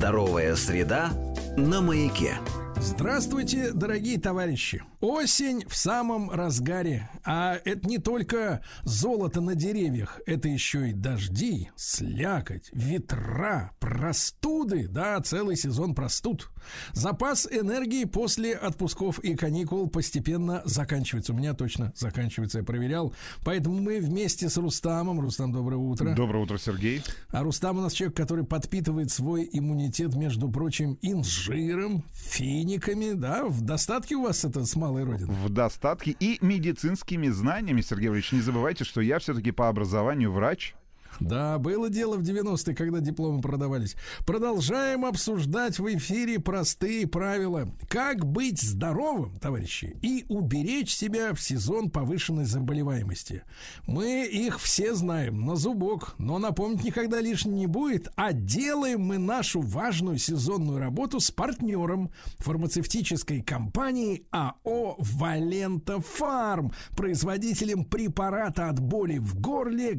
Здоровая 0.03 0.57
среда 0.57 1.13
на 1.55 1.79
маяке. 1.79 2.33
Здравствуйте, 2.75 3.71
дорогие 3.71 4.19
товарищи. 4.19 4.83
Осень 4.99 5.63
в 5.65 5.77
самом 5.77 6.29
разгаре. 6.29 7.09
А 7.23 7.57
это 7.63 7.87
не 7.87 7.99
только 7.99 8.61
золото 8.83 9.39
на 9.39 9.55
деревьях, 9.55 10.19
это 10.25 10.49
еще 10.49 10.89
и 10.89 10.93
дожди, 10.93 11.69
слякоть, 11.77 12.69
ветра, 12.73 13.71
простуды. 14.03 14.89
Да, 14.89 15.21
целый 15.21 15.55
сезон 15.55 15.95
простуд. 15.95 16.49
Запас 16.91 17.47
энергии 17.49 18.03
после 18.03 18.53
отпусков 18.53 19.19
и 19.19 19.33
каникул 19.33 19.89
постепенно 19.89 20.61
заканчивается. 20.65 21.31
У 21.31 21.37
меня 21.37 21.53
точно 21.53 21.93
заканчивается, 21.95 22.57
я 22.57 22.65
проверял. 22.65 23.13
Поэтому 23.45 23.79
мы 23.79 24.01
вместе 24.01 24.49
с 24.49 24.57
Рустамом. 24.57 25.21
Рустам, 25.21 25.53
доброе 25.53 25.77
утро. 25.77 26.13
Доброе 26.15 26.43
утро, 26.43 26.57
Сергей. 26.57 27.01
А 27.29 27.43
Рустам 27.43 27.77
у 27.77 27.81
нас 27.81 27.93
человек, 27.93 28.17
который 28.17 28.43
подпитывает 28.43 29.09
свой 29.09 29.49
иммунитет, 29.49 30.15
между 30.15 30.51
прочим, 30.51 30.97
инжиром, 31.01 32.03
финиками, 32.11 33.13
да? 33.13 33.45
В 33.45 33.61
достатке 33.61 34.15
у 34.15 34.23
вас 34.23 34.43
это 34.43 34.65
с 34.65 34.75
малой 34.75 35.05
родины? 35.05 35.31
В 35.31 35.47
достатке 35.47 36.13
и 36.19 36.39
медицинскими 36.41 37.29
знаниями, 37.29 37.79
Сергей 37.79 38.09
Ильич, 38.09 38.33
не 38.33 38.41
забывайте, 38.41 38.83
что 38.83 38.99
я 38.99 39.19
все-таки 39.19 39.51
по 39.51 39.69
образованию 39.69 40.29
врач. 40.33 40.75
Да, 41.19 41.57
было 41.57 41.89
дело 41.89 42.17
в 42.17 42.21
90-е, 42.21 42.75
когда 42.75 42.99
дипломы 42.99 43.41
продавались. 43.41 43.95
Продолжаем 44.25 45.05
обсуждать 45.05 45.79
в 45.79 45.95
эфире 45.95 46.39
простые 46.39 47.07
правила. 47.07 47.67
Как 47.89 48.25
быть 48.25 48.61
здоровым, 48.61 49.37
товарищи, 49.39 49.97
и 50.01 50.25
уберечь 50.29 50.93
себя 50.93 51.33
в 51.33 51.41
сезон 51.41 51.89
повышенной 51.89 52.45
заболеваемости. 52.45 53.43
Мы 53.85 54.25
их 54.25 54.59
все 54.59 54.93
знаем 54.93 55.45
на 55.45 55.55
зубок, 55.55 56.15
но 56.17 56.39
напомнить 56.39 56.83
никогда 56.83 57.21
лишним 57.21 57.55
не 57.55 57.67
будет. 57.67 58.09
А 58.15 58.33
делаем 58.33 59.01
мы 59.01 59.17
нашу 59.17 59.61
важную 59.61 60.17
сезонную 60.17 60.79
работу 60.79 61.19
с 61.19 61.31
партнером 61.31 62.11
фармацевтической 62.39 63.41
компании 63.41 64.25
АО 64.31 64.95
«Валента 64.97 65.99
Фарм», 65.99 66.71
производителем 66.95 67.85
препарата 67.85 68.69
от 68.69 68.79
боли 68.79 69.17
в 69.17 69.39
горле 69.39 69.93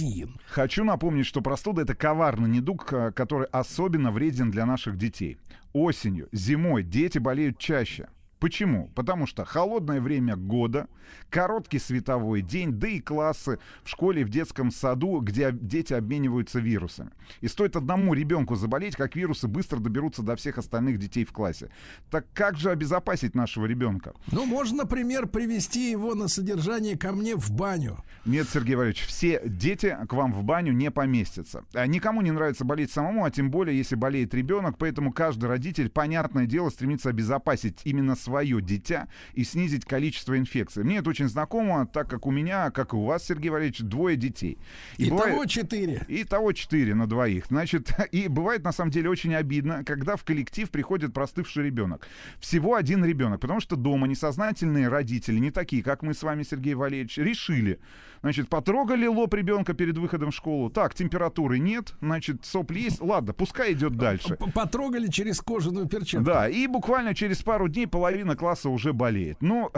«Громедин». 0.00 0.40
Хочу 0.46 0.84
напомнить, 0.84 1.26
что 1.26 1.40
простуда 1.40 1.82
это 1.82 1.94
коварный 1.94 2.48
недуг, 2.48 2.92
э, 2.92 3.12
который 3.12 3.46
особенно 3.46 4.10
вреден 4.10 4.50
для 4.50 4.66
наших 4.66 4.96
детей. 4.96 5.38
Осенью, 5.72 6.28
зимой 6.32 6.82
дети 6.82 7.18
болеют 7.18 7.58
чаще. 7.58 8.08
Почему? 8.40 8.90
Потому 8.94 9.26
что 9.26 9.44
холодное 9.44 10.00
время 10.00 10.34
года, 10.34 10.88
короткий 11.28 11.78
световой 11.78 12.40
день, 12.40 12.72
да 12.72 12.88
и 12.88 12.98
классы 12.98 13.58
в 13.84 13.90
школе 13.90 14.24
в 14.24 14.30
детском 14.30 14.70
саду, 14.70 15.20
где 15.20 15.52
дети 15.52 15.92
обмениваются 15.92 16.58
вирусами. 16.58 17.10
И 17.42 17.48
стоит 17.48 17.76
одному 17.76 18.14
ребенку 18.14 18.56
заболеть, 18.56 18.96
как 18.96 19.14
вирусы 19.14 19.46
быстро 19.46 19.78
доберутся 19.78 20.22
до 20.22 20.36
всех 20.36 20.56
остальных 20.56 20.98
детей 20.98 21.24
в 21.26 21.32
классе. 21.32 21.70
Так 22.10 22.26
как 22.32 22.56
же 22.56 22.70
обезопасить 22.70 23.34
нашего 23.34 23.66
ребенка? 23.66 24.14
Ну, 24.32 24.46
можно, 24.46 24.78
например, 24.78 25.26
привести 25.26 25.90
его 25.90 26.14
на 26.14 26.26
содержание 26.26 26.96
ко 26.96 27.12
мне 27.12 27.36
в 27.36 27.50
баню. 27.50 27.98
Нет, 28.24 28.48
Сергей 28.50 28.74
Валерьевич, 28.74 29.04
все 29.04 29.42
дети 29.44 29.94
к 30.08 30.12
вам 30.14 30.32
в 30.32 30.42
баню 30.44 30.72
не 30.72 30.90
поместятся. 30.90 31.64
А 31.74 31.86
Никому 31.86 32.22
не 32.22 32.30
нравится 32.30 32.64
болеть 32.64 32.90
самому, 32.90 33.24
а 33.26 33.30
тем 33.30 33.50
более, 33.50 33.76
если 33.76 33.96
болеет 33.96 34.32
ребенок, 34.32 34.78
поэтому 34.78 35.12
каждый 35.12 35.46
родитель, 35.46 35.90
понятное 35.90 36.46
дело, 36.46 36.70
стремится 36.70 37.10
обезопасить 37.10 37.80
именно 37.84 38.16
свое 38.30 38.60
дитя 38.62 39.08
и 39.34 39.42
снизить 39.42 39.84
количество 39.84 40.38
инфекций. 40.38 40.84
Мне 40.84 40.98
это 40.98 41.10
очень 41.10 41.28
знакомо, 41.28 41.84
так 41.86 42.08
как 42.08 42.26
у 42.26 42.30
меня, 42.30 42.70
как 42.70 42.92
и 42.92 42.96
у 42.96 43.04
вас, 43.04 43.26
Сергей 43.26 43.50
Валерьевич, 43.50 43.80
двое 43.80 44.16
детей. 44.16 44.56
И 44.98 45.06
Итого 45.08 45.24
бывает- 45.24 45.50
четыре. 45.50 46.04
и 46.06 46.22
того 46.22 46.52
4 46.52 46.94
на 46.94 47.08
двоих. 47.08 47.46
Значит, 47.48 47.90
и 48.12 48.28
бывает 48.28 48.62
на 48.62 48.72
самом 48.72 48.92
деле 48.92 49.10
очень 49.10 49.34
обидно, 49.34 49.82
когда 49.84 50.14
в 50.14 50.22
коллектив 50.24 50.70
приходит 50.70 51.12
простывший 51.12 51.64
ребенок. 51.64 52.06
Всего 52.38 52.76
один 52.76 53.04
ребенок, 53.04 53.40
потому 53.40 53.60
что 53.60 53.74
дома 53.74 54.06
несознательные 54.06 54.86
родители, 54.88 55.38
не 55.40 55.50
такие, 55.50 55.82
как 55.82 56.02
мы 56.02 56.14
с 56.14 56.22
вами, 56.22 56.44
Сергей 56.44 56.74
Валерьевич, 56.74 57.18
решили. 57.18 57.80
Значит, 58.22 58.48
потрогали 58.48 59.06
лоб 59.06 59.32
ребенка 59.32 59.72
перед 59.72 59.96
выходом 59.96 60.30
в 60.30 60.34
школу. 60.34 60.68
Так, 60.68 60.94
температуры 60.94 61.58
нет, 61.58 61.94
значит, 62.00 62.44
сопли 62.44 62.80
есть. 62.80 63.00
Ладно, 63.00 63.32
пускай 63.32 63.72
идет 63.72 63.96
дальше. 63.96 64.36
Потрогали 64.54 65.08
через 65.08 65.40
кожаную 65.40 65.86
перчатку. 65.86 66.26
Да, 66.26 66.48
и 66.48 66.66
буквально 66.66 67.14
через 67.14 67.42
пару 67.42 67.68
дней 67.68 67.86
половина 67.86 68.36
класса 68.36 68.68
уже 68.68 68.92
болеет. 68.92 69.38
Ну, 69.40 69.70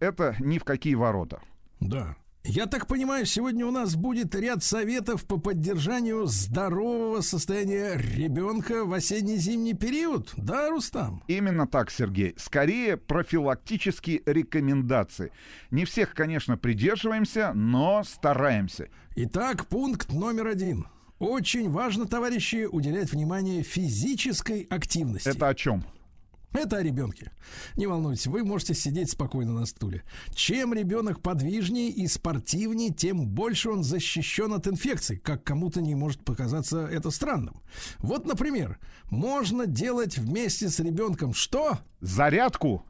это 0.00 0.34
ни 0.40 0.58
в 0.58 0.64
какие 0.64 0.94
ворота. 0.94 1.40
Да. 1.80 2.16
Я 2.46 2.66
так 2.66 2.86
понимаю, 2.86 3.24
сегодня 3.24 3.64
у 3.66 3.70
нас 3.70 3.96
будет 3.96 4.34
ряд 4.34 4.62
советов 4.62 5.24
по 5.24 5.38
поддержанию 5.38 6.26
здорового 6.26 7.22
состояния 7.22 7.96
ребенка 7.96 8.84
в 8.84 8.92
осенне-зимний 8.92 9.72
период. 9.72 10.30
Да, 10.36 10.68
Рустам? 10.68 11.22
Именно 11.26 11.66
так, 11.66 11.90
Сергей. 11.90 12.34
Скорее 12.36 12.98
профилактические 12.98 14.20
рекомендации. 14.26 15.32
Не 15.70 15.86
всех, 15.86 16.12
конечно, 16.12 16.58
придерживаемся, 16.58 17.52
но 17.54 18.04
стараемся. 18.04 18.88
Итак, 19.16 19.66
пункт 19.66 20.12
номер 20.12 20.48
один. 20.48 20.86
Очень 21.18 21.70
важно, 21.70 22.06
товарищи, 22.06 22.68
уделять 22.70 23.10
внимание 23.10 23.62
физической 23.62 24.66
активности. 24.68 25.30
Это 25.30 25.48
о 25.48 25.54
чем? 25.54 25.82
Это 26.54 26.76
о 26.76 26.82
ребенке. 26.82 27.32
Не 27.76 27.88
волнуйтесь, 27.88 28.28
вы 28.28 28.44
можете 28.44 28.74
сидеть 28.74 29.10
спокойно 29.10 29.52
на 29.52 29.66
стуле. 29.66 30.04
Чем 30.34 30.72
ребенок 30.72 31.20
подвижнее 31.20 31.90
и 31.90 32.06
спортивнее, 32.06 32.90
тем 32.90 33.26
больше 33.26 33.70
он 33.70 33.82
защищен 33.82 34.52
от 34.52 34.68
инфекций, 34.68 35.18
как 35.18 35.42
кому-то 35.42 35.82
не 35.82 35.96
может 35.96 36.24
показаться 36.24 36.86
это 36.86 37.10
странным. 37.10 37.60
Вот, 37.98 38.24
например, 38.24 38.78
можно 39.10 39.66
делать 39.66 40.16
вместе 40.16 40.70
с 40.70 40.78
ребенком 40.78 41.34
что? 41.34 41.80
Зарядку. 42.00 42.86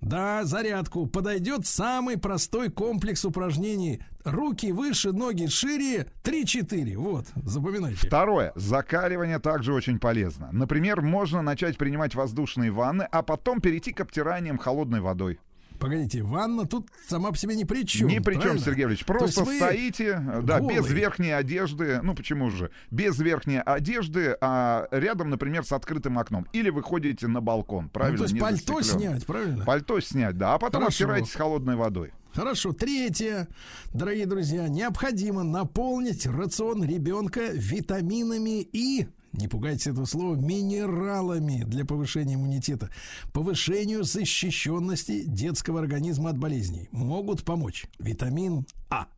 Да, 0.00 0.44
зарядку. 0.44 1.06
Подойдет 1.06 1.66
самый 1.66 2.18
простой 2.18 2.70
комплекс 2.70 3.24
упражнений. 3.24 4.02
Руки 4.24 4.72
выше, 4.72 5.12
ноги 5.12 5.46
шире, 5.46 6.06
3-4. 6.24 6.96
Вот, 6.96 7.26
запоминайте. 7.36 8.06
Второе. 8.06 8.52
Закаливание 8.56 9.38
также 9.38 9.72
очень 9.72 9.98
полезно. 9.98 10.48
Например, 10.52 11.00
можно 11.00 11.42
начать 11.42 11.78
принимать 11.78 12.14
воздушные 12.14 12.70
ванны, 12.70 13.06
а 13.10 13.22
потом 13.22 13.60
перейти 13.60 13.92
к 13.92 14.00
обтираниям 14.00 14.58
холодной 14.58 15.00
водой. 15.00 15.38
Погодите, 15.78 16.22
ванна 16.22 16.66
тут 16.66 16.88
сама 17.08 17.30
по 17.30 17.36
себе 17.36 17.54
ни 17.54 17.64
при 17.64 17.84
чем. 17.84 18.08
Ни 18.08 18.18
при 18.18 18.40
чем? 18.40 18.58
Сергей 18.58 18.86
Ильич. 18.86 19.00
То 19.00 19.06
Просто 19.06 19.44
стоите, 19.44 20.20
да, 20.42 20.60
без 20.60 20.80
голый. 20.84 20.92
верхней 20.94 21.30
одежды. 21.32 22.00
Ну, 22.02 22.14
почему 22.14 22.50
же? 22.50 22.70
Без 22.90 23.18
верхней 23.18 23.60
одежды, 23.60 24.36
а 24.40 24.86
рядом, 24.90 25.30
например, 25.30 25.64
с 25.64 25.72
открытым 25.72 26.18
окном. 26.18 26.46
Или 26.52 26.70
вы 26.70 26.82
ходите 26.82 27.26
на 27.26 27.40
балкон, 27.40 27.84
Ну, 27.84 27.90
правильно? 27.90 28.18
то 28.18 28.24
есть 28.24 28.34
не 28.34 28.40
пальто 28.40 28.80
снять, 28.82 29.26
правильно? 29.26 29.64
Пальто 29.64 30.00
снять, 30.00 30.36
да. 30.38 30.54
А 30.54 30.58
потом 30.58 30.82
Хорошо. 30.82 31.04
обтираетесь 31.04 31.32
холодной 31.34 31.76
водой. 31.76 32.12
Хорошо. 32.32 32.72
Третье, 32.74 33.48
дорогие 33.94 34.26
друзья, 34.26 34.68
необходимо 34.68 35.42
наполнить 35.42 36.26
рацион 36.26 36.84
ребенка 36.84 37.40
витаминами 37.52 38.60
и 38.60 39.06
не 39.36 39.48
пугайтесь 39.48 39.86
этого 39.86 40.04
слова, 40.04 40.36
минералами 40.36 41.64
для 41.64 41.84
повышения 41.84 42.34
иммунитета, 42.34 42.90
повышению 43.32 44.04
защищенности 44.04 45.24
детского 45.24 45.80
организма 45.80 46.30
от 46.30 46.38
болезней. 46.38 46.88
Могут 46.92 47.44
помочь 47.44 47.86
витамин 47.98 48.66
А, 48.90 49.08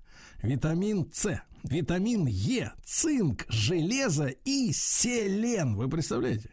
витамин 0.43 1.11
С, 1.13 1.41
витамин 1.63 2.27
Е, 2.27 2.73
цинк, 2.85 3.47
железо 3.49 4.29
и 4.45 4.73
селен. 4.73 5.77
Вы 5.77 5.89
представляете? 5.89 6.51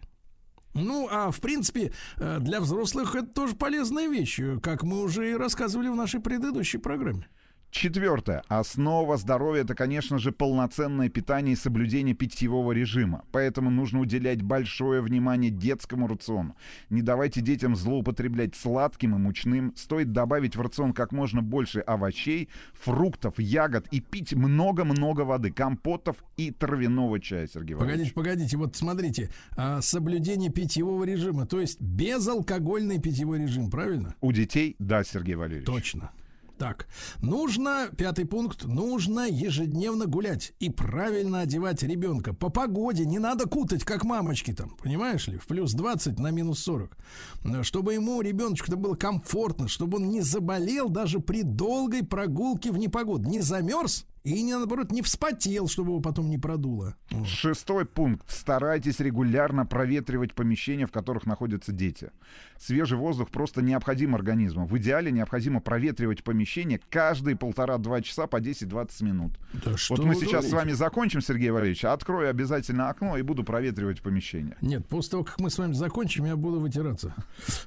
Ну, 0.76 1.08
а 1.10 1.32
в 1.32 1.40
принципе, 1.40 1.94
э, 2.18 2.40
для 2.42 2.60
взрослых 2.60 3.16
это 3.16 3.28
тоже 3.28 3.56
полезная 3.56 4.10
вещь, 4.10 4.40
э, 4.40 4.60
как 4.60 4.84
мы 4.84 5.02
уже 5.02 5.32
и 5.32 5.36
рассказывали 5.36 5.88
в 5.88 5.96
нашей 5.96 6.20
предыдущей 6.20 6.80
программе. 6.80 7.28
Четвертое. 7.76 8.42
Основа 8.48 9.18
здоровья 9.18 9.64
это, 9.64 9.76
конечно 9.76 10.18
же, 10.18 10.32
полноценное 10.32 11.10
питание 11.10 11.54
и 11.54 11.58
соблюдение 11.58 12.16
питьевого 12.16 12.72
режима. 12.72 13.26
Поэтому 13.34 13.70
нужно 13.70 14.00
уделять 14.00 14.42
большое 14.42 15.02
внимание 15.02 15.52
детскому 15.52 16.08
рациону. 16.08 16.56
Не 16.90 17.02
давайте 17.02 17.42
детям 17.42 17.76
злоупотреблять 17.76 18.56
сладким 18.56 19.16
и 19.16 19.20
мучным. 19.20 19.74
Стоит 19.76 20.14
добавить 20.14 20.56
в 20.56 20.62
рацион 20.62 20.94
как 20.94 21.12
можно 21.12 21.42
больше 21.42 21.82
овощей, 21.82 22.48
фруктов, 22.72 23.40
ягод 23.40 23.88
и 23.92 24.00
пить 24.00 24.34
много-много 24.34 25.22
воды, 25.22 25.52
компотов 25.52 26.16
и 26.38 26.52
травяного 26.52 27.20
чая, 27.20 27.46
Сергей 27.46 27.76
Погодите, 27.76 27.92
Валерьевич. 27.92 28.14
погодите, 28.14 28.58
вот 28.58 28.76
смотрите, 28.78 29.30
а, 29.58 29.82
соблюдение 29.82 30.50
питьевого 30.50 31.04
режима, 31.04 31.46
то 31.46 31.60
есть 31.60 31.82
безалкогольный 31.82 33.02
питьевой 33.02 33.42
режим, 33.42 33.70
правильно? 33.70 34.16
У 34.22 34.32
детей, 34.32 34.78
да, 34.80 35.04
Сергей 35.04 35.36
Валерьевич. 35.36 35.66
Точно. 35.66 36.12
Так, 36.58 36.88
нужно, 37.22 37.90
пятый 37.98 38.26
пункт, 38.26 38.64
нужно 38.64 39.28
ежедневно 39.30 40.06
гулять 40.06 40.54
и 40.60 40.70
правильно 40.70 41.42
одевать 41.42 41.84
ребенка. 41.84 42.34
По 42.34 42.50
погоде 42.50 43.06
не 43.06 43.20
надо 43.20 43.46
кутать, 43.46 43.84
как 43.84 44.06
мамочки 44.06 44.54
там, 44.54 44.76
понимаешь 44.82 45.28
ли, 45.28 45.38
в 45.38 45.48
плюс 45.48 45.74
20 45.74 46.18
на 46.18 46.32
минус 46.32 46.60
40. 46.60 46.98
Э, 47.44 47.64
Чтобы 47.64 47.94
ему, 47.94 48.22
ребеночку-то 48.22 48.78
было 48.78 48.96
комфортно, 48.96 49.68
чтобы 49.68 49.98
он 49.98 50.10
не 50.10 50.22
заболел 50.22 50.88
даже 50.88 51.20
при 51.20 51.44
долгой 51.44 52.04
прогулке 52.04 52.72
в 52.72 52.78
непогоду. 52.78 53.28
Не 53.28 53.42
замерз 53.42 54.06
И, 54.26 54.42
не, 54.42 54.58
наоборот, 54.58 54.92
не 54.92 55.04
вспотел, 55.04 55.68
чтобы 55.68 55.92
его 55.92 56.02
потом 56.02 56.32
не 56.32 56.40
продуло. 56.40 56.96
Шестой 57.26 57.86
пункт. 57.86 58.30
Старайтесь 58.32 59.00
регулярно 59.00 59.68
проветривать 59.68 60.34
помещения, 60.34 60.88
в 60.88 60.92
которых 60.92 61.28
находятся 61.28 61.72
дети. 61.72 62.10
Свежий 62.58 62.98
воздух 62.98 63.30
просто 63.30 63.62
необходим 63.62 64.16
организму. 64.16 64.66
В 64.66 64.76
идеале 64.80 65.12
необходимо 65.12 65.62
проветривать 65.62 66.24
помещение 66.24 66.82
каждые 66.90 67.36
полтора-два 67.36 68.02
часа 68.02 68.26
по 68.26 68.42
10-20 68.42 69.04
минут. 69.04 69.34
Да 69.64 69.76
вот 69.90 70.00
мы 70.00 70.16
вы 70.16 70.16
сейчас 70.16 70.46
с 70.46 70.50
говорите? 70.50 70.56
вами 70.56 70.72
закончим, 70.72 71.22
Сергей 71.22 71.52
Валерьевич. 71.52 71.86
Открою 71.86 72.30
обязательно 72.30 72.90
окно 72.90 73.18
и 73.18 73.22
буду 73.22 73.44
проветривать 73.44 74.02
помещение. 74.02 74.58
Нет, 74.60 74.88
после 74.88 75.12
того, 75.12 75.24
как 75.24 75.40
мы 75.40 75.52
с 75.52 75.60
вами 75.60 75.74
закончим, 75.74 76.26
я 76.26 76.36
буду 76.36 76.60
вытираться. 76.60 77.14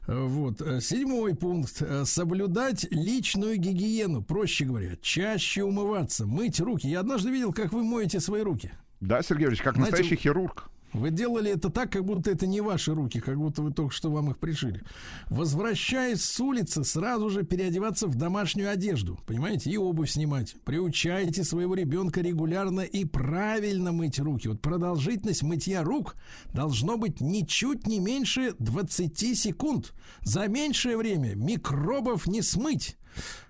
Вот. 0.08 0.60
Седьмой 0.82 1.36
пункт. 1.36 1.82
Соблюдать 2.02 2.88
личную 2.90 3.58
гигиену. 3.58 4.22
Проще 4.24 4.64
говоря, 4.64 4.96
чаще 5.00 5.62
умываться, 5.62 6.26
мыть 6.48 6.60
руки. 6.60 6.86
Я 6.88 7.00
однажды 7.00 7.30
видел, 7.30 7.52
как 7.52 7.72
вы 7.72 7.82
моете 7.82 8.20
свои 8.20 8.42
руки. 8.42 8.72
Да, 9.00 9.22
Сергей 9.22 9.46
Валерьевич, 9.46 9.62
как 9.62 9.74
Знаете, 9.74 9.92
настоящий 9.92 10.16
хирург. 10.16 10.70
Вы 10.94 11.10
делали 11.10 11.50
это 11.50 11.68
так, 11.68 11.92
как 11.92 12.06
будто 12.06 12.30
это 12.30 12.46
не 12.46 12.62
ваши 12.62 12.94
руки, 12.94 13.20
как 13.20 13.36
будто 13.36 13.60
вы 13.60 13.72
только 13.72 13.92
что 13.94 14.10
вам 14.10 14.30
их 14.30 14.38
пришили. 14.38 14.82
Возвращаясь 15.28 16.24
с 16.24 16.40
улицы, 16.40 16.82
сразу 16.82 17.28
же 17.28 17.42
переодеваться 17.42 18.06
в 18.06 18.14
домашнюю 18.14 18.70
одежду, 18.70 19.20
понимаете, 19.26 19.70
и 19.70 19.76
обувь 19.76 20.10
снимать. 20.10 20.56
Приучайте 20.64 21.44
своего 21.44 21.74
ребенка 21.74 22.22
регулярно 22.22 22.80
и 22.80 23.04
правильно 23.04 23.92
мыть 23.92 24.18
руки. 24.18 24.48
Вот 24.48 24.62
продолжительность 24.62 25.42
мытья 25.42 25.82
рук 25.82 26.16
должно 26.54 26.96
быть 26.96 27.20
ничуть 27.20 27.86
не 27.86 28.00
меньше 28.00 28.54
20 28.58 29.38
секунд. 29.38 29.92
За 30.22 30.48
меньшее 30.48 30.96
время 30.96 31.34
микробов 31.34 32.26
не 32.26 32.40
смыть 32.40 32.96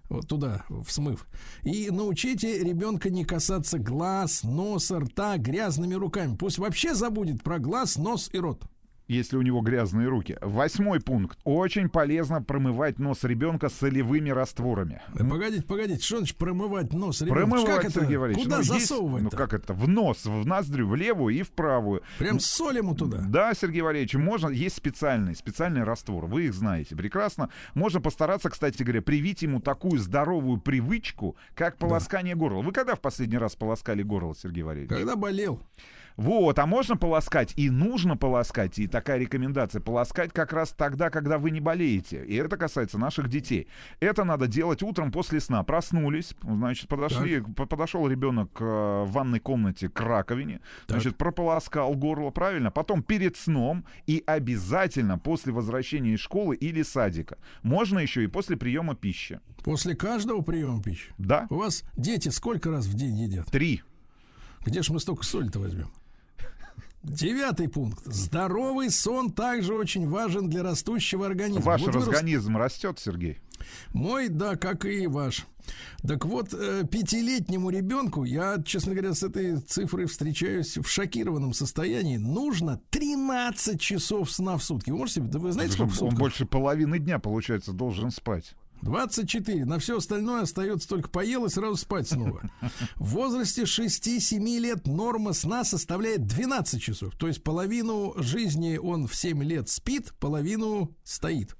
вот 0.08 0.26
туда, 0.26 0.64
в 0.68 0.90
смыв. 0.90 1.26
И 1.62 1.90
научите 1.90 2.62
ребенка 2.62 3.10
не 3.10 3.24
касаться 3.24 3.78
глаз, 3.78 4.42
носа, 4.42 5.00
рта 5.00 5.36
грязными 5.36 5.94
руками. 5.94 6.36
Пусть 6.36 6.58
вообще 6.58 6.94
забудет 6.94 7.42
про 7.42 7.58
глаз, 7.58 7.96
нос 7.96 8.30
и 8.32 8.38
рот. 8.38 8.64
Если 9.08 9.36
у 9.36 9.42
него 9.42 9.60
грязные 9.60 10.06
руки. 10.08 10.36
Восьмой 10.40 11.00
пункт. 11.00 11.38
Очень 11.44 11.88
полезно 11.88 12.42
промывать 12.42 12.98
нос 12.98 13.24
ребенка 13.24 13.68
солевыми 13.68 14.30
растворами. 14.30 15.00
Э, 15.14 15.24
Погодите, 15.28 15.62
погодите, 15.64 16.02
что 16.04 16.18
значит 16.18 16.36
промывать 16.36 16.92
нос 16.92 17.22
ребенка? 17.22 17.40
Промывать, 17.40 17.66
как 17.66 17.84
это? 17.86 18.00
Сергей 18.00 18.16
Валерьевич. 18.18 18.44
Куда 18.44 18.56
Ну, 18.58 18.62
есть- 18.62 18.80
засовывать? 18.88 19.22
Ну 19.24 19.30
как 19.30 19.54
это? 19.54 19.72
В 19.72 19.88
нос, 19.88 20.24
в 20.26 20.46
ноздрю, 20.46 20.86
в 20.88 20.94
левую 20.94 21.34
и 21.34 21.42
в 21.42 21.50
правую. 21.50 22.02
Прям 22.18 22.38
соль 22.38 22.76
ему 22.76 22.94
туда. 22.94 23.18
Да, 23.26 23.54
Сергей 23.54 23.80
Валерьевич, 23.82 24.14
можно, 24.14 24.48
есть 24.48 24.76
специальный, 24.76 25.34
специальный 25.34 25.82
раствор, 25.84 26.26
вы 26.26 26.44
их 26.46 26.54
знаете 26.54 26.94
прекрасно. 26.94 27.48
Можно 27.74 28.00
постараться, 28.00 28.50
кстати 28.50 28.82
говоря, 28.82 29.02
привить 29.02 29.42
ему 29.42 29.60
такую 29.60 29.98
здоровую 29.98 30.60
привычку, 30.60 31.36
как 31.54 31.78
полоскание 31.78 32.34
горла. 32.34 32.62
Вы 32.62 32.72
когда 32.72 32.94
в 32.94 33.00
последний 33.00 33.38
раз 33.38 33.56
полоскали 33.56 34.02
горло, 34.02 34.34
Сергей 34.34 34.62
Валерьевич? 34.62 34.90
Когда 34.90 35.16
болел. 35.16 35.60
Вот, 36.18 36.58
а 36.58 36.66
можно 36.66 36.96
полоскать, 36.96 37.52
и 37.56 37.70
нужно 37.70 38.16
полоскать, 38.16 38.80
и 38.80 38.88
такая 38.88 39.18
рекомендация, 39.18 39.80
полоскать 39.80 40.32
как 40.32 40.52
раз 40.52 40.72
тогда, 40.72 41.10
когда 41.10 41.38
вы 41.38 41.52
не 41.52 41.60
болеете. 41.60 42.24
И 42.26 42.34
это 42.34 42.56
касается 42.56 42.98
наших 42.98 43.28
детей. 43.28 43.68
Это 44.00 44.24
надо 44.24 44.48
делать 44.48 44.82
утром 44.82 45.12
после 45.12 45.38
сна. 45.38 45.62
Проснулись, 45.62 46.34
значит, 46.42 46.88
подошли, 46.88 47.40
по- 47.40 47.66
подошел 47.66 48.08
ребенок 48.08 48.50
э, 48.60 48.64
в 48.64 49.12
ванной 49.12 49.38
комнате 49.38 49.88
к 49.88 50.00
раковине, 50.00 50.60
значит, 50.88 51.16
прополоскал 51.16 51.94
горло, 51.94 52.30
правильно? 52.30 52.72
Потом 52.72 53.04
перед 53.04 53.36
сном 53.36 53.84
и 54.08 54.24
обязательно 54.26 55.20
после 55.20 55.52
возвращения 55.52 56.14
из 56.14 56.20
школы 56.20 56.56
или 56.56 56.82
садика. 56.82 57.38
Можно 57.62 58.00
еще 58.00 58.24
и 58.24 58.26
после 58.26 58.56
приема 58.56 58.96
пищи. 58.96 59.38
После 59.62 59.94
каждого 59.94 60.42
приема 60.42 60.82
пищи. 60.82 61.12
Да? 61.16 61.46
У 61.48 61.58
вас 61.58 61.84
дети 61.96 62.28
сколько 62.30 62.72
раз 62.72 62.86
в 62.86 62.94
день 62.94 63.16
едят? 63.16 63.46
Три. 63.46 63.82
Где 64.66 64.82
ж 64.82 64.90
мы 64.90 64.98
столько 64.98 65.24
соли-то 65.24 65.60
возьмем? 65.60 65.92
Девятый 67.02 67.68
пункт. 67.68 68.04
Здоровый 68.04 68.90
сон 68.90 69.30
также 69.30 69.74
очень 69.74 70.08
важен 70.08 70.48
для 70.48 70.62
растущего 70.62 71.26
организма. 71.26 71.62
Ваш 71.62 71.82
Вот 71.82 71.94
вы 71.94 72.02
организм 72.02 72.56
растет, 72.56 72.98
Сергей. 72.98 73.38
Мой, 73.92 74.28
да, 74.28 74.56
как 74.56 74.84
и 74.84 75.06
ваш. 75.06 75.46
Так 76.06 76.24
вот, 76.24 76.54
э, 76.54 76.84
пятилетнему 76.90 77.70
ребенку, 77.70 78.24
я, 78.24 78.56
честно 78.64 78.92
говоря, 78.94 79.14
с 79.14 79.22
этой 79.22 79.58
цифрой 79.58 80.06
встречаюсь 80.06 80.78
в 80.78 80.86
шокированном 80.88 81.52
состоянии, 81.52 82.16
нужно 82.16 82.80
13 82.90 83.80
часов 83.80 84.30
сна 84.30 84.56
в 84.56 84.62
сутки. 84.64 84.90
Вы 84.90 84.98
можете 84.98 85.20
себе, 85.20 85.30
да 85.30 85.38
вы 85.38 85.52
знаете, 85.52 85.74
сколько 85.74 85.90
в 85.90 85.92
Он 85.94 85.98
сутках? 85.98 86.18
больше 86.18 86.46
половины 86.46 86.98
дня, 86.98 87.18
получается, 87.18 87.72
должен 87.72 88.10
спать. 88.10 88.54
24. 88.82 89.64
На 89.64 89.78
все 89.78 89.98
остальное 89.98 90.42
остается 90.42 90.88
только 90.88 91.08
поел 91.08 91.46
и 91.46 91.48
сразу 91.48 91.76
спать 91.76 92.08
снова. 92.08 92.42
В 92.96 93.10
возрасте 93.14 93.62
6-7 93.62 94.38
лет 94.58 94.86
норма 94.86 95.32
сна 95.32 95.64
составляет 95.64 96.26
12 96.26 96.82
часов. 96.82 97.14
То 97.16 97.26
есть 97.26 97.42
половину 97.42 98.14
жизни 98.16 98.76
он 98.76 99.06
в 99.06 99.14
7 99.14 99.42
лет 99.42 99.68
спит, 99.68 100.12
половину 100.18 100.94
стоит. 101.04 101.56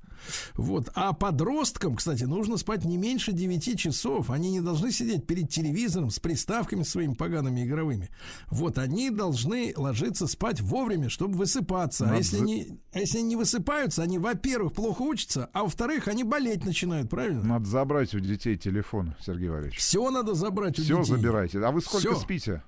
Вот. 0.55 0.91
А 0.95 1.13
подросткам, 1.13 1.97
кстати, 1.97 2.25
нужно 2.25 2.57
спать 2.57 2.85
не 2.85 2.97
меньше 2.97 3.33
9 3.33 3.79
часов. 3.79 4.31
Они 4.31 4.51
не 4.51 4.61
должны 4.61 4.93
сидеть 4.93 5.27
перед 5.27 5.49
телевизором 5.51 6.11
с 6.11 6.19
приставками 6.19 6.83
своими 6.83 7.15
погаными 7.15 7.65
игровыми. 7.65 8.11
Вот 8.51 8.79
они 8.79 9.11
должны 9.11 9.73
ложиться 9.77 10.27
спать 10.27 10.61
вовремя, 10.61 11.09
чтобы 11.09 11.37
высыпаться. 11.37 12.05
А 12.05 12.09
Надо 12.09 12.19
если, 12.19 12.37
за- 12.39 12.45
не, 12.45 12.79
а 12.93 12.99
если 13.01 13.21
не 13.21 13.37
высыпаются, 13.37 14.03
они, 14.03 14.19
во-первых, 14.19 14.73
плохо 14.73 15.03
учатся, 15.03 15.49
а 15.53 15.63
во-вторых, 15.65 16.09
они 16.09 16.25
болеть 16.25 16.65
начинают, 16.65 17.09
правильно? 17.11 17.43
Надо 17.43 17.67
забрать 17.67 18.15
у 18.15 18.21
детей 18.21 18.57
телефон, 18.57 19.15
Сергей 19.25 19.49
Валерьевич. 19.49 19.79
Все 19.79 20.11
надо 20.11 20.35
забрать 20.35 20.79
у 20.79 20.83
Все 20.83 20.99
детей. 20.99 21.17
забирайте. 21.17 21.59
А 21.61 21.71
вы 21.71 21.81
сколько 21.81 22.11
Всё. 22.11 22.21
спите? 22.21 22.63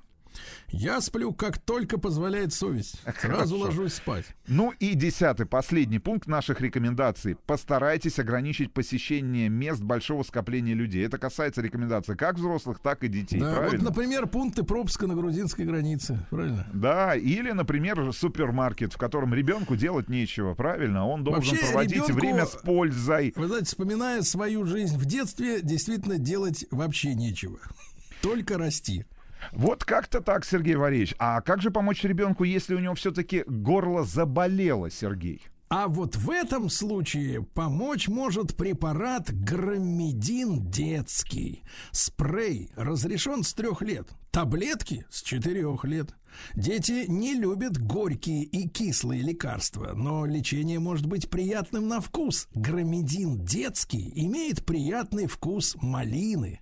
Я 0.69 1.01
сплю, 1.01 1.33
как 1.33 1.59
только 1.59 1.99
позволяет 1.99 2.53
совесть. 2.53 3.01
Сразу 3.21 3.57
Хорошо. 3.57 3.57
ложусь 3.59 3.95
спать. 3.95 4.25
Ну 4.47 4.73
и 4.79 4.95
десятый, 4.95 5.47
последний 5.47 5.99
пункт 5.99 6.27
наших 6.29 6.61
рекомендаций. 6.61 7.37
Постарайтесь 7.47 8.19
ограничить 8.19 8.73
посещение 8.73 9.49
мест 9.49 9.83
большого 9.83 10.23
скопления 10.23 10.75
людей. 10.75 11.05
Это 11.07 11.19
касается 11.19 11.61
рекомендаций 11.63 12.17
как 12.17 12.37
взрослых, 12.37 12.79
так 12.79 13.03
и 13.05 13.09
детей. 13.09 13.41
Да, 13.41 13.49
вот, 13.51 13.57
правильно? 13.59 13.85
например, 13.85 14.27
пункты 14.27 14.63
пропуска 14.63 15.07
на 15.07 15.15
грузинской 15.15 15.65
границе. 15.65 16.27
Правильно? 16.31 16.67
Да, 16.73 17.15
или, 17.17 17.51
например, 17.51 18.13
супермаркет, 18.13 18.93
в 18.93 18.99
котором 18.99 19.35
ребенку 19.35 19.77
делать 19.77 20.09
нечего, 20.09 20.55
правильно? 20.55 21.07
Он 21.07 21.25
должен 21.25 21.51
Вообще, 21.57 21.67
проводить 21.67 22.09
ребенку- 22.09 22.13
время 22.21 22.47
с 22.47 22.57
пользой. 22.57 23.33
Вы 23.37 23.47
знаете, 23.49 23.67
вспоминая 23.67 24.23
свою 24.23 24.67
жизнь 24.67 24.97
в 24.97 25.05
детстве, 25.05 25.61
действительно 25.63 26.19
делать 26.19 26.65
вообще 26.71 27.15
нечего. 27.15 27.59
Только 28.23 28.59
расти. 28.59 29.05
Вот 29.53 29.85
как-то 29.85 30.21
так, 30.21 30.45
Сергей 30.45 30.77
Валерьевич. 30.77 31.15
А 31.19 31.41
как 31.41 31.63
же 31.63 31.71
помочь 31.71 32.05
ребенку, 32.05 32.45
если 32.45 32.75
у 32.75 32.79
него 32.79 32.95
все-таки 32.95 33.45
горло 33.47 34.05
заболело, 34.05 34.91
Сергей? 34.91 35.43
А 35.73 35.87
вот 35.87 36.17
в 36.17 36.31
этом 36.31 36.69
случае 36.69 37.43
помочь 37.43 38.09
может 38.09 38.57
препарат 38.57 39.33
громедин 39.33 40.69
детский. 40.69 41.63
Спрей 41.93 42.73
разрешен 42.75 43.45
с 43.45 43.55
трех 43.55 43.81
лет. 43.81 44.09
Таблетки 44.33 45.07
с 45.11 45.23
четырех 45.23 45.85
лет. 45.85 46.13
Дети 46.57 47.05
не 47.07 47.35
любят 47.35 47.79
горькие 47.79 48.43
и 48.43 48.69
кислые 48.69 49.23
лекарства, 49.23 49.93
но 49.95 50.27
лечение 50.27 50.81
может 50.81 51.07
быть 51.07 51.31
приятным 51.31 51.87
на 51.87 52.01
вкус. 52.01 52.49
Громедин 52.53 53.45
детский 53.45 54.13
имеет 54.17 54.65
приятный 54.65 55.29
вкус 55.29 55.77
малины. 55.81 56.61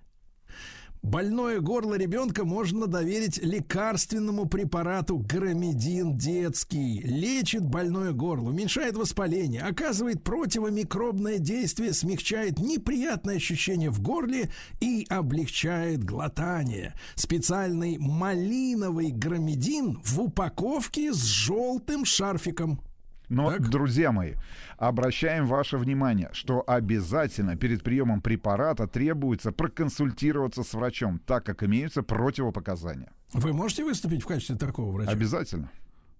Больное 1.01 1.61
горло 1.61 1.95
ребенка 1.95 2.43
можно 2.43 2.85
доверить 2.85 3.41
лекарственному 3.41 4.47
препарату 4.47 5.17
громедин 5.17 6.17
детский. 6.17 6.99
Лечит 7.01 7.63
больное 7.63 8.11
горло, 8.11 8.49
уменьшает 8.49 8.97
воспаление, 8.97 9.61
оказывает 9.61 10.23
противомикробное 10.23 11.37
действие, 11.37 11.93
смягчает 11.93 12.59
неприятное 12.59 13.37
ощущение 13.37 13.89
в 13.89 14.01
горле 14.01 14.49
и 14.81 15.05
облегчает 15.09 16.03
глотание. 16.03 16.93
Специальный 17.15 17.97
малиновый 17.97 19.11
громедин 19.11 20.01
в 20.03 20.19
упаковке 20.19 21.13
с 21.13 21.23
желтым 21.23 22.03
шарфиком. 22.03 22.81
Но, 23.29 23.51
Так. 23.51 23.69
друзья 23.69 24.11
мои, 24.11 24.33
обращаем 24.77 25.45
ваше 25.45 25.77
внимание, 25.77 26.29
что 26.33 26.63
обязательно 26.65 27.55
перед 27.55 27.83
приемом 27.83 28.21
препарата 28.21 28.87
требуется 28.87 29.51
проконсультироваться 29.51 30.63
с 30.63 30.73
врачом, 30.73 31.19
так 31.19 31.45
как 31.45 31.63
имеются 31.63 32.01
противопоказания. 32.01 33.13
Вы 33.33 33.53
можете 33.53 33.83
выступить 33.83 34.23
в 34.23 34.25
качестве 34.25 34.55
такого 34.55 34.91
врача? 34.91 35.11
Обязательно. 35.11 35.69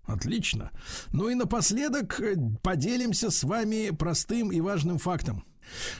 Отлично. 0.05 0.71
Ну 1.11 1.29
и 1.29 1.35
напоследок 1.35 2.19
э, 2.19 2.35
поделимся 2.63 3.29
с 3.29 3.43
вами 3.43 3.91
простым 3.91 4.51
и 4.51 4.61
важным 4.61 4.97
фактом. 4.97 5.43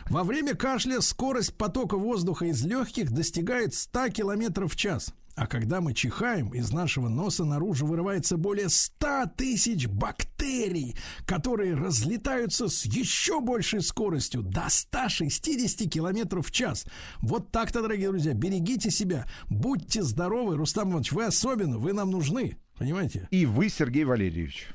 Во 0.10 0.23
время 0.23 0.56
кашля 0.56 0.99
скорость 1.02 1.56
потока 1.56 1.95
воздуха 1.95 2.45
из 2.45 2.64
легких 2.65 3.11
достигает 3.11 3.73
100 3.73 4.10
км 4.10 4.68
в 4.68 4.76
час. 4.76 5.14
А 5.40 5.48
когда 5.48 5.80
мы 5.80 5.94
чихаем, 5.94 6.49
из 6.49 6.74
нашего 6.74 7.07
носа 7.07 7.45
наружу 7.45 7.86
вырывается 7.86 8.36
более 8.36 8.68
100 8.68 9.28
тысяч 9.38 9.88
бактерий. 9.88 10.98
которые 11.26 11.76
разлетаются 11.76 12.68
с 12.68 12.86
еще 12.86 13.40
большей 13.40 13.82
скоростью 13.82 14.41
до 14.41 14.66
160 14.68 15.90
километров 15.90 16.48
в 16.48 16.52
час. 16.52 16.86
Вот 17.22 17.52
так-то, 17.52 17.82
дорогие 17.82 18.10
друзья, 18.10 18.34
берегите 18.34 18.90
себя, 18.90 19.28
будьте 19.49 20.02
здоровы. 20.02 20.57
Рустам 20.57 20.90
Иванович, 20.90 21.11
вы 21.11 21.26
особенно, 21.26 21.78
вы 21.78 21.94
нам 21.94 22.10
нужны. 22.10 22.57
Понимаете? 22.78 23.28
И 23.32 23.45
вы, 23.45 23.70
Сергей 23.70 24.06
Валерьевич. 24.06 24.68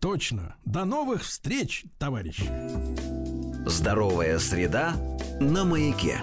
Точно. 0.00 0.56
До 0.64 0.84
новых 0.84 1.22
встреч, 1.22 1.84
товарищи. 1.98 2.50
Здоровая 3.66 4.38
среда 4.38 4.96
на 5.40 5.64
маяке. 5.64 6.22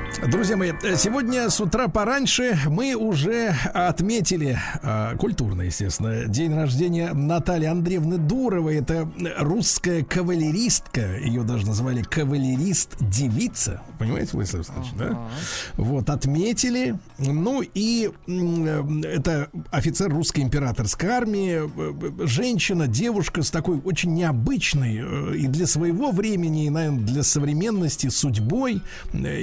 Друзья 0.29 0.55
мои, 0.55 0.71
сегодня 0.97 1.49
с 1.49 1.59
утра 1.59 1.87
пораньше 1.87 2.55
мы 2.67 2.93
уже 2.93 3.55
отметили, 3.73 4.59
э, 4.83 5.15
культурно, 5.17 5.63
естественно, 5.63 6.25
день 6.25 6.53
рождения 6.53 7.11
Натальи 7.11 7.65
Андреевны 7.65 8.17
Дуровой. 8.19 8.75
Это 8.75 9.09
русская 9.39 10.03
кавалеристка. 10.03 11.17
Ее 11.17 11.41
даже 11.41 11.65
называли 11.65 12.03
кавалерист-девица. 12.03 13.81
Понимаете, 13.97 14.29
Владислав 14.33 14.59
Александрович, 14.59 14.93
да? 14.97 15.27
Вот, 15.75 16.09
отметили. 16.11 16.99
Ну 17.17 17.61
и 17.61 18.11
э, 18.27 19.01
это 19.03 19.49
офицер 19.71 20.11
русской 20.11 20.41
императорской 20.41 21.09
армии. 21.09 21.61
э, 21.65 22.21
э, 22.23 22.27
Женщина, 22.27 22.87
девушка 22.87 23.41
с 23.41 23.49
такой 23.49 23.81
очень 23.83 24.13
необычной 24.13 25.01
э, 25.01 25.35
и 25.37 25.47
для 25.47 25.65
своего 25.65 26.11
времени, 26.11 26.67
и, 26.67 26.69
наверное, 26.69 26.99
для 27.05 27.23
современности 27.23 28.09
судьбой. 28.09 28.83
Э, 29.13 29.39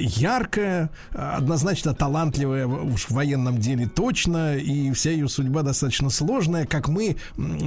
Э, 0.69 0.87
однозначно 1.13 1.93
талантливая 1.93 2.67
уж 2.67 3.05
в 3.05 3.11
военном 3.11 3.57
деле 3.57 3.87
точно. 3.87 4.57
И 4.57 4.91
вся 4.91 5.11
ее 5.11 5.27
судьба 5.27 5.63
достаточно 5.63 6.09
сложная. 6.09 6.65
Как 6.65 6.87
мы, 6.87 7.17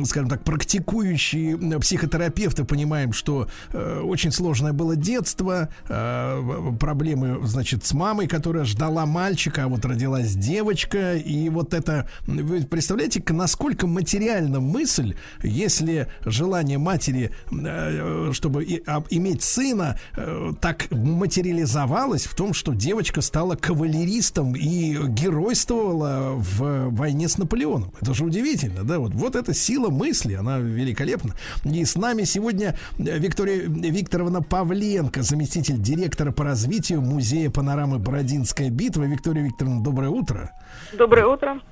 скажем 0.05 0.29
так, 0.29 0.45
практикующие 0.45 1.53
м, 1.53 1.81
психотерапевты 1.81 2.65
понимаем, 2.65 3.12
что 3.12 3.49
э, 3.73 4.01
очень 4.01 4.33
сложное 4.33 4.73
было 4.73 4.97
детство, 4.97 5.69
э, 5.89 6.73
проблемы, 6.79 7.47
значит, 7.47 7.85
с 7.85 7.93
мамой, 7.93 8.27
которая 8.29 8.65
ждала 8.65 9.07
мальчика, 9.07 9.65
а 9.65 9.69
вот 9.69 9.85
родилась 9.85 10.35
девочка, 10.35 11.16
и 11.16 11.49
вот 11.49 11.74
это, 11.74 12.09
вы 12.27 12.62
представляете, 12.62 13.23
насколько 13.29 13.87
материальна 13.87 14.61
мысль, 14.61 15.15
если 15.43 16.09
желание 16.24 16.79
матери, 16.79 17.31
э, 17.51 18.31
чтобы 18.33 18.83
а, 18.87 19.03
иметь 19.11 19.43
сына, 19.43 19.99
э, 20.16 20.53
так 20.61 20.91
материализовалось 20.91 22.27
в 22.27 22.35
том, 22.35 22.55
что 22.55 22.74
девочка 22.93 23.23
стала 23.23 23.56
кавалеристом 23.56 24.55
и 24.55 24.98
геройствовала 25.09 26.35
в 26.35 26.90
войне 26.90 27.27
с 27.27 27.39
Наполеоном. 27.39 27.90
Это 27.98 28.12
же 28.12 28.27
удивительно, 28.27 28.85
да? 28.85 28.98
Вот, 28.98 29.14
вот 29.14 29.35
эта 29.35 29.55
сила 29.55 29.89
мысли, 29.89 30.35
она 30.35 30.59
великолепна. 30.59 31.35
И 31.64 31.86
с 31.86 31.97
нами 31.97 32.24
сегодня 32.24 32.77
Виктория 32.98 33.62
Викторовна 33.66 34.43
Павленко, 34.43 35.23
заместитель 35.23 35.78
директора 35.78 36.32
по 36.32 36.44
развитию 36.44 37.01
музея 37.01 37.48
панорамы 37.48 37.98
Бородинская 37.98 38.69
битва. 38.69 39.05
Виктория 39.05 39.43
Викторовна, 39.43 39.82
доброе 39.82 40.10
утро. 40.10 40.52
Доброе 40.93 41.24
утро. 41.24 41.62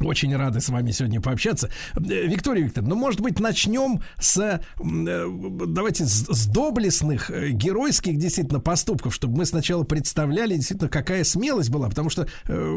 Очень 0.00 0.36
рады 0.36 0.60
с 0.60 0.68
вами 0.68 0.90
сегодня 0.90 1.20
пообщаться. 1.20 1.68
Э, 1.96 2.00
Виктория 2.26 2.64
Викторовна, 2.64 2.94
ну, 2.94 3.00
может 3.00 3.20
быть, 3.20 3.38
начнем 3.40 4.00
с, 4.18 4.60
м, 4.80 5.06
э, 5.06 5.26
давайте, 5.66 6.04
с, 6.04 6.46
доблестных, 6.46 7.30
э, 7.30 7.50
геройских, 7.50 8.16
действительно, 8.16 8.60
поступков, 8.60 9.14
чтобы 9.14 9.38
мы 9.38 9.44
сначала 9.44 9.84
представляли, 9.84 10.54
действительно, 10.54 10.88
какая 10.90 11.24
смелость 11.24 11.70
была, 11.70 11.88
потому 11.88 12.10
что 12.10 12.26
э, 12.48 12.76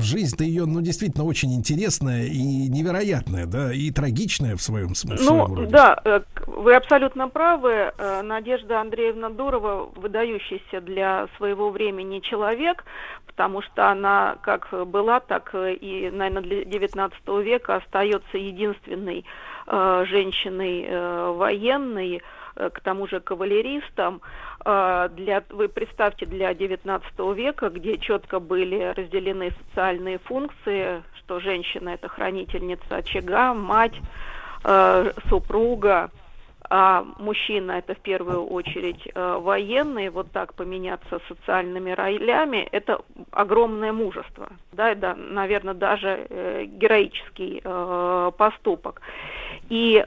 жизнь-то 0.00 0.44
ее, 0.44 0.66
ну, 0.66 0.80
действительно, 0.80 1.24
очень 1.24 1.54
интересная 1.54 2.24
и 2.26 2.42
невероятная, 2.68 3.46
да, 3.46 3.72
и 3.72 3.90
трагичная 3.90 4.56
в 4.56 4.62
своем 4.62 4.94
смысле. 4.94 5.26
Ну, 5.28 5.66
да, 5.66 6.00
э, 6.04 6.20
к- 6.34 6.46
вы 6.48 6.74
абсолютно 6.74 7.28
правы. 7.28 7.92
Э, 7.98 8.22
Надежда 8.22 8.80
Андреевна 8.80 9.30
Дурова 9.30 9.90
выдающийся 9.96 10.80
для 10.80 11.28
своего 11.36 11.70
времени 11.70 12.20
человек, 12.20 12.84
потому 13.34 13.62
что 13.62 13.90
она 13.90 14.36
как 14.42 14.68
была, 14.86 15.20
так 15.20 15.54
и, 15.54 16.10
наверное, 16.12 16.42
для 16.42 16.62
XIX 16.62 17.42
века 17.42 17.76
остается 17.76 18.36
единственной 18.36 19.24
э, 19.66 20.04
женщиной 20.06 20.84
э, 20.86 21.32
военной, 21.32 22.22
э, 22.56 22.70
к 22.70 22.80
тому 22.80 23.08
же 23.08 23.20
кавалеристом. 23.20 24.20
Э, 24.64 25.08
Для, 25.16 25.42
вы 25.48 25.68
представьте, 25.68 26.26
для 26.26 26.52
XIX 26.52 27.02
века, 27.34 27.70
где 27.70 27.96
четко 27.96 28.38
были 28.38 28.92
разделены 28.94 29.52
социальные 29.66 30.18
функции, 30.18 31.02
что 31.18 31.40
женщина 31.40 31.90
это 31.90 32.08
хранительница 32.08 32.96
очага, 32.96 33.54
мать, 33.54 33.98
э, 34.64 35.12
супруга, 35.28 36.10
а 36.74 37.04
мужчина 37.18 37.72
это 37.72 37.94
в 37.94 37.98
первую 37.98 38.46
очередь 38.46 39.06
э, 39.14 39.38
военный, 39.38 40.08
вот 40.08 40.32
так 40.32 40.54
поменяться 40.54 41.20
социальными 41.28 41.90
ролями, 41.90 42.66
это 42.72 42.98
огромное 43.30 43.92
мужество, 43.92 44.48
да, 44.72 44.94
да, 44.94 45.14
наверное, 45.14 45.74
даже 45.74 46.26
э, 46.30 46.64
героический 46.64 47.60
э, 47.62 48.30
поступок. 48.38 49.02
И 49.68 50.02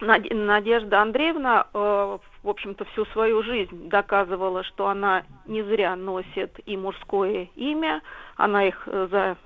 Наде- 0.00 0.34
Надежда 0.34 1.02
Андреевна, 1.02 1.66
в 1.72 2.20
общем-то, 2.44 2.84
всю 2.86 3.04
свою 3.06 3.42
жизнь 3.42 3.88
доказывала, 3.88 4.62
что 4.62 4.86
она 4.86 5.24
не 5.46 5.62
зря 5.62 5.96
носит 5.96 6.60
и 6.66 6.76
мужское 6.76 7.48
имя, 7.56 8.02
она 8.36 8.64
их 8.64 8.86
за 8.86 9.36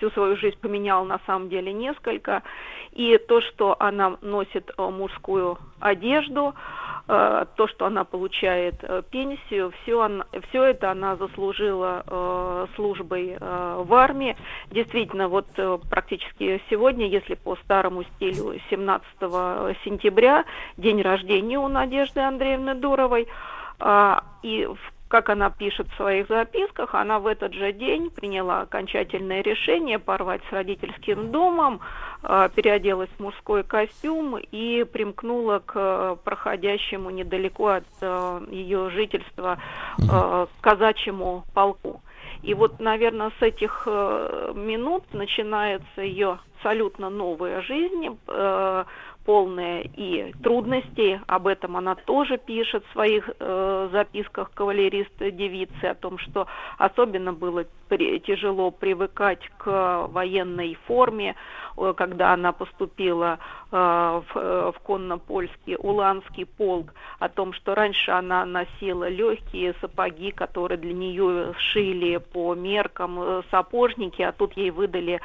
всю 0.00 0.10
свою 0.10 0.36
жизнь 0.36 0.58
поменяла 0.58 1.04
на 1.04 1.20
самом 1.26 1.48
деле 1.50 1.72
несколько. 1.72 2.42
И 2.92 3.18
то, 3.18 3.40
что 3.40 3.76
она 3.78 4.16
носит 4.20 4.70
э, 4.76 4.82
мужскую 4.82 5.58
одежду, 5.78 6.54
э, 7.06 7.46
то, 7.56 7.68
что 7.68 7.86
она 7.86 8.04
получает 8.04 8.76
э, 8.82 9.02
пенсию, 9.10 9.72
все, 9.82 10.24
все 10.48 10.64
это 10.64 10.90
она 10.90 11.16
заслужила 11.16 12.68
службой 12.74 13.36
в 13.40 13.94
армии. 13.94 14.36
Действительно, 14.70 15.28
вот 15.28 15.46
практически 15.88 16.62
сегодня, 16.68 17.06
если 17.06 17.34
по 17.34 17.56
старому 17.56 18.04
стилю 18.04 18.54
17 18.70 19.06
сентября, 19.84 20.44
день 20.76 21.02
рождения 21.02 21.58
у 21.58 21.68
Надежды 21.68 22.20
Андреевны 22.20 22.74
Дуровой, 22.74 23.28
а, 23.78 24.24
и 24.42 24.66
в- 24.66 24.99
как 25.10 25.28
она 25.28 25.50
пишет 25.50 25.88
в 25.88 25.96
своих 25.96 26.28
записках, 26.28 26.94
она 26.94 27.18
в 27.18 27.26
этот 27.26 27.52
же 27.52 27.72
день 27.72 28.10
приняла 28.10 28.60
окончательное 28.60 29.42
решение 29.42 29.98
порвать 29.98 30.40
с 30.48 30.52
родительским 30.52 31.32
домом, 31.32 31.80
а, 32.22 32.48
переоделась 32.48 33.10
в 33.18 33.20
мужской 33.20 33.64
костюм 33.64 34.38
и 34.38 34.84
примкнула 34.84 35.62
к 35.66 35.72
э, 35.74 36.16
проходящему 36.22 37.10
недалеко 37.10 37.66
от 37.66 37.84
э, 38.00 38.40
ее 38.52 38.88
жительства 38.90 39.58
э, 39.98 40.46
казачьему 40.60 41.44
полку. 41.54 42.02
И 42.42 42.54
вот, 42.54 42.78
наверное, 42.78 43.32
с 43.38 43.42
этих 43.42 43.86
минут 43.86 45.04
начинается 45.12 46.00
ее 46.00 46.38
абсолютно 46.54 47.10
новая 47.10 47.60
жизнь, 47.60 48.16
полная 49.30 49.82
и 49.82 50.34
трудностей. 50.42 51.20
Об 51.28 51.46
этом 51.46 51.76
она 51.76 51.94
тоже 51.94 52.36
пишет 52.36 52.84
в 52.84 52.92
своих 52.92 53.30
э, 53.38 53.88
записках 53.92 54.50
кавалериста 54.52 55.30
девицы 55.30 55.84
о 55.84 55.94
том, 55.94 56.18
что 56.18 56.48
особенно 56.78 57.32
было 57.32 57.64
при- 57.90 58.20
тяжело 58.20 58.70
привыкать 58.70 59.50
к 59.58 60.06
военной 60.08 60.78
форме, 60.86 61.34
э, 61.76 61.92
когда 61.96 62.32
она 62.32 62.52
поступила 62.52 63.38
э, 63.72 63.76
в, 63.76 64.36
э, 64.36 64.72
в 64.74 64.80
конно-польский 64.80 65.76
Уланский 65.76 66.46
полк, 66.46 66.94
о 67.18 67.28
том, 67.28 67.52
что 67.52 67.74
раньше 67.74 68.12
она 68.12 68.46
носила 68.46 69.08
легкие 69.08 69.74
сапоги, 69.80 70.30
которые 70.30 70.78
для 70.78 70.92
нее 70.94 71.52
шили 71.58 72.18
по 72.18 72.54
меркам 72.54 73.42
сапожники, 73.50 74.22
а 74.22 74.32
тут 74.32 74.56
ей 74.56 74.70
выдали 74.70 75.20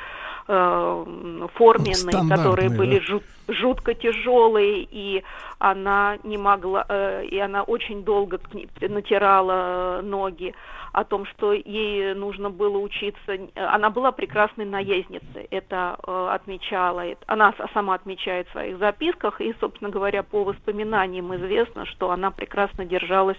форменные, 0.48 2.30
которые 2.30 2.70
были 2.70 3.00
да. 3.00 3.06
жут- 3.06 3.24
жутко 3.48 3.96
тяжелые, 3.96 4.88
и 4.92 5.24
она 5.58 6.18
не 6.24 6.38
могла, 6.38 6.86
и 7.24 7.40
она 7.40 7.64
очень 7.64 8.04
долго 8.04 8.40
натирала 8.80 10.02
ноги 10.04 10.54
о 10.96 11.04
том, 11.04 11.26
что 11.26 11.52
ей 11.52 12.14
нужно 12.14 12.50
было 12.50 12.78
учиться. 12.78 13.38
Она 13.56 13.90
была 13.90 14.14
прекрасной 14.14 14.64
наездницей, 14.64 15.46
это 15.52 15.98
э, 16.08 16.30
отмечала, 16.32 17.04
она 17.28 17.54
сама 17.74 17.96
отмечает 17.96 18.48
в 18.48 18.54
своих 18.54 18.78
записках, 18.78 19.42
и, 19.42 19.54
собственно 19.60 19.90
говоря, 19.90 20.24
по 20.24 20.46
воспоминаниям 20.46 21.36
известно, 21.36 21.86
что 21.86 22.12
она 22.12 22.32
прекрасно 22.32 22.86
держалась 22.86 23.38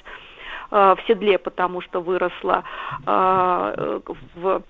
э, 0.71 0.95
в 0.97 0.99
седле, 1.07 1.39
потому 1.39 1.81
что 1.81 2.03
выросла 2.03 2.65
э, 3.07 4.01
в 4.35 4.63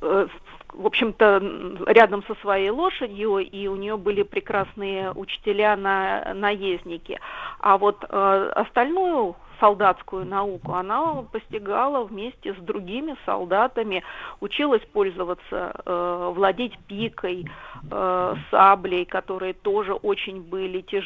в 0.00 0.86
общем-то, 0.86 1.42
рядом 1.88 2.22
со 2.24 2.34
своей 2.36 2.70
лошадью, 2.70 3.38
и 3.38 3.66
у 3.66 3.76
нее 3.76 3.96
были 3.96 4.22
прекрасные 4.22 5.10
учителя 5.12 5.76
на 5.76 6.32
наездники. 6.32 7.18
А 7.58 7.76
вот 7.76 8.04
э, 8.08 8.52
остальную 8.54 9.36
солдатскую 9.60 10.26
науку. 10.26 10.72
Она 10.72 11.22
постигала 11.30 12.04
вместе 12.04 12.54
с 12.54 12.56
другими 12.56 13.14
солдатами, 13.26 14.02
училась 14.40 14.82
пользоваться, 14.92 15.72
э, 15.84 16.32
владеть 16.34 16.78
пикой, 16.88 17.46
э, 17.90 18.34
саблей, 18.50 19.04
которые 19.04 19.52
тоже 19.52 19.92
очень 19.92 20.42
были 20.42 20.80
те- 20.80 21.02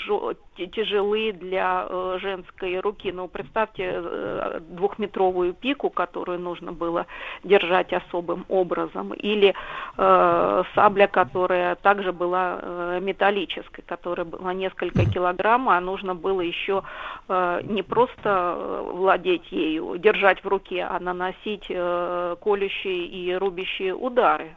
тяжелы 0.54 1.32
для 1.32 1.86
э, 1.88 2.18
женской 2.20 2.80
руки. 2.80 3.12
Ну, 3.12 3.28
представьте 3.28 3.92
э, 3.94 4.60
двухметровую 4.60 5.54
пику, 5.54 5.90
которую 5.90 6.38
нужно 6.40 6.72
было 6.72 7.06
держать 7.42 7.92
особым 7.92 8.44
образом, 8.48 9.12
или 9.14 9.54
э, 9.96 10.62
сабля, 10.74 11.06
которая 11.06 11.74
также 11.76 12.12
была 12.12 12.58
э, 12.60 13.00
металлической, 13.02 13.82
которая 13.82 14.24
была 14.24 14.52
несколько 14.54 15.04
килограмм, 15.04 15.68
а 15.68 15.80
нужно 15.80 16.14
было 16.14 16.40
еще 16.40 16.82
э, 17.28 17.60
не 17.64 17.82
просто 17.82 18.82
владеть 18.92 19.50
ею, 19.50 19.96
держать 19.98 20.42
в 20.44 20.48
руке, 20.48 20.86
а 20.88 20.98
наносить 21.00 21.66
э, 21.68 22.36
колющие 22.40 23.06
и 23.06 23.34
рубящие 23.34 23.94
удары 23.94 24.56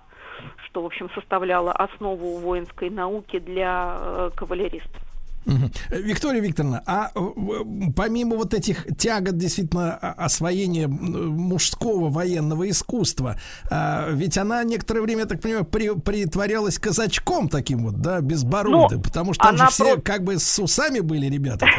что, 0.65 0.83
в 0.83 0.85
общем, 0.85 1.09
составляло 1.15 1.71
основу 1.71 2.37
воинской 2.37 2.89
науки 2.89 3.39
для 3.39 3.97
э, 3.99 4.29
кавалеристов. 4.35 5.06
Э, 5.89 5.97
Виктория 6.01 6.41
Викторовна, 6.41 6.83
а 6.85 7.09
э, 7.15 7.19
помимо 7.95 8.35
вот 8.35 8.53
этих 8.53 8.85
тягот 8.97 9.37
действительно 9.37 9.95
освоения 9.95 10.87
мужского 10.87 12.09
военного 12.09 12.69
искусства, 12.69 13.35
а, 13.71 14.09
ведь 14.11 14.37
она 14.37 14.63
некоторое 14.63 15.01
время, 15.01 15.21
я 15.21 15.25
так 15.25 15.41
понимаю, 15.41 15.65
при- 15.65 15.95
притворялась 15.99 16.77
казачком 16.79 17.47
таким 17.49 17.85
вот, 17.85 18.01
да, 18.01 18.19
безбородым, 18.21 18.97
Ну, 18.97 19.03
потому 19.03 19.33
что 19.33 19.43
там 19.43 19.57
же 19.57 19.67
все 19.67 19.93
про- 19.95 20.01
как 20.01 20.23
бы 20.23 20.37
с 20.37 20.59
усами 20.59 20.99
были 20.99 21.27
ребята. 21.27 21.65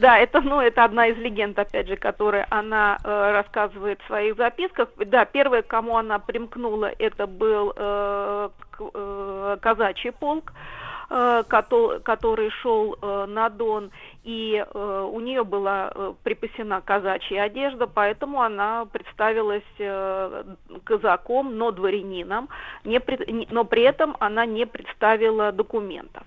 Да, 0.00 0.16
это, 0.16 0.40
ну, 0.40 0.62
это 0.62 0.84
одна 0.84 1.08
из 1.08 1.18
легенд, 1.18 1.58
опять 1.58 1.86
же, 1.86 1.96
которую 1.96 2.46
она 2.48 2.96
э, 3.04 3.32
рассказывает 3.32 4.00
в 4.00 4.06
своих 4.06 4.34
записках. 4.36 4.88
Да, 4.96 5.26
первое, 5.26 5.60
к 5.60 5.66
кому 5.66 5.98
она 5.98 6.18
примкнула, 6.18 6.90
это 6.98 7.26
был 7.26 7.74
э, 7.76 8.48
казачий 9.60 10.12
полк, 10.12 10.52
э, 10.54 10.54
который 11.10 12.50
шел 12.62 12.94
э, 12.94 13.26
на 13.26 13.48
Дон, 13.48 13.90
и 14.22 14.64
э, 14.64 15.08
у 15.12 15.18
нее 15.18 15.42
была 15.42 15.90
э, 15.92 16.12
припасена 16.22 16.80
казачья 16.80 17.42
одежда, 17.42 17.88
поэтому 17.88 18.40
она 18.42 18.84
представилась 18.86 19.64
э, 19.78 20.44
казаком, 20.84 21.56
но 21.56 21.72
дворянином, 21.72 22.48
но 22.84 23.64
при 23.64 23.82
этом 23.82 24.16
она 24.20 24.46
не 24.46 24.66
представила 24.66 25.50
документов. 25.50 26.22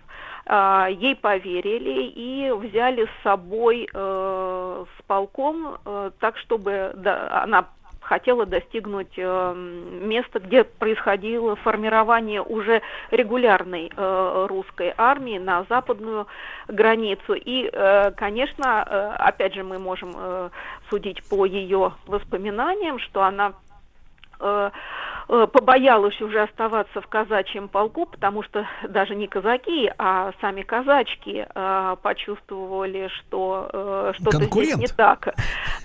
А, 0.46 0.90
ей 0.90 1.16
поверили 1.16 2.08
и 2.08 2.52
взяли 2.52 3.06
с 3.06 3.24
собой 3.24 3.88
э, 3.94 4.86
с 4.86 5.02
полком, 5.04 5.78
э, 5.86 6.12
так 6.20 6.38
чтобы 6.38 6.92
да, 6.96 7.44
она 7.44 7.70
хотела 8.14 8.46
достигнуть 8.46 9.14
э, 9.18 9.54
места, 9.56 10.40
где 10.40 10.64
происходило 10.64 11.56
формирование 11.56 12.44
уже 12.44 12.84
регулярной 13.10 13.90
э, 13.90 14.46
русской 14.48 14.94
армии 14.98 15.40
на 15.40 15.66
западную 15.68 16.28
границу. 16.68 17.34
И, 17.34 17.68
э, 17.74 18.12
конечно, 18.12 18.84
опять 19.14 19.56
же, 19.56 19.64
мы 19.64 19.80
можем 19.80 20.16
судить 20.90 21.24
по 21.28 21.46
ее 21.46 21.94
воспоминаниям, 22.06 23.00
что 23.00 23.24
она 23.24 23.54
побоялась 25.28 26.20
уже 26.22 26.42
оставаться 26.42 27.02
в 27.02 27.08
казачьем 27.08 27.68
полку, 27.68 28.06
потому 28.06 28.44
что 28.44 28.66
даже 28.88 29.16
не 29.16 29.28
казаки, 29.28 29.92
а 29.98 30.32
сами 30.42 30.62
казачки 30.62 31.46
э, 31.54 31.96
почувствовали, 32.02 33.10
что 33.20 33.70
э, 33.72 34.14
что-то 34.20 34.44
здесь 34.46 34.78
не 34.78 34.88
так. 34.88 35.36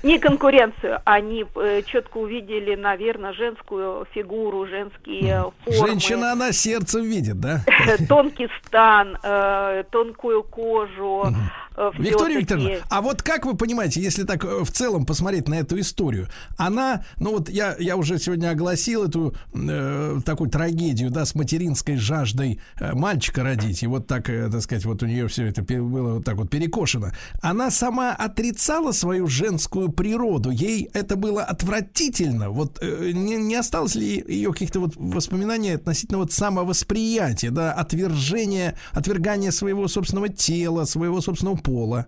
Не 0.03 0.19
конкуренцию, 0.19 1.01
они 1.05 1.45
э, 1.57 1.83
четко 1.83 2.19
увидели, 2.19 2.75
наверное, 2.75 3.33
женскую 3.33 4.07
фигуру, 4.13 4.67
женские 4.67 5.53
формы. 5.65 5.89
Женщина, 5.89 6.33
она 6.33 6.53
сердцем 6.53 7.03
видит, 7.03 7.41
да? 7.41 7.61
Тонкий 8.09 8.49
стан, 8.65 9.19
э, 9.23 9.85
тонкую 9.91 10.43
кожу. 10.43 11.27
э, 11.27 11.68
Виктория 11.99 12.39
всё-таки. 12.39 12.39
Викторовна, 12.39 12.87
а 12.91 13.01
вот 13.01 13.23
как 13.23 13.47
вы 13.47 13.57
понимаете, 13.57 14.01
если 14.01 14.25
так 14.25 14.45
э, 14.45 14.65
в 14.65 14.71
целом 14.71 15.07
посмотреть 15.07 15.49
на 15.49 15.55
эту 15.55 15.79
историю, 15.81 16.29
она, 16.57 17.05
ну 17.19 17.33
вот 17.33 17.49
я, 17.49 17.77
я 17.79 17.97
уже 17.97 18.19
сегодня 18.19 18.51
огласил 18.51 19.05
эту 19.05 19.35
э, 19.55 20.21
такую 20.25 20.51
трагедию, 20.51 21.11
да, 21.11 21.25
с 21.25 21.35
материнской 21.35 21.97
жаждой 21.97 22.61
э, 22.81 22.95
мальчика 22.95 23.43
родить, 23.43 23.83
и 23.83 23.87
вот 23.87 24.07
так, 24.07 24.29
э, 24.31 24.49
так 24.51 24.63
сказать, 24.63 24.85
вот 24.85 25.03
у 25.03 25.07
нее 25.07 25.29
все 25.29 25.47
это 25.47 25.63
было 25.63 26.15
вот 26.15 26.25
так 26.25 26.37
вот 26.37 26.51
перекошено. 26.51 27.13
Она 27.43 27.71
сама 27.71 28.15
отрицала 28.15 28.93
свою 28.93 29.27
женскую 29.27 29.91
природу, 29.91 30.51
ей 30.51 30.91
это 30.95 31.17
было 31.17 31.43
отвратительно. 31.43 32.51
Вот 32.51 32.79
э, 32.81 33.11
не, 33.13 33.37
не 33.37 33.55
осталось 33.55 33.95
ли 33.95 34.25
ее 34.27 34.53
каких-то 34.53 34.81
вот 34.81 34.93
воспоминаний 34.97 35.71
относительно 35.71 36.19
вот 36.19 36.33
самовосприятия, 36.33 37.51
да, 37.51 37.73
отвержения, 37.73 38.75
отвергания 38.93 39.51
своего 39.51 39.89
собственного 39.89 40.29
тела, 40.29 40.85
своего 40.85 41.21
собственного 41.21 41.57
пола? 41.69 42.07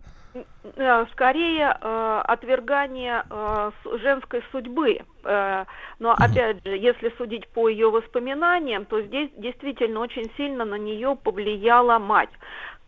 Э, 0.77 1.07
скорее 1.13 1.77
э, 1.81 2.23
отвергание 2.27 3.25
э, 3.29 3.71
женской 4.03 4.43
судьбы. 4.53 5.01
Э, 5.25 5.65
но 5.99 6.13
опять 6.13 6.65
же, 6.65 6.77
если 6.77 7.13
судить 7.19 7.49
по 7.49 7.69
ее 7.69 7.91
воспоминаниям, 7.91 8.85
то 8.85 9.03
здесь 9.03 9.31
действительно 9.37 10.01
очень 10.01 10.31
сильно 10.37 10.65
на 10.65 10.77
нее 10.77 11.17
повлияла 11.17 11.99
мать 11.99 12.31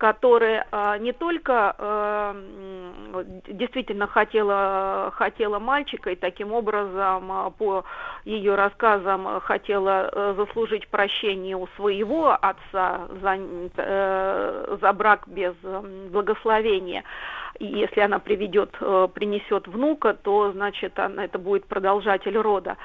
которая 0.03 0.67
э, 0.73 0.99
не 0.99 1.13
только 1.13 1.77
м, 1.79 3.41
действительно 3.47 4.09
хотела 4.09 5.13
хотела 5.15 5.61
мальчика 5.61 6.11
и 6.11 6.17
таким 6.17 6.53
образом 6.53 7.31
э, 7.31 7.51
по 7.57 7.85
ее 8.25 8.57
рассказам 8.57 9.39
хотела 9.43 10.11
э, 10.11 10.35
заслужить 10.37 10.89
прощение 10.89 11.57
у 11.57 11.69
своего 11.77 12.33
отца 12.33 13.07
за 13.23 13.39
э, 13.77 14.77
за 14.81 14.93
брак 14.93 15.29
без 15.29 15.55
благословения 16.11 17.05
и 17.59 17.67
если 17.67 18.01
она 18.01 18.19
приведет, 18.19 18.75
э, 18.81 19.09
принесет 19.13 19.69
внука, 19.69 20.15
то 20.15 20.53
значит 20.53 20.99
она, 20.99 21.25
это 21.25 21.39
будет 21.39 21.67
продолжатель 21.67 22.37
рода. 22.37 22.77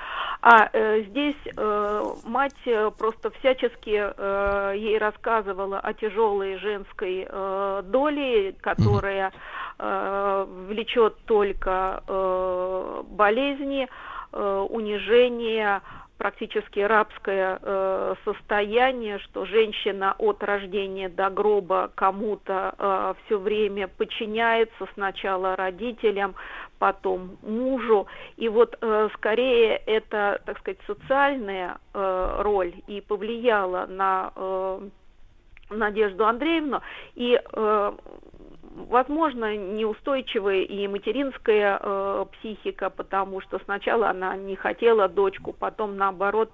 А 0.42 0.70
э, 0.72 1.04
здесь 1.04 1.36
э, 1.56 2.04
мать 2.26 2.54
просто 2.98 3.32
всячески 3.40 4.14
э, 4.16 4.74
ей 4.76 4.98
рассказывала 4.98 5.80
о 5.80 5.94
тяжелой 5.94 6.58
женской 6.58 7.28
э, 7.28 7.82
доле, 7.86 8.56
которая 8.62 9.32
э, 9.80 10.46
влечет 10.68 11.18
только 11.26 12.04
э, 12.08 13.04
болезни, 13.10 13.88
э, 14.32 14.66
унижение, 14.70 15.82
практически 16.18 16.80
рабское 16.80 17.60
э, 17.62 18.16
состояние, 18.26 19.20
что 19.20 19.46
женщина 19.46 20.16
от 20.18 20.44
рождения 20.44 21.10
до 21.10 21.30
гроба 21.30 21.92
кому-то 21.96 22.76
э, 22.78 23.14
все 23.26 23.38
время 23.38 23.88
подчиняется 23.88 24.88
сначала 24.94 25.56
родителям, 25.56 26.36
потом 26.80 27.38
мужу. 27.42 28.08
И 28.38 28.50
вот 28.50 28.78
э, 28.82 29.10
скорее 29.16 29.78
это, 29.86 30.42
так 30.46 30.60
сказать, 30.60 30.80
социальная 30.88 31.78
э, 31.94 32.42
роль 32.42 32.74
и 32.88 33.02
повлияла 33.02 33.86
на 33.88 34.32
э, 34.36 34.90
Надежду 35.70 36.26
Андреевну. 36.26 36.82
И 37.16 37.40
э, 37.40 37.92
возможно, 38.78 39.56
неустойчивая 39.56 40.62
и 40.62 40.88
материнская 40.88 41.80
э, 41.82 42.26
психика, 42.34 42.90
потому 42.90 43.42
что 43.42 43.60
сначала 43.66 44.10
она 44.10 44.36
не 44.38 44.56
хотела 44.56 45.08
дочку, 45.08 45.54
потом, 45.54 45.98
наоборот, 45.98 46.52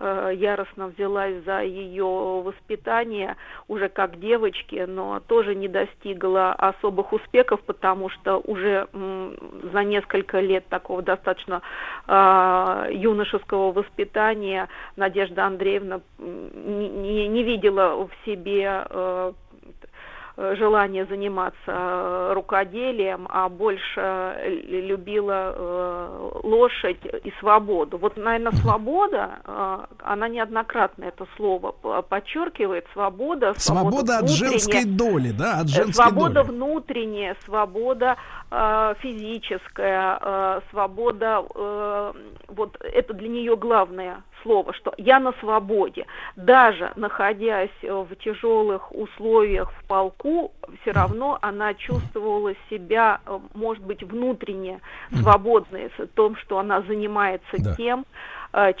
э, 0.00 0.32
яростно 0.34 0.88
взялась 0.88 1.44
за 1.44 1.62
ее 1.62 2.42
воспитание 2.44 3.36
уже 3.68 3.88
как 3.88 4.18
девочки, 4.18 4.84
но 4.88 5.20
тоже 5.20 5.54
не 5.54 5.68
достигла 5.68 6.52
особых 6.52 7.12
успехов, 7.12 7.60
потому 7.62 8.08
что 8.08 8.38
уже 8.38 8.88
м, 8.92 9.36
за 9.72 9.84
несколько 9.84 10.40
лет 10.40 10.66
такого 10.68 11.02
достаточно 11.02 11.60
э, 12.08 12.88
юношеского 12.92 13.72
воспитания 13.72 14.68
Надежда 14.96 15.44
Андреевна 15.44 16.00
не, 16.18 16.88
не- 16.88 17.28
не 17.28 17.42
видела 17.42 18.06
в 18.06 18.10
себе 18.24 18.62
э, 18.64 18.86
э, 18.90 19.32
желание 20.36 21.06
заниматься 21.06 21.56
э, 21.66 22.32
рукоделием, 22.34 23.26
а 23.30 23.48
больше 23.48 24.00
э, 24.00 24.50
любила 24.64 25.54
э, 25.54 26.30
лошадь 26.42 27.00
и 27.24 27.32
свободу. 27.40 27.96
Вот, 27.96 28.16
наверное, 28.16 28.52
свобода, 28.52 29.38
она 30.02 30.28
неоднократно 30.28 31.04
это 31.04 31.26
слово 31.36 31.72
подчеркивает, 31.72 32.86
свобода, 32.92 33.54
Свобода 33.56 34.18
от 34.18 34.24
внутренняя, 34.24 34.50
женской 34.50 34.84
доли, 34.84 35.30
да, 35.30 35.60
от 35.60 35.68
женской 35.68 35.94
свобода 35.94 36.44
доли. 36.44 36.56
внутренняя, 36.56 37.36
свобода 37.44 38.16
физическая, 39.00 40.18
э, 40.20 40.60
свобода, 40.70 41.44
э, 41.54 42.12
вот 42.48 42.76
это 42.80 43.12
для 43.14 43.28
нее 43.28 43.56
главное, 43.56 44.22
слово, 44.42 44.72
что 44.72 44.94
я 44.96 45.18
на 45.18 45.32
свободе. 45.40 46.06
Даже 46.36 46.92
находясь 46.96 47.70
э, 47.82 47.92
в 47.92 48.14
тяжелых 48.16 48.92
условиях 48.94 49.72
в 49.72 49.84
полку, 49.86 50.52
все 50.80 50.92
равно 50.92 51.38
она 51.42 51.74
чувствовала 51.74 52.52
себя, 52.70 53.20
э, 53.26 53.38
может 53.54 53.82
быть, 53.84 54.02
внутренне 54.02 54.80
свободной 55.10 55.90
в 55.98 56.06
том, 56.14 56.36
что 56.36 56.58
она 56.58 56.82
занимается 56.82 57.56
Да. 57.58 57.74
тем, 57.74 58.00
э, 58.00 58.04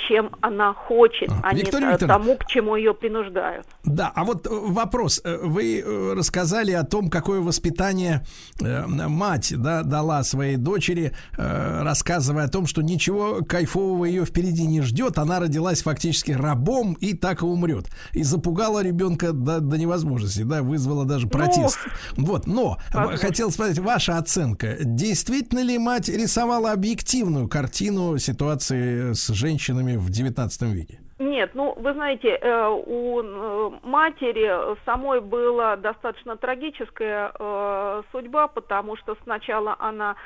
чем 0.08 0.30
она 0.40 0.72
хочет, 0.72 1.30
А, 1.30 1.40
а 1.50 1.54
не 1.54 1.60
Виктория 1.60 1.96
тому, 1.98 2.36
к 2.36 2.46
чему 2.46 2.76
ее 2.76 2.94
принуждают. 2.94 3.66
Да, 3.84 4.10
а 4.14 4.24
вот 4.24 4.46
э, 4.46 4.50
вопрос. 4.50 5.20
Э, 5.24 5.38
Вы 5.42 5.80
э, 5.80 6.14
рассказали 6.14 6.72
о 6.72 6.84
том, 6.84 7.10
какое 7.10 7.40
воспитание 7.40 8.24
э, 8.60 8.86
мать 8.86 9.52
да, 9.56 9.82
дала 9.82 10.22
своей 10.24 10.56
дочери, 10.56 11.12
э, 11.36 11.82
рассказывая 11.82 12.44
о 12.44 12.48
том, 12.48 12.66
что 12.66 12.82
ничего 12.82 13.42
кайфового 13.44 14.04
ее 14.06 14.24
впереди 14.24 14.66
не 14.66 14.80
ждет. 14.80 15.18
Она 15.18 15.40
родилась 15.40 15.82
фактически 15.82 16.32
рабом 16.32 16.94
и 16.94 17.14
так 17.14 17.42
и 17.42 17.44
умрет. 17.44 17.86
И 18.12 18.22
запугала 18.22 18.82
ребенка 18.82 19.32
до, 19.32 19.60
до 19.60 19.76
невозможности, 19.78 20.42
да, 20.42 20.62
вызвала 20.62 21.04
даже 21.04 21.28
протест. 21.28 21.78
вот, 22.16 22.46
но 22.46 22.78
э, 22.92 22.96
Возможно. 22.96 23.18
хотел 23.18 23.50
спросить, 23.50 23.78
ваша 23.78 24.18
оценка. 24.18 24.76
Действительно 24.80 25.60
ли 25.60 25.78
мать 25.78 26.08
рисовала 26.08 26.72
объективную 26.72 27.48
картину 27.48 28.18
ситуации 28.18 29.12
с 29.12 29.30
женщинами 29.66 29.96
в 29.96 30.10
19 30.10 30.62
веке? 30.62 30.98
Нет, 31.18 31.52
ну 31.54 31.74
вы 31.78 31.94
знаете, 31.94 32.28
э, 32.28 32.68
у 32.68 33.22
э, 33.22 33.70
матери 33.82 34.76
самой 34.84 35.20
была 35.20 35.76
достаточно 35.76 36.36
трагическая 36.36 37.32
э, 37.38 38.02
судьба, 38.12 38.48
потому 38.48 38.96
что 38.96 39.16
сначала 39.24 39.76
она 39.78 40.16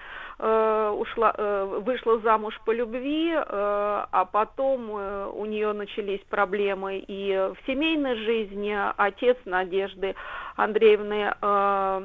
ушла, 0.43 1.35
вышла 1.85 2.19
замуж 2.21 2.59
по 2.65 2.71
любви, 2.71 3.31
а 3.37 4.27
потом 4.33 4.89
у 4.89 5.45
нее 5.45 5.75
начались 5.75 6.23
проблемы 6.31 6.97
и 6.97 7.31
в 7.35 7.67
семейной 7.67 8.17
жизни. 8.17 8.75
Отец 8.97 9.37
Надежды 9.45 10.15
Андреевны 10.65 11.33
э, 11.41 12.03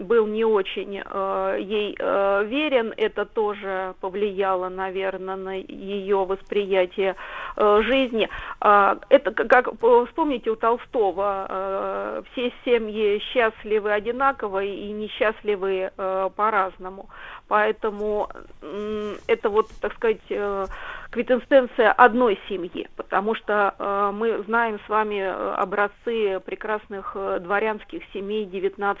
был 0.00 0.26
не 0.26 0.44
очень 0.44 1.02
э, 1.04 1.56
ей 1.60 1.96
э, 1.98 2.44
верен. 2.44 2.92
Это 2.96 3.24
тоже 3.24 3.94
повлияло, 4.00 4.68
наверное, 4.68 5.36
на 5.36 5.54
ее 5.54 6.24
восприятие 6.24 7.16
э, 7.56 7.82
жизни. 7.82 8.28
А, 8.60 8.98
Это 9.08 9.30
как 9.32 9.68
э, 9.68 10.06
вспомните 10.08 10.50
у 10.50 10.56
Толстого, 10.56 11.46
э, 11.48 12.22
все 12.32 12.52
семьи 12.64 13.18
счастливы 13.32 13.92
одинаково 13.92 14.62
и 14.64 14.92
несчастливы 14.92 15.90
э, 15.96 16.30
по-разному. 16.36 17.08
Поэтому 17.48 18.28
м, 18.62 19.16
это 19.26 19.48
вот, 19.48 19.68
так 19.80 19.94
сказать, 19.94 20.20
э, 20.30 20.66
квитинстенция 21.14 21.92
одной 21.92 22.38
семьи, 22.48 22.88
потому 22.96 23.36
что 23.36 23.74
э, 23.78 24.10
мы 24.12 24.42
знаем 24.46 24.80
с 24.84 24.88
вами 24.88 25.20
э, 25.20 25.54
образцы 25.54 26.40
прекрасных 26.44 27.12
э, 27.14 27.38
дворянских 27.40 28.02
семей 28.12 28.44
XIX 28.46 28.96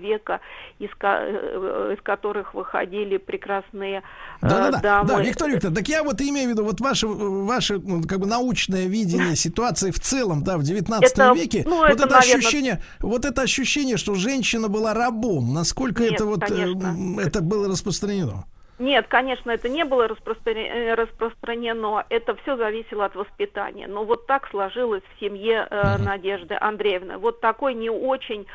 века, 0.00 0.40
из, 0.78 0.88
ко- 0.96 1.18
э, 1.20 1.94
из 1.96 2.02
которых 2.02 2.54
выходили 2.54 3.18
прекрасные 3.18 3.98
э, 4.40 4.48
Да, 4.48 4.70
да, 4.70 4.80
да, 4.80 5.02
да, 5.04 5.20
Виктория 5.20 5.54
Викторовна, 5.56 5.76
так 5.76 5.88
я 5.88 6.02
вот 6.02 6.20
имею 6.22 6.48
в 6.48 6.52
виду, 6.52 6.64
вот 6.64 6.80
ваше, 6.80 7.06
ваше 7.06 7.78
ну, 7.78 8.02
как 8.02 8.18
бы 8.20 8.26
научное 8.26 8.86
видение 8.86 9.36
ситуации 9.46 9.90
в 9.90 10.00
целом, 10.00 10.42
да, 10.42 10.56
в 10.56 10.62
19 10.62 11.12
Это, 11.12 11.32
веке, 11.34 11.64
ну, 11.66 11.76
вот 11.76 11.90
это, 11.90 12.04
это, 12.04 12.14
наверно- 12.14 12.38
ощущение, 12.38 12.82
вот 13.00 13.26
это 13.26 13.42
ощущение, 13.42 13.98
что 13.98 14.14
женщина 14.14 14.68
была 14.68 14.94
рабом, 14.94 15.52
насколько 15.52 16.02
Нет, 16.02 16.12
это 16.14 16.24
вот, 16.24 16.40
конечно. 16.40 17.20
это 17.20 17.42
было 17.42 17.68
распространено? 17.68 18.44
Нет, 18.78 19.06
конечно, 19.08 19.50
это 19.50 19.68
не 19.68 19.84
было 19.84 20.06
распространено, 20.06 20.72
э, 20.72 20.94
распространено. 20.94 22.04
это 22.08 22.36
все 22.36 22.56
зависело 22.56 23.04
от 23.04 23.16
воспитания. 23.16 23.88
Но 23.88 24.04
вот 24.04 24.26
так 24.26 24.48
сложилось 24.48 25.02
в 25.02 25.20
семье 25.20 25.66
э, 25.68 25.98
Надежды 25.98 26.56
Андреевны. 26.58 27.18
Вот 27.18 27.40
такой 27.40 27.74
не 27.74 27.90
очень 27.90 28.46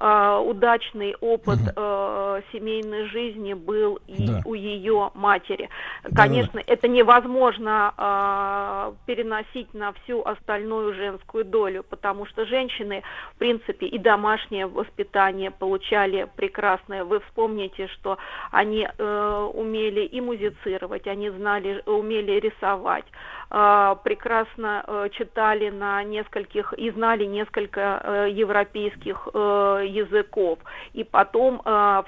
удачный 0.00 1.14
опыт 1.20 1.58
э, 1.76 2.42
семейной 2.52 3.06
жизни 3.08 3.52
был 3.54 3.98
и 4.06 4.26
Да. 4.26 4.40
у 4.44 4.54
ее 4.54 5.10
матери. 5.14 5.68
Конечно, 6.14 6.60
это 6.66 6.88
невозможно 6.88 7.92
э, 7.96 8.92
переносить 9.06 9.72
на 9.74 9.92
всю 9.92 10.22
остальную 10.22 10.94
женскую 10.94 11.44
долю, 11.44 11.84
потому 11.88 12.26
что 12.26 12.46
женщины, 12.46 13.02
в 13.34 13.38
принципе, 13.38 13.86
и 13.86 13.98
домашнее 13.98 14.66
воспитание 14.66 15.50
получали 15.50 16.26
прекрасное. 16.36 17.04
Вы 17.04 17.20
вспомните, 17.20 17.88
что 17.88 18.16
они 18.50 18.88
э, 18.88 19.50
умели 19.54 20.00
и 20.00 20.20
музицировать, 20.20 21.06
они 21.06 21.30
знали, 21.30 21.82
умели 21.86 22.40
рисовать, 22.40 23.04
прекрасно 23.50 24.84
э, 24.86 25.08
читали 25.12 25.70
на 25.70 26.04
нескольких 26.04 26.72
и 26.74 26.90
знали 26.92 27.24
несколько 27.24 28.00
э, 28.02 28.28
европейских 28.30 29.28
э, 29.34 29.84
языков. 29.88 30.60
И 30.92 31.02
потом 31.02 31.60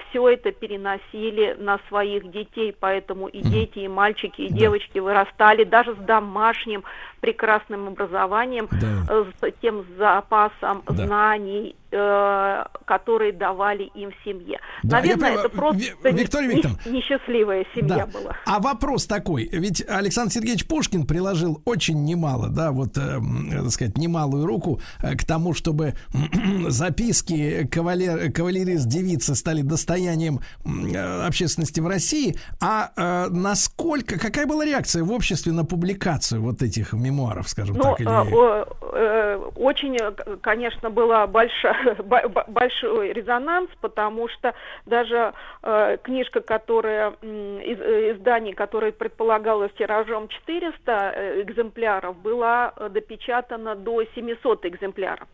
все 0.09 0.29
это 0.29 0.51
переносили 0.51 1.55
на 1.59 1.79
своих 1.87 2.31
детей, 2.31 2.75
поэтому 2.77 3.27
и 3.27 3.41
дети, 3.41 3.79
и 3.79 3.87
мальчики, 3.87 4.41
и 4.41 4.53
девочки 4.53 4.99
вырастали 4.99 5.63
даже 5.63 5.93
с 5.95 5.97
домашним 5.97 6.83
прекрасным 7.23 7.87
образованием, 7.87 8.67
Да. 8.69 9.05
э, 9.09 9.25
с 9.41 9.53
тем 9.61 9.85
запасом 9.97 10.83
Да. 10.89 11.05
знаний, 11.05 11.73
э, 11.95 12.63
которые 12.85 13.31
давали 13.31 13.83
им 13.95 14.09
в 14.11 14.15
семье. 14.25 14.59
Да, 14.83 14.97
я 14.97 15.03
Наверное, 15.03 15.29
понимаю. 15.29 15.39
это 15.39 15.49
просто 15.49 15.79
Ви- 16.03 16.11
Виктория 16.11 16.47
не- 16.49 16.55
Викторовна. 16.55 16.79
несчастливая 16.97 17.65
семья 17.73 18.05
Да. 18.11 18.19
была. 18.19 18.35
А 18.45 18.59
вопрос 18.59 19.05
такой, 19.05 19.47
ведь 19.53 19.85
Александр 19.87 20.33
Сергеевич 20.33 20.67
Пушкин 20.67 21.05
приложил 21.07 21.61
очень 21.65 22.03
немало, 22.03 22.49
да, 22.49 22.71
вот, 22.71 22.97
э, 22.97 23.01
м, 23.01 23.49
так 23.51 23.71
сказать, 23.71 23.97
немалую 23.97 24.45
руку 24.45 24.81
э, 25.01 25.15
к 25.15 25.23
тому, 25.23 25.53
чтобы 25.53 25.93
записки 26.69 27.67
кавалер, 27.71 28.31
кавалерист 28.31 28.87
девицы 28.87 29.35
стали 29.35 29.61
достоянием 29.61 30.39
э, 30.65 31.25
общественности 31.27 31.79
в 31.79 31.87
России. 31.87 32.35
А 32.59 32.91
э, 32.95 33.29
насколько, 33.29 34.19
какая 34.19 34.45
была 34.45 34.65
реакция 34.65 35.03
в 35.03 35.11
обществе 35.11 35.51
на 35.51 35.63
публикацию 35.63 36.41
вот 36.41 36.61
этих 36.61 36.91
мемуаров, 36.93 37.12
скажем 37.47 37.75
Ну, 37.75 37.83
так? 37.83 37.99
или- 37.99 38.09
э, 38.09 38.33
о- 38.33 38.65
э, 38.93 39.35
очень, 39.55 39.97
конечно, 40.41 40.89
была 40.89 41.27
большая, 41.27 41.95
бо- 42.03 42.27
бо- 42.29 42.45
большой 42.47 43.13
резонанс, 43.13 43.69
потому 43.81 44.27
что 44.29 44.53
даже 44.85 45.33
э, 45.63 45.97
книжка, 46.03 46.41
которая 46.41 47.11
из 47.21 47.79
э, 47.79 48.11
изданий, 48.13 48.53
которое 48.53 48.91
предполагалось 48.91 49.71
тиражом 49.77 50.27
400 50.27 50.91
э, 51.15 51.41
экземпляров, 51.41 52.15
была 52.17 52.73
допечатана 52.89 53.75
до 53.75 54.03
700 54.15 54.65
экземпляров. 54.65 55.27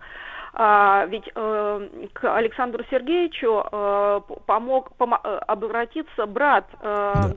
А, 0.53 1.05
ведь 1.05 1.29
э, 1.35 1.87
к 2.13 2.35
Александру 2.35 2.83
Сергеевичу 2.89 3.63
э, 3.71 4.21
помог 4.47 4.91
помо- 4.97 5.19
э, 5.23 5.37
обратиться 5.47 6.25
брат 6.25 6.65
э, 6.81 7.13
Да. 7.15 7.33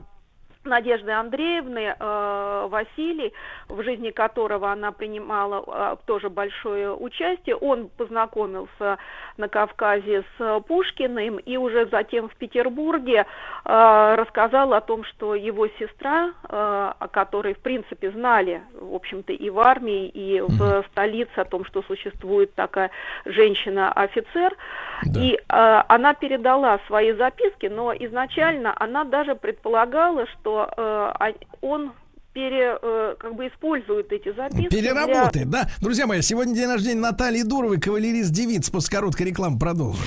Надежды 0.65 1.11
Андреевны 1.11 1.95
э, 1.99 2.67
Василий, 2.69 3.33
в 3.67 3.83
жизни 3.83 4.11
которого 4.11 4.71
она 4.71 4.91
принимала 4.93 5.63
э, 5.65 5.95
тоже 6.05 6.29
большое 6.29 6.95
участие. 6.95 7.55
Он 7.57 7.89
познакомился 7.89 8.97
на 9.37 9.49
Кавказе 9.49 10.23
с 10.37 10.59
Пушкиным 10.61 11.37
и 11.37 11.57
уже 11.57 11.85
затем 11.87 12.29
в 12.29 12.35
Петербурге 12.35 13.25
э, 13.65 14.15
рассказал 14.15 14.73
о 14.73 14.79
том, 14.81 15.03
что 15.03 15.35
его 15.35 15.67
сестра, 15.79 16.29
э, 16.29 16.93
о 16.97 17.07
которой 17.09 17.55
в 17.55 17.59
принципе 17.59 18.11
знали, 18.11 18.61
в 18.79 18.95
общем-то, 18.95 19.33
и 19.33 19.49
в 19.49 19.59
армии, 19.59 20.07
и 20.07 20.39
в 20.39 20.85
столице 20.91 21.37
о 21.39 21.45
том, 21.45 21.65
что 21.65 21.81
существует 21.83 22.53
такая 22.55 22.89
женщина-офицер, 23.25 24.55
Да. 25.03 25.19
и 25.19 25.33
э, 25.35 25.39
она 25.87 26.13
передала 26.13 26.79
свои 26.87 27.11
записки, 27.13 27.65
но 27.65 27.93
изначально 27.93 28.73
она 28.79 29.03
даже 29.03 29.35
предполагала, 29.35 30.25
что 30.27 30.52
э, 30.61 30.65
а- 30.77 31.33
он 31.61 31.93
пере, 32.33 32.77
э, 32.81 33.15
как 33.19 33.35
бы 33.35 33.47
использует 33.47 34.11
эти 34.11 34.33
записки. 34.35 34.67
для- 34.67 34.69
Переработает, 34.69 35.49
да? 35.49 35.69
Друзья 35.81 36.07
мои, 36.07 36.21
сегодня 36.21 36.55
день 36.55 36.67
рождения 36.67 36.99
Натальи 36.99 37.43
Дуровой, 37.43 37.79
кавалерист 37.79 38.31
девиц. 38.31 38.69
После 38.71 38.97
короткой 38.97 39.27
рекламы 39.27 39.59
продолжим. 39.59 40.03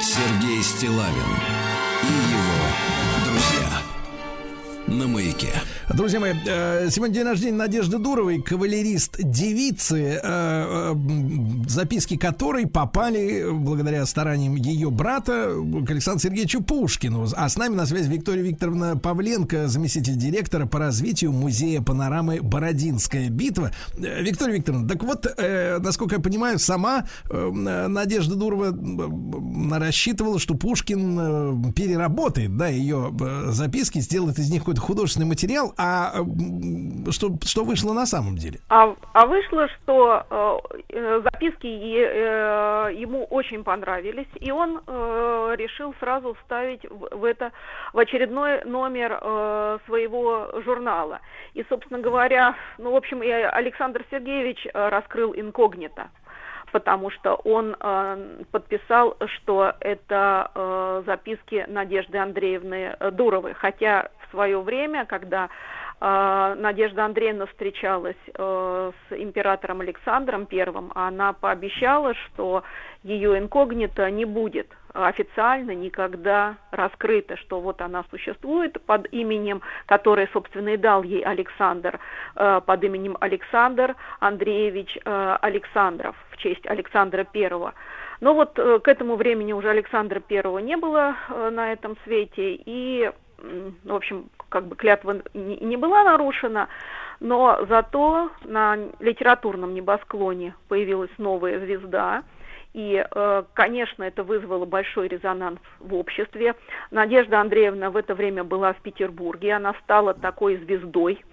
Сергей 0.00 0.62
Стилавин 0.62 1.69
На 4.90 5.06
маяке. 5.06 5.52
Друзья 5.94 6.18
мои, 6.18 6.34
э, 6.46 6.88
сегодня 6.90 7.14
день 7.14 7.24
рождения 7.24 7.56
Надежды 7.56 7.98
Дуровой, 7.98 8.42
кавалерист 8.42 9.18
девицы, 9.22 10.20
э, 10.20 10.20
э, 10.22 10.94
записки 11.68 12.16
которой 12.16 12.66
попали 12.66 13.48
благодаря 13.52 14.04
стараниям 14.04 14.56
ее 14.56 14.90
брата 14.90 15.54
к 15.86 15.90
Александру 15.90 16.20
Сергеевичу 16.20 16.60
Пушкину. 16.62 17.28
А 17.36 17.48
с 17.48 17.56
нами 17.56 17.76
на 17.76 17.86
связи 17.86 18.08
Виктория 18.08 18.42
Викторовна 18.42 18.96
Павленко, 18.96 19.68
заместитель 19.68 20.16
директора 20.16 20.66
по 20.66 20.80
развитию 20.80 21.30
музея 21.30 21.82
панорамы 21.82 22.40
«Бородинская 22.42 23.28
битва». 23.28 23.70
Виктория 23.96 24.56
Викторовна, 24.56 24.88
так 24.88 25.04
вот, 25.04 25.26
насколько 25.78 26.16
я 26.16 26.20
понимаю, 26.20 26.58
сама 26.58 27.04
Надежда 27.30 28.34
Дурова 28.34 28.76
рассчитывала, 29.78 30.40
что 30.40 30.54
Пушкин 30.54 31.72
переработает, 31.74 32.56
да, 32.56 32.66
ее 32.66 33.14
записки, 33.50 34.00
сделает 34.00 34.40
из 34.40 34.50
них 34.50 34.62
какой-то 34.62 34.79
художественный 34.80 35.26
материал, 35.26 35.72
а 35.78 36.14
что, 37.10 37.30
что 37.44 37.64
вышло 37.64 37.92
на 37.92 38.06
самом 38.06 38.36
деле? 38.36 38.58
А, 38.68 38.94
а 39.12 39.26
вышло, 39.26 39.68
что 39.68 40.24
э, 40.30 40.82
э, 40.88 41.20
записки 41.24 41.66
э, 41.66 42.94
ему 42.94 43.24
очень 43.24 43.64
понравились, 43.64 44.28
и 44.40 44.50
он 44.50 44.80
э, 44.86 45.54
решил 45.56 45.94
сразу 46.00 46.34
вставить 46.34 46.84
в, 46.84 47.16
в 47.16 47.24
это 47.24 47.52
в 47.92 47.98
очередной 47.98 48.64
номер 48.64 49.18
э, 49.20 49.78
своего 49.86 50.48
журнала. 50.64 51.20
И, 51.54 51.64
собственно 51.68 52.00
говоря, 52.00 52.54
ну, 52.78 52.92
в 52.92 52.96
общем, 52.96 53.22
и 53.22 53.28
Александр 53.28 54.04
Сергеевич 54.10 54.66
э, 54.66 54.88
раскрыл 54.88 55.32
инкогнито 55.34 56.10
потому 56.72 57.10
что 57.10 57.34
он 57.34 57.76
э, 57.80 58.42
подписал, 58.52 59.16
что 59.26 59.74
это 59.80 60.50
э, 60.54 61.02
записки 61.04 61.64
Надежды 61.68 62.18
Андреевны 62.18 62.96
Дуровой, 63.10 63.54
хотя 63.54 64.10
свое 64.30 64.60
время, 64.60 65.04
когда 65.06 65.48
э, 66.00 66.54
Надежда 66.58 67.04
Андреевна 67.04 67.46
встречалась 67.46 68.16
э, 68.34 68.92
с 69.08 69.12
императором 69.12 69.80
Александром 69.80 70.46
Первым, 70.46 70.92
она 70.94 71.32
пообещала, 71.32 72.14
что 72.14 72.62
ее 73.02 73.38
инкогнито 73.38 74.10
не 74.10 74.24
будет 74.24 74.68
официально 74.92 75.72
никогда 75.72 76.56
раскрыто, 76.70 77.36
что 77.36 77.60
вот 77.60 77.80
она 77.80 78.04
существует 78.10 78.80
под 78.86 79.06
именем, 79.12 79.62
которое, 79.86 80.28
собственно, 80.32 80.70
и 80.70 80.76
дал 80.76 81.02
ей 81.02 81.22
Александр, 81.22 82.00
э, 82.36 82.60
под 82.64 82.84
именем 82.84 83.16
Александр 83.20 83.94
Андреевич 84.18 84.98
э, 85.04 85.36
Александров 85.40 86.16
в 86.30 86.36
честь 86.38 86.66
Александра 86.66 87.24
Первого. 87.24 87.74
Но 88.20 88.34
вот 88.34 88.52
к 88.52 88.86
этому 88.86 89.16
времени 89.16 89.54
уже 89.54 89.70
Александра 89.70 90.20
Первого 90.20 90.58
не 90.58 90.76
было 90.76 91.16
на 91.30 91.72
этом 91.72 91.96
свете, 92.04 92.54
и, 92.54 93.10
в 93.84 93.94
общем, 93.94 94.30
как 94.48 94.66
бы 94.66 94.76
клятва 94.76 95.22
не, 95.34 95.76
была 95.76 96.04
нарушена, 96.04 96.68
но 97.20 97.64
зато 97.68 98.30
на 98.44 98.76
литературном 98.98 99.74
небосклоне 99.74 100.54
появилась 100.68 101.10
новая 101.18 101.58
звезда, 101.60 102.22
и, 102.72 103.04
э, 103.04 103.42
конечно, 103.52 104.04
это 104.04 104.22
вызвало 104.22 104.64
большой 104.64 105.08
резонанс 105.08 105.58
в 105.80 105.94
обществе. 105.94 106.54
Надежда 106.90 107.40
Андреевна 107.40 107.90
в 107.90 107.96
это 107.96 108.14
время 108.14 108.44
была 108.44 108.72
в 108.74 108.80
Петербурге, 108.80 109.54
она 109.54 109.74
стала 109.82 110.14
такой 110.14 110.56
звездой, 110.56 111.24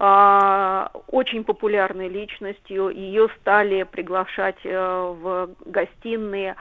а, 0.00 0.90
очень 1.08 1.42
популярной 1.42 2.08
личностью. 2.08 2.88
Ее 2.88 3.28
стали 3.40 3.82
приглашать 3.82 4.58
э, 4.62 5.14
в 5.20 5.50
гостиные. 5.66 6.54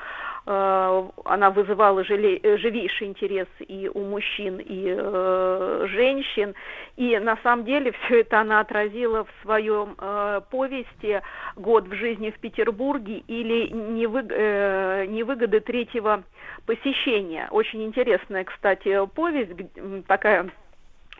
Э, 0.50 1.10
Она 1.26 1.50
вызывала 1.50 2.00
э, 2.00 2.58
живейший 2.58 3.08
интерес 3.08 3.48
и 3.60 3.92
у 3.94 4.00
мужчин, 4.06 4.60
и 4.60 4.96
э, 4.98 5.88
женщин. 5.90 6.56
И 6.96 7.20
на 7.20 7.38
самом 7.44 7.66
деле 7.66 7.92
все 8.06 8.22
это 8.22 8.40
она 8.40 8.62
отразила 8.62 9.26
в 9.26 9.30
своем 9.42 9.96
повести 10.50 11.22
«Год 11.58 11.88
в 11.88 11.94
жизни 11.94 12.32
в 12.32 12.40
Петербурге» 12.40 13.24
или 13.28 13.68
«Невыг- 13.70 15.08
«Невыгоды 15.08 15.60
третьего 15.60 16.24
посещения». 16.66 17.48
Очень 17.52 17.84
интересная, 17.84 18.46
кстати, 18.46 19.06
повесть, 19.08 19.52
такая 20.08 20.50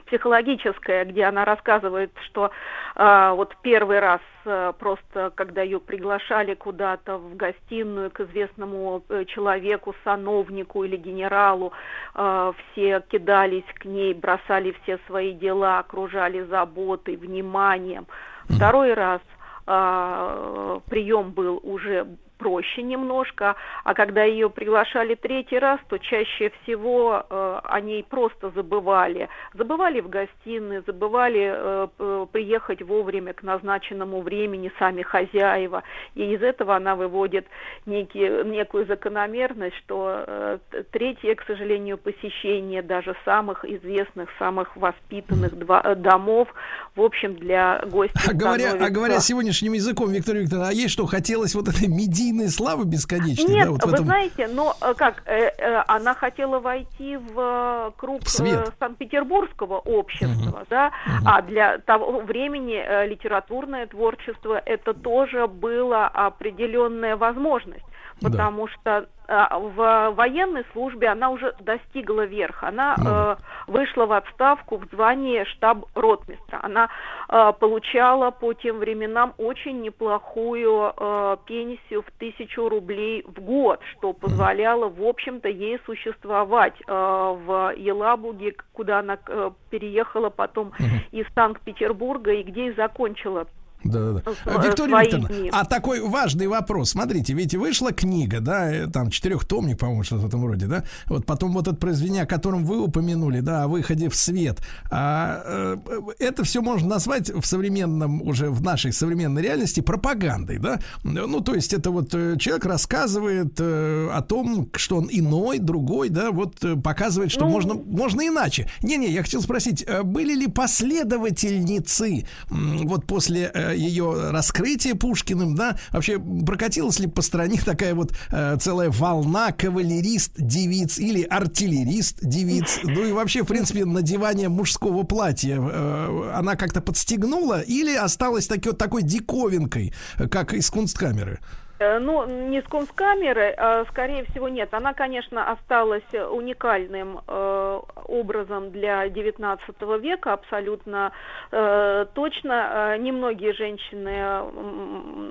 психологическая, 0.08 1.06
где 1.06 1.26
она 1.26 1.46
рассказывает, 1.46 2.12
что 2.26 2.52
э, 2.96 3.32
вот 3.36 3.56
первый 3.62 4.00
раз 4.00 4.22
э, 4.46 4.74
просто, 4.78 5.32
когда 5.36 5.62
ее 5.62 5.80
приглашали 5.80 6.56
куда-то 6.56 7.18
в 7.18 7.36
гостиную 7.36 8.10
к 8.12 8.20
известному 8.22 9.04
э, 9.10 9.26
человеку, 9.26 9.94
сановнику 10.04 10.84
или 10.84 10.98
генералу, 10.98 11.74
э, 12.16 12.54
все 12.72 13.02
кидались 13.08 13.66
к 13.76 13.86
ней, 13.86 14.14
бросали 14.14 14.76
все 14.84 15.00
свои 15.08 15.34
дела, 15.34 15.80
окружали 15.80 16.42
заботой, 16.44 17.16
вниманием. 17.16 18.08
Второй 18.50 18.94
раз 18.94 19.22
прием 19.66 21.32
был 21.32 21.60
уже 21.62 22.08
проще 22.38 22.84
немножко, 22.84 23.56
а 23.84 23.94
когда 23.94 24.24
ее 24.24 24.50
приглашали 24.50 25.16
третий 25.16 25.60
раз, 25.60 25.80
то 25.90 25.98
чаще 25.98 26.52
всего 26.64 27.26
э, 27.30 27.60
о 27.64 27.82
ней 27.82 28.04
просто 28.04 28.52
забывали. 28.52 29.30
Забывали 29.54 30.02
в 30.02 30.10
гостиной, 30.10 30.82
забывали 30.86 31.52
э, 31.56 32.26
приехать 32.32 32.82
вовремя 32.82 33.34
к 33.34 33.44
назначенному 33.44 34.22
времени 34.22 34.72
сами 34.80 35.02
хозяева. 35.02 35.84
И 36.16 36.34
из 36.34 36.42
этого 36.42 36.76
она 36.76 36.96
выводит 36.96 37.46
некий, 37.86 38.44
некую 38.46 38.86
закономерность, 38.86 39.76
что 39.78 40.24
э, 40.28 40.58
третье, 40.92 41.36
к 41.36 41.44
сожалению, 41.46 41.98
посещение 41.98 42.82
даже 42.82 43.16
самых 43.26 43.66
известных, 43.66 44.30
самых 44.40 44.76
воспитанных 44.78 45.58
два- 45.58 45.82
э, 45.84 45.96
домов, 45.96 46.48
в 46.96 47.02
общем, 47.02 47.36
для 47.36 47.82
гостя 47.88 48.20
А 48.28 48.34
говоря, 48.34 48.66
а 48.66 48.70
становится- 48.70 48.94
говоря 48.94 49.20
сегодняшним 49.20 49.74
языком, 49.74 50.12
Виктория 50.12 50.42
Викторовна, 50.44 50.70
а 50.70 50.74
ей 50.74 50.88
что, 50.88 51.06
хотелось 51.06 51.56
вот 51.56 51.68
этой 51.68 51.88
медийной 52.28 52.50
славы 52.50 52.86
бесконечной? 52.86 53.54
Нет, 53.54 53.66
да, 53.66 53.72
вот 53.72 53.84
вы 53.86 53.94
этом... 53.94 54.06
знаете, 54.06 54.48
но 54.48 54.76
э, 54.82 54.94
как, 54.96 55.24
э, 55.26 55.52
э, 55.58 55.84
она 55.88 56.14
хотела 56.14 56.60
войти 56.60 57.18
в 57.18 57.40
э, 57.40 57.92
круг 57.98 58.28
свет. 58.28 58.68
э, 58.68 58.72
Санкт-Петербургского 58.80 59.80
общества, 59.80 60.66
да, 60.70 60.92
а 61.26 61.42
для 61.42 61.78
того 61.80 62.20
времени 62.22 62.76
э, 62.76 63.08
литературное 63.08 63.88
творчество 63.88 64.62
это 64.66 64.94
тоже 64.94 65.48
была 65.48 66.08
определенная 66.08 67.16
возможность. 67.18 67.84
Да. 68.22 68.30
Потому 68.30 68.68
что 68.68 69.08
э, 69.28 69.46
в 69.58 70.12
военной 70.16 70.66
службе 70.74 71.10
она 71.10 71.30
уже 71.30 71.54
достигла 71.60 72.26
верха. 72.26 72.70
Она 72.70 72.96
Ну 72.98 73.04
да. 73.04 73.38
э, 73.40 73.72
вышла 73.72 74.06
в 74.06 74.12
отставку 74.12 74.78
в 74.78 74.86
звании 74.92 75.44
штаб-ротмистра. 75.44 76.60
Она 76.64 76.90
э, 77.30 77.54
получала 77.60 78.32
по 78.32 78.54
тем 78.54 78.80
временам 78.80 79.34
очень 79.38 79.82
неплохую 79.82 80.94
э, 80.98 81.38
пенсию 81.46 82.02
в 82.02 82.12
тысячу 82.18 82.70
рублей 82.70 83.24
в 83.28 83.40
год, 83.40 83.82
что 83.92 84.14
позволяло, 84.14 84.90
в 84.90 85.04
общем-то, 85.04 85.48
ей 85.50 85.80
существовать 85.86 86.76
э, 86.88 86.92
в 86.92 87.74
Елабуге, 87.78 88.56
куда 88.74 89.00
она 89.00 89.18
э, 89.28 89.52
переехала 89.70 90.30
потом 90.30 90.74
из 91.12 91.26
Санкт-Петербурга 91.36 92.32
и 92.34 92.44
где 92.44 92.68
и 92.68 92.72
закончила 92.74 93.46
Да, 93.84 94.12
да, 94.14 94.22
да. 94.46 94.68
Виктория 94.68 95.02
Викторовна, 95.02 95.30
дни. 95.30 95.50
а 95.54 95.64
такой 95.66 96.02
важный 96.02 96.48
вопрос. 96.48 96.92
Смотрите, 96.92 97.34
ведь 97.34 97.54
вышла 97.56 97.92
книга, 97.92 98.40
да, 98.40 98.72
э, 98.72 98.88
там 98.88 99.12
четырехтомник, 99.12 99.78
по-моему, 99.78 100.04
что-то 100.04 100.24
в 100.24 100.28
этом 100.28 100.46
роде, 100.46 100.66
да. 100.66 100.84
Вот 101.06 101.26
потом 101.26 101.54
вот 101.54 101.68
это 101.68 101.78
произведение, 101.78 102.24
о 102.24 102.26
котором 102.26 102.66
вы 102.66 102.82
упомянули, 102.82 103.40
да, 103.40 103.64
о 103.64 103.68
выходе 103.68 104.10
в 104.10 104.16
свет. 104.16 104.62
А, 104.90 105.42
э, 105.46 105.78
это 106.20 106.44
все 106.44 106.62
можно 106.62 106.88
назвать 106.90 107.30
в 107.30 107.46
современном, 107.46 108.22
уже 108.24 108.50
в 108.50 108.62
нашей 108.64 108.92
современной 108.92 109.42
реальности 109.44 109.82
пропагандой, 109.82 110.58
да. 110.58 110.80
Ну, 111.04 111.42
то 111.42 111.54
есть 111.54 111.74
это 111.74 111.92
вот 111.92 112.14
э, 112.14 112.36
человек 112.40 112.66
рассказывает 112.66 113.60
о 113.60 114.22
том, 114.28 114.70
что 114.76 114.98
он 114.98 115.08
иной, 115.12 115.60
другой, 115.60 116.10
да, 116.10 116.32
вот 116.32 116.64
показывает, 116.84 117.32
что 117.32 117.46
Ну, 117.46 117.52
можно, 117.52 117.74
можно 117.76 118.28
иначе. 118.28 118.70
Не-не, 118.82 119.10
я 119.12 119.22
хотел 119.24 119.42
спросить, 119.42 119.86
были 120.04 120.34
ли 120.34 120.48
последовательницы 120.48 122.26
вот 122.50 123.06
после 123.06 123.52
ее 123.74 124.32
раскрытия 124.32 124.96
Пушкиным, 124.96 125.56
да, 125.56 125.78
вообще 125.92 126.20
прокатилась 126.20 127.00
ли 127.00 127.08
по 127.08 127.22
стране 127.22 127.60
такая 127.64 127.94
вот 127.94 128.14
э, 128.32 128.58
целая 128.60 128.90
волна 128.90 129.52
кавалерист-девиц 129.52 131.00
или 131.00 131.24
артиллерист-девиц, 131.24 132.80
ну 132.84 133.06
и 133.06 133.12
вообще, 133.12 133.44
в 133.44 133.48
принципе, 133.48 133.86
надевание 133.86 134.50
мужского 134.50 135.04
платья, 135.04 135.60
э, 135.60 136.32
она 136.34 136.56
как-то 136.56 136.82
подстегнула 136.82 137.62
или 137.62 137.96
осталась 137.96 138.48
таки, 138.48 138.70
вот 138.70 138.78
такой 138.78 139.04
диковинкой, 139.04 139.94
э, 140.18 140.28
как 140.28 140.54
из 140.54 140.70
кунсткамеры? 140.70 141.40
Э, 141.80 142.00
Ну, 142.00 142.26
не 142.26 142.62
с 142.62 142.66
кунсткамеры, 142.66 143.54
а, 143.58 143.86
скорее 143.86 144.24
всего, 144.26 144.50
нет. 144.50 144.74
Она, 144.74 144.94
конечно, 144.94 145.52
осталась 145.52 146.04
уникальным 146.14 147.20
э, 147.28 147.82
образом 148.06 148.72
для 148.72 149.08
XIX 149.08 150.00
века, 150.00 150.34
абсолютно 150.34 151.12
э, 151.52 152.06
точно. 152.14 152.98
Немногие 152.98 153.54
женщины 153.54 154.42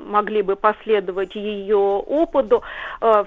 могли 0.06 0.42
бы 0.42 0.56
последовать 0.56 1.34
ее 1.34 1.76
опыту. 1.76 2.62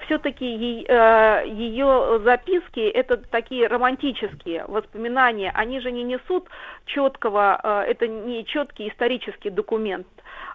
Все-таки 0.06 0.46
ее 0.46 2.20
записки 2.24 2.80
это 2.80 3.16
такие 3.16 3.66
романтические 3.66 4.64
воспоминания. 4.66 5.50
Они 5.54 5.80
же 5.80 5.92
не 5.92 6.04
несут 6.04 6.48
четкого, 6.86 7.84
это 7.86 8.06
не 8.06 8.44
четкий 8.44 8.88
исторический 8.88 9.50
документ. 9.50 10.06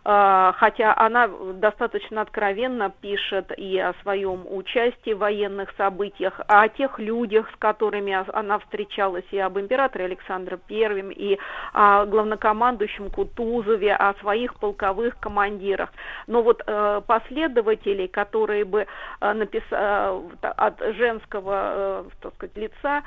А, 0.07 0.53
хотя 0.60 0.94
она 0.95 1.27
достаточно 1.56 2.22
откровенно 2.22 2.91
пишет 2.91 3.52
и 3.57 3.80
о 3.80 3.95
своем 4.03 4.45
участии 4.48 5.14
в 5.14 5.18
военных 5.18 5.73
событиях, 5.77 6.40
а 6.48 6.61
о 6.61 6.69
тех 6.69 6.99
людях, 6.99 7.49
с 7.52 7.56
которыми 7.57 8.15
она 8.38 8.60
встречалась, 8.60 9.26
и 9.32 9.40
об 9.40 9.57
императоре 9.57 10.06
Александре 10.06 10.60
Первом, 10.68 11.10
и 11.10 11.40
о 11.73 12.06
главнокомандующем 12.06 13.10
Кутузове, 13.10 13.95
о 13.95 14.14
своих 14.19 14.53
полковых 14.60 15.18
командирах. 15.19 15.91
Но 16.27 16.44
вот 16.44 16.61
э, 16.68 17.02
последователей, 17.07 18.07
которые 18.07 18.64
бы 18.64 18.86
э, 19.22 19.34
напис- 19.34 19.64
э, 19.72 20.22
от 20.41 20.80
женского, 20.95 22.06
так 22.22 22.36
сказать, 22.36 22.56
лица 22.57 23.03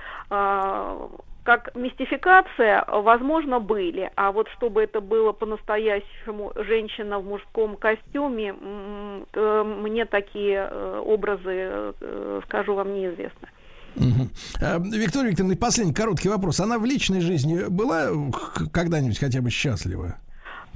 как 1.44 1.74
мистификация, 1.74 2.84
возможно, 2.86 3.58
были. 3.58 4.10
А 4.16 4.32
вот 4.32 4.48
чтобы 4.56 4.82
это 4.82 5.00
было 5.00 5.32
по-настоящему 5.32 6.52
женщина 6.56 7.18
в 7.18 7.24
мужском 7.24 7.76
костюме, 7.76 8.54
э, 9.32 9.62
мне 9.64 10.04
такие 10.04 10.68
э, 10.70 11.02
образы, 11.04 11.94
э, 12.00 12.40
скажу 12.44 12.74
вам, 12.74 12.94
неизвестны. 12.94 13.48
А, 14.60 14.78
Виктория 14.78 15.30
Викторовна, 15.30 15.56
последний 15.56 15.94
короткий 15.94 16.28
вопрос. 16.28 16.60
Она 16.60 16.78
в 16.78 16.84
личной 16.84 17.20
жизни 17.20 17.68
была 17.68 18.10
когда-нибудь 18.72 19.18
хотя 19.18 19.40
бы 19.40 19.50
счастлива? 19.50 20.16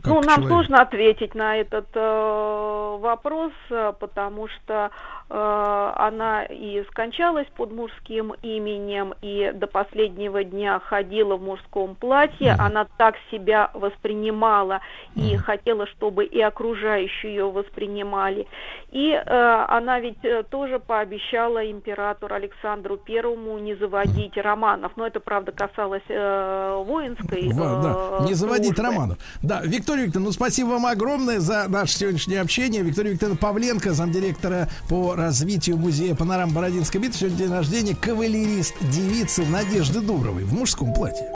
Как 0.03 0.15
ну, 0.15 0.21
нам 0.23 0.37
человек? 0.37 0.49
сложно 0.49 0.83
ответить 0.83 1.35
на 1.35 1.57
этот 1.57 1.87
э, 1.95 2.99
вопрос, 3.01 3.53
потому 4.01 4.49
что 4.49 4.91
она 5.35 6.45
и 6.45 6.85
скончалась 6.91 7.47
под 7.57 7.73
мужским 7.73 8.35
именем, 8.43 9.15
и 9.23 9.51
до 9.55 9.67
последнего 9.67 10.45
дня 10.45 10.79
ходила 10.81 11.37
в 11.37 11.43
мужском 11.43 11.95
платье. 11.95 12.55
Она 12.59 12.87
так 12.99 13.15
себя 13.31 13.71
воспринимала 13.73 14.81
и 15.15 15.37
хотела, 15.37 15.87
чтобы 15.87 16.25
и 16.25 16.41
окружающие 16.41 17.35
ее 17.35 17.51
воспринимали. 17.51 18.47
И 18.91 19.11
э, 19.11 19.65
она 19.69 20.01
ведь 20.01 20.23
э, 20.23 20.43
тоже 20.51 20.79
пообещала 20.79 21.71
императору 21.71 22.35
Александру 22.35 22.99
Первому 22.99 23.59
не 23.59 23.75
заводить 23.75 24.37
романов. 24.37 24.93
Но 24.97 25.07
это, 25.07 25.19
правда, 25.21 25.53
касалось 25.53 26.03
э, 26.09 26.83
воинской 26.85 27.51
Ва- 27.53 27.81
да, 27.83 28.25
э, 28.25 28.29
не 28.29 28.35
заводить 28.35 28.77
службы. 28.77 28.85
романов. 28.85 29.19
Да, 29.43 29.63
Виктория 29.63 30.05
Викторовна, 30.05 30.29
ну 30.29 30.33
спасибо 30.33 30.69
вам 30.69 30.87
огромное 30.87 31.41
за 31.41 31.69
наше 31.69 31.95
сегодняшнее 31.95 32.41
общение. 32.43 32.83
Виктория 32.83 33.13
Викторовна 33.13 33.39
Павленко, 33.39 33.93
замдиректора 33.93 34.69
по 34.91 35.15
развитию 35.23 35.79
музея 35.79 36.15
панорам 36.15 36.51
Бородинской 36.51 37.01
битвы. 37.01 37.19
Сегодня 37.19 37.39
день 37.39 37.51
рождения 37.51 37.95
кавалерист 37.95 38.75
девицы 38.81 39.47
Надежды 39.47 40.01
Дуровой 40.01 40.45
в 40.45 40.53
мужском 40.53 40.93
платье. 40.93 41.35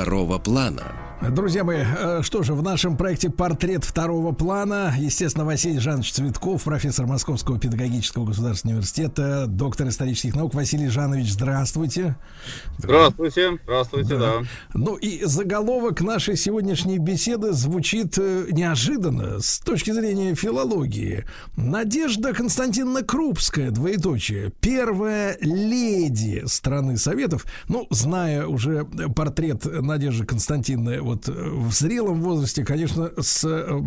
Второго 0.00 0.38
плана. 0.38 0.99
Друзья 1.30 1.62
мои, 1.62 1.84
э, 1.84 2.22
что 2.22 2.42
же, 2.42 2.54
в 2.54 2.62
нашем 2.62 2.96
проекте 2.96 3.30
«Портрет 3.30 3.84
второго 3.84 4.32
плана», 4.32 4.92
естественно, 4.98 5.44
Василий 5.44 5.78
Жанович 5.78 6.12
Цветков, 6.12 6.64
профессор 6.64 7.06
Московского 7.06 7.56
педагогического 7.56 8.26
государственного 8.26 8.78
университета, 8.78 9.46
доктор 9.46 9.88
исторических 9.88 10.34
наук. 10.34 10.54
Василий 10.54 10.88
Жанович, 10.88 11.30
здравствуйте. 11.32 12.16
Здравствуйте, 12.78 13.58
здравствуйте, 13.62 14.18
да. 14.18 14.32
Ну 14.74 14.96
и 14.96 15.24
заголовок 15.24 16.00
нашей 16.00 16.36
сегодняшней 16.36 16.98
беседы 16.98 17.52
звучит 17.52 18.18
э, 18.18 18.46
неожиданно 18.50 19.38
с 19.38 19.60
точки 19.60 19.92
зрения 19.92 20.34
филологии. 20.34 21.26
Надежда 21.56 22.32
Константиновна 22.34 23.02
Крупская, 23.02 23.70
двоеточие, 23.70 24.52
первая 24.60 25.38
леди 25.40 26.42
страны 26.46 26.96
Советов. 26.96 27.46
Ну, 27.68 27.86
зная 27.90 28.46
уже 28.48 28.84
портрет 29.14 29.64
Надежды 29.64 30.26
Константиновны 30.26 31.00
вот 31.00 31.19
э, 31.28 31.32
в 31.32 31.72
зрелом 31.72 32.20
возрасте, 32.22 32.64
конечно, 32.64 33.10
с 33.18 33.44
э, 33.44 33.80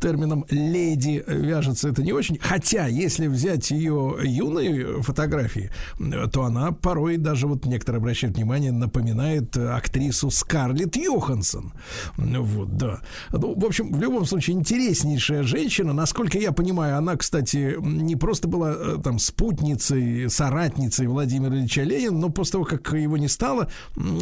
термином 0.00 0.44
леди 0.50 1.24
вяжется 1.26 1.88
это 1.88 2.02
не 2.02 2.12
очень. 2.12 2.38
Хотя, 2.40 2.86
если 2.86 3.26
взять 3.26 3.70
ее 3.70 4.16
юные 4.22 5.02
фотографии, 5.02 5.70
э, 5.98 6.26
то 6.32 6.44
она 6.44 6.72
порой 6.72 7.16
даже 7.16 7.46
вот 7.46 7.64
некоторые 7.66 7.98
обращают 8.00 8.36
внимание, 8.36 8.72
напоминает 8.72 9.56
э, 9.56 9.68
актрису 9.68 10.30
Скарлетт 10.30 10.96
Йоханссон. 10.96 11.72
Вот, 12.16 12.76
да. 12.76 13.00
Ну, 13.32 13.58
в 13.58 13.64
общем, 13.64 13.92
в 13.92 14.00
любом 14.00 14.26
случае, 14.26 14.56
интереснейшая 14.56 15.42
женщина. 15.42 15.92
Насколько 15.92 16.38
я 16.38 16.52
понимаю, 16.52 16.98
она, 16.98 17.16
кстати, 17.16 17.76
не 17.80 18.16
просто 18.16 18.48
была 18.48 18.98
там 19.02 19.18
спутницей, 19.18 20.28
соратницей 20.30 21.06
Владимира 21.06 21.54
Ильича 21.54 21.82
Ленина, 21.82 22.18
но 22.18 22.28
после 22.30 22.52
того, 22.52 22.64
как 22.64 22.92
его 22.92 23.16
не 23.16 23.28
стало, 23.28 23.68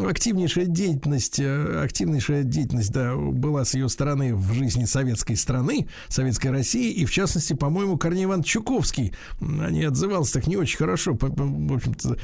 активнейшая 0.06 0.66
деятельность, 0.66 1.40
активнейшая 1.40 2.42
деятельность, 2.54 2.92
да, 2.92 3.14
была 3.14 3.64
с 3.64 3.74
ее 3.74 3.88
стороны 3.88 4.34
в 4.34 4.52
жизни 4.52 4.84
советской 4.84 5.36
страны, 5.36 5.88
советской 6.08 6.48
России, 6.48 6.92
и 6.92 7.04
в 7.04 7.10
частности, 7.10 7.52
по-моему, 7.54 7.98
Корней 7.98 8.24
Иванович 8.24 8.46
Чуковский, 8.46 9.12
ней 9.40 9.86
отзывался 9.86 10.34
так 10.34 10.46
не 10.46 10.56
очень 10.56 10.78
хорошо, 10.78 11.16
в 11.20 11.74
общем-то, 11.74 12.16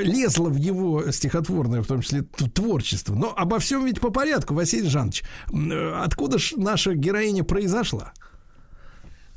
лезла 0.00 0.48
в 0.48 0.56
его 0.56 1.10
стихотворное, 1.10 1.82
в 1.82 1.86
том 1.86 2.02
числе 2.02 2.22
творчество. 2.22 3.14
Но 3.14 3.32
обо 3.36 3.58
всем 3.58 3.84
ведь 3.84 4.00
по 4.00 4.10
порядку, 4.10 4.54
Василий 4.54 4.88
Жанович. 4.88 5.24
Э, 5.52 6.02
Откуда 6.04 6.38
ж 6.38 6.54
наша 6.56 6.94
героиня 6.94 7.44
произошла? 7.44 8.12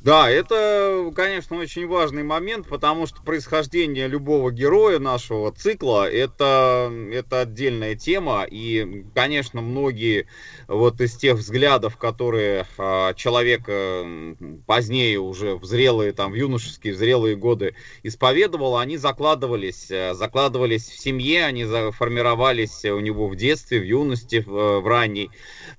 Да, 0.01 0.29
это, 0.29 1.11
конечно, 1.13 1.57
очень 1.57 1.85
важный 1.85 2.23
момент, 2.23 2.69
потому 2.69 3.05
что 3.05 3.21
происхождение 3.21 4.07
любого 4.07 4.49
героя 4.49 4.97
нашего 4.97 5.51
цикла 5.51 6.09
это, 6.09 6.89
это 7.11 7.41
отдельная 7.41 7.95
тема. 7.95 8.45
И, 8.49 9.03
конечно, 9.13 9.59
многие 9.59 10.27
вот 10.69 11.01
из 11.01 11.17
тех 11.17 11.35
взглядов, 11.35 11.97
которые 11.97 12.65
а, 12.77 13.13
человек 13.13 13.63
а, 13.67 14.35
позднее 14.65 15.19
уже 15.19 15.55
в 15.55 15.65
зрелые, 15.65 16.13
там, 16.13 16.31
в 16.31 16.35
юношеские, 16.35 16.93
в 16.93 16.97
зрелые 16.97 17.35
годы 17.35 17.75
исповедовал, 18.01 18.77
они 18.77 18.95
закладывались, 18.95 19.91
а, 19.91 20.13
закладывались 20.13 20.87
в 20.87 20.97
семье, 20.97 21.43
они 21.43 21.65
формировались 21.91 22.85
у 22.85 23.01
него 23.01 23.27
в 23.27 23.35
детстве, 23.35 23.81
в 23.81 23.83
юности, 23.83 24.45
в, 24.47 24.79
в 24.79 24.87
ранней. 24.87 25.29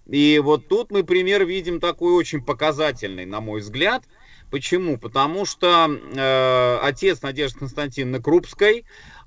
И 0.07 0.39
вот 0.45 0.69
тут 0.69 0.91
мы 0.91 1.05
пример 1.05 1.47
видим 1.47 1.81
такой 1.81 2.13
очень 2.13 2.45
показательный, 2.45 3.25
на 3.25 3.41
мой 3.41 3.61
взгляд. 3.61 4.03
Почему? 4.51 4.99
Потому 4.99 5.47
что 5.47 5.89
э, 5.89 6.79
отец 6.83 7.23
Надежды 7.23 7.61
Константиновны 7.61 8.21
Крупской, 8.21 8.81
э, 8.81 8.83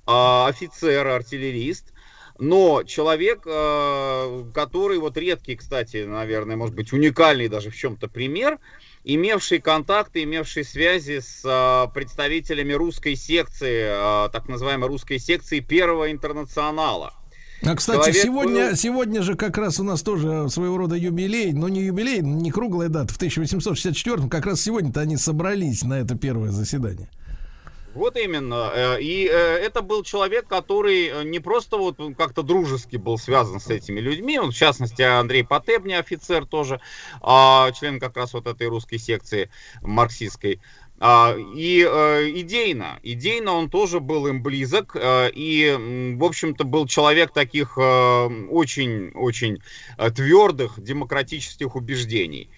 офицер, 0.05 1.07
артиллерист, 1.07 1.93
но 2.39 2.83
человек, 2.83 3.43
э, 3.45 4.43
который, 4.53 4.99
вот 4.99 5.17
редкий, 5.17 5.55
кстати, 5.55 6.03
наверное, 6.03 6.55
может 6.57 6.75
быть, 6.75 6.91
уникальный 6.91 7.47
даже 7.47 7.69
в 7.69 7.75
чем-то 7.75 8.09
пример, 8.09 8.59
имевший 9.03 9.59
контакты, 9.59 10.23
имевший 10.23 10.65
связи 10.65 11.19
с 11.19 11.41
э, 11.45 11.93
представителями 11.93 12.73
русской 12.73 13.15
секции, 13.15 14.25
э, 14.25 14.29
так 14.29 14.49
называемой 14.49 14.89
русской 14.89 15.19
секции 15.19 15.59
Первого 15.61 16.11
интернационала. 16.11 17.13
А, 17.65 17.75
кстати, 17.75 17.97
Человек 17.99 18.23
сегодня, 18.23 18.69
был- 18.69 18.75
сегодня 18.75 19.21
же 19.21 19.35
как 19.35 19.57
раз 19.57 19.79
у 19.79 19.83
нас 19.83 20.01
тоже 20.01 20.49
своего 20.49 20.77
рода 20.77 20.95
юбилей, 20.95 21.53
но 21.53 21.69
не 21.69 21.81
юбилей, 21.81 22.21
не 22.21 22.51
круглая 22.51 22.89
дата, 22.89 23.13
в 23.13 23.15
1864 23.17 24.27
как 24.29 24.45
раз 24.45 24.61
сегодня-то 24.61 24.99
они 24.99 25.17
собрались 25.17 25.83
на 25.83 25.95
это 25.99 26.15
первое 26.15 26.51
заседание. 26.51 27.09
Вот 27.93 28.17
именно. 28.17 28.71
Э, 28.73 28.99
И 29.01 29.27
э, 29.27 29.31
это 29.31 29.81
был 29.81 30.03
человек, 30.03 30.47
который 30.47 31.07
э, 31.07 31.23
не 31.23 31.39
просто 31.39 31.77
вот 31.77 31.97
как-то 32.17 32.41
дружески 32.41 32.97
был 32.97 33.17
связан 33.17 33.59
с 33.59 33.67
этими 33.67 33.99
людьми. 33.99 34.39
Он, 34.39 34.51
в 34.51 34.55
частности, 34.55 35.03
Андрей 35.03 35.43
Потебня, 35.43 35.99
офицер 35.99 36.45
тоже, 36.45 36.81
а, 37.21 37.71
член 37.73 37.99
как 37.99 38.17
раз 38.17 38.33
вот 38.33 38.47
этой 38.47 38.67
русской 38.67 38.97
секции 38.97 39.49
марксистской. 39.83 40.59
А, 41.05 41.35
И 41.37 41.85
э, 41.85 42.29
идейно, 42.29 42.97
идейно 43.03 43.51
он 43.51 43.69
тоже 43.69 43.99
был 43.99 44.25
им 44.27 44.41
близок, 44.41 44.95
э, 44.95 45.31
и, 45.33 46.15
в 46.17 46.23
общем-то, 46.23 46.63
был 46.63 46.87
человек 46.87 47.33
таких 47.33 47.77
очень-очень 47.77 49.59
твердых 50.15 50.81
демократических 50.81 51.75
убеждений. 51.75 52.49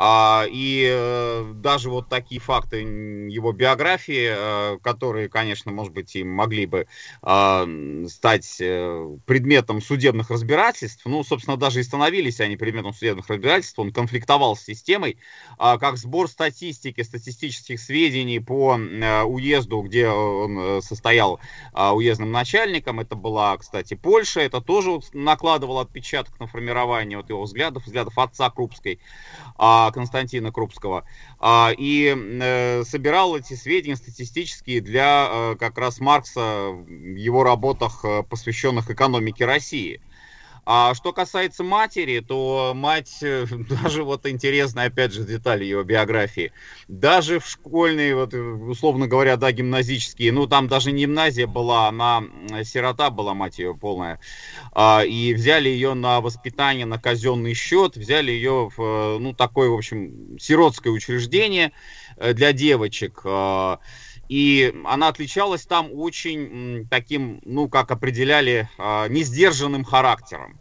А, 0.00 0.46
и 0.48 0.88
э, 0.88 1.52
даже 1.56 1.90
вот 1.90 2.08
такие 2.08 2.40
факты 2.40 2.82
его 2.82 3.52
биографии, 3.52 4.28
э, 4.30 4.78
которые, 4.80 5.28
конечно, 5.28 5.72
может 5.72 5.92
быть, 5.92 6.14
и 6.14 6.22
могли 6.22 6.66
бы 6.66 6.86
м, 7.22 8.06
стать 8.08 8.58
э, 8.60 9.16
предметом 9.26 9.80
судебных 9.80 10.30
разбирательств, 10.30 11.04
ну, 11.04 11.24
собственно, 11.24 11.56
даже 11.56 11.80
и 11.80 11.82
становились 11.82 12.40
они 12.40 12.56
предметом 12.56 12.92
судебных 12.94 13.28
разбирательств, 13.28 13.78
он 13.80 13.92
конфликтовал 13.92 14.54
с 14.54 14.62
системой, 14.62 15.18
а, 15.58 15.78
как 15.78 15.96
сбор 15.96 16.28
статистики, 16.28 17.02
статистических 17.02 17.80
сведений 17.80 18.38
по 18.38 18.78
э, 18.78 19.22
уезду, 19.24 19.82
где 19.82 20.08
он 20.08 20.58
э, 20.58 20.80
состоял 20.80 21.40
а, 21.72 21.92
уездным 21.94 22.30
начальником, 22.30 23.00
это 23.00 23.16
была, 23.16 23.56
кстати, 23.56 23.94
Польша, 23.94 24.40
это 24.40 24.60
тоже 24.60 24.90
вот 24.90 25.12
накладывало 25.12 25.82
отпечаток 25.82 26.38
на 26.38 26.46
формирование 26.46 27.18
вот 27.18 27.28
его 27.30 27.42
взглядов, 27.42 27.84
взглядов 27.84 28.16
отца 28.16 28.48
Крупской, 28.50 29.00
Константина 29.58 30.52
Крупского, 30.52 31.04
а, 31.40 31.72
и 31.76 32.14
э, 32.16 32.84
собирал 32.84 33.36
эти 33.36 33.54
сведения 33.54 33.96
статистические 33.96 34.80
для 34.80 35.28
э, 35.30 35.56
как 35.58 35.76
раз 35.78 35.98
Маркса 35.98 36.70
в 36.70 37.16
его 37.16 37.42
работах, 37.42 38.04
э, 38.04 38.22
посвященных 38.22 38.90
экономике 38.90 39.44
России. 39.44 40.00
А 40.70 40.92
что 40.92 41.14
касается 41.14 41.64
матери, 41.64 42.20
то 42.20 42.72
мать, 42.74 43.20
э, 43.22 43.46
даже 43.82 44.04
вот 44.04 44.26
интересная, 44.26 44.88
опять 44.88 45.14
же, 45.14 45.24
детали 45.24 45.64
ее 45.64 45.82
биографии, 45.82 46.52
даже 46.88 47.40
в 47.40 47.46
школьные, 47.46 48.14
вот, 48.14 48.34
э, 48.34 48.38
условно 48.38 49.06
говоря, 49.06 49.38
да, 49.38 49.50
гимназические, 49.50 50.30
ну, 50.30 50.46
там 50.46 50.68
даже 50.68 50.92
не 50.92 51.04
гимназия 51.04 51.46
была, 51.46 51.88
она 51.88 52.22
сирота 52.64 53.08
была, 53.08 53.32
мать 53.32 53.58
ее 53.58 53.74
полная, 53.74 54.20
а, 54.72 55.04
и 55.06 55.32
взяли 55.32 55.70
ее 55.70 55.94
на 55.94 56.20
воспитание 56.20 56.84
на 56.84 56.98
казенный 56.98 57.54
счет, 57.54 57.96
взяли 57.96 58.30
ее 58.30 58.68
в, 58.68 58.78
э, 58.78 59.18
ну, 59.20 59.32
такое, 59.32 59.70
в 59.70 59.74
общем, 59.74 60.38
сиротское 60.38 60.92
учреждение 60.92 61.72
для 62.18 62.52
девочек, 62.52 63.22
а, 63.24 63.78
и 64.28 64.74
она 64.84 65.08
отличалась 65.08 65.66
там 65.66 65.90
очень 65.92 66.86
таким, 66.90 67.40
ну, 67.44 67.68
как 67.68 67.90
определяли, 67.90 68.68
а, 68.78 69.08
несдержанным 69.08 69.84
характером. 69.84 70.58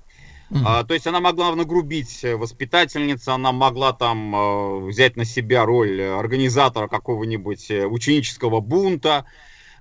А, 0.63 0.83
то 0.83 0.93
есть 0.93 1.05
она 1.07 1.19
могла 1.19 1.53
нагрубить 1.55 2.23
э, 2.23 2.35
воспитательница, 2.35 3.33
она 3.33 3.51
могла 3.51 3.91
там 3.91 4.33
э, 4.33 4.79
взять 4.87 5.17
на 5.17 5.25
себя 5.25 5.65
роль 5.65 5.99
э, 5.99 6.17
организатора 6.17 6.87
какого-нибудь 6.87 7.69
э, 7.69 7.85
ученического 7.85 8.61
бунта. 8.61 9.25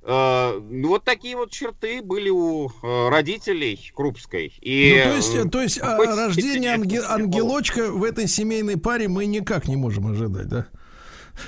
Э, 0.02 0.60
ну, 0.60 0.88
вот 0.88 1.04
такие 1.04 1.36
вот 1.36 1.52
черты 1.52 2.02
были 2.02 2.30
у 2.30 2.68
э, 2.68 3.08
родителей 3.10 3.92
Крупской. 3.94 4.52
И, 4.60 5.02
ну, 5.04 5.10
то 5.10 5.16
есть, 5.16 5.50
то 5.52 5.62
есть 5.62 5.80
а, 5.80 5.98
рождение 5.98 6.74
анге- 6.76 7.04
ангелочка 7.06 7.92
в 7.92 8.02
этой 8.02 8.26
семейной 8.26 8.76
паре 8.76 9.06
мы 9.06 9.26
никак 9.26 9.68
не 9.68 9.76
можем 9.76 10.08
ожидать, 10.08 10.48
да? 10.48 10.66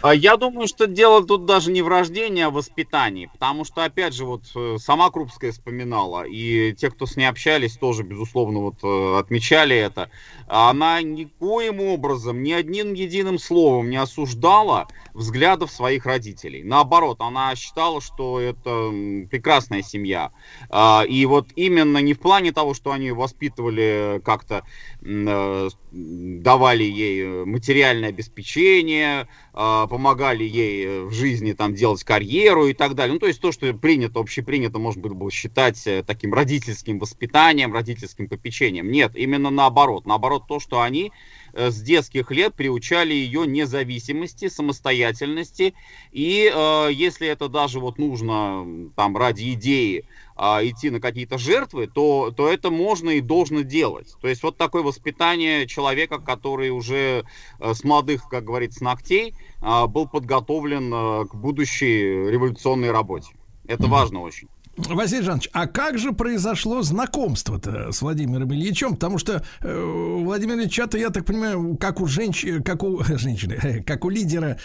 А 0.02 0.15
Я 0.15 0.36
думаю, 0.36 0.69
что 0.69 0.86
дело 0.86 1.24
тут 1.24 1.44
даже 1.44 1.70
не 1.70 1.82
в 1.82 1.89
рождении, 1.89 2.43
а 2.43 2.51
в 2.51 2.55
воспитании. 2.55 3.31
Потому 3.32 3.65
что, 3.65 3.85
опять 3.85 4.15
же, 4.15 4.24
вот 4.24 4.43
э, 4.55 4.77
сама 4.78 5.10
Крупская 5.10 5.52
вспоминала, 5.52 6.24
и 6.24 6.73
те, 6.74 6.90
кто 6.90 7.06
с 7.06 7.16
ней 7.16 7.27
общались, 7.27 7.77
тоже, 7.77 8.02
безусловно, 8.02 8.60
вот 8.60 8.77
э, 8.82 9.19
отмечали 9.19 9.77
это. 9.77 10.10
Она 10.47 11.02
никоим 11.02 11.81
образом, 11.81 12.43
ни 12.43 12.52
одним 12.52 12.94
единым 12.94 13.39
словом 13.39 13.90
не 13.90 13.97
осуждала 13.97 14.89
взглядов 15.15 15.70
своих 15.70 16.06
родителей. 16.06 16.62
Наоборот, 16.62 17.20
она 17.20 17.55
считала, 17.55 18.01
что 18.01 18.40
это 18.40 18.90
прекрасная 19.28 19.82
семья. 19.82 20.31
А, 20.70 21.05
И 21.09 21.27
вот 21.27 21.48
именно 21.56 21.98
не 21.98 22.15
в 22.15 22.20
плане 22.20 22.52
того, 22.52 22.74
что 22.74 22.93
они 22.93 23.10
воспитывали 23.10 24.23
как-то, 24.24 24.65
э, 25.02 25.69
давали 25.90 26.85
ей 26.85 27.44
материальное 27.44 28.10
обеспечение, 28.10 29.28
помогали 29.59 30.44
ей 30.44 30.86
э, 30.86 31.02
в 31.02 31.12
жизни 31.12 31.52
там 31.52 31.74
делать 31.74 32.05
карьеру 32.05 32.68
и 32.68 32.74
так 32.74 32.94
далее. 32.94 33.14
Ну, 33.14 33.18
то 33.18 33.26
есть 33.26 33.40
то, 33.40 33.51
что 33.51 33.74
принято, 33.74 34.20
общепринято, 34.20 34.78
может 34.78 35.01
быть, 35.01 35.12
было 35.12 35.32
считать 35.32 35.85
э, 35.85 36.05
таким 36.06 36.32
родительским 36.32 37.01
воспитанием, 37.01 37.72
родительским 37.72 38.28
попечением. 38.28 38.89
Нет, 38.93 39.16
именно 39.16 39.51
наоборот. 39.51 40.06
Наоборот, 40.06 40.44
то, 40.47 40.60
что 40.60 40.80
они 40.80 41.10
э, 41.55 41.72
с 41.72 41.82
детских 41.82 42.30
лет 42.30 42.55
приучали 42.55 43.12
ее 43.12 43.48
независимости, 43.48 44.48
самостоятельности. 44.48 45.74
И 46.12 46.48
э, 46.55 46.89
если 46.93 47.26
это 47.26 47.48
даже 47.48 47.80
вот 47.80 47.98
нужно 47.98 48.64
там 48.94 49.16
ради 49.16 49.55
идеи 49.55 50.05
а, 50.39 50.65
идти 50.65 50.90
на 50.90 51.01
какие-то 51.01 51.36
жертвы, 51.36 51.89
то, 51.89 52.32
то 52.35 52.48
это 52.48 52.70
можно 52.70 53.10
и 53.10 53.20
должно 53.20 53.62
делать. 53.62 54.15
То 54.20 54.28
есть 54.28 54.43
вот 54.44 54.56
такое 54.56 54.85
воспитание 54.85 55.66
человека, 55.66 56.20
который 56.20 56.70
уже 56.70 57.24
э, 57.59 57.74
с 57.74 57.82
молодых, 57.82 58.28
как 58.28 58.44
говорится, 58.44 58.85
ногтей 58.85 59.35
а, 59.60 59.89
был 59.89 60.09
подготовлен 60.09 60.94
э, 60.94 61.24
к 61.27 61.35
будущей 61.35 62.31
революционной 62.31 62.93
работе. 62.93 63.32
Это 63.66 63.89
важно 63.89 64.20
очень. 64.20 64.48
Василий 64.86 65.22
Жанович, 65.22 65.50
а 65.52 65.66
как 65.66 65.98
же 65.98 66.12
произошло 66.12 66.82
знакомство-то 66.82 67.90
с 67.90 68.00
Владимиром 68.00 68.52
Ильичем? 68.55 68.94
Потому 68.94 69.18
что 69.18 69.42
э, 69.60 70.18
Владимир 70.22 70.56
Ильича-то, 70.56 70.96
я 70.96 71.10
так 71.10 71.24
понимаю, 71.24 71.76
как 71.76 72.00
у 72.00 72.06
женщины, 72.06 72.62
как 72.62 72.84
у 72.84 73.02
женщины, 73.18 73.82
как 73.86 74.05
у 74.05 74.09
лидера 74.10 74.59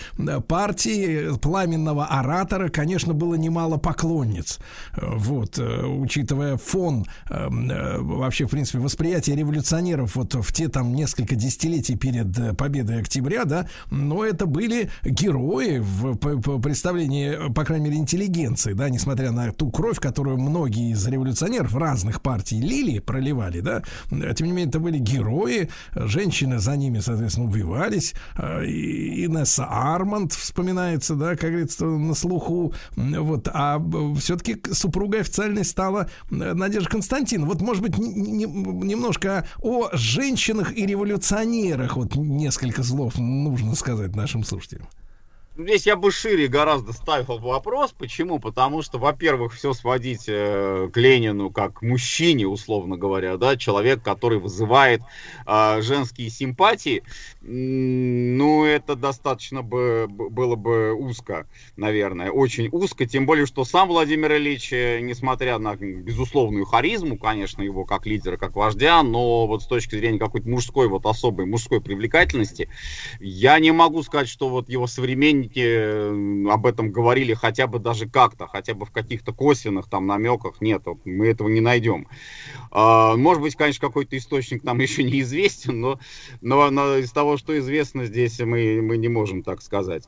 партии, 0.48 1.36
пламенного 1.40 2.06
оратора, 2.06 2.70
конечно, 2.70 3.14
было 3.14 3.34
немало 3.36 3.78
поклонниц. 3.78 4.60
Вот, 4.96 5.58
э, 5.58 5.84
учитывая 5.86 6.58
фон, 6.58 7.06
э, 7.30 7.48
э, 7.50 7.98
вообще, 8.00 8.46
в 8.46 8.52
принципе, 8.52 8.80
восприятие 8.80 9.36
революционеров 9.36 10.16
вот 10.16 10.36
в 10.36 10.54
те 10.54 10.68
там 10.68 10.94
несколько 10.94 11.36
десятилетий 11.36 11.96
перед 11.96 12.38
э, 12.38 12.54
победой 12.54 13.00
октября, 13.00 13.46
да, 13.46 13.68
но 13.90 14.24
это 14.24 14.46
были 14.46 14.92
герои 15.04 15.80
в 15.80 16.16
п- 16.18 16.38
п- 16.38 16.60
представлении, 16.60 17.52
по 17.54 17.64
крайней 17.66 17.86
мере, 17.86 17.98
интеллигенции, 17.98 18.74
да, 18.74 18.90
несмотря 18.90 19.32
на 19.32 19.52
ту 19.52 19.72
кровь, 19.72 20.00
которую 20.04 20.38
многие 20.38 20.92
из 20.92 21.08
революционеров 21.08 21.74
разных 21.76 22.22
партий 22.22 22.60
лили, 22.60 23.00
проливали, 23.00 23.62
да, 23.62 23.84
э, 24.12 24.34
тем 24.36 24.48
не 24.48 24.54
менее, 24.54 24.68
это 24.68 24.80
были 24.80 24.98
герои, 24.98 25.70
э, 25.96 26.08
женщины 26.08 26.60
за 26.60 26.76
ними, 26.76 27.00
соответственно, 27.00 27.48
убивались, 27.48 28.14
э, 28.38 28.66
и 28.66 29.26
Инесса 29.26 29.66
Арманд 29.66 30.34
вспоминается, 30.34 31.16
да, 31.16 31.38
как 31.38 31.52
говорится, 31.52 31.86
на 31.86 32.16
слуху, 32.16 32.74
вот, 32.98 33.48
а 33.54 33.82
все-таки 34.20 34.58
супругой 34.74 35.22
официальной 35.22 35.64
стала 35.64 36.10
э, 36.30 36.54
Надежда 36.54 36.90
Константиновна. 36.90 37.54
Вот, 37.54 37.62
может 37.62 37.82
быть, 37.82 37.98
н- 37.98 38.44
н- 38.44 38.80
немножко 38.86 39.48
о 39.62 39.90
женщинах 39.94 40.78
и 40.78 40.86
революционерах, 40.86 41.96
вот 41.96 42.16
несколько 42.16 42.84
слов 42.84 43.18
нужно 43.18 43.76
сказать 43.76 44.16
нашим 44.16 44.44
слушателям. 44.44 44.88
Здесь 45.56 45.86
я 45.86 45.96
бы 45.96 46.12
шире 46.12 46.48
гораздо 46.48 46.94
ставил 46.94 47.38
вопрос. 47.38 47.94
Почему? 47.96 48.40
Потому 48.40 48.82
что, 48.82 48.98
во-первых, 48.98 49.54
все 49.54 49.74
сводить 49.74 50.26
э, 50.28 50.90
к 50.92 50.98
Ленину 50.98 51.52
как 51.52 51.84
мужчине, 51.84 52.48
условно 52.48 52.98
говоря, 52.98 53.38
да, 53.38 53.56
человек, 53.56 54.02
который 54.02 54.40
вызывает 54.40 55.02
э, 55.46 55.82
женские 55.84 56.32
симпатии, 56.32 57.04
ну, 57.46 58.64
это 58.64 58.96
достаточно 58.96 59.64
бы 59.64 60.08
было 60.08 60.56
бы 60.56 60.94
узко, 60.94 61.46
наверное, 61.76 62.32
очень 62.32 62.70
узко, 62.72 63.06
тем 63.06 63.26
более, 63.26 63.46
что 63.46 63.66
сам 63.66 63.90
Владимир 63.90 64.34
Ильич, 64.34 64.72
э, 64.72 65.02
несмотря 65.02 65.58
на 65.58 65.76
безусловную 65.76 66.66
харизму, 66.66 67.18
конечно, 67.18 67.62
его 67.62 67.84
как 67.84 68.06
лидера, 68.06 68.38
как 68.38 68.56
вождя, 68.56 69.04
но 69.04 69.46
вот 69.46 69.62
с 69.62 69.68
точки 69.68 69.96
зрения 69.96 70.20
какой-то 70.20 70.48
мужской, 70.48 70.88
вот 70.88 71.06
особой 71.06 71.46
мужской 71.46 71.82
привлекательности, 71.82 72.70
я 73.20 73.60
не 73.60 73.72
могу 73.72 74.04
сказать, 74.04 74.30
что 74.30 74.48
вот 74.48 74.70
его 74.70 74.88
современники 74.88 75.64
э, 75.64 76.50
об 76.50 76.66
этом 76.66 76.92
говорили 76.92 77.34
хотя 77.34 77.68
бы 77.68 77.80
даже 77.80 78.08
как-то, 78.08 78.48
хотя 78.48 78.74
бы 78.74 78.86
в 78.86 78.92
каких-то 78.92 79.34
косвенных 79.34 79.90
там 79.90 80.08
намеках. 80.08 80.62
Нет, 80.62 80.84
мы 81.04 81.28
этого 81.28 81.50
не 81.50 81.60
найдем. 81.60 82.08
А, 82.72 83.18
Может 83.18 83.42
быть, 83.42 83.56
конечно, 83.56 83.86
какой-то 83.86 84.18
источник 84.18 84.64
нам 84.64 84.80
еще 84.80 85.04
неизвестен, 85.04 85.82
но, 85.82 86.00
но 86.42 86.98
из 86.98 87.12
того, 87.12 87.33
что 87.38 87.58
известно 87.60 88.06
здесь, 88.06 88.40
мы, 88.40 88.82
мы 88.82 88.98
не 88.98 89.08
можем 89.08 89.44
так 89.44 89.62
сказать. 89.62 90.04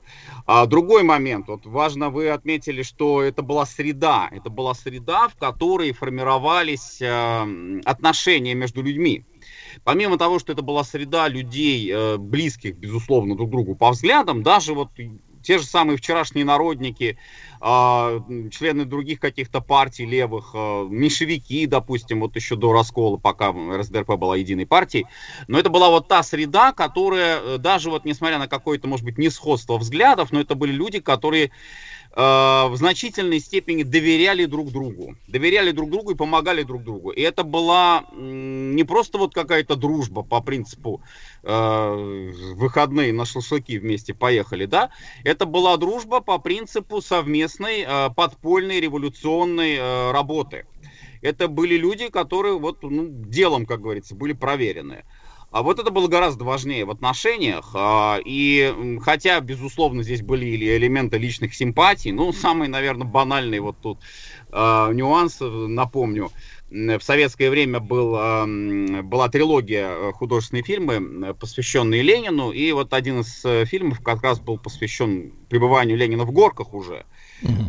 А 0.45 0.65
другой 0.65 1.03
момент. 1.03 1.47
Вот 1.47 1.65
важно, 1.65 2.09
вы 2.09 2.29
отметили, 2.29 2.83
что 2.83 3.21
это 3.21 3.41
была 3.41 3.65
среда. 3.65 4.29
Это 4.31 4.49
была 4.49 4.73
среда, 4.73 5.27
в 5.27 5.35
которой 5.35 5.91
формировались 5.91 7.01
э, 7.01 7.81
отношения 7.85 8.53
между 8.53 8.81
людьми. 8.81 9.25
Помимо 9.83 10.17
того, 10.17 10.39
что 10.39 10.53
это 10.53 10.61
была 10.61 10.83
среда 10.83 11.27
людей, 11.27 11.91
э, 11.91 12.17
близких, 12.17 12.75
безусловно, 12.75 13.35
друг 13.35 13.49
другу 13.49 13.75
по 13.75 13.91
взглядам, 13.91 14.43
даже 14.43 14.73
вот 14.73 14.89
те 15.45 15.59
же 15.59 15.65
самые 15.65 15.97
вчерашние 15.97 16.43
народники, 16.43 17.17
а, 17.67 18.21
члены 18.51 18.85
других 18.85 19.19
каких-то 19.19 19.59
партий 19.59 20.05
левых, 20.05 20.51
а, 20.53 20.87
меньшевики, 20.87 21.65
допустим, 21.65 22.19
вот 22.19 22.35
еще 22.35 22.55
до 22.55 22.71
раскола, 22.71 23.17
пока 23.17 23.51
РСДРП 23.51 24.17
была 24.17 24.35
единой 24.37 24.67
партией. 24.67 25.07
Но 25.47 25.57
это 25.57 25.71
была 25.71 25.89
вот 25.89 26.07
та 26.07 26.21
среда, 26.21 26.73
которая, 26.73 27.39
э, 27.41 27.57
даже 27.57 27.89
вот 27.89 28.05
несмотря 28.05 28.37
на 28.37 28.47
какое-то, 28.47 28.87
может 28.87 29.03
быть, 29.03 29.17
несходство 29.17 29.79
взглядов, 29.79 30.31
но 30.31 30.41
это 30.41 30.53
были 30.53 30.73
люди, 30.73 30.99
которые 30.99 31.49
в 32.15 32.71
значительной 32.75 33.41
степени 33.41 33.83
доверяли 33.83 34.45
друг 34.45 34.71
другу. 34.71 35.15
Доверяли 35.27 35.71
друг 35.71 35.89
другу 35.89 36.11
и 36.11 36.15
помогали 36.15 36.63
друг 36.63 36.83
другу. 36.83 37.09
И 37.11 37.21
это 37.21 37.43
была 37.43 38.05
не 38.13 38.83
просто 38.85 39.17
вот 39.17 39.33
какая-то 39.33 39.75
дружба 39.75 40.23
по 40.23 40.41
принципу 40.41 41.01
э, 41.43 42.31
выходные 42.55 43.11
на 43.11 43.25
шашлыки 43.25 43.77
вместе 43.77 44.13
поехали, 44.13 44.65
да? 44.65 44.91
Это 45.25 45.45
была 45.45 45.75
дружба 45.75 46.21
по 46.21 46.37
принципу 46.37 47.01
совместной 47.01 47.85
э, 47.85 48.09
подпольной 48.15 48.79
революционной 48.79 49.75
э, 49.75 50.11
работы. 50.11 50.65
Это 51.21 51.47
были 51.47 51.75
люди, 51.75 52.09
которые 52.09 52.57
вот 52.59 52.83
ну, 52.83 53.07
делом, 53.09 53.65
как 53.65 53.81
говорится, 53.81 54.15
были 54.15 54.33
проверены. 54.33 55.03
Вот 55.51 55.79
это 55.79 55.91
было 55.91 56.07
гораздо 56.07 56.43
важнее 56.43 56.85
в 56.85 56.91
отношениях. 56.91 57.71
а, 57.73 58.19
И 58.23 58.99
хотя, 59.01 59.39
безусловно, 59.39 60.03
здесь 60.03 60.21
были 60.21 60.45
элементы 60.77 61.17
личных 61.17 61.55
симпатий, 61.55 62.11
ну, 62.11 62.33
самый, 62.33 62.67
наверное, 62.67 63.07
банальный 63.07 63.59
вот 63.59 63.77
тут 63.81 63.99
а, 64.51 64.91
нюанс, 64.91 65.37
э, 65.41 65.45
напомню. 65.45 66.31
В 66.69 66.99
советское 67.01 67.49
время 67.49 67.79
был, 67.79 68.15
а, 68.17 68.45
была 69.03 69.29
трилогия 69.29 69.89
э, 69.89 70.11
художественные 70.13 70.63
фильмы, 70.63 70.93
м, 70.95 71.35
посвященные 71.35 72.01
Ленину. 72.01 72.51
И 72.51 72.71
вот 72.71 72.93
один 72.93 73.21
из 73.21 73.45
э, 73.45 73.65
фильмов 73.65 74.01
как 74.01 74.23
раз 74.23 74.39
был 74.39 74.57
посвящен 74.57 75.31
пребыванию 75.49 75.97
Ленина 75.97 76.25
в 76.25 76.31
горках 76.31 76.73
уже. 76.73 77.05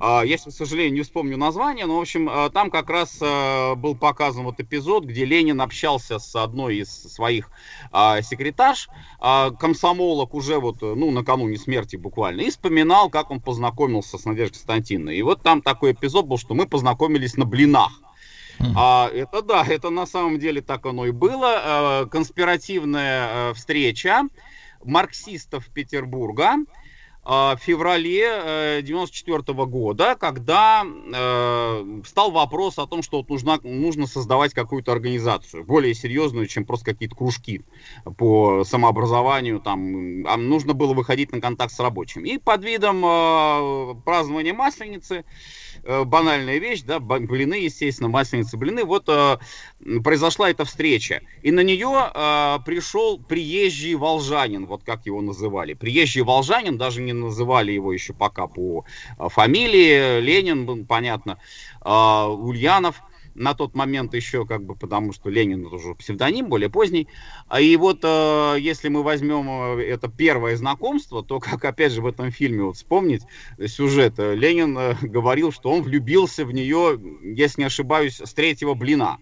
А, 0.00 0.22
Я, 0.22 0.36
к 0.36 0.50
сожалению, 0.50 0.94
не 0.94 1.02
вспомню 1.02 1.36
название, 1.36 1.86
но, 1.86 1.98
в 1.98 2.00
общем, 2.00 2.28
а, 2.30 2.50
там 2.50 2.70
как 2.70 2.88
раз 2.88 3.18
а, 3.20 3.74
был 3.74 3.94
показан 3.94 4.44
вот 4.44 4.60
эпизод, 4.60 5.04
где 5.04 5.24
Ленин 5.24 5.60
общался 5.60 6.18
с 6.18 6.34
одной 6.36 6.78
из 6.78 6.90
своих 6.90 7.50
секретарш, 7.92 8.88
комсомолок 9.18 10.34
уже 10.34 10.58
вот, 10.58 10.82
ну, 10.82 11.10
накануне 11.10 11.56
смерти 11.56 11.96
буквально, 11.96 12.42
и 12.42 12.50
вспоминал, 12.50 13.10
как 13.10 13.30
он 13.30 13.40
познакомился 13.40 14.18
с 14.18 14.24
Надеждой 14.24 14.54
Константиновной. 14.54 15.16
И 15.16 15.22
вот 15.22 15.42
там 15.42 15.62
такой 15.62 15.92
эпизод 15.92 16.26
был, 16.26 16.38
что 16.38 16.54
мы 16.54 16.66
познакомились 16.66 17.36
на 17.36 17.44
блинах. 17.44 18.00
А, 18.74 19.10
это 19.12 19.42
да, 19.42 19.64
это 19.66 19.90
на 19.90 20.06
самом 20.06 20.38
деле 20.38 20.60
так 20.60 20.86
оно 20.86 21.06
и 21.06 21.10
было. 21.10 22.08
Конспиративная 22.10 23.54
встреча 23.54 24.22
марксистов 24.84 25.66
Петербурга 25.68 26.56
в 27.26 27.58
феврале 27.60 28.30
1994 28.78 29.66
года, 29.66 30.14
когда 30.14 30.84
э, 30.84 32.00
встал 32.04 32.30
вопрос 32.30 32.78
о 32.78 32.86
том, 32.86 33.02
что 33.02 33.18
вот 33.18 33.28
нужно, 33.28 33.58
нужно 33.64 34.06
создавать 34.06 34.54
какую-то 34.54 34.92
организацию, 34.92 35.64
более 35.64 35.92
серьезную, 35.92 36.46
чем 36.46 36.64
просто 36.64 36.92
какие-то 36.92 37.16
кружки 37.16 37.62
по 38.16 38.62
самообразованию, 38.62 39.58
там, 39.58 40.24
а 40.26 40.36
нужно 40.36 40.72
было 40.72 40.94
выходить 40.94 41.32
на 41.32 41.40
контакт 41.40 41.72
с 41.72 41.80
рабочим. 41.80 42.24
И 42.24 42.38
под 42.38 42.64
видом 42.64 43.04
э, 43.04 43.94
празднования 44.04 44.54
Масленицы 44.54 45.16
э, 45.16 45.24
банальная 45.84 46.58
вещь, 46.58 46.82
да, 46.82 46.98
блины, 47.00 47.54
естественно, 47.54 48.08
масленицы, 48.08 48.56
блины. 48.56 48.84
Вот 48.84 49.04
э, 49.08 49.38
произошла 50.02 50.50
эта 50.50 50.64
встреча. 50.64 51.22
И 51.42 51.50
на 51.50 51.60
нее 51.60 52.10
э, 52.14 52.58
пришел 52.64 53.18
приезжий 53.18 53.94
волжанин, 53.94 54.66
вот 54.66 54.82
как 54.84 55.06
его 55.06 55.20
называли. 55.20 55.74
Приезжий 55.74 56.22
волжанин, 56.22 56.78
даже 56.78 57.02
не 57.02 57.12
называли 57.12 57.72
его 57.72 57.92
еще 57.92 58.12
пока 58.12 58.46
по 58.46 58.84
э, 59.18 59.28
фамилии, 59.28 60.20
Ленин, 60.20 60.86
понятно, 60.86 61.38
э, 61.84 61.88
Ульянов 61.90 63.02
на 63.36 63.54
тот 63.54 63.74
момент 63.74 64.14
еще, 64.14 64.46
как 64.46 64.64
бы, 64.64 64.74
потому 64.74 65.12
что 65.12 65.30
Ленин 65.30 65.66
это 65.66 65.76
уже 65.76 65.94
псевдоним, 65.94 66.48
более 66.48 66.70
поздний. 66.70 67.08
А 67.48 67.60
И 67.60 67.76
вот 67.76 68.00
э, 68.02 68.56
если 68.58 68.88
мы 68.88 69.02
возьмем 69.02 69.78
э, 69.78 69.84
это 69.84 70.08
первое 70.08 70.56
знакомство, 70.56 71.22
то, 71.22 71.38
как 71.40 71.64
опять 71.64 71.92
же 71.92 72.02
в 72.02 72.06
этом 72.06 72.30
фильме 72.30 72.64
вот 72.64 72.76
вспомнить 72.76 73.22
сюжет, 73.66 74.14
э, 74.18 74.34
Ленин 74.34 74.76
э, 74.76 74.94
говорил, 75.02 75.52
что 75.52 75.70
он 75.70 75.82
влюбился 75.82 76.44
в 76.44 76.52
нее, 76.52 76.98
если 77.22 77.62
не 77.62 77.66
ошибаюсь, 77.66 78.20
с 78.20 78.32
третьего 78.34 78.74
блина. 78.74 79.18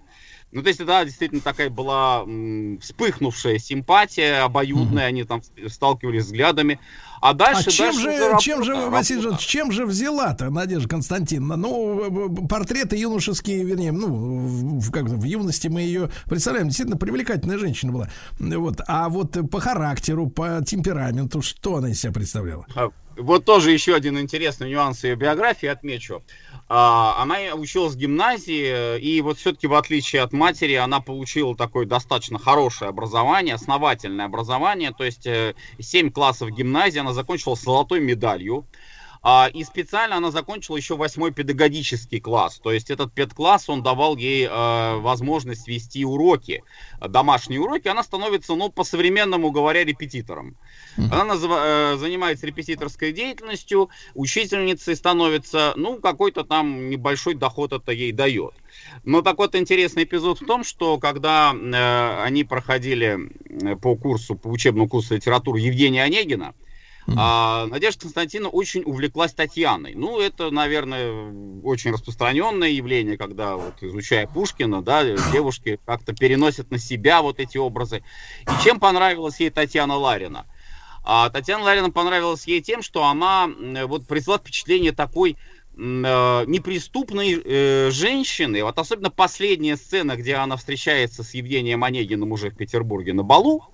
Ну, 0.54 0.62
то 0.62 0.68
есть, 0.68 0.84
да, 0.86 1.04
действительно 1.04 1.40
такая 1.40 1.68
была 1.68 2.22
м, 2.22 2.78
вспыхнувшая 2.80 3.58
симпатия, 3.58 4.44
обоюдная, 4.44 5.06
они 5.06 5.24
там 5.24 5.42
сталкивались 5.68 6.26
взглядами. 6.26 6.78
А 7.20 7.32
дальше, 7.32 7.64
а 7.68 7.70
чем 7.72 7.86
дальше 7.86 8.00
же, 8.00 8.08
уже 8.10 8.38
чем 8.40 8.62
же, 8.62 8.72
работа, 8.72 8.90
Василий 8.90 9.16
работа. 9.20 9.30
Жанович, 9.30 9.46
чем 9.48 9.72
же 9.72 9.86
взяла-то 9.86 10.50
Надежда 10.50 10.88
Константиновна? 10.88 11.56
Ну, 11.56 12.46
портреты 12.48 12.96
юношеские, 12.96 13.64
вернее, 13.64 13.90
ну, 13.90 14.06
в, 14.08 14.78
в- 14.80 14.90
как, 14.92 15.04
в 15.06 15.24
юности 15.24 15.66
мы 15.66 15.80
ее 15.80 16.10
представляем, 16.26 16.68
действительно 16.68 16.98
привлекательная 16.98 17.58
женщина 17.58 17.90
была. 17.90 18.08
Вот, 18.38 18.80
а 18.86 19.08
вот 19.08 19.36
по 19.50 19.58
характеру, 19.58 20.28
по 20.28 20.62
темпераменту, 20.64 21.42
что 21.42 21.76
она 21.76 21.90
из 21.90 22.00
себя 22.00 22.12
представляла? 22.12 22.64
Вот 23.16 23.44
тоже 23.44 23.70
еще 23.70 23.94
один 23.94 24.18
интересный 24.18 24.70
нюанс 24.70 25.04
ее 25.04 25.14
биографии 25.14 25.66
отмечу. 25.66 26.22
А, 26.68 27.22
Она 27.22 27.36
училась 27.54 27.94
в 27.94 27.98
гимназии, 27.98 28.98
и 28.98 29.20
вот 29.20 29.38
все-таки 29.38 29.66
в 29.66 29.74
отличие 29.74 30.22
от 30.22 30.32
матери, 30.32 30.74
она 30.74 31.00
получила 31.00 31.56
такое 31.56 31.86
достаточно 31.86 32.38
хорошее 32.38 32.88
образование, 32.88 33.54
основательное 33.54 34.26
образование, 34.26 34.92
то 34.92 35.04
есть 35.04 35.28
7 35.78 36.10
классов 36.10 36.50
гимназии 36.50 36.98
она 36.98 37.12
закончила 37.12 37.54
с 37.54 37.62
золотой 37.62 38.00
медалью. 38.00 38.66
А, 39.26 39.48
И 39.54 39.64
специально 39.64 40.16
она 40.16 40.30
закончила 40.30 40.76
еще 40.76 40.96
восьмой 40.96 41.32
педагогический 41.32 42.20
класс. 42.20 42.60
То 42.62 42.70
есть 42.70 42.90
этот 42.90 43.14
педкласс, 43.14 43.70
он 43.70 43.82
давал 43.82 44.18
ей 44.18 44.46
э, 44.46 44.96
возможность 44.96 45.66
вести 45.66 46.04
уроки, 46.04 46.62
э, 47.00 47.08
домашние 47.08 47.58
уроки. 47.58 47.88
Она 47.88 48.02
становится, 48.02 48.54
ну, 48.54 48.70
по-современному 48.70 49.50
говоря, 49.50 49.82
репетитором. 49.82 50.56
Она 51.10 51.24
называ- 51.24 51.94
э, 51.94 51.96
занимается 51.96 52.46
репетиторской 52.46 53.12
деятельностью, 53.12 53.88
учительницей 54.14 54.94
становится, 54.94 55.72
ну, 55.76 56.00
какой-то 56.00 56.44
там 56.44 56.90
небольшой 56.90 57.34
доход 57.34 57.72
это 57.72 57.92
ей 57.92 58.12
дает. 58.12 58.52
Но 59.04 59.22
так 59.22 59.38
вот 59.38 59.54
интересный 59.54 60.04
эпизод 60.04 60.42
в 60.42 60.44
том, 60.44 60.64
что 60.64 60.98
когда 60.98 61.54
э, 61.54 62.22
они 62.24 62.44
проходили 62.44 63.18
по 63.80 63.96
курсу, 63.96 64.34
по 64.34 64.48
учебному 64.48 64.86
курсу 64.86 65.14
литературы 65.14 65.60
Евгения 65.60 66.02
Онегина, 66.02 66.54
а 67.16 67.66
Надежда 67.66 68.02
Константиновна 68.02 68.50
очень 68.50 68.82
увлеклась 68.84 69.34
Татьяной. 69.34 69.94
Ну, 69.94 70.20
это, 70.20 70.50
наверное, 70.50 71.32
очень 71.62 71.92
распространенное 71.92 72.70
явление, 72.70 73.18
когда, 73.18 73.56
вот, 73.56 73.82
изучая 73.82 74.26
Пушкина, 74.26 74.82
да, 74.82 75.04
девушки 75.32 75.78
как-то 75.84 76.14
переносят 76.14 76.70
на 76.70 76.78
себя 76.78 77.22
вот 77.22 77.40
эти 77.40 77.58
образы. 77.58 78.02
И 78.42 78.64
чем 78.64 78.80
понравилась 78.80 79.40
ей 79.40 79.50
Татьяна 79.50 79.96
Ларина? 79.96 80.46
А 81.04 81.28
Татьяна 81.28 81.64
Ларина 81.64 81.90
понравилась 81.90 82.46
ей 82.46 82.62
тем, 82.62 82.82
что 82.82 83.04
она 83.04 83.50
вот 83.86 84.06
произвела 84.06 84.38
впечатление 84.38 84.92
такой 84.92 85.36
э, 85.76 86.44
неприступной 86.46 87.42
э, 87.44 87.90
женщины. 87.90 88.64
Вот 88.64 88.78
особенно 88.78 89.10
последняя 89.10 89.76
сцена, 89.76 90.16
где 90.16 90.36
она 90.36 90.56
встречается 90.56 91.22
с 91.22 91.34
Евгением 91.34 91.84
Онегиным 91.84 92.32
уже 92.32 92.48
в 92.48 92.56
Петербурге 92.56 93.12
на 93.12 93.22
балу. 93.22 93.64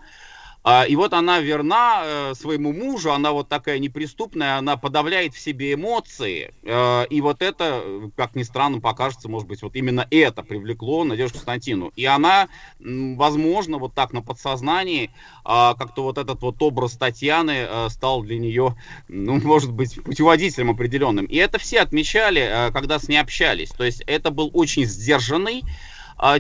А, 0.63 0.85
И 0.85 0.95
вот 0.95 1.15
она 1.15 1.41
верна 1.41 2.03
э, 2.05 2.35
своему 2.35 2.73
мужу, 2.73 3.13
она 3.13 3.33
вот 3.33 3.49
такая 3.49 3.79
неприступная, 3.79 4.59
она 4.59 4.77
подавляет 4.77 5.35
в 5.35 5.41
себе 5.41 5.73
эмоции. 5.73 6.53
Э, 6.63 7.07
И 7.09 7.21
вот 7.23 7.41
это, 7.41 8.11
как 8.15 8.35
ни 8.37 8.43
странно 8.43 8.81
покажется, 8.81 9.29
может 9.31 9.49
быть, 9.49 9.63
вот 9.63 9.75
именно 9.75 10.07
это 10.11 10.43
привлекло 10.43 11.05
Надежду 11.05 11.39
Константину. 11.39 11.93
И 11.97 12.05
она, 12.05 12.49
возможно, 12.79 13.79
вот 13.79 13.95
так 13.95 14.13
на 14.13 14.21
подсознании, 14.21 15.11
а, 15.45 15.75
как-то 15.75 16.03
вот 16.03 16.19
этот 16.19 16.43
вот 16.43 16.63
образ 16.63 16.93
Татьяны 16.93 17.67
э, 17.69 17.89
стал 17.89 18.23
для 18.23 18.39
нее, 18.39 18.77
ну, 19.09 19.41
может 19.43 19.73
быть, 19.73 20.03
путеводителем 20.03 20.71
определенным. 20.71 21.25
И 21.25 21.37
это 21.37 21.59
все 21.59 21.81
отмечали, 21.81 22.71
когда 22.73 22.99
с 22.99 23.09
ней 23.09 23.17
общались. 23.19 23.71
То 23.71 23.85
есть 23.85 24.03
это 24.07 24.31
был 24.31 24.51
очень 24.53 24.85
сдержанный, 24.85 25.63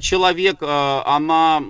человек, 0.01 0.59
а, 0.61 1.03
она 1.07 1.63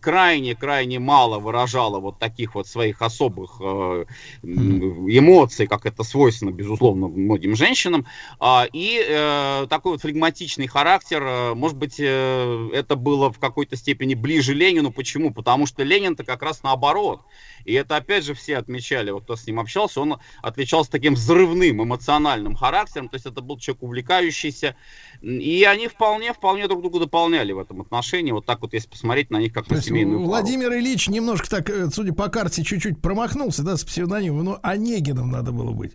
крайне-крайне 0.00 0.98
мало 0.98 1.38
выражала 1.38 1.98
вот 1.98 2.18
таких 2.18 2.54
вот 2.54 2.66
своих 2.66 3.02
особых 3.02 3.60
э, 3.60 4.04
эмоций, 4.42 5.66
как 5.66 5.86
это 5.86 6.04
свойственно, 6.04 6.50
безусловно, 6.50 7.08
многим 7.08 7.56
женщинам. 7.56 8.06
А, 8.38 8.66
И 8.72 9.04
э, 9.06 9.66
такой 9.68 9.92
вот 9.92 10.02
флегматичный 10.02 10.66
характер, 10.66 11.22
э, 11.24 11.54
может 11.54 11.76
быть, 11.76 11.96
э, 11.98 12.70
это 12.72 12.96
было 12.96 13.32
в 13.32 13.38
какой-то 13.38 13.76
степени 13.76 14.14
ближе 14.14 14.54
Ленину. 14.54 14.92
Почему? 14.92 15.32
Потому 15.32 15.66
что 15.66 15.82
Ленин-то 15.82 16.24
как 16.24 16.42
раз 16.42 16.62
наоборот. 16.62 17.20
И 17.66 17.72
это 17.72 17.96
опять 17.96 18.24
же 18.24 18.34
все 18.34 18.58
отмечали, 18.58 19.10
вот 19.10 19.24
кто 19.24 19.34
с 19.34 19.44
ним 19.44 19.58
общался, 19.58 20.00
он 20.00 20.18
отличался 20.40 20.88
таким 20.92 21.14
взрывным 21.14 21.82
эмоциональным 21.82 22.54
характером, 22.54 23.08
то 23.08 23.16
есть 23.16 23.26
это 23.26 23.40
был 23.40 23.58
человек 23.58 23.82
увлекающийся, 23.82 24.76
и 25.20 25.64
они 25.64 25.88
вполне, 25.88 26.32
вполне 26.32 26.68
друг 26.68 26.82
друга 26.82 27.00
дополняли 27.00 27.50
в 27.50 27.58
этом 27.58 27.80
отношении, 27.80 28.30
вот 28.30 28.46
так 28.46 28.60
вот 28.62 28.72
если 28.72 28.88
посмотреть 28.88 29.30
на 29.30 29.38
них 29.38 29.52
как 29.52 29.66
То 29.66 29.74
на 29.74 29.82
семейную 29.82 30.18
пару. 30.20 30.28
Владимир 30.28 30.72
Ильич 30.74 31.08
немножко 31.08 31.50
так, 31.50 31.68
э, 31.68 31.90
судя 31.90 32.12
по 32.12 32.28
карте, 32.28 32.62
чуть-чуть 32.62 33.02
промахнулся, 33.02 33.64
да, 33.64 33.76
с 33.76 33.84
псевдонимом, 33.84 34.44
но 34.44 34.60
Онегином 34.62 35.32
надо 35.32 35.50
было 35.50 35.72
быть. 35.72 35.94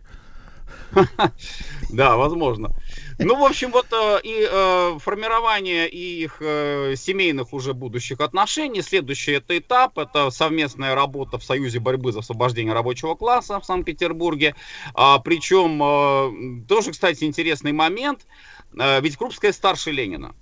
Да, 1.89 2.15
возможно. 2.15 2.71
Ну, 3.19 3.35
в 3.35 3.43
общем, 3.43 3.71
вот 3.71 3.87
э, 3.91 4.19
и 4.23 4.47
э, 4.49 4.97
формирование 4.99 5.89
их 5.89 6.37
э, 6.39 6.95
семейных 6.95 7.53
уже 7.53 7.73
будущих 7.73 8.19
отношений. 8.21 8.81
Следующий 8.81 9.33
это 9.33 9.57
этап, 9.57 9.97
это 9.99 10.31
совместная 10.31 10.95
работа 10.95 11.37
в 11.37 11.43
Союзе 11.43 11.79
борьбы 11.79 12.11
за 12.11 12.19
освобождение 12.19 12.73
рабочего 12.73 13.15
класса 13.15 13.59
в 13.59 13.65
Санкт-Петербурге. 13.65 14.55
А, 14.93 15.19
причем 15.19 16.65
тоже, 16.67 16.91
кстати, 16.91 17.25
интересный 17.25 17.73
момент. 17.73 18.25
Ведь 18.73 19.17
Крупская 19.17 19.51
старше 19.51 19.91
Ленина. 19.91 20.33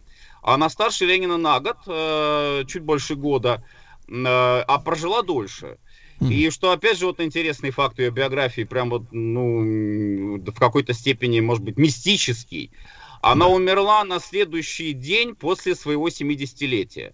Она 0.41 0.69
старше 0.69 1.05
Ленина 1.05 1.37
на 1.37 1.59
год, 1.59 2.67
чуть 2.67 2.83
больше 2.83 3.15
года, 3.15 3.63
а 4.07 4.81
прожила 4.85 5.23
дольше. 5.23 5.79
И 6.21 6.49
что, 6.49 6.71
опять 6.71 6.97
же, 6.97 7.05
вот 7.05 7.19
интересный 7.19 7.71
факт 7.71 7.99
ее 7.99 8.11
биографии, 8.11 8.63
прям 8.63 8.89
вот, 8.89 9.03
ну, 9.11 10.37
в 10.37 10.59
какой-то 10.59 10.93
степени, 10.93 11.39
может 11.39 11.63
быть, 11.63 11.77
мистический. 11.77 12.71
Она 13.21 13.47
умерла 13.47 14.03
на 14.03 14.19
следующий 14.19 14.93
день 14.93 15.35
после 15.35 15.75
своего 15.75 16.07
70-летия. 16.07 17.13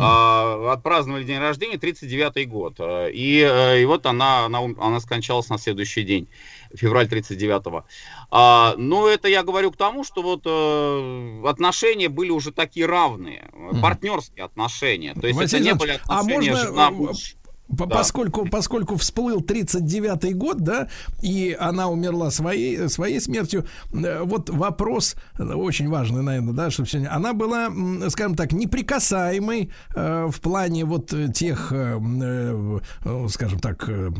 А, 0.00 0.72
отпраздновали 0.74 1.24
день 1.24 1.38
рождения, 1.38 1.76
39-й 1.76 2.44
год. 2.44 2.76
А, 2.78 3.08
И, 3.08 3.40
э, 3.40 3.82
и 3.82 3.84
вот 3.84 4.06
она, 4.06 4.44
она, 4.44 4.60
она 4.78 5.00
скончалась 5.00 5.48
на 5.48 5.58
следующий 5.58 6.04
день, 6.04 6.28
февраль 6.74 7.06
39-го. 7.06 7.84
А, 8.30 8.74
но 8.76 9.08
это 9.08 9.28
я 9.28 9.42
говорю 9.42 9.72
к 9.72 9.76
тому, 9.76 10.04
что 10.04 10.22
вот 10.22 10.42
э, 10.44 11.48
отношения 11.48 12.08
были 12.08 12.30
уже 12.30 12.52
такие 12.52 12.86
равные, 12.86 13.50
партнерские 13.82 14.44
отношения. 14.44 15.14
То 15.14 15.26
есть 15.26 15.38
Василий 15.38 15.62
это 15.62 15.74
не 15.74 15.78
были 15.78 16.00
а 16.06 16.20
отношения 16.20 16.50
можно, 16.50 16.66
жена-муж. 16.66 17.34
По- 17.76 17.86
Да. 17.86 17.96
Поскольку, 17.96 18.48
поскольку 18.48 18.96
всплыл 18.96 19.40
39-й 19.40 20.32
год, 20.34 20.58
да, 20.58 20.88
и 21.22 21.56
она 21.60 21.88
умерла 21.88 22.30
своей, 22.30 22.88
своей 22.88 23.20
смертью, 23.20 23.66
э, 23.92 24.22
вот 24.22 24.48
вопрос 24.50 25.16
очень 25.38 25.88
важный, 25.88 26.22
наверное, 26.22 26.54
да, 26.54 26.70
чтобы 26.70 26.88
сегодня. 26.88 27.14
Она 27.14 27.32
была, 27.34 27.68
скажем 28.08 28.34
так, 28.36 28.52
неприкасаемой 28.52 29.70
э, 29.94 30.26
в 30.30 30.40
плане 30.40 30.84
вот 30.84 31.12
тех, 31.34 31.72
э, 31.72 31.98
э, 32.22 32.78
э, 33.04 33.26
скажем 33.28 33.58
так, 33.60 33.88
э, 33.88 34.10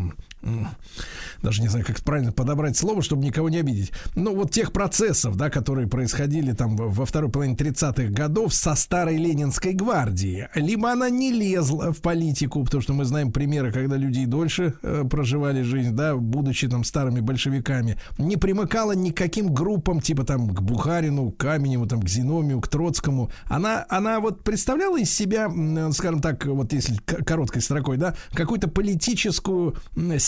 даже 1.42 1.62
не 1.62 1.68
знаю, 1.68 1.84
как 1.84 2.00
правильно 2.00 2.32
подобрать 2.32 2.76
слово, 2.76 3.02
чтобы 3.02 3.24
никого 3.24 3.48
не 3.48 3.58
обидеть. 3.58 3.92
Ну, 4.14 4.34
вот 4.34 4.50
тех 4.50 4.72
процессов, 4.72 5.36
да, 5.36 5.50
которые 5.50 5.88
происходили 5.88 6.52
там 6.52 6.76
во 6.76 7.04
второй 7.04 7.30
половине 7.30 7.56
30-х 7.56 8.12
годов 8.12 8.54
со 8.54 8.74
старой 8.74 9.16
Ленинской 9.16 9.72
гвардии. 9.72 10.48
Либо 10.54 10.92
она 10.92 11.10
не 11.10 11.32
лезла 11.32 11.92
в 11.92 12.00
политику, 12.00 12.64
потому 12.64 12.82
что 12.82 12.92
мы 12.92 13.04
знаем 13.04 13.32
примеры, 13.32 13.72
когда 13.72 13.96
люди 13.96 14.20
и 14.20 14.26
дольше 14.26 14.74
э, 14.82 15.04
проживали 15.08 15.62
жизнь, 15.62 15.92
да, 15.92 16.16
будучи 16.16 16.68
там 16.68 16.84
старыми 16.84 17.20
большевиками, 17.20 17.98
не 18.18 18.36
примыкала 18.36 18.92
ни 18.92 19.10
к 19.10 19.16
каким 19.16 19.52
группам, 19.52 20.00
типа 20.00 20.24
там 20.24 20.54
к 20.54 20.60
Бухарину, 20.60 21.30
к 21.30 21.36
Каменеву, 21.38 21.86
там 21.86 22.00
к 22.00 22.08
Зиномию, 22.08 22.60
к 22.60 22.68
Троцкому. 22.68 23.30
Она, 23.46 23.84
она 23.88 24.20
вот 24.20 24.42
представляла 24.42 24.98
из 24.98 25.10
себя, 25.12 25.44
м, 25.44 25.92
скажем 25.92 26.20
так, 26.20 26.46
вот 26.46 26.72
если 26.72 26.96
короткой 26.96 27.62
строкой, 27.62 27.96
да, 27.96 28.14
какую-то 28.32 28.68
политическую 28.68 29.76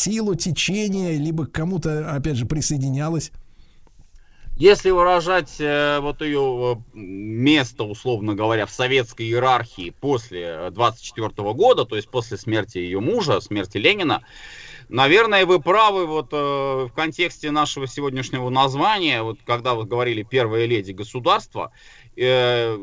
силу, 0.01 0.35
течение, 0.35 1.17
либо 1.17 1.47
к 1.47 1.53
кому-то, 1.53 2.11
опять 2.11 2.37
же, 2.37 2.47
присоединялась. 2.47 3.33
Если 4.57 4.91
выражать 4.91 5.57
э, 5.59 6.01
вот 6.01 6.21
ее 6.21 6.77
э, 6.77 6.99
место, 6.99 7.85
условно 7.85 8.35
говоря, 8.35 8.67
в 8.67 8.71
советской 8.71 9.23
иерархии 9.23 9.89
после 9.89 10.71
24 10.71 11.31
года, 11.55 11.87
то 11.87 11.97
есть 11.97 12.11
после 12.11 12.37
смерти 12.37 12.77
ее 12.77 13.01
мужа, 13.01 13.41
смерти 13.41 13.79
Ленина, 13.79 14.23
наверное, 14.91 15.47
вы 15.47 15.61
правы 15.61 16.07
вот 16.07 16.29
э, 16.33 16.37
в 16.37 16.91
контексте 16.95 17.51
нашего 17.51 17.87
сегодняшнего 17.87 18.51
названия, 18.51 19.23
вот 19.23 19.39
когда 19.47 19.75
вы 19.75 19.87
говорили 19.87 20.25
«первая 20.25 20.67
леди 20.67 20.93
государства», 20.93 21.73
э, 22.17 22.77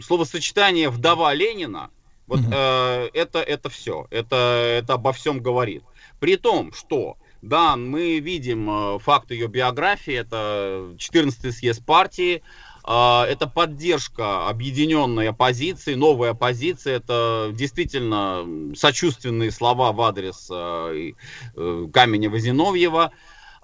словосочетание 0.00 0.90
«вдова 0.90 1.34
Ленина», 1.34 1.90
вот 2.28 2.40
э, 2.40 3.08
это, 3.14 3.40
это 3.40 3.68
все, 3.68 4.06
это, 4.10 4.36
это 4.78 4.94
обо 4.94 5.12
всем 5.12 5.40
говорит. 5.40 5.82
При 6.20 6.36
том, 6.36 6.72
что 6.72 7.16
да, 7.42 7.76
мы 7.76 8.18
видим 8.18 8.68
э, 8.68 8.98
факт 8.98 9.30
ее 9.30 9.46
биографии, 9.46 10.14
это 10.14 10.94
14-й 10.96 11.52
съезд 11.52 11.84
партии, 11.84 12.42
э, 12.86 13.22
это 13.28 13.46
поддержка 13.46 14.48
объединенной 14.48 15.28
оппозиции, 15.28 15.94
новой 15.94 16.30
оппозиции, 16.30 16.92
это 16.92 17.50
действительно 17.52 18.74
сочувственные 18.74 19.50
слова 19.50 19.92
в 19.92 20.00
адрес 20.00 20.48
э, 20.50 20.92
и, 20.96 21.16
э, 21.54 21.86
Каменева-Зиновьева. 21.92 23.10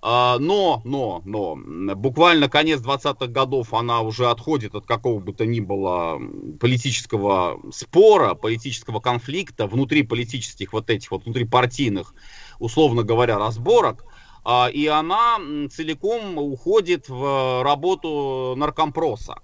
А, 0.05 0.39
Но, 0.41 0.83
но, 0.85 1.23
но, 1.25 1.55
буквально 1.95 2.49
конец 2.49 2.81
20-х 2.81 3.29
годов 3.29 3.73
она 3.73 4.01
уже 4.01 4.29
отходит 4.31 4.75
от 4.75 4.85
какого 4.85 5.21
бы 5.21 5.33
то 5.33 5.47
ни 5.47 5.61
было 5.61 6.21
политического 6.59 7.61
спора, 7.71 8.35
политического 8.35 8.99
конфликта, 8.99 9.69
внутри 9.69 10.03
политических 10.03 10.73
вот 10.73 10.91
этих 10.91 11.13
вот, 11.13 11.25
внутрипартийных, 11.25 12.15
условно 12.63 13.03
говоря, 13.03 13.39
разборок. 13.39 14.05
А, 14.45 14.69
И 14.73 14.87
она 14.87 15.39
целиком 15.71 16.39
уходит 16.39 17.09
в 17.09 17.63
работу 17.63 18.55
наркомпроса. 18.57 19.37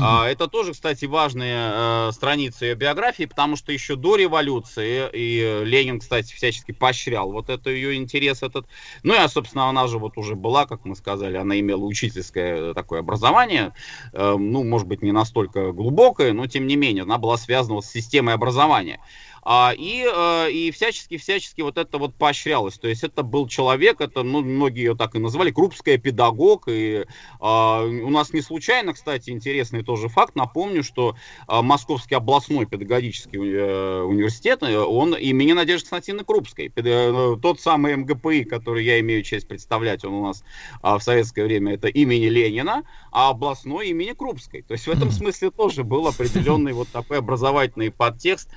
А, 0.00 0.28
Это 0.28 0.46
тоже, 0.48 0.72
кстати, 0.72 1.06
важная 1.06 2.08
э, 2.08 2.12
страница 2.12 2.66
ее 2.66 2.74
биографии, 2.74 3.24
потому 3.24 3.56
что 3.56 3.72
еще 3.72 3.96
до 3.96 4.16
революции, 4.16 5.08
и 5.12 5.62
Ленин, 5.64 6.00
кстати, 6.00 6.34
всячески 6.34 6.72
поощрял 6.72 7.32
вот 7.32 7.48
это 7.48 7.70
ее 7.70 7.94
интерес 7.94 8.42
этот. 8.42 8.66
Ну 9.02 9.14
и, 9.14 9.16
а, 9.16 9.28
собственно, 9.28 9.68
она 9.68 9.86
же 9.86 9.98
вот 9.98 10.18
уже 10.18 10.34
была, 10.34 10.66
как 10.66 10.84
мы 10.84 10.96
сказали, 10.96 11.36
она 11.36 11.58
имела 11.58 11.84
учительское 11.84 12.74
такое 12.74 13.00
образование, 13.00 13.72
э, 14.12 14.36
ну, 14.38 14.64
может 14.64 14.86
быть, 14.86 15.02
не 15.02 15.12
настолько 15.12 15.72
глубокое, 15.72 16.32
но 16.32 16.46
тем 16.46 16.66
не 16.66 16.76
менее, 16.76 17.04
она 17.04 17.16
была 17.16 17.38
связана 17.38 17.76
вот 17.76 17.84
с 17.86 17.90
системой 17.90 18.34
образования. 18.34 19.00
А, 19.48 19.72
и, 19.78 20.04
э, 20.04 20.50
и 20.50 20.72
всячески-всячески 20.72 21.60
вот 21.60 21.78
это 21.78 21.98
вот 21.98 22.16
поощрялось. 22.16 22.78
То 22.78 22.88
есть 22.88 23.04
это 23.04 23.22
был 23.22 23.46
человек, 23.46 24.00
это, 24.00 24.24
ну, 24.24 24.42
многие 24.42 24.86
ее 24.86 24.96
так 24.96 25.14
и 25.14 25.20
называли, 25.20 25.52
крупская 25.52 25.98
педагог. 25.98 26.64
И 26.66 27.04
а, 27.38 27.84
у 27.84 28.10
нас 28.10 28.32
не 28.32 28.40
случайно, 28.40 28.92
кстати, 28.92 29.30
интересный 29.30 29.84
тоже 29.84 30.08
факт. 30.08 30.34
Напомню, 30.34 30.82
что 30.82 31.14
а, 31.46 31.62
Московский 31.62 32.16
областной 32.16 32.66
педагогический 32.66 33.38
э, 33.38 34.00
университет, 34.02 34.64
э, 34.64 34.76
он 34.76 35.14
имени 35.14 35.52
Надежды 35.52 35.90
Константиновны 35.90 36.24
Крупской. 36.24 36.66
Педа- 36.66 37.36
э, 37.36 37.40
Тот 37.40 37.60
самый 37.60 37.96
МГПИ, 37.96 38.46
который 38.46 38.84
я 38.84 38.98
имею 38.98 39.22
честь 39.22 39.46
представлять, 39.46 40.04
он 40.04 40.14
у 40.14 40.26
нас 40.26 40.42
а, 40.82 40.98
в 40.98 41.04
советское 41.04 41.44
время 41.44 41.74
это 41.74 41.86
имени 41.86 42.26
Ленина, 42.26 42.82
а 43.12 43.30
областной 43.30 43.90
имени 43.90 44.10
Крупской. 44.10 44.62
То 44.62 44.72
есть 44.72 44.88
в 44.88 44.90
этом 44.90 45.12
смысле 45.12 45.52
тоже 45.52 45.84
был 45.84 46.08
определенный 46.08 46.72
вот 46.72 46.88
такой 46.88 47.18
образовательный 47.18 47.92
подтекст. 47.92 48.50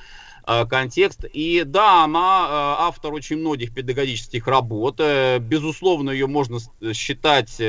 Э, 0.49 0.65
контекст. 0.65 1.25
И 1.31 1.63
да, 1.65 2.03
она 2.03 2.47
э, 2.47 2.83
автор 2.87 3.13
очень 3.13 3.37
многих 3.37 3.73
педагогических 3.73 4.47
работ. 4.47 4.95
Э, 4.99 5.39
безусловно, 5.39 6.11
ее 6.11 6.27
можно 6.27 6.59
считать 6.93 7.61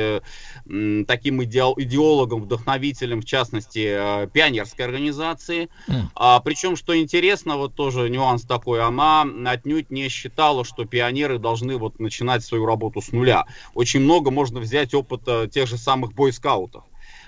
таким 1.07 1.43
идеологом, 1.43 2.41
вдохновителем, 2.41 3.21
в 3.21 3.25
частности, 3.25 4.27
пионерской 4.31 4.85
организации. 4.85 5.69
А, 6.15 6.39
причем, 6.39 6.75
что 6.75 6.97
интересно, 6.97 7.57
вот 7.57 7.75
тоже 7.75 8.09
нюанс 8.09 8.43
такой, 8.43 8.81
она 8.81 9.25
отнюдь 9.45 9.91
не 9.91 10.09
считала, 10.09 10.63
что 10.65 10.85
пионеры 10.85 11.39
должны 11.39 11.77
вот 11.77 11.99
начинать 11.99 12.43
свою 12.43 12.65
работу 12.65 13.01
с 13.01 13.11
нуля. 13.11 13.45
Очень 13.73 14.01
много 14.01 14.31
можно 14.31 14.59
взять 14.59 14.93
опыта 14.93 15.47
тех 15.47 15.67
же 15.67 15.77
самых 15.77 16.13
бойскаутов. 16.13 16.83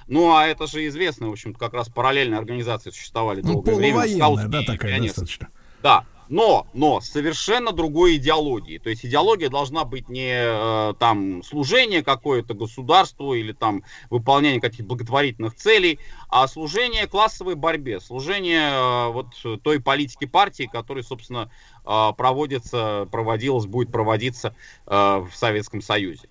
Ну, 0.07 0.35
а 0.35 0.45
это 0.45 0.67
же 0.67 0.87
известно, 0.87 1.29
в 1.29 1.31
общем-то, 1.31 1.59
как 1.59 1.73
раз 1.73 1.89
параллельные 1.89 2.37
организации 2.37 2.91
существовали 2.91 3.41
Ну, 3.41 3.61
долгое 3.61 3.75
время. 3.75 4.07
скаутские 4.07 4.49
да, 4.49 4.59
такая 4.61 4.91
пионерские. 4.91 5.07
достаточно. 5.07 5.49
Да, 5.81 6.05
но, 6.29 6.67
но 6.73 7.01
совершенно 7.01 7.71
другой 7.71 8.15
идеологии. 8.15 8.77
То 8.77 8.89
есть 8.89 9.05
идеология 9.05 9.49
должна 9.49 9.83
быть 9.85 10.09
не 10.09 10.31
э, 10.33 10.93
там 10.97 11.43
служение 11.43 12.03
какое-то 12.03 12.53
государству 12.53 13.33
или 13.33 13.51
там 13.51 13.83
выполнение 14.09 14.61
каких-то 14.61 14.85
благотворительных 14.85 15.55
целей, 15.55 15.99
а 16.29 16.47
служение 16.47 17.07
классовой 17.07 17.55
борьбе, 17.55 17.99
служение 17.99 18.71
э, 18.71 19.11
вот 19.11 19.27
той 19.61 19.79
политики 19.79 20.25
партии, 20.25 20.69
которая, 20.71 21.03
собственно, 21.03 21.51
э, 21.85 22.09
проводится, 22.17 23.07
проводилась, 23.11 23.65
будет 23.65 23.91
проводиться 23.91 24.55
э, 24.87 24.95
в 25.29 25.35
Советском 25.35 25.81
Союзе. 25.81 26.29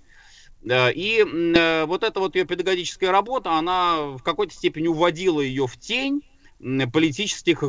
Э, 0.68 0.92
И 0.92 1.20
э, 1.20 1.84
вот 1.86 2.02
эта 2.02 2.20
вот 2.20 2.36
ее 2.36 2.44
педагогическая 2.44 3.10
работа, 3.10 3.52
она 3.52 4.02
в 4.16 4.22
какой-то 4.22 4.54
степени 4.54 4.88
уводила 4.88 5.40
ее 5.40 5.66
в 5.66 5.76
тень 5.78 6.22
политических 6.92 7.62
э, 7.62 7.66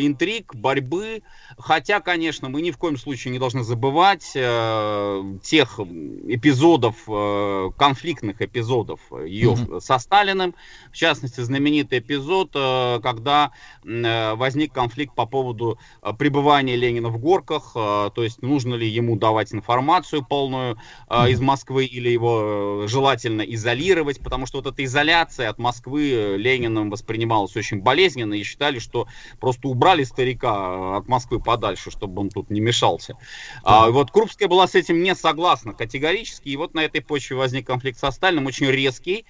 интриг, 0.00 0.54
борьбы. 0.54 1.22
Хотя, 1.58 2.00
конечно, 2.00 2.48
мы 2.48 2.62
ни 2.62 2.70
в 2.70 2.78
коем 2.78 2.96
случае 2.96 3.32
не 3.32 3.38
должны 3.38 3.62
забывать 3.62 4.32
э, 4.34 5.22
тех 5.42 5.78
эпизодов, 5.78 6.96
э, 7.08 7.70
конфликтных 7.76 8.40
эпизодов 8.40 9.00
ее 9.24 9.52
Мгм. 9.52 9.80
со 9.80 9.98
Сталиным. 9.98 10.54
В 10.90 10.96
частности, 10.96 11.40
знаменитый 11.40 11.98
эпизод, 11.98 12.50
э, 12.54 13.00
когда 13.02 13.52
э, 13.84 14.34
возник 14.34 14.72
конфликт 14.72 15.14
по 15.14 15.26
поводу 15.26 15.78
э, 16.02 16.12
пребывания 16.18 16.76
Ленина 16.76 17.10
в 17.10 17.18
горках, 17.18 17.72
э, 17.74 18.10
то 18.14 18.22
есть 18.22 18.40
нужно 18.42 18.74
ли 18.74 18.88
ему 18.88 19.16
давать 19.16 19.52
информацию 19.52 20.24
полную 20.24 20.78
э, 21.08 21.30
из 21.30 21.40
Москвы 21.40 21.84
или 21.84 22.08
его 22.08 22.84
э, 22.84 22.88
желательно 22.88 23.42
изолировать, 23.42 24.20
потому 24.20 24.46
что 24.46 24.58
вот 24.62 24.72
эта 24.72 24.82
изоляция 24.84 25.50
от 25.50 25.58
Москвы 25.58 26.10
э, 26.10 26.36
Лениным 26.38 26.90
воспринималась 26.90 27.54
очень 27.56 27.80
болезненно 27.80 28.21
и 28.34 28.42
считали, 28.42 28.78
что 28.78 29.06
просто 29.40 29.68
убрали 29.68 30.04
старика 30.04 30.48
э, 30.48 30.96
от 30.98 31.08
Москвы 31.08 31.40
подальше, 31.40 31.90
чтобы 31.90 32.22
он 32.22 32.30
тут 32.30 32.50
не 32.50 32.60
мешался. 32.60 33.16
А, 33.62 33.90
вот 33.90 34.10
Крупская 34.10 34.48
была 34.48 34.66
с 34.66 34.74
этим 34.74 35.02
не 35.02 35.14
согласна 35.14 35.72
категорически, 35.72 36.48
и 36.48 36.56
вот 36.56 36.74
на 36.74 36.80
этой 36.80 37.00
почве 37.00 37.36
возник 37.36 37.66
конфликт 37.66 37.98
со 37.98 38.10
Сталиным, 38.10 38.46
очень 38.46 38.66
резкий. 38.66 39.24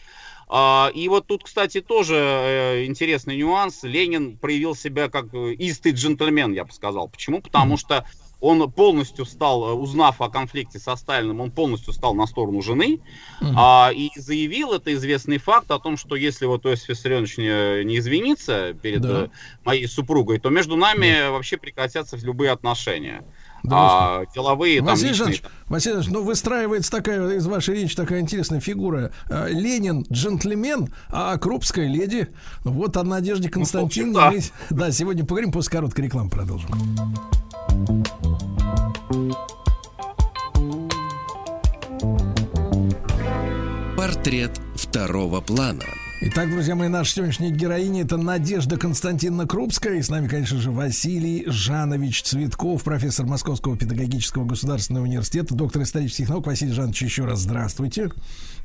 А, 0.48 0.90
И 0.94 1.08
вот 1.08 1.26
тут, 1.26 1.44
кстати, 1.44 1.80
тоже 1.80 2.16
э, 2.16 2.84
интересный 2.84 3.36
нюанс. 3.36 3.82
Ленин 3.84 4.36
проявил 4.36 4.74
себя 4.74 5.08
как 5.08 5.32
э, 5.32 5.54
истый 5.58 5.92
джентльмен, 5.92 6.52
я 6.52 6.64
бы 6.64 6.72
сказал. 6.72 7.08
Почему? 7.08 7.40
Потому 7.40 7.76
что 7.78 8.04
он 8.42 8.70
полностью 8.70 9.24
стал, 9.24 9.70
э, 9.70 9.72
узнав 9.72 10.20
о 10.20 10.28
конфликте 10.28 10.78
со 10.78 10.96
Сталиным, 10.96 11.40
он 11.40 11.50
полностью 11.50 11.92
стал 11.94 12.12
на 12.14 12.26
сторону 12.26 12.60
жены 12.60 13.00
а, 13.40 13.90
и 13.94 14.10
заявил, 14.16 14.72
это 14.72 14.92
известный 14.94 15.38
факт, 15.38 15.70
о 15.70 15.78
том, 15.78 15.96
что 15.96 16.16
если 16.16 16.44
вот 16.46 16.66
Иосиф 16.66 16.88
Виссарионович 16.90 17.38
не, 17.38 17.84
не 17.84 17.98
извинится 17.98 18.74
перед 18.74 19.00
Да. 19.00 19.08
э, 19.24 19.28
моей 19.64 19.86
супругой, 19.86 20.38
то 20.40 20.50
между 20.50 20.76
нами 20.76 21.30
вообще 21.30 21.56
прекратятся 21.56 22.16
любые 22.18 22.50
отношения. 22.50 23.24
Да, 23.64 23.76
А, 23.76 24.24
деловые, 24.34 24.78
там, 24.78 24.88
Василий 24.88 25.10
личные. 25.10 25.26
Жанович, 25.36 25.42
Василий 25.68 25.94
Жанович, 25.94 26.12
ну 26.12 26.22
выстраивается 26.24 26.90
такая 26.90 27.36
из 27.36 27.46
вашей 27.46 27.76
речи 27.76 27.94
такая 27.94 28.18
интересная 28.18 28.58
фигура. 28.58 29.12
А, 29.30 29.46
Ленин 29.46 30.04
джентльмен, 30.10 30.92
а 31.10 31.38
Крупская 31.38 31.86
леди. 31.86 32.26
Ну, 32.64 32.72
Вот 32.72 32.96
о 32.96 33.04
Надежде 33.04 33.48
Константиновне. 33.48 34.12
да. 34.18 34.32
мы, 34.32 34.42
да, 34.76 34.90
сегодня 34.90 35.22
поговорим, 35.22 35.52
после 35.52 35.70
короткой 35.70 36.06
рекламы 36.06 36.28
продолжим. 36.28 36.70
Портрет 43.96 44.60
второго 44.74 45.40
плана. 45.40 45.84
Итак, 46.22 46.50
друзья 46.50 46.74
мои, 46.74 46.88
наша 46.88 47.14
сегодняшняя 47.14 47.50
героиня 47.50 48.02
это 48.02 48.16
Надежда 48.16 48.76
Константиновна 48.76 49.46
Крупская. 49.46 49.94
И 49.96 50.02
с 50.02 50.08
нами, 50.08 50.28
конечно 50.28 50.58
же, 50.58 50.70
Василий 50.70 51.44
Жанович 51.46 52.22
Цветков, 52.22 52.84
профессор 52.84 53.26
Московского 53.26 53.76
педагогического 53.76 54.44
государственного 54.44 55.04
университета, 55.04 55.54
доктор 55.54 55.82
исторических 55.82 56.28
наук. 56.28 56.46
Василий 56.46 56.72
Жанович, 56.72 57.02
еще 57.02 57.24
раз 57.24 57.40
здравствуйте. 57.40 58.10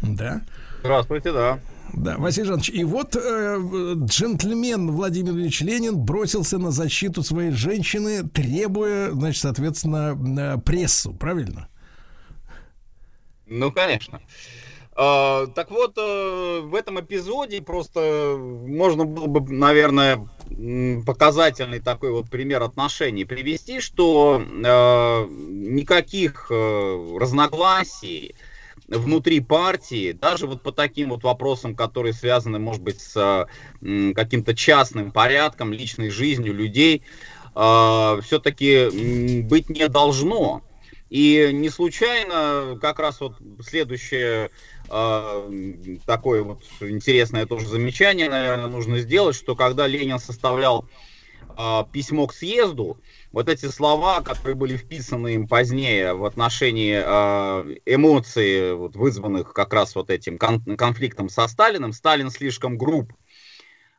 Да. 0.02 0.42
Здравствуйте, 0.82 1.32
да. 1.32 1.60
Да, 1.94 2.18
Василий 2.18 2.48
Жанович, 2.48 2.70
и 2.70 2.84
вот 2.84 3.16
э, 3.16 3.58
джентльмен 4.06 4.92
Владимир 4.92 5.34
Ильич 5.34 5.62
Ленин 5.62 5.98
бросился 5.98 6.58
на 6.58 6.72
защиту 6.72 7.24
своей 7.24 7.52
женщины, 7.52 8.28
требуя, 8.28 9.12
значит, 9.12 9.42
соответственно, 9.42 10.18
э, 10.40 10.58
прессу, 10.60 11.14
правильно? 11.14 11.70
Ну, 13.48 13.72
конечно. 13.72 14.22
А, 15.00 15.46
так 15.48 15.70
вот, 15.70 15.94
э, 15.98 16.62
в 16.64 16.74
этом 16.74 17.00
эпизоде 17.00 17.62
просто 17.62 18.36
можно 18.40 19.06
было 19.06 19.28
бы, 19.28 19.54
наверное, 19.54 20.28
показательный 21.06 21.80
такой 21.80 22.12
вот 22.12 22.32
пример 22.32 22.64
отношений 22.64 23.24
привести, 23.24 23.80
что 23.80 24.42
э, 24.42 25.28
никаких 25.30 26.48
э, 26.50 27.18
разногласий 27.20 28.34
внутри 28.88 29.40
партии, 29.40 30.12
даже 30.14 30.48
вот 30.48 30.64
по 30.64 30.72
таким 30.72 31.10
вот 31.10 31.24
вопросам, 31.24 31.76
которые 31.76 32.14
связаны, 32.14 32.60
может 32.60 32.82
быть, 32.82 33.02
с 33.02 33.48
каким-то 33.82 34.56
частным 34.56 35.12
порядком, 35.12 35.74
личной 35.74 36.10
жизнью 36.10 36.54
людей, 36.54 37.04
все-таки 37.54 39.42
быть 39.42 39.70
не 39.70 39.88
должно. 39.88 40.64
И 41.10 41.52
не 41.54 41.70
случайно 41.70 42.78
как 42.82 43.00
раз 43.00 43.22
вот 43.22 43.38
следующее 43.66 44.50
э, 44.90 45.98
такое 46.06 46.44
вот 46.44 46.64
интересное 46.82 47.46
тоже 47.46 47.68
замечание, 47.68 48.30
наверное, 48.30 48.68
нужно 48.68 49.00
сделать, 49.00 49.36
что 49.36 49.56
когда 49.56 49.88
Ленин 49.88 50.20
составлял 50.20 50.86
э, 51.58 51.84
письмо 51.94 52.28
к 52.28 52.34
съезду, 52.34 52.98
вот 53.38 53.50
эти 53.50 53.68
слова, 53.68 54.22
которые 54.22 54.56
были 54.56 54.78
вписаны 54.78 55.36
им 55.36 55.48
позднее 55.48 56.16
в 56.16 56.26
отношении 56.26 56.96
э, 57.00 57.78
эмоций, 57.86 58.74
вот, 58.74 58.96
вызванных 58.96 59.54
как 59.54 59.74
раз 59.76 59.94
вот 59.94 60.10
этим 60.10 60.40
кон- 60.40 60.76
конфликтом 60.76 61.30
со 61.30 61.48
Сталиным, 61.48 61.94
Сталин 61.94 62.32
слишком 62.32 62.80
груб, 62.80 63.14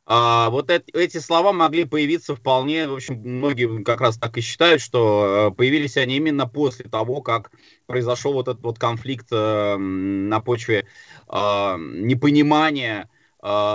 а, 0.07 0.51
вот 0.51 0.71
эт- 0.71 0.91
эти 0.93 1.19
слова 1.19 1.53
могли 1.53 1.85
появиться 1.85 2.35
вполне, 2.35 2.89
в 2.89 2.95
общем, 2.95 3.15
многие 3.15 3.85
как 3.85 4.01
раз 4.01 4.19
так 4.19 4.37
и 4.39 4.41
считают, 4.41 4.83
что 4.83 5.53
э, 5.53 5.55
появились 5.55 5.97
они 5.97 6.17
именно 6.17 6.49
после 6.49 6.89
того, 6.89 7.23
как 7.23 7.53
произошел 7.87 8.33
вот 8.33 8.49
этот 8.49 8.65
вот 8.65 8.81
конфликт 8.81 9.29
э, 9.31 9.77
на 9.77 10.41
почве 10.41 10.89
э, 11.29 11.77
непонимания 11.79 13.09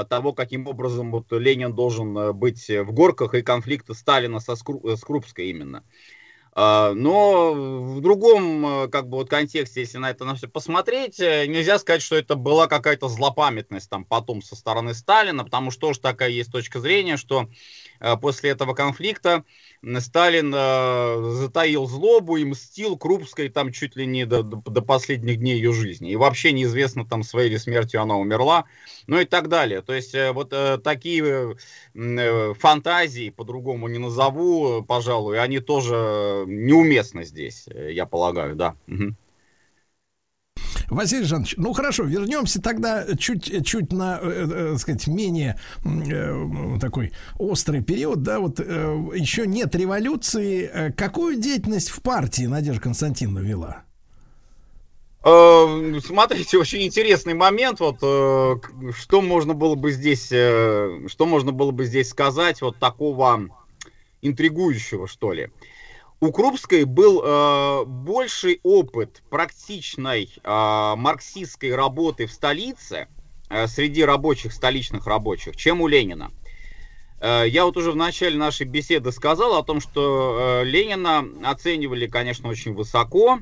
того, 0.09 0.33
каким 0.33 0.67
образом 0.67 1.11
вот 1.11 1.31
Ленин 1.31 1.73
должен 1.73 2.17
э, 2.17 2.33
быть 2.33 2.67
в 2.69 2.91
горках 2.91 3.33
и 3.33 3.41
конфликта 3.41 3.93
Сталина 3.93 4.39
со 4.39 4.53
Скру- 4.53 4.87
э, 4.87 4.95
с 4.95 5.01
Крупской 5.01 5.47
именно. 5.47 5.83
А, 6.55 6.93
Но 6.93 7.53
в 7.53 8.01
другом 8.01 8.65
э, 8.65 8.87
как 8.87 9.09
бы 9.09 9.17
вот 9.17 9.29
контексте, 9.29 9.81
если 9.81 9.97
на 9.97 10.11
это 10.11 10.23
на 10.23 10.35
все 10.35 10.47
посмотреть, 10.47 11.19
э, 11.19 11.47
нельзя 11.47 11.79
сказать, 11.79 12.03
что 12.03 12.15
это 12.15 12.35
была 12.35 12.67
какая-то 12.67 13.07
злопамятность 13.07 13.89
там 13.89 14.05
потом 14.05 14.43
со 14.43 14.55
стороны 14.55 14.93
Сталина, 14.93 15.43
потому 15.43 15.71
что 15.71 15.87
тоже 15.87 15.99
такая 15.99 16.29
есть 16.29 16.51
точка 16.51 16.79
зрения, 16.79 17.17
что 17.17 17.43
э, 17.43 17.47
после 18.17 18.51
этого 18.51 18.73
конфликта 18.73 19.43
Сталин 19.99 20.53
э, 20.55 21.31
затаил 21.35 21.85
злобу 21.87 22.37
и 22.37 22.45
мстил 22.45 22.97
Крупской 22.97 23.49
там 23.49 23.71
чуть 23.71 23.95
ли 23.95 24.05
не 24.05 24.25
до, 24.25 24.43
до- 24.43 24.81
последних 24.81 25.37
дней 25.37 25.55
ее 25.55 25.73
жизни. 25.73 26.11
И 26.11 26.15
вообще 26.15 26.51
неизвестно 26.51 27.05
там 27.05 27.23
своей 27.23 27.49
ли 27.49 27.57
смертью 27.57 28.01
она 28.01 28.15
умерла, 28.15 28.65
ну 29.07 29.19
и 29.19 29.25
так 29.25 29.49
далее. 29.49 29.81
То 29.81 29.93
есть 29.93 30.15
э, 30.15 30.31
вот 30.31 30.53
э, 30.53 30.77
такие 30.77 31.23
э, 31.23 31.55
э, 31.95 32.53
фантазии, 32.53 33.29
по-другому 33.29 33.87
не 33.87 33.99
назову, 33.99 34.81
э, 34.81 34.83
пожалуй, 34.83 35.39
они 35.39 35.59
тоже 35.59 35.95
э, 35.95 36.43
неуместны 36.47 37.25
здесь, 37.25 37.67
э, 37.67 37.91
я 37.91 38.05
полагаю, 38.05 38.55
да. 38.55 38.75
Мгм. 38.87 39.15
Василий 40.93 41.25
Жанович, 41.25 41.55
ну 41.57 41.73
хорошо, 41.73 42.03
вернемся 42.03 42.61
тогда 42.61 43.05
чуть, 43.17 43.65
чуть 43.65 43.91
на, 43.91 44.19
э, 44.21 44.73
э, 44.73 44.77
сказать, 44.77 45.07
менее 45.07 45.59
э, 45.83 46.77
такой 46.79 47.11
острый 47.39 47.81
период, 47.83 48.21
да, 48.21 48.39
вот 48.39 48.59
э, 48.59 48.63
еще 49.15 49.47
нет 49.47 49.75
революции. 49.75 50.69
Э, 50.71 50.91
Какую 50.91 51.37
деятельность 51.37 51.89
в 51.89 52.01
партии 52.01 52.43
Надежда 52.43 52.81
Константиновна 52.81 53.39
вела? 53.39 53.83
Э, 55.23 55.99
Смотрите, 56.05 56.57
очень 56.57 56.83
интересный 56.83 57.33
момент. 57.33 57.79
Вот 57.79 57.97
э, 58.01 58.55
что 58.95 59.21
можно 59.21 59.53
было 59.53 59.75
бы 59.75 59.91
здесь, 59.91 60.29
э, 60.31 61.07
что 61.07 61.25
можно 61.25 61.51
было 61.51 61.71
бы 61.71 61.85
здесь 61.85 62.09
сказать 62.09 62.61
вот 62.61 62.77
такого 62.77 63.47
интригующего, 64.21 65.07
что 65.07 65.33
ли. 65.33 65.49
У 66.23 66.31
Крупской 66.31 66.85
был 66.85 67.21
э, 67.21 67.83
больший 67.85 68.61
опыт 68.63 69.21
практичной 69.29 70.29
э, 70.41 70.93
марксистской 70.95 71.75
работы 71.75 72.27
в 72.27 72.31
столице 72.31 73.09
э, 73.49 73.67
среди 73.67 74.05
рабочих, 74.05 74.53
столичных 74.53 75.05
рабочих, 75.05 75.57
чем 75.57 75.81
у 75.81 75.87
Ленина. 75.87 76.31
Э, 77.19 77.43
Я 77.45 77.65
вот 77.65 77.75
уже 77.75 77.91
в 77.91 77.97
начале 77.97 78.37
нашей 78.37 78.65
беседы 78.65 79.11
сказал 79.11 79.57
о 79.57 79.63
том, 79.63 79.81
что 79.81 80.61
э, 80.61 80.63
Ленина 80.63 81.25
оценивали, 81.43 82.07
конечно, 82.07 82.47
очень 82.47 82.73
высоко. 82.73 83.39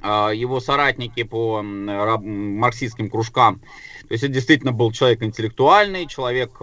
Э, 0.00 0.30
Его 0.32 0.60
соратники 0.60 1.24
по 1.24 1.62
марксистским 1.64 3.10
кружкам. 3.10 3.58
То 4.06 4.12
есть 4.12 4.22
это 4.22 4.34
действительно 4.34 4.70
был 4.70 4.92
человек 4.92 5.24
интеллектуальный, 5.24 6.06
человек 6.06 6.60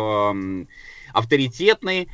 авторитетный. 1.12 2.08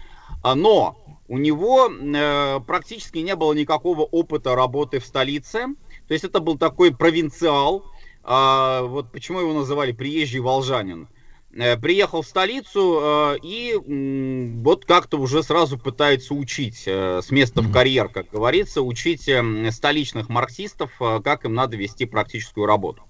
Но 0.43 1.00
у 1.31 1.37
него 1.37 1.89
э, 1.89 2.59
практически 2.67 3.19
не 3.19 3.37
было 3.37 3.53
никакого 3.53 4.01
опыта 4.01 4.53
работы 4.53 4.99
в 4.99 5.05
столице. 5.05 5.65
То 6.09 6.13
есть 6.13 6.25
это 6.25 6.41
был 6.41 6.57
такой 6.57 6.93
провинциал. 6.93 7.85
А, 8.21 8.81
Вот 8.81 9.13
почему 9.13 9.39
его 9.39 9.53
называли 9.53 9.93
приезжий 9.93 10.41
волжанин. 10.41 11.07
Э, 11.53 11.77
Приехал 11.77 12.21
в 12.21 12.27
столицу 12.27 12.99
э, 13.01 13.37
и 13.43 13.73
м, 13.75 14.61
вот 14.61 14.83
как-то 14.83 15.17
уже 15.19 15.41
сразу 15.41 15.79
пытается 15.79 16.33
учить 16.33 16.83
э, 16.85 17.21
с 17.23 17.31
места 17.31 17.61
в 17.61 17.71
карьер, 17.71 18.09
как 18.09 18.29
говорится, 18.29 18.81
учить 18.81 19.29
э, 19.29 19.71
столичных 19.71 20.27
марксистов, 20.27 20.91
э, 20.99 21.21
как 21.23 21.45
им 21.45 21.53
надо 21.53 21.77
вести 21.77 22.03
практическую 22.03 22.65
работу. 22.65 23.03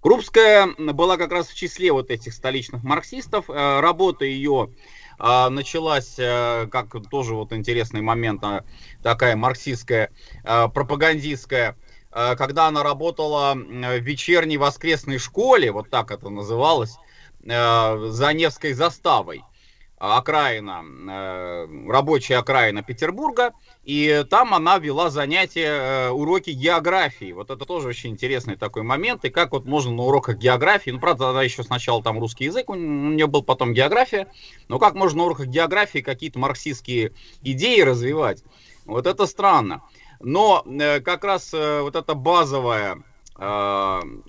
Крупская 0.00 0.74
была 0.76 1.16
как 1.16 1.30
раз 1.30 1.46
в 1.46 1.54
числе 1.54 1.92
вот 1.92 2.10
этих 2.10 2.32
столичных 2.34 2.82
марксистов. 2.82 3.48
Э, 3.48 3.78
Работа 3.78 4.24
ее 4.24 4.70
началась, 5.18 6.14
э, 6.18 6.66
как 6.70 6.94
тоже 7.10 7.34
вот 7.34 7.52
интересный 7.52 8.00
момент, 8.00 8.42
а, 8.44 8.64
такая 9.02 9.36
марксистская, 9.36 10.10
а, 10.42 10.68
пропагандистская, 10.68 11.76
а, 12.10 12.36
когда 12.36 12.68
она 12.68 12.82
работала 12.82 13.54
в 13.54 13.98
вечерней 14.00 14.56
воскресной 14.56 15.18
школе, 15.18 15.72
вот 15.72 15.90
так 15.90 16.10
это 16.10 16.28
называлось, 16.30 16.96
э, 17.42 18.06
за 18.08 18.32
Невской 18.32 18.72
заставой, 18.72 19.42
а, 19.42 19.53
окраина, 19.98 20.82
э, 21.10 21.66
рабочая 21.88 22.36
окраина 22.36 22.82
Петербурга, 22.82 23.52
и 23.84 24.24
там 24.28 24.52
она 24.52 24.78
вела 24.78 25.10
занятия, 25.10 26.08
э, 26.08 26.10
уроки 26.10 26.50
географии. 26.50 27.32
Вот 27.32 27.50
это 27.50 27.64
тоже 27.64 27.88
очень 27.88 28.10
интересный 28.10 28.56
такой 28.56 28.82
момент, 28.82 29.24
и 29.24 29.30
как 29.30 29.52
вот 29.52 29.64
можно 29.66 29.92
на 29.92 30.02
уроках 30.02 30.36
географии, 30.36 30.90
ну, 30.90 31.00
правда, 31.00 31.30
она 31.30 31.42
еще 31.42 31.62
сначала 31.62 32.02
там 32.02 32.18
русский 32.18 32.44
язык, 32.44 32.68
у 32.70 32.74
нее 32.74 33.26
был 33.26 33.42
потом 33.42 33.72
география, 33.72 34.26
но 34.68 34.78
как 34.78 34.94
можно 34.94 35.18
на 35.18 35.24
уроках 35.24 35.46
географии 35.46 36.00
какие-то 36.00 36.38
марксистские 36.38 37.12
идеи 37.42 37.80
развивать? 37.80 38.42
Вот 38.84 39.06
это 39.06 39.26
странно. 39.26 39.82
Но 40.20 40.64
э, 40.66 41.00
как 41.00 41.24
раз 41.24 41.52
вот 41.52 41.96
эта 41.96 42.14
базовая, 42.14 43.02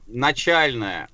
начальная 0.08 1.10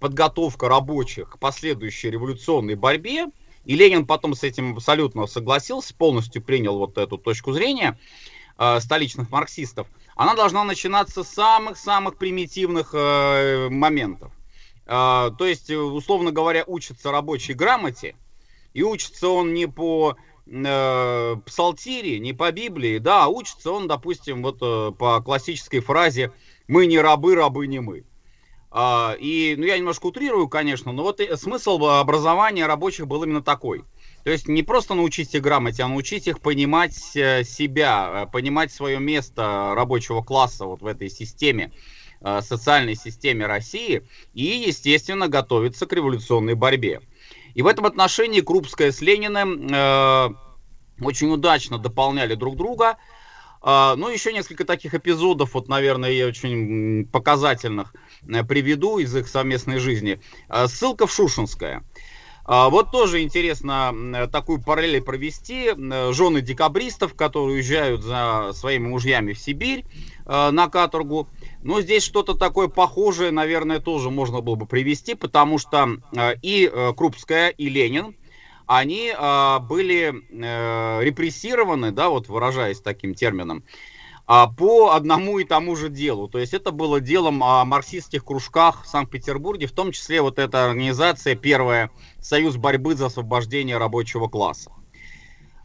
подготовка 0.00 0.68
рабочих 0.68 1.30
к 1.30 1.38
последующей 1.38 2.10
революционной 2.10 2.74
борьбе, 2.74 3.26
и 3.68 3.74
Ленин 3.74 4.06
потом 4.06 4.34
с 4.34 4.42
этим 4.44 4.76
абсолютно 4.76 5.26
согласился, 5.26 5.94
полностью 5.94 6.42
принял 6.42 6.78
вот 6.78 6.96
эту 6.96 7.18
точку 7.18 7.52
зрения 7.52 7.98
э, 8.56 8.80
столичных 8.80 9.30
марксистов, 9.30 9.86
она 10.16 10.34
должна 10.34 10.64
начинаться 10.64 11.22
с 11.22 11.28
самых-самых 11.28 12.16
примитивных 12.16 12.94
э, 12.94 13.68
моментов. 13.68 14.32
Э, 14.86 15.30
то 15.36 15.46
есть, 15.46 15.70
условно 15.70 16.32
говоря, 16.32 16.64
учится 16.66 17.12
рабочей 17.12 17.52
грамоте, 17.52 18.16
и 18.72 18.82
учится 18.82 19.28
он 19.28 19.52
не 19.52 19.68
по 19.68 20.16
э, 20.46 21.36
псалтире, 21.44 22.20
не 22.20 22.32
по 22.32 22.50
Библии, 22.50 22.96
да, 22.96 23.26
а 23.26 23.28
учится 23.28 23.70
он, 23.70 23.86
допустим, 23.86 24.42
вот 24.42 24.60
э, 24.62 24.92
по 24.98 25.20
классической 25.20 25.80
фразе 25.80 26.32
«мы 26.68 26.86
не 26.86 26.98
рабы, 26.98 27.34
рабы 27.34 27.66
не 27.66 27.80
мы». 27.80 28.04
А, 28.70 29.16
И, 29.18 29.54
ну, 29.56 29.64
я 29.64 29.78
немножко 29.78 30.06
утрирую, 30.06 30.48
конечно, 30.48 30.92
но 30.92 31.02
вот 31.02 31.20
смысл 31.36 31.82
образования 31.86 32.66
рабочих 32.66 33.06
был 33.06 33.22
именно 33.24 33.42
такой. 33.42 33.84
То 34.24 34.30
есть 34.30 34.46
не 34.46 34.62
просто 34.62 34.94
научить 34.94 35.34
их 35.34 35.42
грамоте, 35.42 35.82
а 35.82 35.88
научить 35.88 36.26
их 36.26 36.40
понимать 36.40 36.94
э, 37.16 37.44
себя, 37.44 38.24
э, 38.26 38.30
понимать 38.30 38.70
свое 38.72 38.98
место 38.98 39.72
рабочего 39.74 40.22
класса 40.22 40.66
вот 40.66 40.82
в 40.82 40.86
этой 40.86 41.08
системе, 41.08 41.72
э, 42.20 42.40
социальной 42.42 42.94
системе 42.94 43.46
России 43.46 44.06
и, 44.34 44.64
естественно, 44.66 45.28
готовиться 45.28 45.86
к 45.86 45.92
революционной 45.94 46.54
борьбе. 46.54 47.00
И 47.54 47.62
в 47.62 47.66
этом 47.66 47.86
отношении 47.86 48.42
Крупская 48.42 48.92
с 48.92 49.00
Лениным 49.00 49.66
э, 49.72 50.28
очень 51.00 51.30
удачно 51.30 51.78
дополняли 51.78 52.34
друг 52.34 52.56
друга. 52.56 52.98
А, 53.60 53.96
Ну, 53.96 54.08
еще 54.08 54.32
несколько 54.32 54.64
таких 54.64 54.94
эпизодов, 54.94 55.54
вот, 55.54 55.68
наверное, 55.68 56.26
очень 56.26 57.06
показательных 57.06 57.94
э, 57.94 57.98
приведу 58.48 58.98
из 58.98 59.14
их 59.14 59.28
совместной 59.28 59.78
жизни. 59.78 60.20
А, 60.48 60.68
Ссылка 60.68 61.06
в 61.06 61.12
Шушинское. 61.12 61.84
А, 62.44 62.70
Вот 62.70 62.90
тоже 62.90 63.22
интересно 63.22 63.92
э, 63.94 64.26
такую 64.26 64.62
параллель 64.62 65.02
провести. 65.02 65.68
М, 65.68 66.14
Жены 66.14 66.40
декабристов, 66.40 67.14
которые 67.14 67.56
уезжают 67.56 68.02
за 68.02 68.52
своими 68.54 68.88
мужьями 68.88 69.34
в 69.34 69.38
Сибирь 69.38 69.84
э, 70.24 70.50
на 70.50 70.68
каторгу. 70.68 71.28
Но 71.62 71.82
здесь 71.82 72.02
что-то 72.02 72.34
такое 72.34 72.68
похожее, 72.68 73.30
наверное, 73.32 73.80
тоже 73.80 74.10
можно 74.10 74.40
было 74.40 74.54
бы 74.54 74.66
привести, 74.66 75.14
потому 75.14 75.58
что 75.58 75.98
э, 76.16 76.36
и 76.40 76.70
э, 76.72 76.92
Крупская, 76.96 77.50
и 77.50 77.68
Ленин, 77.68 78.16
они 78.66 79.12
э, 79.14 79.58
были 79.60 80.14
э, 80.30 81.04
репрессированы, 81.04 81.90
да, 81.90 82.08
вот 82.08 82.28
выражаясь 82.28 82.80
таким 82.80 83.14
термином, 83.14 83.58
а, 83.58 83.68
по 84.28 84.90
одному 84.90 85.38
и 85.38 85.44
тому 85.44 85.74
же 85.74 85.88
делу. 85.88 86.28
То 86.28 86.38
есть 86.38 86.52
это 86.52 86.70
было 86.70 87.00
делом 87.00 87.42
о 87.42 87.64
марксистских 87.64 88.24
кружках 88.24 88.84
в 88.84 88.86
Санкт-Петербурге, 88.86 89.66
в 89.66 89.72
том 89.72 89.90
числе 89.90 90.20
вот 90.20 90.38
эта 90.38 90.66
организация 90.66 91.34
первая 91.34 91.90
Союз 92.20 92.56
борьбы 92.56 92.94
за 92.94 93.06
освобождение 93.06 93.78
рабочего 93.78 94.28
класса. 94.28 94.70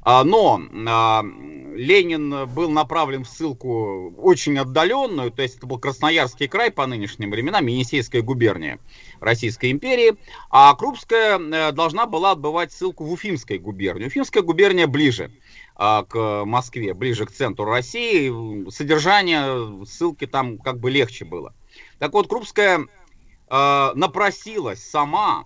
А, 0.05 0.23
Но 0.23 0.61
а, 0.87 1.23
Ленин 1.23 2.47
был 2.49 2.69
направлен 2.69 3.23
в 3.23 3.29
ссылку 3.29 4.13
очень 4.17 4.57
отдаленную, 4.57 5.31
то 5.31 5.41
есть 5.41 5.57
это 5.57 5.65
был 5.65 5.79
Красноярский 5.79 6.47
край 6.47 6.71
по 6.71 6.85
нынешним 6.85 7.31
временам, 7.31 7.67
Енисейская 7.67 8.21
губерния 8.21 8.79
Российской 9.21 9.71
империи, 9.71 10.15
а 10.49 10.75
Крупская 10.75 11.39
э, 11.39 11.71
должна 11.71 12.05
была 12.05 12.31
отбывать 12.31 12.73
ссылку 12.73 13.05
в 13.05 13.13
Уфимской 13.13 13.59
губернии. 13.59 14.07
Уфимская 14.07 14.43
губерния 14.43 14.87
ближе 14.87 15.31
а, 15.31 15.31
к 15.75 16.43
Москве, 16.45 16.93
ближе 16.93 17.25
к 17.25 17.31
центру 17.31 17.65
России, 17.65 18.69
содержание 18.69 19.85
ссылки 19.85 20.27
там 20.27 20.57
как 20.59 20.79
бы 20.79 20.91
легче 20.91 21.25
было. 21.25 21.53
Так 21.99 22.13
вот, 22.13 22.27
Крупская 22.27 22.87
э, 23.49 23.91
напросилась 23.95 24.83
сама, 24.83 25.45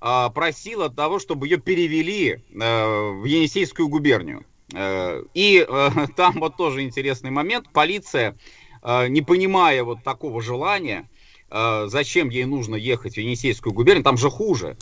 э, 0.00 0.28
просила 0.34 0.88
того, 0.88 1.18
чтобы 1.18 1.46
ее 1.46 1.58
перевели 1.58 2.32
э, 2.32 3.10
в 3.10 3.24
Енисейскую 3.24 3.88
губернию. 3.88 4.44
Э, 4.72 5.22
И 5.34 5.66
э, 5.68 5.90
там 6.16 6.34
вот 6.34 6.56
тоже 6.56 6.82
интересный 6.82 7.30
момент. 7.30 7.68
Полиция, 7.72 8.36
э, 8.82 9.08
не 9.08 9.22
понимая 9.22 9.82
вот 9.84 10.04
такого 10.04 10.40
желания, 10.42 11.08
э, 11.50 11.86
зачем 11.88 12.28
ей 12.28 12.44
нужно 12.44 12.76
ехать 12.76 13.14
в 13.14 13.18
Енисейскую 13.18 13.72
губернию, 13.72 14.04
там 14.04 14.16
же 14.16 14.30
хуже, 14.30 14.76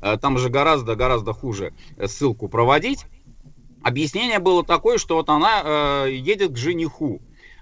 э, 0.00 0.16
там 0.16 0.38
же 0.38 0.48
гораздо-гораздо 0.48 1.32
хуже 1.32 1.74
ссылку 2.06 2.48
проводить. 2.48 3.06
Объяснение 3.82 4.38
было 4.38 4.64
такое, 4.64 4.98
что 4.98 5.16
вот 5.16 5.28
она 5.28 5.62
э, 5.64 6.12
едет 6.12 6.52
к 6.52 6.56
жениху. 6.56 7.20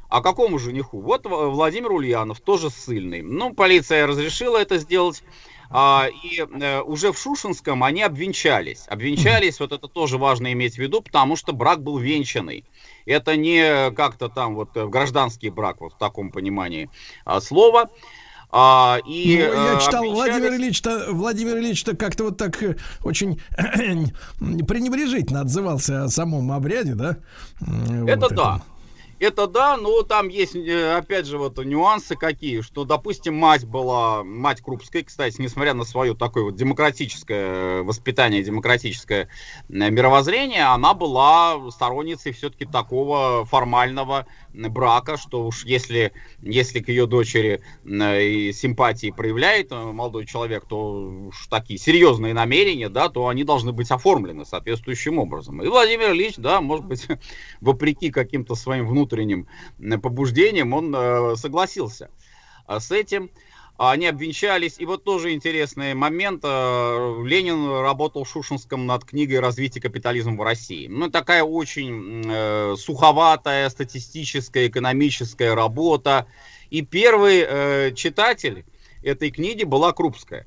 А 0.09 0.23
какому 0.23 0.59
жениху? 0.59 1.01
Вот 1.01 1.27
Владимир 1.27 1.93
Ульянов, 1.93 2.41
тоже 2.41 2.71
ссыльный. 2.71 3.21
Ну, 3.21 3.53
полиция 3.53 4.07
разрешила 4.07 4.57
это 4.57 4.79
сделать. 4.79 5.23
А, 5.71 6.09
и 6.25 6.41
э, 6.41 6.81
уже 6.81 7.13
в 7.13 7.19
Шушинском 7.19 7.85
они 7.85 8.03
обвенчались. 8.03 8.87
Обвенчались, 8.89 9.61
вот 9.61 9.73
это 9.73 9.87
тоже 9.87 10.17
важно 10.17 10.51
иметь 10.53 10.77
в 10.77 10.79
виду, 10.79 11.03
потому 11.03 11.37
что 11.37 11.53
брак 11.53 11.83
был 11.83 11.99
венчанный. 11.99 12.65
Это 13.05 13.37
не 13.37 13.91
как-то 13.91 14.31
там 14.31 14.55
вот 14.55 14.75
э, 14.77 14.87
гражданский 14.87 15.51
брак, 15.51 15.83
вот 15.83 15.93
в 15.93 15.99
таком 15.99 16.31
понимании 16.31 16.89
а, 17.27 17.43
слова. 17.43 17.91
А, 18.51 18.99
и, 19.07 19.36
Ну, 19.36 19.62
я 19.65 19.75
э, 19.75 19.81
читал, 19.81 20.05
обвенчались- 20.05 20.12
Владимир 20.15 20.55
Ильич-то, 20.55 21.07
Владимир 21.10 21.59
Ильич-то 21.59 21.97
как-то 21.97 22.25
вот 22.25 22.39
так 22.39 22.62
э, 22.62 22.77
очень 23.05 23.41
пренебрежительно 24.39 25.43
отзывался 25.43 26.05
о 26.05 26.09
самом 26.09 26.51
обряде, 26.52 26.94
да? 26.94 27.18
Это 28.07 28.20
вот 28.28 28.35
да. 28.35 28.62
Это 29.20 29.49
да, 29.49 29.77
но 29.77 30.02
там 30.02 30.28
есть, 30.28 30.55
э, 30.55 30.97
опять 30.97 31.27
же, 31.27 31.39
вот 31.39 31.59
нюансы 31.59 32.15
какие, 32.15 32.60
что, 32.60 32.85
допустим, 32.85 33.35
мать 33.35 33.65
была, 33.65 34.23
мать 34.23 34.60
Крупской, 34.62 35.02
кстати, 35.02 35.41
несмотря 35.41 35.75
на 35.75 35.85
свое 35.85 36.15
такое 36.15 36.44
вот 36.44 36.55
демократическое 36.55 37.81
э, 37.81 37.83
воспитание, 37.83 38.44
демократическое 38.44 39.28
э, 39.68 39.91
мировоззрение, 39.91 40.67
она 40.67 40.94
была 40.94 41.68
сторонницей 41.73 42.31
все-таки 42.31 42.65
такого 42.65 43.44
формального 43.44 44.27
брака, 44.52 45.17
что 45.17 45.47
уж 45.47 45.65
если, 45.65 46.12
если 46.43 46.81
к 46.81 46.89
ее 46.89 47.07
дочери 47.07 47.60
э, 47.85 48.52
симпатии 48.52 49.10
проявляет 49.10 49.73
э, 49.73 49.77
молодой 49.77 50.27
человек, 50.27 50.65
то 50.67 51.28
уж 51.28 51.47
такие 51.49 51.78
серьезные 51.78 52.35
намерения, 52.35 52.89
да, 52.89 53.09
то 53.09 53.28
они 53.28 53.44
должны 53.44 53.73
быть 53.73 53.91
оформлены 53.91 54.44
соответствующим 54.44 55.18
образом. 55.18 55.62
И 55.62 55.68
Владимир 55.68 56.12
Ильич, 56.12 56.36
да, 56.36 56.60
может 56.60 56.85
быть, 56.85 57.07
вопреки 57.60 58.10
каким-то 58.10 58.55
своим 58.55 58.86
внутренним 58.86 59.47
побуждениям, 60.02 60.73
он 60.73 60.94
э, 60.94 61.36
согласился 61.36 62.10
а, 62.67 62.81
с 62.81 62.91
этим. 62.91 63.31
Они 63.79 64.07
обвенчались. 64.09 64.75
И 64.79 64.85
вот 64.85 65.05
тоже 65.05 65.33
интересный 65.33 65.95
момент. 65.95 66.41
э, 66.45 67.23
Ленин 67.25 67.81
работал 67.81 68.25
в 68.25 68.29
Шушинском 68.29 68.87
над 68.87 69.05
книгой 69.05 69.39
«Развитие 69.39 69.81
капитализма 69.81 70.37
в 70.37 70.43
России». 70.43 70.89
Ну, 70.89 71.09
такая 71.09 71.45
очень 71.45 72.25
э, 72.27 72.75
суховатая 72.77 73.71
статистическая, 73.71 74.67
экономическая 74.67 75.55
работа. 75.55 76.27
И 76.71 76.83
первый 76.83 77.45
э, 77.47 77.93
читатель 77.95 78.65
этой 79.05 79.31
книги 79.31 79.63
была 79.63 79.93
Крупская. 79.93 80.45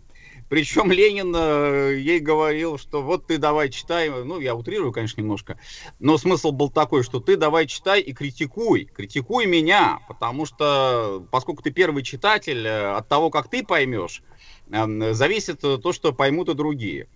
Причем 0.51 0.91
Ленин 0.91 1.33
э, 1.33 1.95
ей 1.97 2.19
говорил, 2.19 2.77
что 2.77 3.01
вот 3.01 3.25
ты 3.25 3.37
давай 3.37 3.69
читай, 3.69 4.09
ну 4.09 4.37
я 4.41 4.53
утрирую, 4.53 4.91
конечно, 4.91 5.21
немножко, 5.21 5.57
но 5.97 6.17
смысл 6.17 6.51
был 6.51 6.69
такой, 6.69 7.03
что 7.03 7.21
ты 7.21 7.37
давай 7.37 7.67
читай 7.67 8.01
и 8.01 8.11
критикуй, 8.11 8.83
критикуй 8.93 9.45
меня, 9.45 9.99
потому 10.09 10.45
что 10.45 11.25
поскольку 11.31 11.63
ты 11.63 11.71
первый 11.71 12.03
читатель, 12.03 12.67
э, 12.67 12.91
от 12.97 13.07
того, 13.07 13.29
как 13.29 13.49
ты 13.49 13.63
поймешь, 13.63 14.23
э, 14.69 15.13
зависит 15.13 15.61
то, 15.61 15.93
что 15.93 16.11
поймут 16.11 16.49
и 16.49 16.53
другие. 16.53 17.07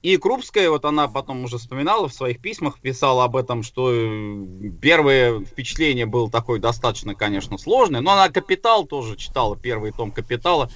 И 0.00 0.16
Крупская, 0.16 0.70
вот 0.70 0.84
она 0.84 1.08
потом 1.08 1.44
уже 1.44 1.58
вспоминала 1.58 2.08
в 2.08 2.14
своих 2.14 2.40
письмах, 2.40 2.78
писала 2.78 3.24
об 3.24 3.34
этом, 3.34 3.64
что 3.64 3.90
э, 3.92 4.46
первое 4.80 5.40
впечатление 5.40 6.06
было 6.06 6.30
такое 6.30 6.60
достаточно, 6.60 7.16
конечно, 7.16 7.58
сложное, 7.58 8.00
но 8.00 8.12
она 8.12 8.28
«Капитал» 8.28 8.86
тоже 8.86 9.16
читала, 9.16 9.56
первый 9.56 9.90
том 9.90 10.12
«Капитала». 10.12 10.70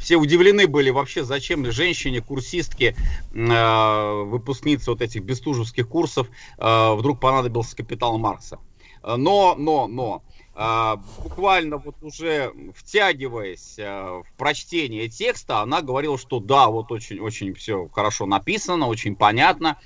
Все 0.00 0.16
удивлены 0.16 0.66
были 0.66 0.88
вообще, 0.88 1.22
зачем 1.22 1.70
женщине, 1.70 2.22
курсистке, 2.22 2.96
э, 3.34 4.22
выпускнице 4.24 4.90
вот 4.90 5.02
этих 5.02 5.22
бестужевских 5.22 5.86
курсов 5.86 6.28
э, 6.56 6.94
вдруг 6.94 7.20
понадобился 7.20 7.76
«Капитал» 7.76 8.16
Маркса. 8.16 8.58
Э, 9.02 9.16
Но, 9.16 9.54
но, 9.58 9.86
но, 9.86 10.22
буквально 10.54 11.78
вот 11.78 11.96
уже 12.02 12.52
втягиваясь 12.74 13.76
а, 13.78 14.22
в 14.22 14.36
прочтение 14.36 15.08
текста, 15.08 15.60
она 15.60 15.80
говорила, 15.80 16.18
что 16.18 16.40
да, 16.40 16.68
вот 16.68 16.92
очень-очень 16.92 17.54
все 17.54 17.88
хорошо 17.88 18.26
написано, 18.26 18.86
очень 18.86 19.16
понятно 19.16 19.78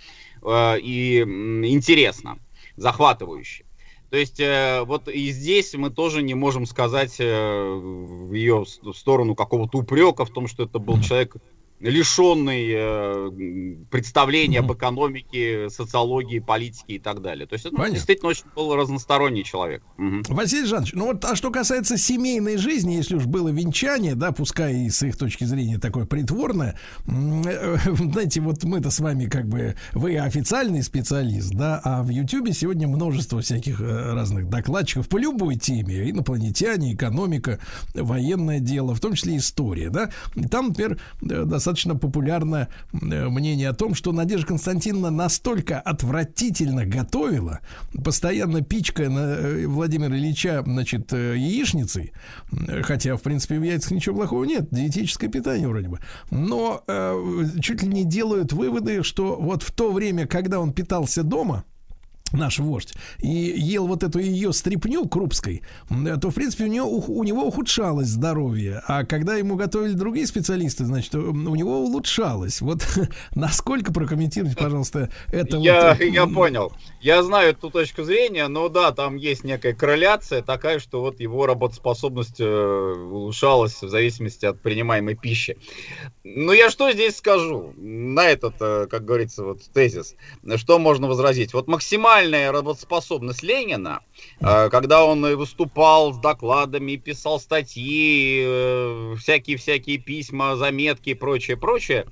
а, 0.42 0.74
и 0.74 1.20
интересно, 1.20 2.38
захватывающе. 2.76 3.64
То 4.10 4.16
есть 4.16 4.38
э, 4.38 4.82
вот 4.84 5.08
и 5.08 5.30
здесь 5.30 5.74
мы 5.74 5.90
тоже 5.90 6.22
не 6.22 6.34
можем 6.34 6.64
сказать 6.64 7.16
э, 7.18 7.74
в 7.74 8.32
ее 8.32 8.64
сторону 8.94 9.34
какого-то 9.34 9.78
упрека 9.78 10.24
в 10.24 10.30
том, 10.30 10.46
что 10.46 10.62
это 10.62 10.78
был 10.78 11.00
человек 11.00 11.36
лишенный 11.80 12.70
э, 12.70 13.30
представления 13.90 14.60
об 14.60 14.72
экономике, 14.72 15.68
социологии, 15.68 16.38
политике 16.38 16.94
и 16.94 16.98
так 16.98 17.20
далее. 17.20 17.46
То 17.46 17.54
есть 17.54 17.66
это 17.66 17.76
ну, 17.76 17.88
действительно 17.88 18.30
очень 18.30 18.44
был 18.54 18.74
разносторонний 18.74 19.44
человек. 19.44 19.82
Мгм. 19.98 20.22
Василий 20.28 20.66
Жанович, 20.66 20.92
ну 20.94 21.06
вот, 21.06 21.24
а 21.24 21.36
что 21.36 21.50
касается 21.50 21.98
семейной 21.98 22.56
жизни, 22.56 22.94
если 22.94 23.16
уж 23.16 23.26
было 23.26 23.48
венчание, 23.48 24.14
да, 24.14 24.32
пускай 24.32 24.86
и 24.86 24.90
с 24.90 25.02
их 25.02 25.16
точки 25.16 25.44
зрения 25.44 25.78
такое 25.78 26.06
притворное, 26.06 26.78
э, 27.06 27.76
знаете, 27.84 28.40
вот 28.40 28.64
мы-то 28.64 28.90
с 28.90 29.00
вами 29.00 29.26
как 29.26 29.46
бы, 29.46 29.76
вы 29.92 30.18
официальный 30.18 30.82
специалист, 30.82 31.50
да, 31.50 31.80
а 31.84 32.02
в 32.02 32.08
Ютьюбе 32.08 32.52
сегодня 32.52 32.88
множество 32.88 33.40
всяких 33.42 33.80
э, 33.80 34.14
разных 34.14 34.48
докладчиков 34.48 35.08
по 35.08 35.18
любой 35.18 35.56
теме, 35.56 36.10
инопланетяне, 36.10 36.94
экономика, 36.94 37.58
военное 37.94 38.60
дело, 38.60 38.94
в 38.94 39.00
том 39.00 39.14
числе 39.14 39.36
история, 39.36 39.90
да. 39.90 40.10
Там, 40.50 40.68
например, 40.68 40.98
э, 41.22 41.44
достаточно 41.66 41.96
популярное 41.96 42.68
э, 42.92 43.28
мнение 43.28 43.68
о 43.70 43.74
том, 43.74 43.94
что 43.94 44.12
Надежда 44.12 44.46
Константиновна 44.46 45.10
настолько 45.10 45.80
отвратительно 45.80 46.86
готовила, 46.86 47.58
постоянно 48.04 48.60
пичкая 48.60 49.08
на 49.08 49.34
э, 49.34 49.66
Владимира 49.66 50.16
Ильича, 50.16 50.62
значит, 50.64 51.12
э, 51.12 51.36
яичницей, 51.36 52.12
хотя, 52.82 53.16
в 53.16 53.22
принципе, 53.22 53.58
в 53.58 53.64
яйцах 53.64 53.90
ничего 53.90 54.16
плохого 54.16 54.44
нет, 54.44 54.68
диетическое 54.70 55.28
питание 55.28 55.66
вроде 55.66 55.88
бы, 55.88 55.98
но 56.30 56.84
э, 56.86 57.44
чуть 57.60 57.82
ли 57.82 57.88
не 57.88 58.04
делают 58.04 58.52
выводы, 58.52 59.02
что 59.02 59.36
вот 59.36 59.64
в 59.64 59.72
то 59.72 59.90
время, 59.90 60.28
когда 60.28 60.60
он 60.60 60.72
питался 60.72 61.24
дома, 61.24 61.64
наш 62.36 62.58
вождь, 62.58 62.94
и 63.18 63.28
ел 63.28 63.86
вот 63.86 64.02
эту 64.02 64.18
ее 64.18 64.52
стрипню 64.52 65.06
крупской, 65.08 65.62
м, 65.90 66.20
то, 66.20 66.30
в 66.30 66.34
принципе, 66.34 66.64
у 66.64 66.68
него, 66.68 66.88
у 66.88 67.24
него 67.24 67.46
ухудшалось 67.46 68.08
здоровье. 68.08 68.82
А 68.86 69.04
когда 69.04 69.36
ему 69.36 69.56
готовили 69.56 69.92
другие 69.92 70.26
специалисты, 70.26 70.84
значит, 70.84 71.14
м, 71.14 71.48
у 71.48 71.54
него 71.54 71.80
улучшалось. 71.80 72.60
Вот 72.60 72.86
насколько 73.34 73.92
прокомментируйте, 73.92 74.56
пожалуйста, 74.56 75.10
это 75.28 75.56
Я, 75.58 75.90
вот... 75.92 76.00
э, 76.00 76.08
я 76.08 76.26
понял. 76.26 76.72
Я 77.00 77.22
знаю 77.22 77.50
эту 77.50 77.70
точку 77.70 78.04
зрения, 78.04 78.48
но 78.48 78.68
да, 78.68 78.92
там 78.92 79.16
есть 79.16 79.44
некая 79.44 79.74
корреляция 79.74 80.42
такая, 80.42 80.78
что 80.78 81.00
вот 81.00 81.20
его 81.20 81.46
работоспособность 81.46 82.40
э, 82.40 82.44
улучшалась 82.46 83.82
в 83.82 83.88
зависимости 83.88 84.46
от 84.46 84.60
принимаемой 84.60 85.14
пищи. 85.14 85.56
Ну 86.24 86.52
я 86.52 86.70
что 86.70 86.90
здесь 86.92 87.16
скажу 87.16 87.72
на 87.76 88.28
этот, 88.28 88.54
э, 88.60 88.86
как 88.90 89.04
говорится, 89.04 89.44
вот 89.44 89.62
тезис? 89.72 90.14
Что 90.56 90.78
можно 90.78 91.08
возразить? 91.08 91.52
Вот 91.54 91.68
максимальная 92.26 92.52
работоспособность 92.52 93.42
Ленина, 93.42 94.02
э, 94.40 94.68
когда 94.70 95.04
он 95.04 95.22
выступал 95.36 96.12
с 96.12 96.18
докладами, 96.18 96.96
писал 96.96 97.38
статьи, 97.38 98.42
э, 98.44 99.14
всякие-всякие 99.18 99.98
письма, 99.98 100.56
заметки 100.56 101.10
и 101.10 101.14
прочее, 101.14 101.56
прочее, 101.56 102.06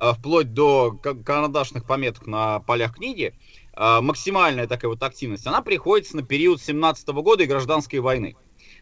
э, 0.00 0.12
вплоть 0.12 0.54
до 0.54 0.92
ка- 0.92 1.14
карандашных 1.14 1.84
пометок 1.84 2.26
на 2.26 2.60
полях 2.60 2.94
книги, 2.94 3.34
э, 3.76 4.00
максимальная 4.00 4.66
такая 4.68 4.88
вот 4.88 5.02
активность, 5.02 5.46
она 5.46 5.62
приходится 5.62 6.16
на 6.16 6.22
период 6.22 6.62
17 6.62 7.22
года 7.22 7.42
и 7.42 7.46
гражданской 7.46 7.98
войны. 7.98 8.36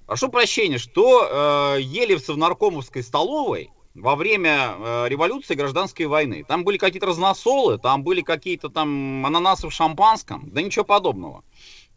Прошу 0.07 0.29
прощения, 0.29 0.79
что 0.79 1.77
э, 1.77 1.81
ели 1.81 2.15
в 2.15 2.21
Совнаркомовской 2.21 3.03
столовой 3.03 3.71
во 3.95 4.17
время 4.17 4.75
э, 4.79 5.09
революции 5.09 5.55
гражданской 5.55 6.07
войны? 6.07 6.45
Там 6.47 6.65
были 6.65 6.79
какие-то 6.79 7.07
разносолы, 7.07 7.79
там 7.79 8.03
были 8.03 8.23
какие-то 8.23 8.69
там 8.69 9.25
ананасы 9.27 9.69
в 9.69 9.73
шампанском, 9.73 10.51
да 10.51 10.63
ничего 10.63 10.85
подобного. 10.85 11.45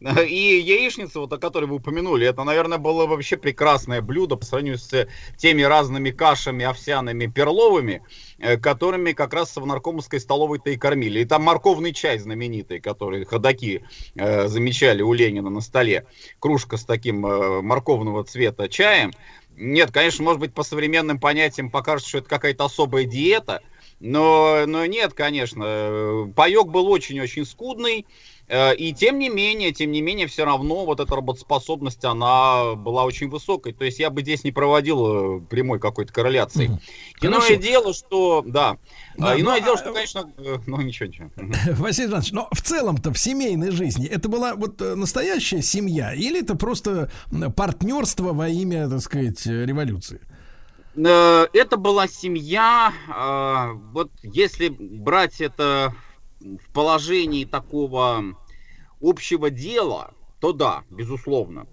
И 0.00 0.60
яичница, 0.60 1.20
вот 1.20 1.32
о 1.32 1.38
которой 1.38 1.64
вы 1.64 1.76
упомянули, 1.76 2.26
это, 2.26 2.44
наверное, 2.44 2.78
было 2.78 3.06
вообще 3.06 3.36
прекрасное 3.36 4.02
блюдо 4.02 4.36
по 4.36 4.44
сравнению 4.44 4.78
с 4.78 5.08
теми 5.38 5.62
разными 5.62 6.10
кашами 6.10 6.64
овсяными 6.64 7.26
перловыми, 7.26 8.02
э, 8.38 8.58
которыми 8.58 9.12
как 9.12 9.32
раз 9.32 9.56
в 9.56 9.64
наркомовской 9.64 10.20
столовой-то 10.20 10.70
и 10.70 10.76
кормили. 10.76 11.20
И 11.20 11.24
там 11.24 11.42
морковный 11.42 11.94
чай 11.94 12.18
знаменитый, 12.18 12.80
который 12.80 13.24
ходаки 13.24 13.84
э, 14.14 14.48
замечали 14.48 15.02
у 15.02 15.12
Ленина 15.14 15.48
на 15.48 15.62
столе. 15.62 16.06
Кружка 16.40 16.76
с 16.76 16.84
таким 16.84 17.26
э, 17.26 17.62
морковного 17.62 18.22
цвета 18.24 18.68
чаем. 18.68 19.12
Нет, 19.56 19.90
конечно, 19.90 20.22
может 20.22 20.40
быть, 20.40 20.52
по 20.52 20.62
современным 20.62 21.18
понятиям 21.18 21.70
покажется, 21.70 22.10
что 22.10 22.18
это 22.18 22.28
какая-то 22.28 22.66
особая 22.66 23.04
диета, 23.04 23.62
но, 24.00 24.64
но 24.66 24.84
нет, 24.84 25.14
конечно. 25.14 25.64
э, 25.66 26.26
Паек 26.36 26.66
был 26.66 26.88
очень-очень 26.88 27.46
скудный, 27.46 28.06
и 28.48 28.94
тем 28.96 29.18
не 29.18 29.28
менее, 29.28 29.72
тем 29.72 29.90
не 29.90 30.00
менее, 30.00 30.26
все 30.26 30.44
равно 30.44 30.84
вот 30.84 31.00
эта 31.00 31.16
работоспособность, 31.16 32.04
она 32.04 32.74
была 32.74 33.04
очень 33.04 33.28
высокой. 33.28 33.72
То 33.72 33.84
есть 33.84 33.98
я 33.98 34.10
бы 34.10 34.22
здесь 34.22 34.44
не 34.44 34.52
проводил 34.52 35.38
э, 35.38 35.40
прямой 35.40 35.80
какой-то 35.80 36.12
корреляции. 36.12 36.66
Иное 37.20 37.40
Хорошо. 37.40 37.54
дело, 37.56 37.94
что, 37.94 38.42
да, 38.46 38.78
Да, 39.16 39.32
а, 39.32 39.40
иное 39.40 39.58
ну, 39.58 39.64
дело, 39.64 39.74
а, 39.74 39.78
что, 39.78 39.92
конечно, 39.92 40.32
э, 40.38 40.58
ну 40.66 40.80
ничего, 40.80 41.08
ничего. 41.08 41.30
Василий 41.76 42.08
Иванович, 42.08 42.32
но 42.32 42.48
в 42.52 42.62
целом-то 42.62 43.12
в 43.12 43.18
семейной 43.18 43.70
жизни 43.70 44.06
это 44.06 44.28
была 44.28 44.54
вот 44.54 44.80
э, 44.80 44.94
настоящая 44.94 45.62
семья 45.62 46.14
или 46.14 46.40
это 46.40 46.54
просто 46.54 47.10
партнерство 47.56 48.32
во 48.32 48.48
имя, 48.48 48.88
так 48.88 49.00
сказать, 49.00 49.46
э, 49.46 49.64
революции? 49.64 50.20
Э, 50.96 51.46
Это 51.52 51.76
была 51.76 52.08
семья, 52.08 52.92
а, 53.08 53.72
вот 53.92 54.10
если 54.22 54.68
брать 54.68 55.40
это 55.40 55.94
в 56.40 56.72
положении 56.72 57.44
такого 57.44 58.36
общего 59.00 59.50
дела, 59.50 60.14
то 60.40 60.52
да, 60.52 60.84
безусловно. 60.90 61.66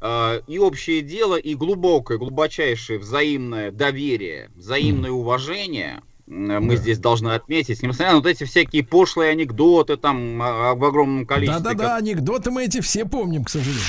Э, 0.00 0.40
И 0.46 0.58
общее 0.58 1.02
дело, 1.02 1.36
и 1.36 1.54
глубокое, 1.54 2.18
глубочайшее 2.18 2.98
взаимное 2.98 3.70
доверие, 3.70 4.50
взаимное 4.54 5.10
уважение 5.10 6.02
мы 6.30 6.76
здесь 6.76 6.98
должны 6.98 7.30
отметить, 7.30 7.82
несмотря 7.82 8.12
на 8.12 8.16
вот 8.18 8.26
эти 8.26 8.44
всякие 8.44 8.84
пошлые 8.84 9.32
анекдоты 9.32 9.96
там 9.96 10.40
а, 10.40 10.74
в 10.76 10.84
огромном 10.84 11.26
количестве. 11.26 11.60
Да-да-да, 11.60 11.96
анекдоты 11.96 12.52
мы 12.52 12.66
эти 12.66 12.80
все 12.80 13.04
помним, 13.04 13.44
к 13.44 13.50
сожалению. 13.50 13.82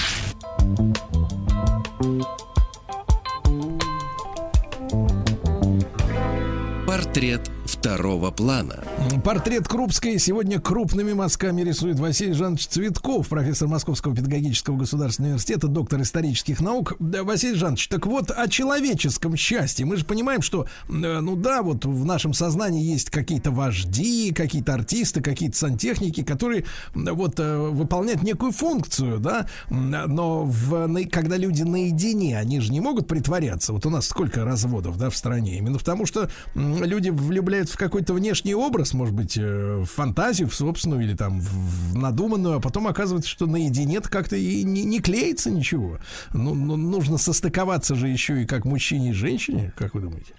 Портрет 6.87 7.51
второго 7.81 8.29
плана. 8.29 8.83
Портрет 9.23 9.67
Крупской 9.67 10.19
сегодня 10.19 10.61
крупными 10.61 11.13
мазками 11.13 11.63
рисует 11.63 11.99
Василий 11.99 12.33
Жанович 12.33 12.67
Цветков, 12.67 13.27
профессор 13.27 13.69
Московского 13.69 14.15
педагогического 14.15 14.77
государственного 14.77 15.31
университета, 15.31 15.67
доктор 15.67 15.99
исторических 16.03 16.61
наук. 16.61 16.93
Да, 16.99 17.23
Василий 17.23 17.55
Жанович, 17.55 17.87
так 17.87 18.05
вот 18.05 18.29
о 18.29 18.47
человеческом 18.47 19.35
счастье. 19.35 19.83
Мы 19.87 19.97
же 19.97 20.05
понимаем, 20.05 20.43
что, 20.43 20.67
э, 20.89 20.91
ну 20.91 21.35
да, 21.35 21.63
вот 21.63 21.83
в 21.83 22.05
нашем 22.05 22.35
сознании 22.35 22.83
есть 22.83 23.09
какие-то 23.09 23.49
вожди, 23.49 24.31
какие-то 24.31 24.75
артисты, 24.75 25.21
какие-то 25.21 25.57
сантехники, 25.57 26.21
которые 26.23 26.65
вот 26.93 27.39
э, 27.39 27.57
выполняют 27.57 28.21
некую 28.21 28.51
функцию, 28.51 29.19
да, 29.19 29.47
но 29.71 30.43
в, 30.43 30.87
когда 31.09 31.35
люди 31.35 31.63
наедине, 31.63 32.37
они 32.37 32.59
же 32.59 32.71
не 32.71 32.79
могут 32.79 33.07
притворяться. 33.07 33.73
Вот 33.73 33.87
у 33.87 33.89
нас 33.89 34.05
сколько 34.05 34.45
разводов, 34.45 34.99
да, 34.99 35.09
в 35.09 35.17
стране. 35.17 35.57
Именно 35.57 35.79
потому 35.79 36.05
что 36.05 36.29
люди 36.53 37.09
влюбляются 37.09 37.70
в 37.71 37.77
какой-то 37.77 38.13
внешний 38.13 38.55
образ, 38.55 38.93
может 38.93 39.15
быть, 39.15 39.37
э, 39.37 39.77
в 39.77 39.85
фантазию, 39.85 40.49
в 40.49 40.55
собственную 40.55 41.03
или 41.03 41.15
там 41.15 41.39
в 41.39 41.95
надуманную, 41.95 42.57
а 42.57 42.59
потом 42.59 42.87
оказывается, 42.87 43.29
что 43.29 43.45
наедине 43.45 44.01
как-то 44.01 44.35
и 44.35 44.63
не, 44.63 44.83
не 44.83 44.99
клеится 44.99 45.51
ничего. 45.51 45.99
Ну, 46.33 46.55
ну, 46.55 46.77
нужно 46.77 47.17
состыковаться 47.17 47.95
же 47.95 48.07
еще 48.07 48.43
и 48.43 48.45
как 48.45 48.65
мужчине 48.65 49.11
и 49.11 49.13
женщине, 49.13 49.73
как 49.77 49.93
вы 49.93 50.01
думаете? 50.01 50.33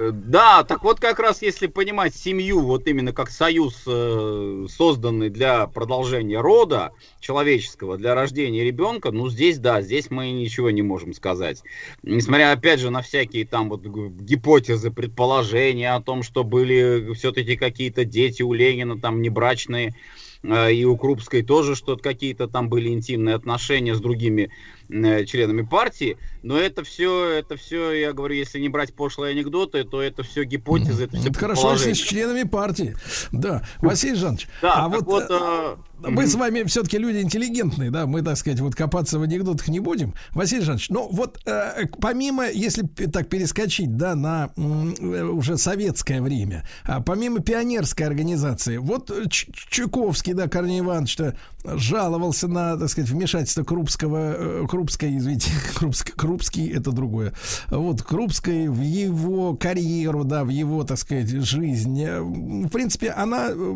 Э, 0.00 0.10
Да, 0.12 0.64
так 0.64 0.82
вот 0.82 0.98
как 0.98 1.18
раз 1.20 1.42
если 1.42 1.66
понимать 1.66 2.14
семью, 2.14 2.60
вот 2.60 2.86
именно 2.88 3.12
как 3.12 3.30
союз, 3.30 3.82
э, 3.86 4.66
созданный 4.68 5.28
для 5.28 5.66
продолжения 5.66 6.40
рода 6.40 6.92
человеческого, 7.20 7.98
для 7.98 8.14
рождения 8.14 8.64
ребенка, 8.64 9.10
ну 9.10 9.28
здесь 9.28 9.58
да, 9.58 9.82
здесь 9.82 10.10
мы 10.10 10.30
ничего 10.30 10.70
не 10.70 10.80
можем 10.82 11.12
сказать. 11.12 11.62
Несмотря 12.02 12.52
опять 12.52 12.80
же 12.80 12.88
на 12.90 13.02
всякие 13.02 13.46
там 13.46 13.68
вот 13.68 13.82
гипотезы, 13.84 14.90
предположения 14.90 15.94
о 15.94 16.00
том, 16.00 16.22
что 16.22 16.44
были 16.44 17.12
все-таки 17.14 17.56
какие-то 17.56 18.04
дети 18.06 18.42
у 18.42 18.54
Ленина 18.54 18.98
там 18.98 19.20
небрачные, 19.20 19.94
э, 20.42 20.72
и 20.72 20.84
у 20.86 20.96
Крупской 20.96 21.42
тоже 21.42 21.74
что-то 21.76 22.02
какие-то 22.02 22.48
там 22.48 22.70
были 22.70 22.88
интимные 22.88 23.34
отношения 23.34 23.94
с 23.94 24.00
другими 24.00 24.50
членами 24.90 25.62
партии, 25.62 26.16
но 26.42 26.58
это 26.58 26.82
все, 26.84 27.28
это 27.30 27.56
все, 27.56 27.92
я 27.92 28.12
говорю, 28.12 28.34
если 28.34 28.58
не 28.58 28.68
брать 28.68 28.94
пошлые 28.94 29.32
анекдоты, 29.32 29.84
то 29.84 30.02
это 30.02 30.22
все 30.22 30.44
гипотезы, 30.44 31.04
это 31.04 31.16
все 31.16 31.28
Это 31.28 31.38
хорошо, 31.38 31.72
если 31.72 31.92
с 31.92 31.98
членами 31.98 32.42
партии. 32.44 32.96
Да, 33.32 33.62
Василий 33.78 34.16
Жанович, 34.16 34.48
Да, 34.62 34.74
а 34.74 34.88
вот, 34.88 35.04
вот, 35.04 35.26
э, 35.30 35.76
э, 36.04 36.08
мы 36.08 36.26
с 36.26 36.34
вами 36.34 36.64
все-таки 36.64 36.98
люди 36.98 37.18
интеллигентные, 37.18 37.90
да, 37.90 38.06
мы, 38.06 38.22
так 38.22 38.36
сказать, 38.36 38.60
вот 38.60 38.74
копаться 38.74 39.18
в 39.18 39.22
анекдотах 39.22 39.68
не 39.68 39.80
будем. 39.80 40.14
Василий 40.32 40.62
Жанович, 40.62 40.88
ну 40.90 41.08
вот 41.10 41.38
э, 41.46 41.86
помимо, 42.00 42.48
если 42.48 42.82
так 42.82 43.28
перескочить, 43.28 43.96
да, 43.96 44.14
на 44.14 44.50
э, 44.56 45.22
уже 45.22 45.56
советское 45.58 46.20
время, 46.20 46.66
а 46.84 47.00
помимо 47.00 47.40
пионерской 47.40 48.06
организации, 48.06 48.78
вот 48.78 49.10
э, 49.10 49.28
Ч- 49.28 49.52
Чуковский, 49.52 50.32
да, 50.32 50.48
Корней 50.48 50.80
Иванович-то 50.80 51.36
жаловался 51.64 52.48
на, 52.48 52.76
так 52.76 52.88
сказать, 52.88 53.10
вмешательство 53.10 53.64
Крупского, 53.64 54.62
э, 54.62 54.66
Крупской, 54.80 55.18
извините, 55.18 55.50
Крупск- 55.74 56.12
Крупский, 56.16 56.72
это 56.72 56.90
другое, 56.90 57.34
вот, 57.68 58.00
Крупской 58.02 58.68
в 58.68 58.80
его 58.80 59.54
карьеру, 59.54 60.24
да, 60.24 60.42
в 60.42 60.48
его, 60.48 60.84
так 60.84 60.96
сказать, 60.96 61.28
жизнь. 61.28 62.02
Э, 62.02 62.22
В 62.22 62.68
принципе, 62.70 63.10
она 63.10 63.48
э, 63.50 63.74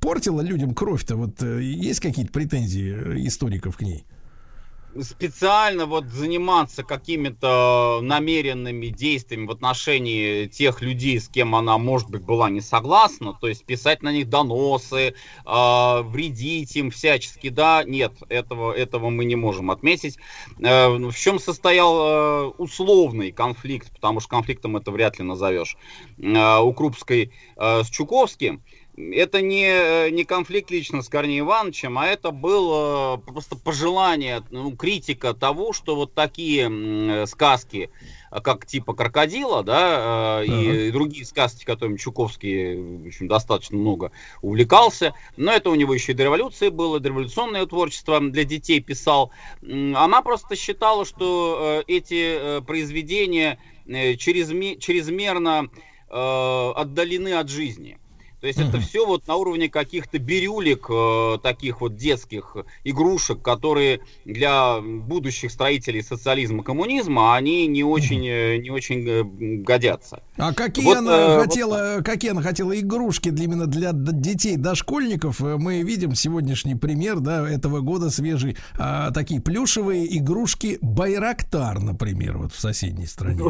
портила 0.00 0.40
людям 0.40 0.74
кровь-то, 0.74 1.14
вот, 1.14 1.40
э, 1.40 1.62
есть 1.62 2.00
какие-то 2.00 2.32
претензии 2.32 3.26
историков 3.28 3.76
к 3.76 3.82
ней? 3.82 4.04
Специально 5.00 5.86
вот 5.86 6.06
заниматься 6.06 6.82
какими-то 6.82 8.00
намеренными 8.02 8.86
действиями 8.86 9.46
в 9.46 9.50
отношении 9.50 10.46
тех 10.46 10.82
людей, 10.82 11.20
с 11.20 11.28
кем 11.28 11.54
она, 11.54 11.78
может 11.78 12.10
быть, 12.10 12.22
была 12.22 12.50
не 12.50 12.60
согласна, 12.60 13.36
то 13.40 13.48
есть 13.48 13.64
писать 13.64 14.02
на 14.02 14.12
них 14.12 14.28
доносы, 14.28 15.14
а, 15.44 16.02
вредить 16.02 16.74
им 16.76 16.90
всячески, 16.90 17.48
да, 17.48 17.84
нет, 17.84 18.12
этого, 18.28 18.72
этого 18.72 19.10
мы 19.10 19.24
не 19.24 19.36
можем 19.36 19.70
отметить. 19.70 20.18
Э, 20.58 20.88
В 20.88 21.14
чем 21.14 21.38
состоял 21.38 21.96
э, 21.98 22.44
условный 22.58 23.32
конфликт, 23.32 23.92
потому 23.92 24.20
что 24.20 24.28
конфликтом 24.30 24.76
это 24.76 24.90
вряд 24.90 25.18
ли 25.18 25.24
назовешь, 25.24 25.76
э, 26.18 26.58
у 26.58 26.72
Крупской 26.72 27.32
э, 27.56 27.82
с 27.84 27.88
Чуковским, 27.88 28.62
это 29.12 29.40
не, 29.40 29.66
э, 29.66 30.10
не 30.10 30.24
конфликт 30.24 30.70
лично 30.70 31.02
с 31.02 31.08
Корнеем 31.08 31.46
Ивановичем, 31.46 31.98
а 31.98 32.06
это 32.06 32.30
было 32.30 33.16
э, 33.16 33.30
просто 33.30 33.56
пожелание, 33.56 34.42
ну, 34.50 34.76
критика 34.76 35.34
того, 35.34 35.72
что 35.72 35.96
вот 35.96 36.14
такие 36.14 36.70
э, 36.70 37.26
сказки, 37.26 37.90
как 38.30 38.66
типа 38.66 38.94
крокодила, 38.94 39.64
да, 39.64 40.42
и, 40.44 40.88
и 40.88 40.90
другие 40.92 41.24
сказки, 41.24 41.64
которыми 41.64 41.96
Чуковский 41.96 42.76
в 42.76 43.06
общем, 43.06 43.26
достаточно 43.26 43.76
много 43.76 44.12
увлекался, 44.40 45.14
но 45.36 45.52
это 45.52 45.70
у 45.70 45.74
него 45.74 45.94
еще 45.94 46.12
и 46.12 46.14
до 46.14 46.24
революции 46.24 46.68
было, 46.68 47.00
дореволюционное 47.00 47.66
творчество 47.66 48.20
для 48.20 48.44
детей 48.44 48.78
писал. 48.80 49.32
Она 49.62 50.22
просто 50.22 50.54
считала, 50.54 51.04
что 51.04 51.82
эти 51.88 52.60
произведения 52.60 53.58
чрезме- 53.88 54.78
чрезмерно 54.78 55.68
отдалены 56.08 57.34
от 57.34 57.48
жизни. 57.48 57.99
То 58.40 58.46
есть 58.46 58.58
это 58.58 58.80
все 58.80 59.06
вот 59.06 59.26
на 59.26 59.36
уровне 59.36 59.68
каких-то 59.68 60.18
бирюлек, 60.18 60.86
э, 60.88 61.38
таких 61.42 61.82
вот 61.82 61.96
детских 61.96 62.56
игрушек, 62.84 63.42
которые 63.42 64.00
для 64.24 64.80
будущих 64.80 65.50
строителей 65.50 66.02
социализма, 66.02 66.62
коммунизма, 66.62 67.34
они 67.34 67.66
не 67.66 67.84
очень, 67.84 68.26
э, 68.26 68.56
не 68.56 68.70
очень 68.70 69.06
э, 69.06 69.22
годятся. 69.62 70.22
А 70.38 70.54
какие 70.54 70.84
Вот, 70.86 70.96
она 70.96 71.16
э, 71.16 71.36
вот 71.36 71.44
хотела, 71.44 72.00
какие 72.02 72.30
она 72.30 72.40
хотела 72.40 72.78
игрушки 72.78 73.28
для 73.28 73.44
именно 73.44 73.66
для 73.66 73.92
детей, 73.92 74.56
дошкольников? 74.56 75.42
Э, 75.42 75.56
Мы 75.58 75.82
видим 75.82 76.14
сегодняшний 76.14 76.76
пример, 76.76 77.20
да, 77.20 77.48
этого 77.48 77.80
года 77.80 78.08
свежий, 78.10 78.56
а, 78.78 79.10
такие 79.10 79.40
плюшевые 79.42 80.16
игрушки 80.16 80.78
Байрактар, 80.80 81.78
например, 81.78 82.38
вот 82.38 82.52
в 82.52 82.60
соседней 82.60 83.06
стране. 83.06 83.42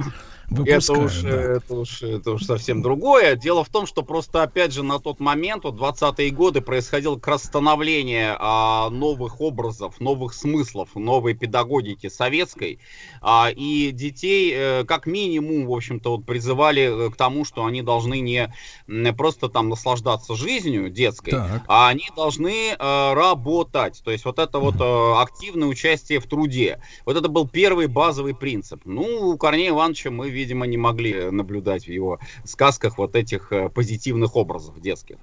Это 0.50 0.62
Выпускают, 0.62 1.12
уж, 1.12 1.22
да. 1.22 1.28
это, 1.28 1.74
уж, 1.74 2.02
это 2.02 2.30
уж 2.32 2.42
совсем 2.42 2.82
другое. 2.82 3.36
Дело 3.36 3.62
в 3.62 3.68
том, 3.68 3.86
что 3.86 4.02
просто, 4.02 4.42
опять 4.42 4.72
же, 4.72 4.79
на 4.82 4.98
тот 4.98 5.20
момент, 5.20 5.64
вот 5.64 5.74
20-е 5.74 6.30
годы, 6.30 6.60
происходило 6.60 7.16
как 7.16 7.28
раз 7.28 7.44
становление 7.44 8.36
а, 8.38 8.90
новых 8.90 9.40
образов, 9.40 10.00
новых 10.00 10.34
смыслов, 10.34 10.94
новой 10.94 11.34
педагогики 11.34 12.08
советской. 12.08 12.78
А, 13.20 13.50
и 13.54 13.90
детей, 13.92 14.52
э, 14.54 14.84
как 14.84 15.06
минимум, 15.06 15.66
в 15.66 15.72
общем-то, 15.72 16.16
вот 16.16 16.26
призывали 16.26 17.06
э, 17.06 17.10
к 17.10 17.16
тому, 17.16 17.44
что 17.44 17.64
они 17.64 17.82
должны 17.82 18.20
не 18.20 18.52
м, 18.88 19.16
просто 19.16 19.48
там 19.48 19.68
наслаждаться 19.68 20.34
жизнью 20.34 20.90
детской, 20.90 21.32
Так. 21.32 21.62
а 21.66 21.88
они 21.88 22.08
должны 22.16 22.74
э, 22.78 23.12
работать. 23.14 24.00
То 24.04 24.10
есть 24.10 24.24
вот 24.24 24.38
это 24.38 24.58
вот 24.58 24.76
э, 24.80 25.20
активное 25.20 25.68
участие 25.68 26.20
в 26.20 26.26
труде. 26.26 26.80
Вот 27.04 27.16
это 27.16 27.28
был 27.28 27.48
первый 27.48 27.86
базовый 27.86 28.34
принцип. 28.34 28.82
Ну, 28.84 29.30
у 29.30 29.36
Корнея 29.36 29.70
Ивановича 29.70 30.10
мы, 30.10 30.30
видимо, 30.30 30.66
не 30.66 30.76
могли 30.76 31.30
наблюдать 31.30 31.84
в 31.86 31.90
его 31.90 32.18
сказках 32.44 32.98
вот 32.98 33.16
этих 33.16 33.52
э, 33.52 33.68
позитивных 33.68 34.36
образов 34.36 34.69
детских. 34.78 35.16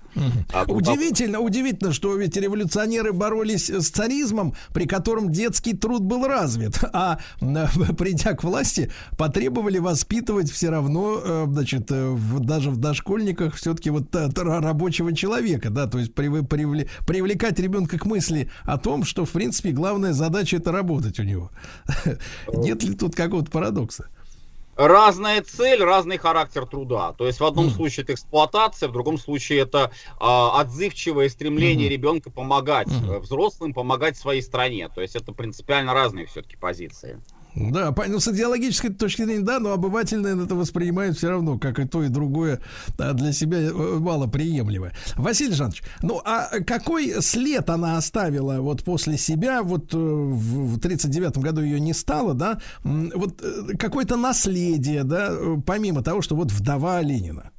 А 0.51 0.65
тут- 0.65 0.75
Удивительно, 0.77 1.39
удивительно, 1.39 1.93
что 1.93 2.15
ведь 2.15 2.35
революционеры 2.35 3.13
боролись 3.13 3.69
с 3.69 3.89
царизмом, 3.89 4.55
при 4.73 4.85
котором 4.87 5.31
детский 5.31 5.73
труд 5.73 6.01
был 6.01 6.25
развит, 6.27 6.79
а 6.93 7.19
придя 7.97 8.33
к 8.33 8.43
власти, 8.43 8.91
потребовали 9.17 9.77
воспитывать 9.77 10.51
все 10.51 10.69
равно, 10.69 11.21
э, 11.23 11.45
значит, 11.47 11.91
э, 11.91 12.09
в- 12.09 12.39
даже 12.39 12.71
в 12.71 12.77
дошкольниках 12.77 13.55
все-таки 13.55 13.89
вот 13.91 14.09
та- 14.09 14.29
рабочего 14.35 15.13
человека, 15.15 15.69
да, 15.69 15.85
то 15.87 15.99
есть 15.99 16.13
привы- 16.13 16.41
привле- 16.47 16.89
привлекать 17.05 17.59
ребенка 17.59 17.97
к 17.99 18.05
мысли 18.05 18.49
о 18.63 18.77
том, 18.77 19.03
что, 19.03 19.25
в 19.25 19.31
принципе, 19.31 19.71
главная 19.71 20.13
задача 20.13 20.57
это 20.57 20.71
работать 20.71 21.19
у 21.19 21.23
него. 21.23 21.51
Нет 22.53 22.83
ли 22.83 22.95
тут 22.95 23.15
какого-то 23.15 23.51
парадокса? 23.51 24.07
Разная 24.77 25.41
цель, 25.41 25.83
разный 25.83 26.17
характер 26.17 26.67
труда. 26.67 27.13
То 27.13 27.25
есть 27.25 27.39
в 27.39 27.45
одном 27.45 27.71
случае 27.71 28.03
это 28.03 28.13
эксплуатация, 28.13 28.89
в 28.89 28.91
другом 28.91 29.17
случае 29.17 29.59
это 29.59 29.91
а, 30.19 30.61
отзывчивое 30.61 31.29
стремление 31.29 31.89
ребенка 31.89 32.29
помогать 32.29 32.87
э, 32.87 33.17
взрослым, 33.17 33.73
помогать 33.73 34.17
своей 34.17 34.43
стране. 34.43 34.87
То 34.93 35.01
есть 35.01 35.15
это 35.15 35.31
принципиально 35.31 35.95
разные 35.95 36.27
все-таки 36.27 36.57
позиции. 36.57 37.19
Да, 37.59 37.91
по- 37.91 38.05
ну, 38.07 38.19
с 38.19 38.27
идеологической 38.27 38.91
точки 38.91 39.23
зрения, 39.23 39.43
да, 39.43 39.59
но 39.59 39.73
обыватель 39.73 40.19
наверное, 40.19 40.45
это 40.45 40.55
воспринимает 40.55 41.17
все 41.17 41.29
равно, 41.29 41.57
как 41.57 41.79
и 41.79 41.85
то, 41.85 42.03
и 42.03 42.07
другое 42.07 42.59
да, 42.97 43.13
для 43.13 43.33
себя 43.33 43.57
э, 43.57 43.71
малоприемлемое. 43.71 44.93
Василий 45.15 45.53
Жанович, 45.53 45.83
ну 46.03 46.21
а 46.23 46.59
какой 46.65 47.21
след 47.21 47.69
она 47.69 47.97
оставила 47.97 48.61
вот 48.61 48.83
после 48.83 49.17
себя, 49.17 49.63
вот 49.63 49.93
э, 49.93 49.97
в 49.97 50.77
в 50.77 50.79
39 50.79 51.37
году 51.39 51.61
ее 51.61 51.79
не 51.79 51.93
стало, 51.93 52.33
да, 52.33 52.59
вот 52.83 53.41
э, 53.41 53.75
какое-то 53.77 54.17
наследие, 54.17 55.03
да, 55.03 55.33
помимо 55.65 56.03
того, 56.03 56.21
что 56.21 56.35
вот 56.35 56.51
вдова 56.51 57.01
Ленина. 57.01 57.51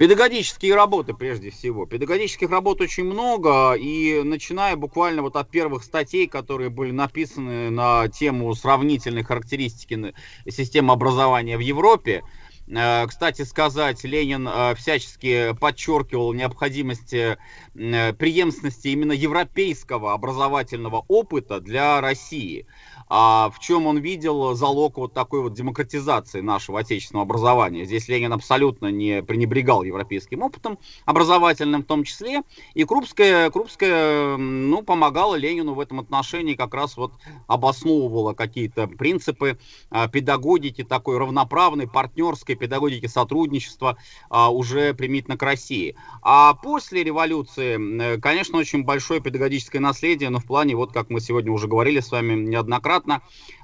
Педагогические 0.00 0.76
работы 0.76 1.12
прежде 1.12 1.50
всего. 1.50 1.84
Педагогических 1.84 2.48
работ 2.48 2.80
очень 2.80 3.04
много, 3.04 3.74
и 3.74 4.22
начиная 4.22 4.74
буквально 4.74 5.20
вот 5.20 5.36
от 5.36 5.50
первых 5.50 5.84
статей, 5.84 6.26
которые 6.26 6.70
были 6.70 6.90
написаны 6.90 7.68
на 7.68 8.08
тему 8.08 8.54
сравнительной 8.54 9.24
характеристики 9.24 10.14
системы 10.48 10.94
образования 10.94 11.58
в 11.58 11.60
Европе, 11.60 12.22
Э, 12.70 13.06
Кстати 13.06 13.42
сказать, 13.42 14.04
Ленин 14.04 14.46
э, 14.48 14.74
всячески 14.76 15.54
подчеркивал 15.58 16.32
необходимость 16.32 17.12
э, 17.12 17.36
преемственности 17.74 18.88
именно 18.88 19.12
европейского 19.12 20.12
образовательного 20.12 21.04
опыта 21.08 21.60
для 21.60 22.00
России. 22.00 22.66
А 23.12 23.50
в 23.50 23.58
чем 23.58 23.86
он 23.86 23.98
видел 23.98 24.54
залог 24.54 24.96
вот 24.96 25.12
такой 25.12 25.42
вот 25.42 25.52
демократизации 25.52 26.40
нашего 26.40 26.78
отечественного 26.78 27.24
образования? 27.24 27.84
Здесь 27.84 28.06
Ленин 28.06 28.32
абсолютно 28.32 28.86
не 28.86 29.20
пренебрегал 29.22 29.82
европейским 29.82 30.42
опытом, 30.42 30.78
образовательным 31.06 31.82
в 31.82 31.86
том 31.86 32.04
числе. 32.04 32.42
И 32.74 32.84
Крупская, 32.84 33.50
Крупская 33.50 34.36
ну, 34.36 34.82
помогала 34.82 35.34
Ленину 35.34 35.74
в 35.74 35.80
этом 35.80 35.98
отношении, 35.98 36.54
как 36.54 36.72
раз 36.72 36.96
вот 36.96 37.12
обосновывала 37.48 38.32
какие-то 38.32 38.86
принципы 38.86 39.58
а, 39.90 40.06
педагогики, 40.06 40.84
такой 40.84 41.18
равноправной, 41.18 41.88
партнерской 41.88 42.54
педагогики 42.54 43.06
сотрудничества 43.06 43.96
а, 44.28 44.52
уже 44.52 44.94
примитивно 44.94 45.36
к 45.36 45.42
России. 45.42 45.96
А 46.22 46.54
после 46.54 47.02
революции, 47.02 48.14
э, 48.14 48.18
конечно, 48.18 48.58
очень 48.58 48.84
большое 48.84 49.20
педагогическое 49.20 49.80
наследие, 49.80 50.30
но 50.30 50.38
в 50.38 50.44
плане, 50.44 50.76
вот 50.76 50.92
как 50.92 51.10
мы 51.10 51.20
сегодня 51.20 51.50
уже 51.50 51.66
говорили 51.66 51.98
с 51.98 52.12
вами 52.12 52.34
неоднократно, 52.34 52.99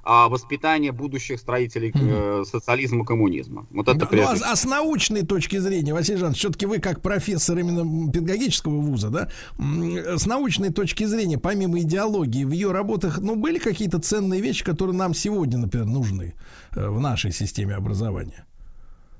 а, 0.04 0.28
воспитание 0.28 0.92
будущих 0.92 1.40
строителей 1.40 1.92
э, 1.94 2.44
социализма, 2.44 3.04
коммунизма. 3.04 3.66
Вот 3.70 3.88
это 3.88 3.98
Да, 3.98 4.04
ну, 4.04 4.10
прежде 4.10 4.44
а, 4.44 4.52
а 4.52 4.56
с 4.56 4.64
научной 4.64 5.22
точки 5.22 5.58
зрения, 5.58 5.92
Василий 5.92 6.18
Жанович, 6.18 6.38
все-таки 6.38 6.66
вы 6.66 6.78
как 6.78 7.02
профессор 7.02 7.58
именно 7.58 8.10
педагогического 8.12 8.80
вуза, 8.80 9.10
да, 9.10 9.28
м, 9.58 9.96
с 9.96 10.26
научной 10.26 10.70
точки 10.70 11.04
зрения, 11.04 11.38
помимо 11.38 11.80
идеологии, 11.80 12.44
в 12.44 12.52
ее 12.52 12.72
работах, 12.72 13.18
ну, 13.18 13.34
были 13.36 13.58
какие-то 13.58 13.98
ценные 13.98 14.40
вещи, 14.40 14.64
которые 14.64 14.96
нам 14.96 15.14
сегодня, 15.14 15.58
например, 15.58 15.86
нужны 15.86 16.34
э, 16.74 16.88
в 16.88 17.00
нашей 17.00 17.32
системе 17.32 17.74
образования? 17.74 18.46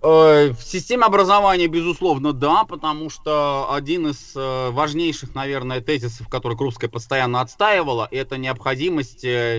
Э, 0.03 0.53
В 0.53 0.63
системе 0.63 1.05
образования, 1.05 1.67
безусловно, 1.69 2.33
да, 2.33 2.65
потому 2.65 3.11
что 3.11 3.73
один 3.73 4.09
из 4.09 4.33
э, 4.37 4.71
важнейших, 4.71 5.35
наверное, 5.35 5.81
тезисов, 5.81 6.29
который 6.29 6.57
Крупская 6.57 6.91
постоянно 6.91 7.41
отстаивала, 7.41 8.07
это 8.11 8.37
необходимость 8.37 9.25
э, 9.25 9.59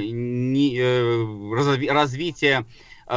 развития 1.89 2.65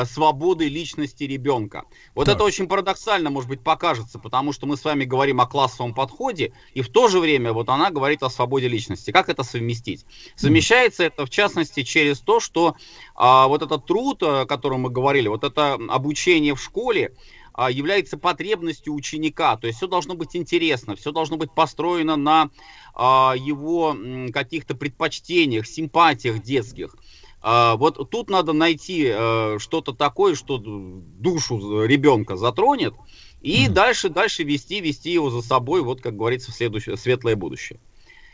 свободы 0.05 0.69
личности 0.69 1.25
ребенка. 1.25 1.85
Вот 2.15 2.27
Так. 2.27 2.37
это 2.37 2.45
очень 2.45 2.69
парадоксально, 2.69 3.31
может 3.31 3.49
быть, 3.49 3.61
покажется, 3.61 4.19
потому 4.19 4.53
что 4.53 4.67
мы 4.67 4.77
с 4.77 4.85
вами 4.85 5.05
говорим 5.05 5.41
о 5.41 5.47
классовом 5.47 5.95
подходе, 5.95 6.53
и 6.75 6.83
в 6.83 6.89
то 6.89 7.09
же 7.09 7.19
время 7.19 7.53
вот 7.53 7.69
она 7.69 7.91
говорит 7.91 8.23
о 8.23 8.31
свободе 8.31 8.69
личности. 8.69 9.11
Как 9.11 9.29
это 9.29 9.43
совместить? 9.43 10.05
Совмещается 10.37 11.05
это, 11.05 11.27
в 11.27 11.31
частности, 11.31 11.83
через 11.83 12.21
то, 12.21 12.41
что 12.41 12.77
а, 13.15 13.49
вот 13.49 13.63
этот 13.63 13.87
труд, 13.87 14.23
о 14.23 14.47
котором 14.47 14.83
мы 14.83 14.91
говорили, 14.91 15.29
вот 15.29 15.45
это 15.45 15.75
обучение 15.89 16.55
в 16.55 16.63
школе, 16.63 17.15
а, 17.53 17.71
является 17.71 18.17
потребностью 18.17 18.95
ученика. 18.95 19.57
То 19.57 19.67
есть 19.67 19.79
все 19.79 19.87
должно 19.87 20.15
быть 20.15 20.37
интересно, 20.37 20.97
все 20.97 21.13
должно 21.13 21.37
быть 21.37 21.53
построено 21.53 22.17
на 22.17 22.51
а, 22.95 23.35
его 23.37 23.97
каких-то 24.33 24.75
предпочтениях, 24.75 25.67
симпатиях 25.67 26.43
детских. 26.43 26.97
А, 27.43 27.77
Вот 27.77 28.11
тут 28.11 28.31
надо 28.31 28.53
найти 28.53 29.11
э, 29.13 29.59
что-то 29.59 29.93
такое, 29.93 30.35
что 30.35 30.59
душу 30.59 31.85
ребенка 31.85 32.37
затронет, 32.37 32.95
и 33.41 33.69
дальше, 33.69 34.11
дальше 34.11 34.43
вести, 34.43 34.81
вести 34.81 35.11
его 35.13 35.31
за 35.31 35.41
собой, 35.41 35.83
вот 35.83 36.03
как 36.03 36.17
говорится, 36.17 36.53
в 36.53 36.55
следующее 36.55 36.97
светлое 36.97 37.37
будущее. 37.37 37.81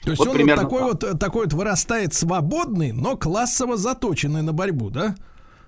То 0.02 0.10
есть 0.10 0.18
Вот 0.18 0.28
он 0.28 0.34
примерно 0.34 0.62
такой 0.64 0.80
так. 0.80 0.88
вот, 0.88 1.04
э, 1.04 1.18
такой 1.18 1.44
вот 1.44 1.52
вырастает 1.52 2.14
свободный, 2.14 2.92
но 2.92 3.16
классово 3.16 3.76
заточенный 3.76 4.42
на 4.42 4.52
борьбу, 4.52 4.90
да? 4.90 5.16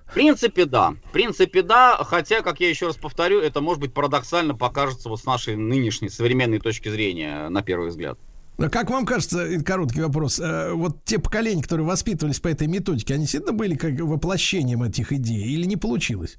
В 0.05 0.13
принципе, 0.13 0.65
да. 0.65 0.95
В 1.05 1.11
принципе, 1.11 1.61
да. 1.61 1.97
Хотя, 2.03 2.41
как 2.41 2.59
я 2.59 2.69
еще 2.69 2.87
раз 2.87 2.95
повторю, 2.95 3.41
это 3.41 3.61
может 3.61 3.79
быть 3.79 3.93
парадоксально 3.93 4.55
покажется 4.55 5.07
вот 5.07 5.19
с 5.19 5.25
нашей 5.25 5.55
нынешней 5.55 6.09
современной 6.09 6.59
точки 6.59 6.89
зрения, 6.89 7.47
на 7.49 7.61
первый 7.61 7.89
взгляд. 7.89 8.17
А 8.61 8.69
Как 8.69 8.89
вам 8.89 9.05
кажется, 9.05 9.39
э, 9.45 9.61
короткий 9.61 10.01
вопрос, 10.01 10.37
э, 10.39 10.73
вот 10.73 11.03
те 11.05 11.17
поколения, 11.17 11.61
которые 11.63 11.87
воспитывались 11.87 12.41
по 12.41 12.49
этой 12.49 12.67
методике, 12.67 13.13
они 13.13 13.23
действительно 13.23 13.53
были 13.53 13.75
как 13.75 13.97
воплощением 14.01 14.83
этих 14.83 15.13
идей 15.13 15.45
или 15.45 15.65
не 15.65 15.77
получилось? 15.77 16.35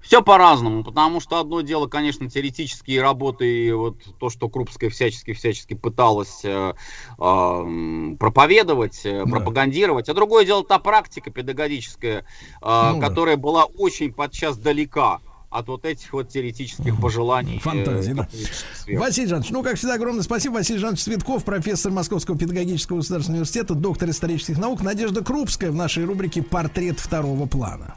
Все 0.00 0.22
по-разному, 0.22 0.82
потому 0.82 1.20
что 1.20 1.38
одно 1.38 1.60
дело, 1.60 1.86
конечно, 1.86 2.28
теоретические 2.28 3.02
работы, 3.02 3.66
и 3.66 3.72
вот 3.72 3.98
то, 4.18 4.30
что 4.30 4.48
Крупская 4.48 4.90
всячески-всячески 4.90 5.74
пыталась 5.74 6.40
э, 6.44 6.72
проповедовать, 8.18 9.02
э, 9.04 9.24
Да. 9.24 9.30
пропагандировать, 9.30 10.08
а 10.08 10.14
другое 10.14 10.44
дело 10.44 10.64
та 10.64 10.78
практика 10.78 11.30
педагогическая, 11.30 12.20
э, 12.20 12.22
Ну 12.62 13.00
да. 13.00 13.08
которая 13.08 13.36
была 13.36 13.64
очень 13.64 14.12
подчас 14.12 14.56
далека 14.56 15.20
от 15.52 15.68
вот 15.68 15.84
этих 15.84 16.12
вот 16.12 16.28
теоретических 16.28 17.00
пожеланий. 17.00 17.56
э, 17.56 17.60
Фантазии, 17.60 18.12
да. 18.12 18.22
капиталистических 18.24 18.76
сфер. 18.76 18.98
Василий 18.98 19.28
Жанович, 19.28 19.50
ну, 19.50 19.62
как 19.62 19.76
всегда, 19.76 19.94
огромное 19.94 20.22
спасибо. 20.22 20.54
Василий 20.54 20.78
Жанович 20.78 21.00
Цветков, 21.02 21.44
профессор 21.44 21.92
Московского 21.92 22.38
педагогического 22.38 22.98
государственного 22.98 23.40
университета, 23.40 23.74
доктор 23.74 24.10
исторических 24.10 24.58
наук. 24.58 24.82
Надежда 24.82 25.22
Крупская 25.22 25.70
в 25.70 25.74
нашей 25.74 26.04
рубрике 26.04 26.42
«Портрет 26.42 26.98
второго 26.98 27.46
плана». 27.46 27.94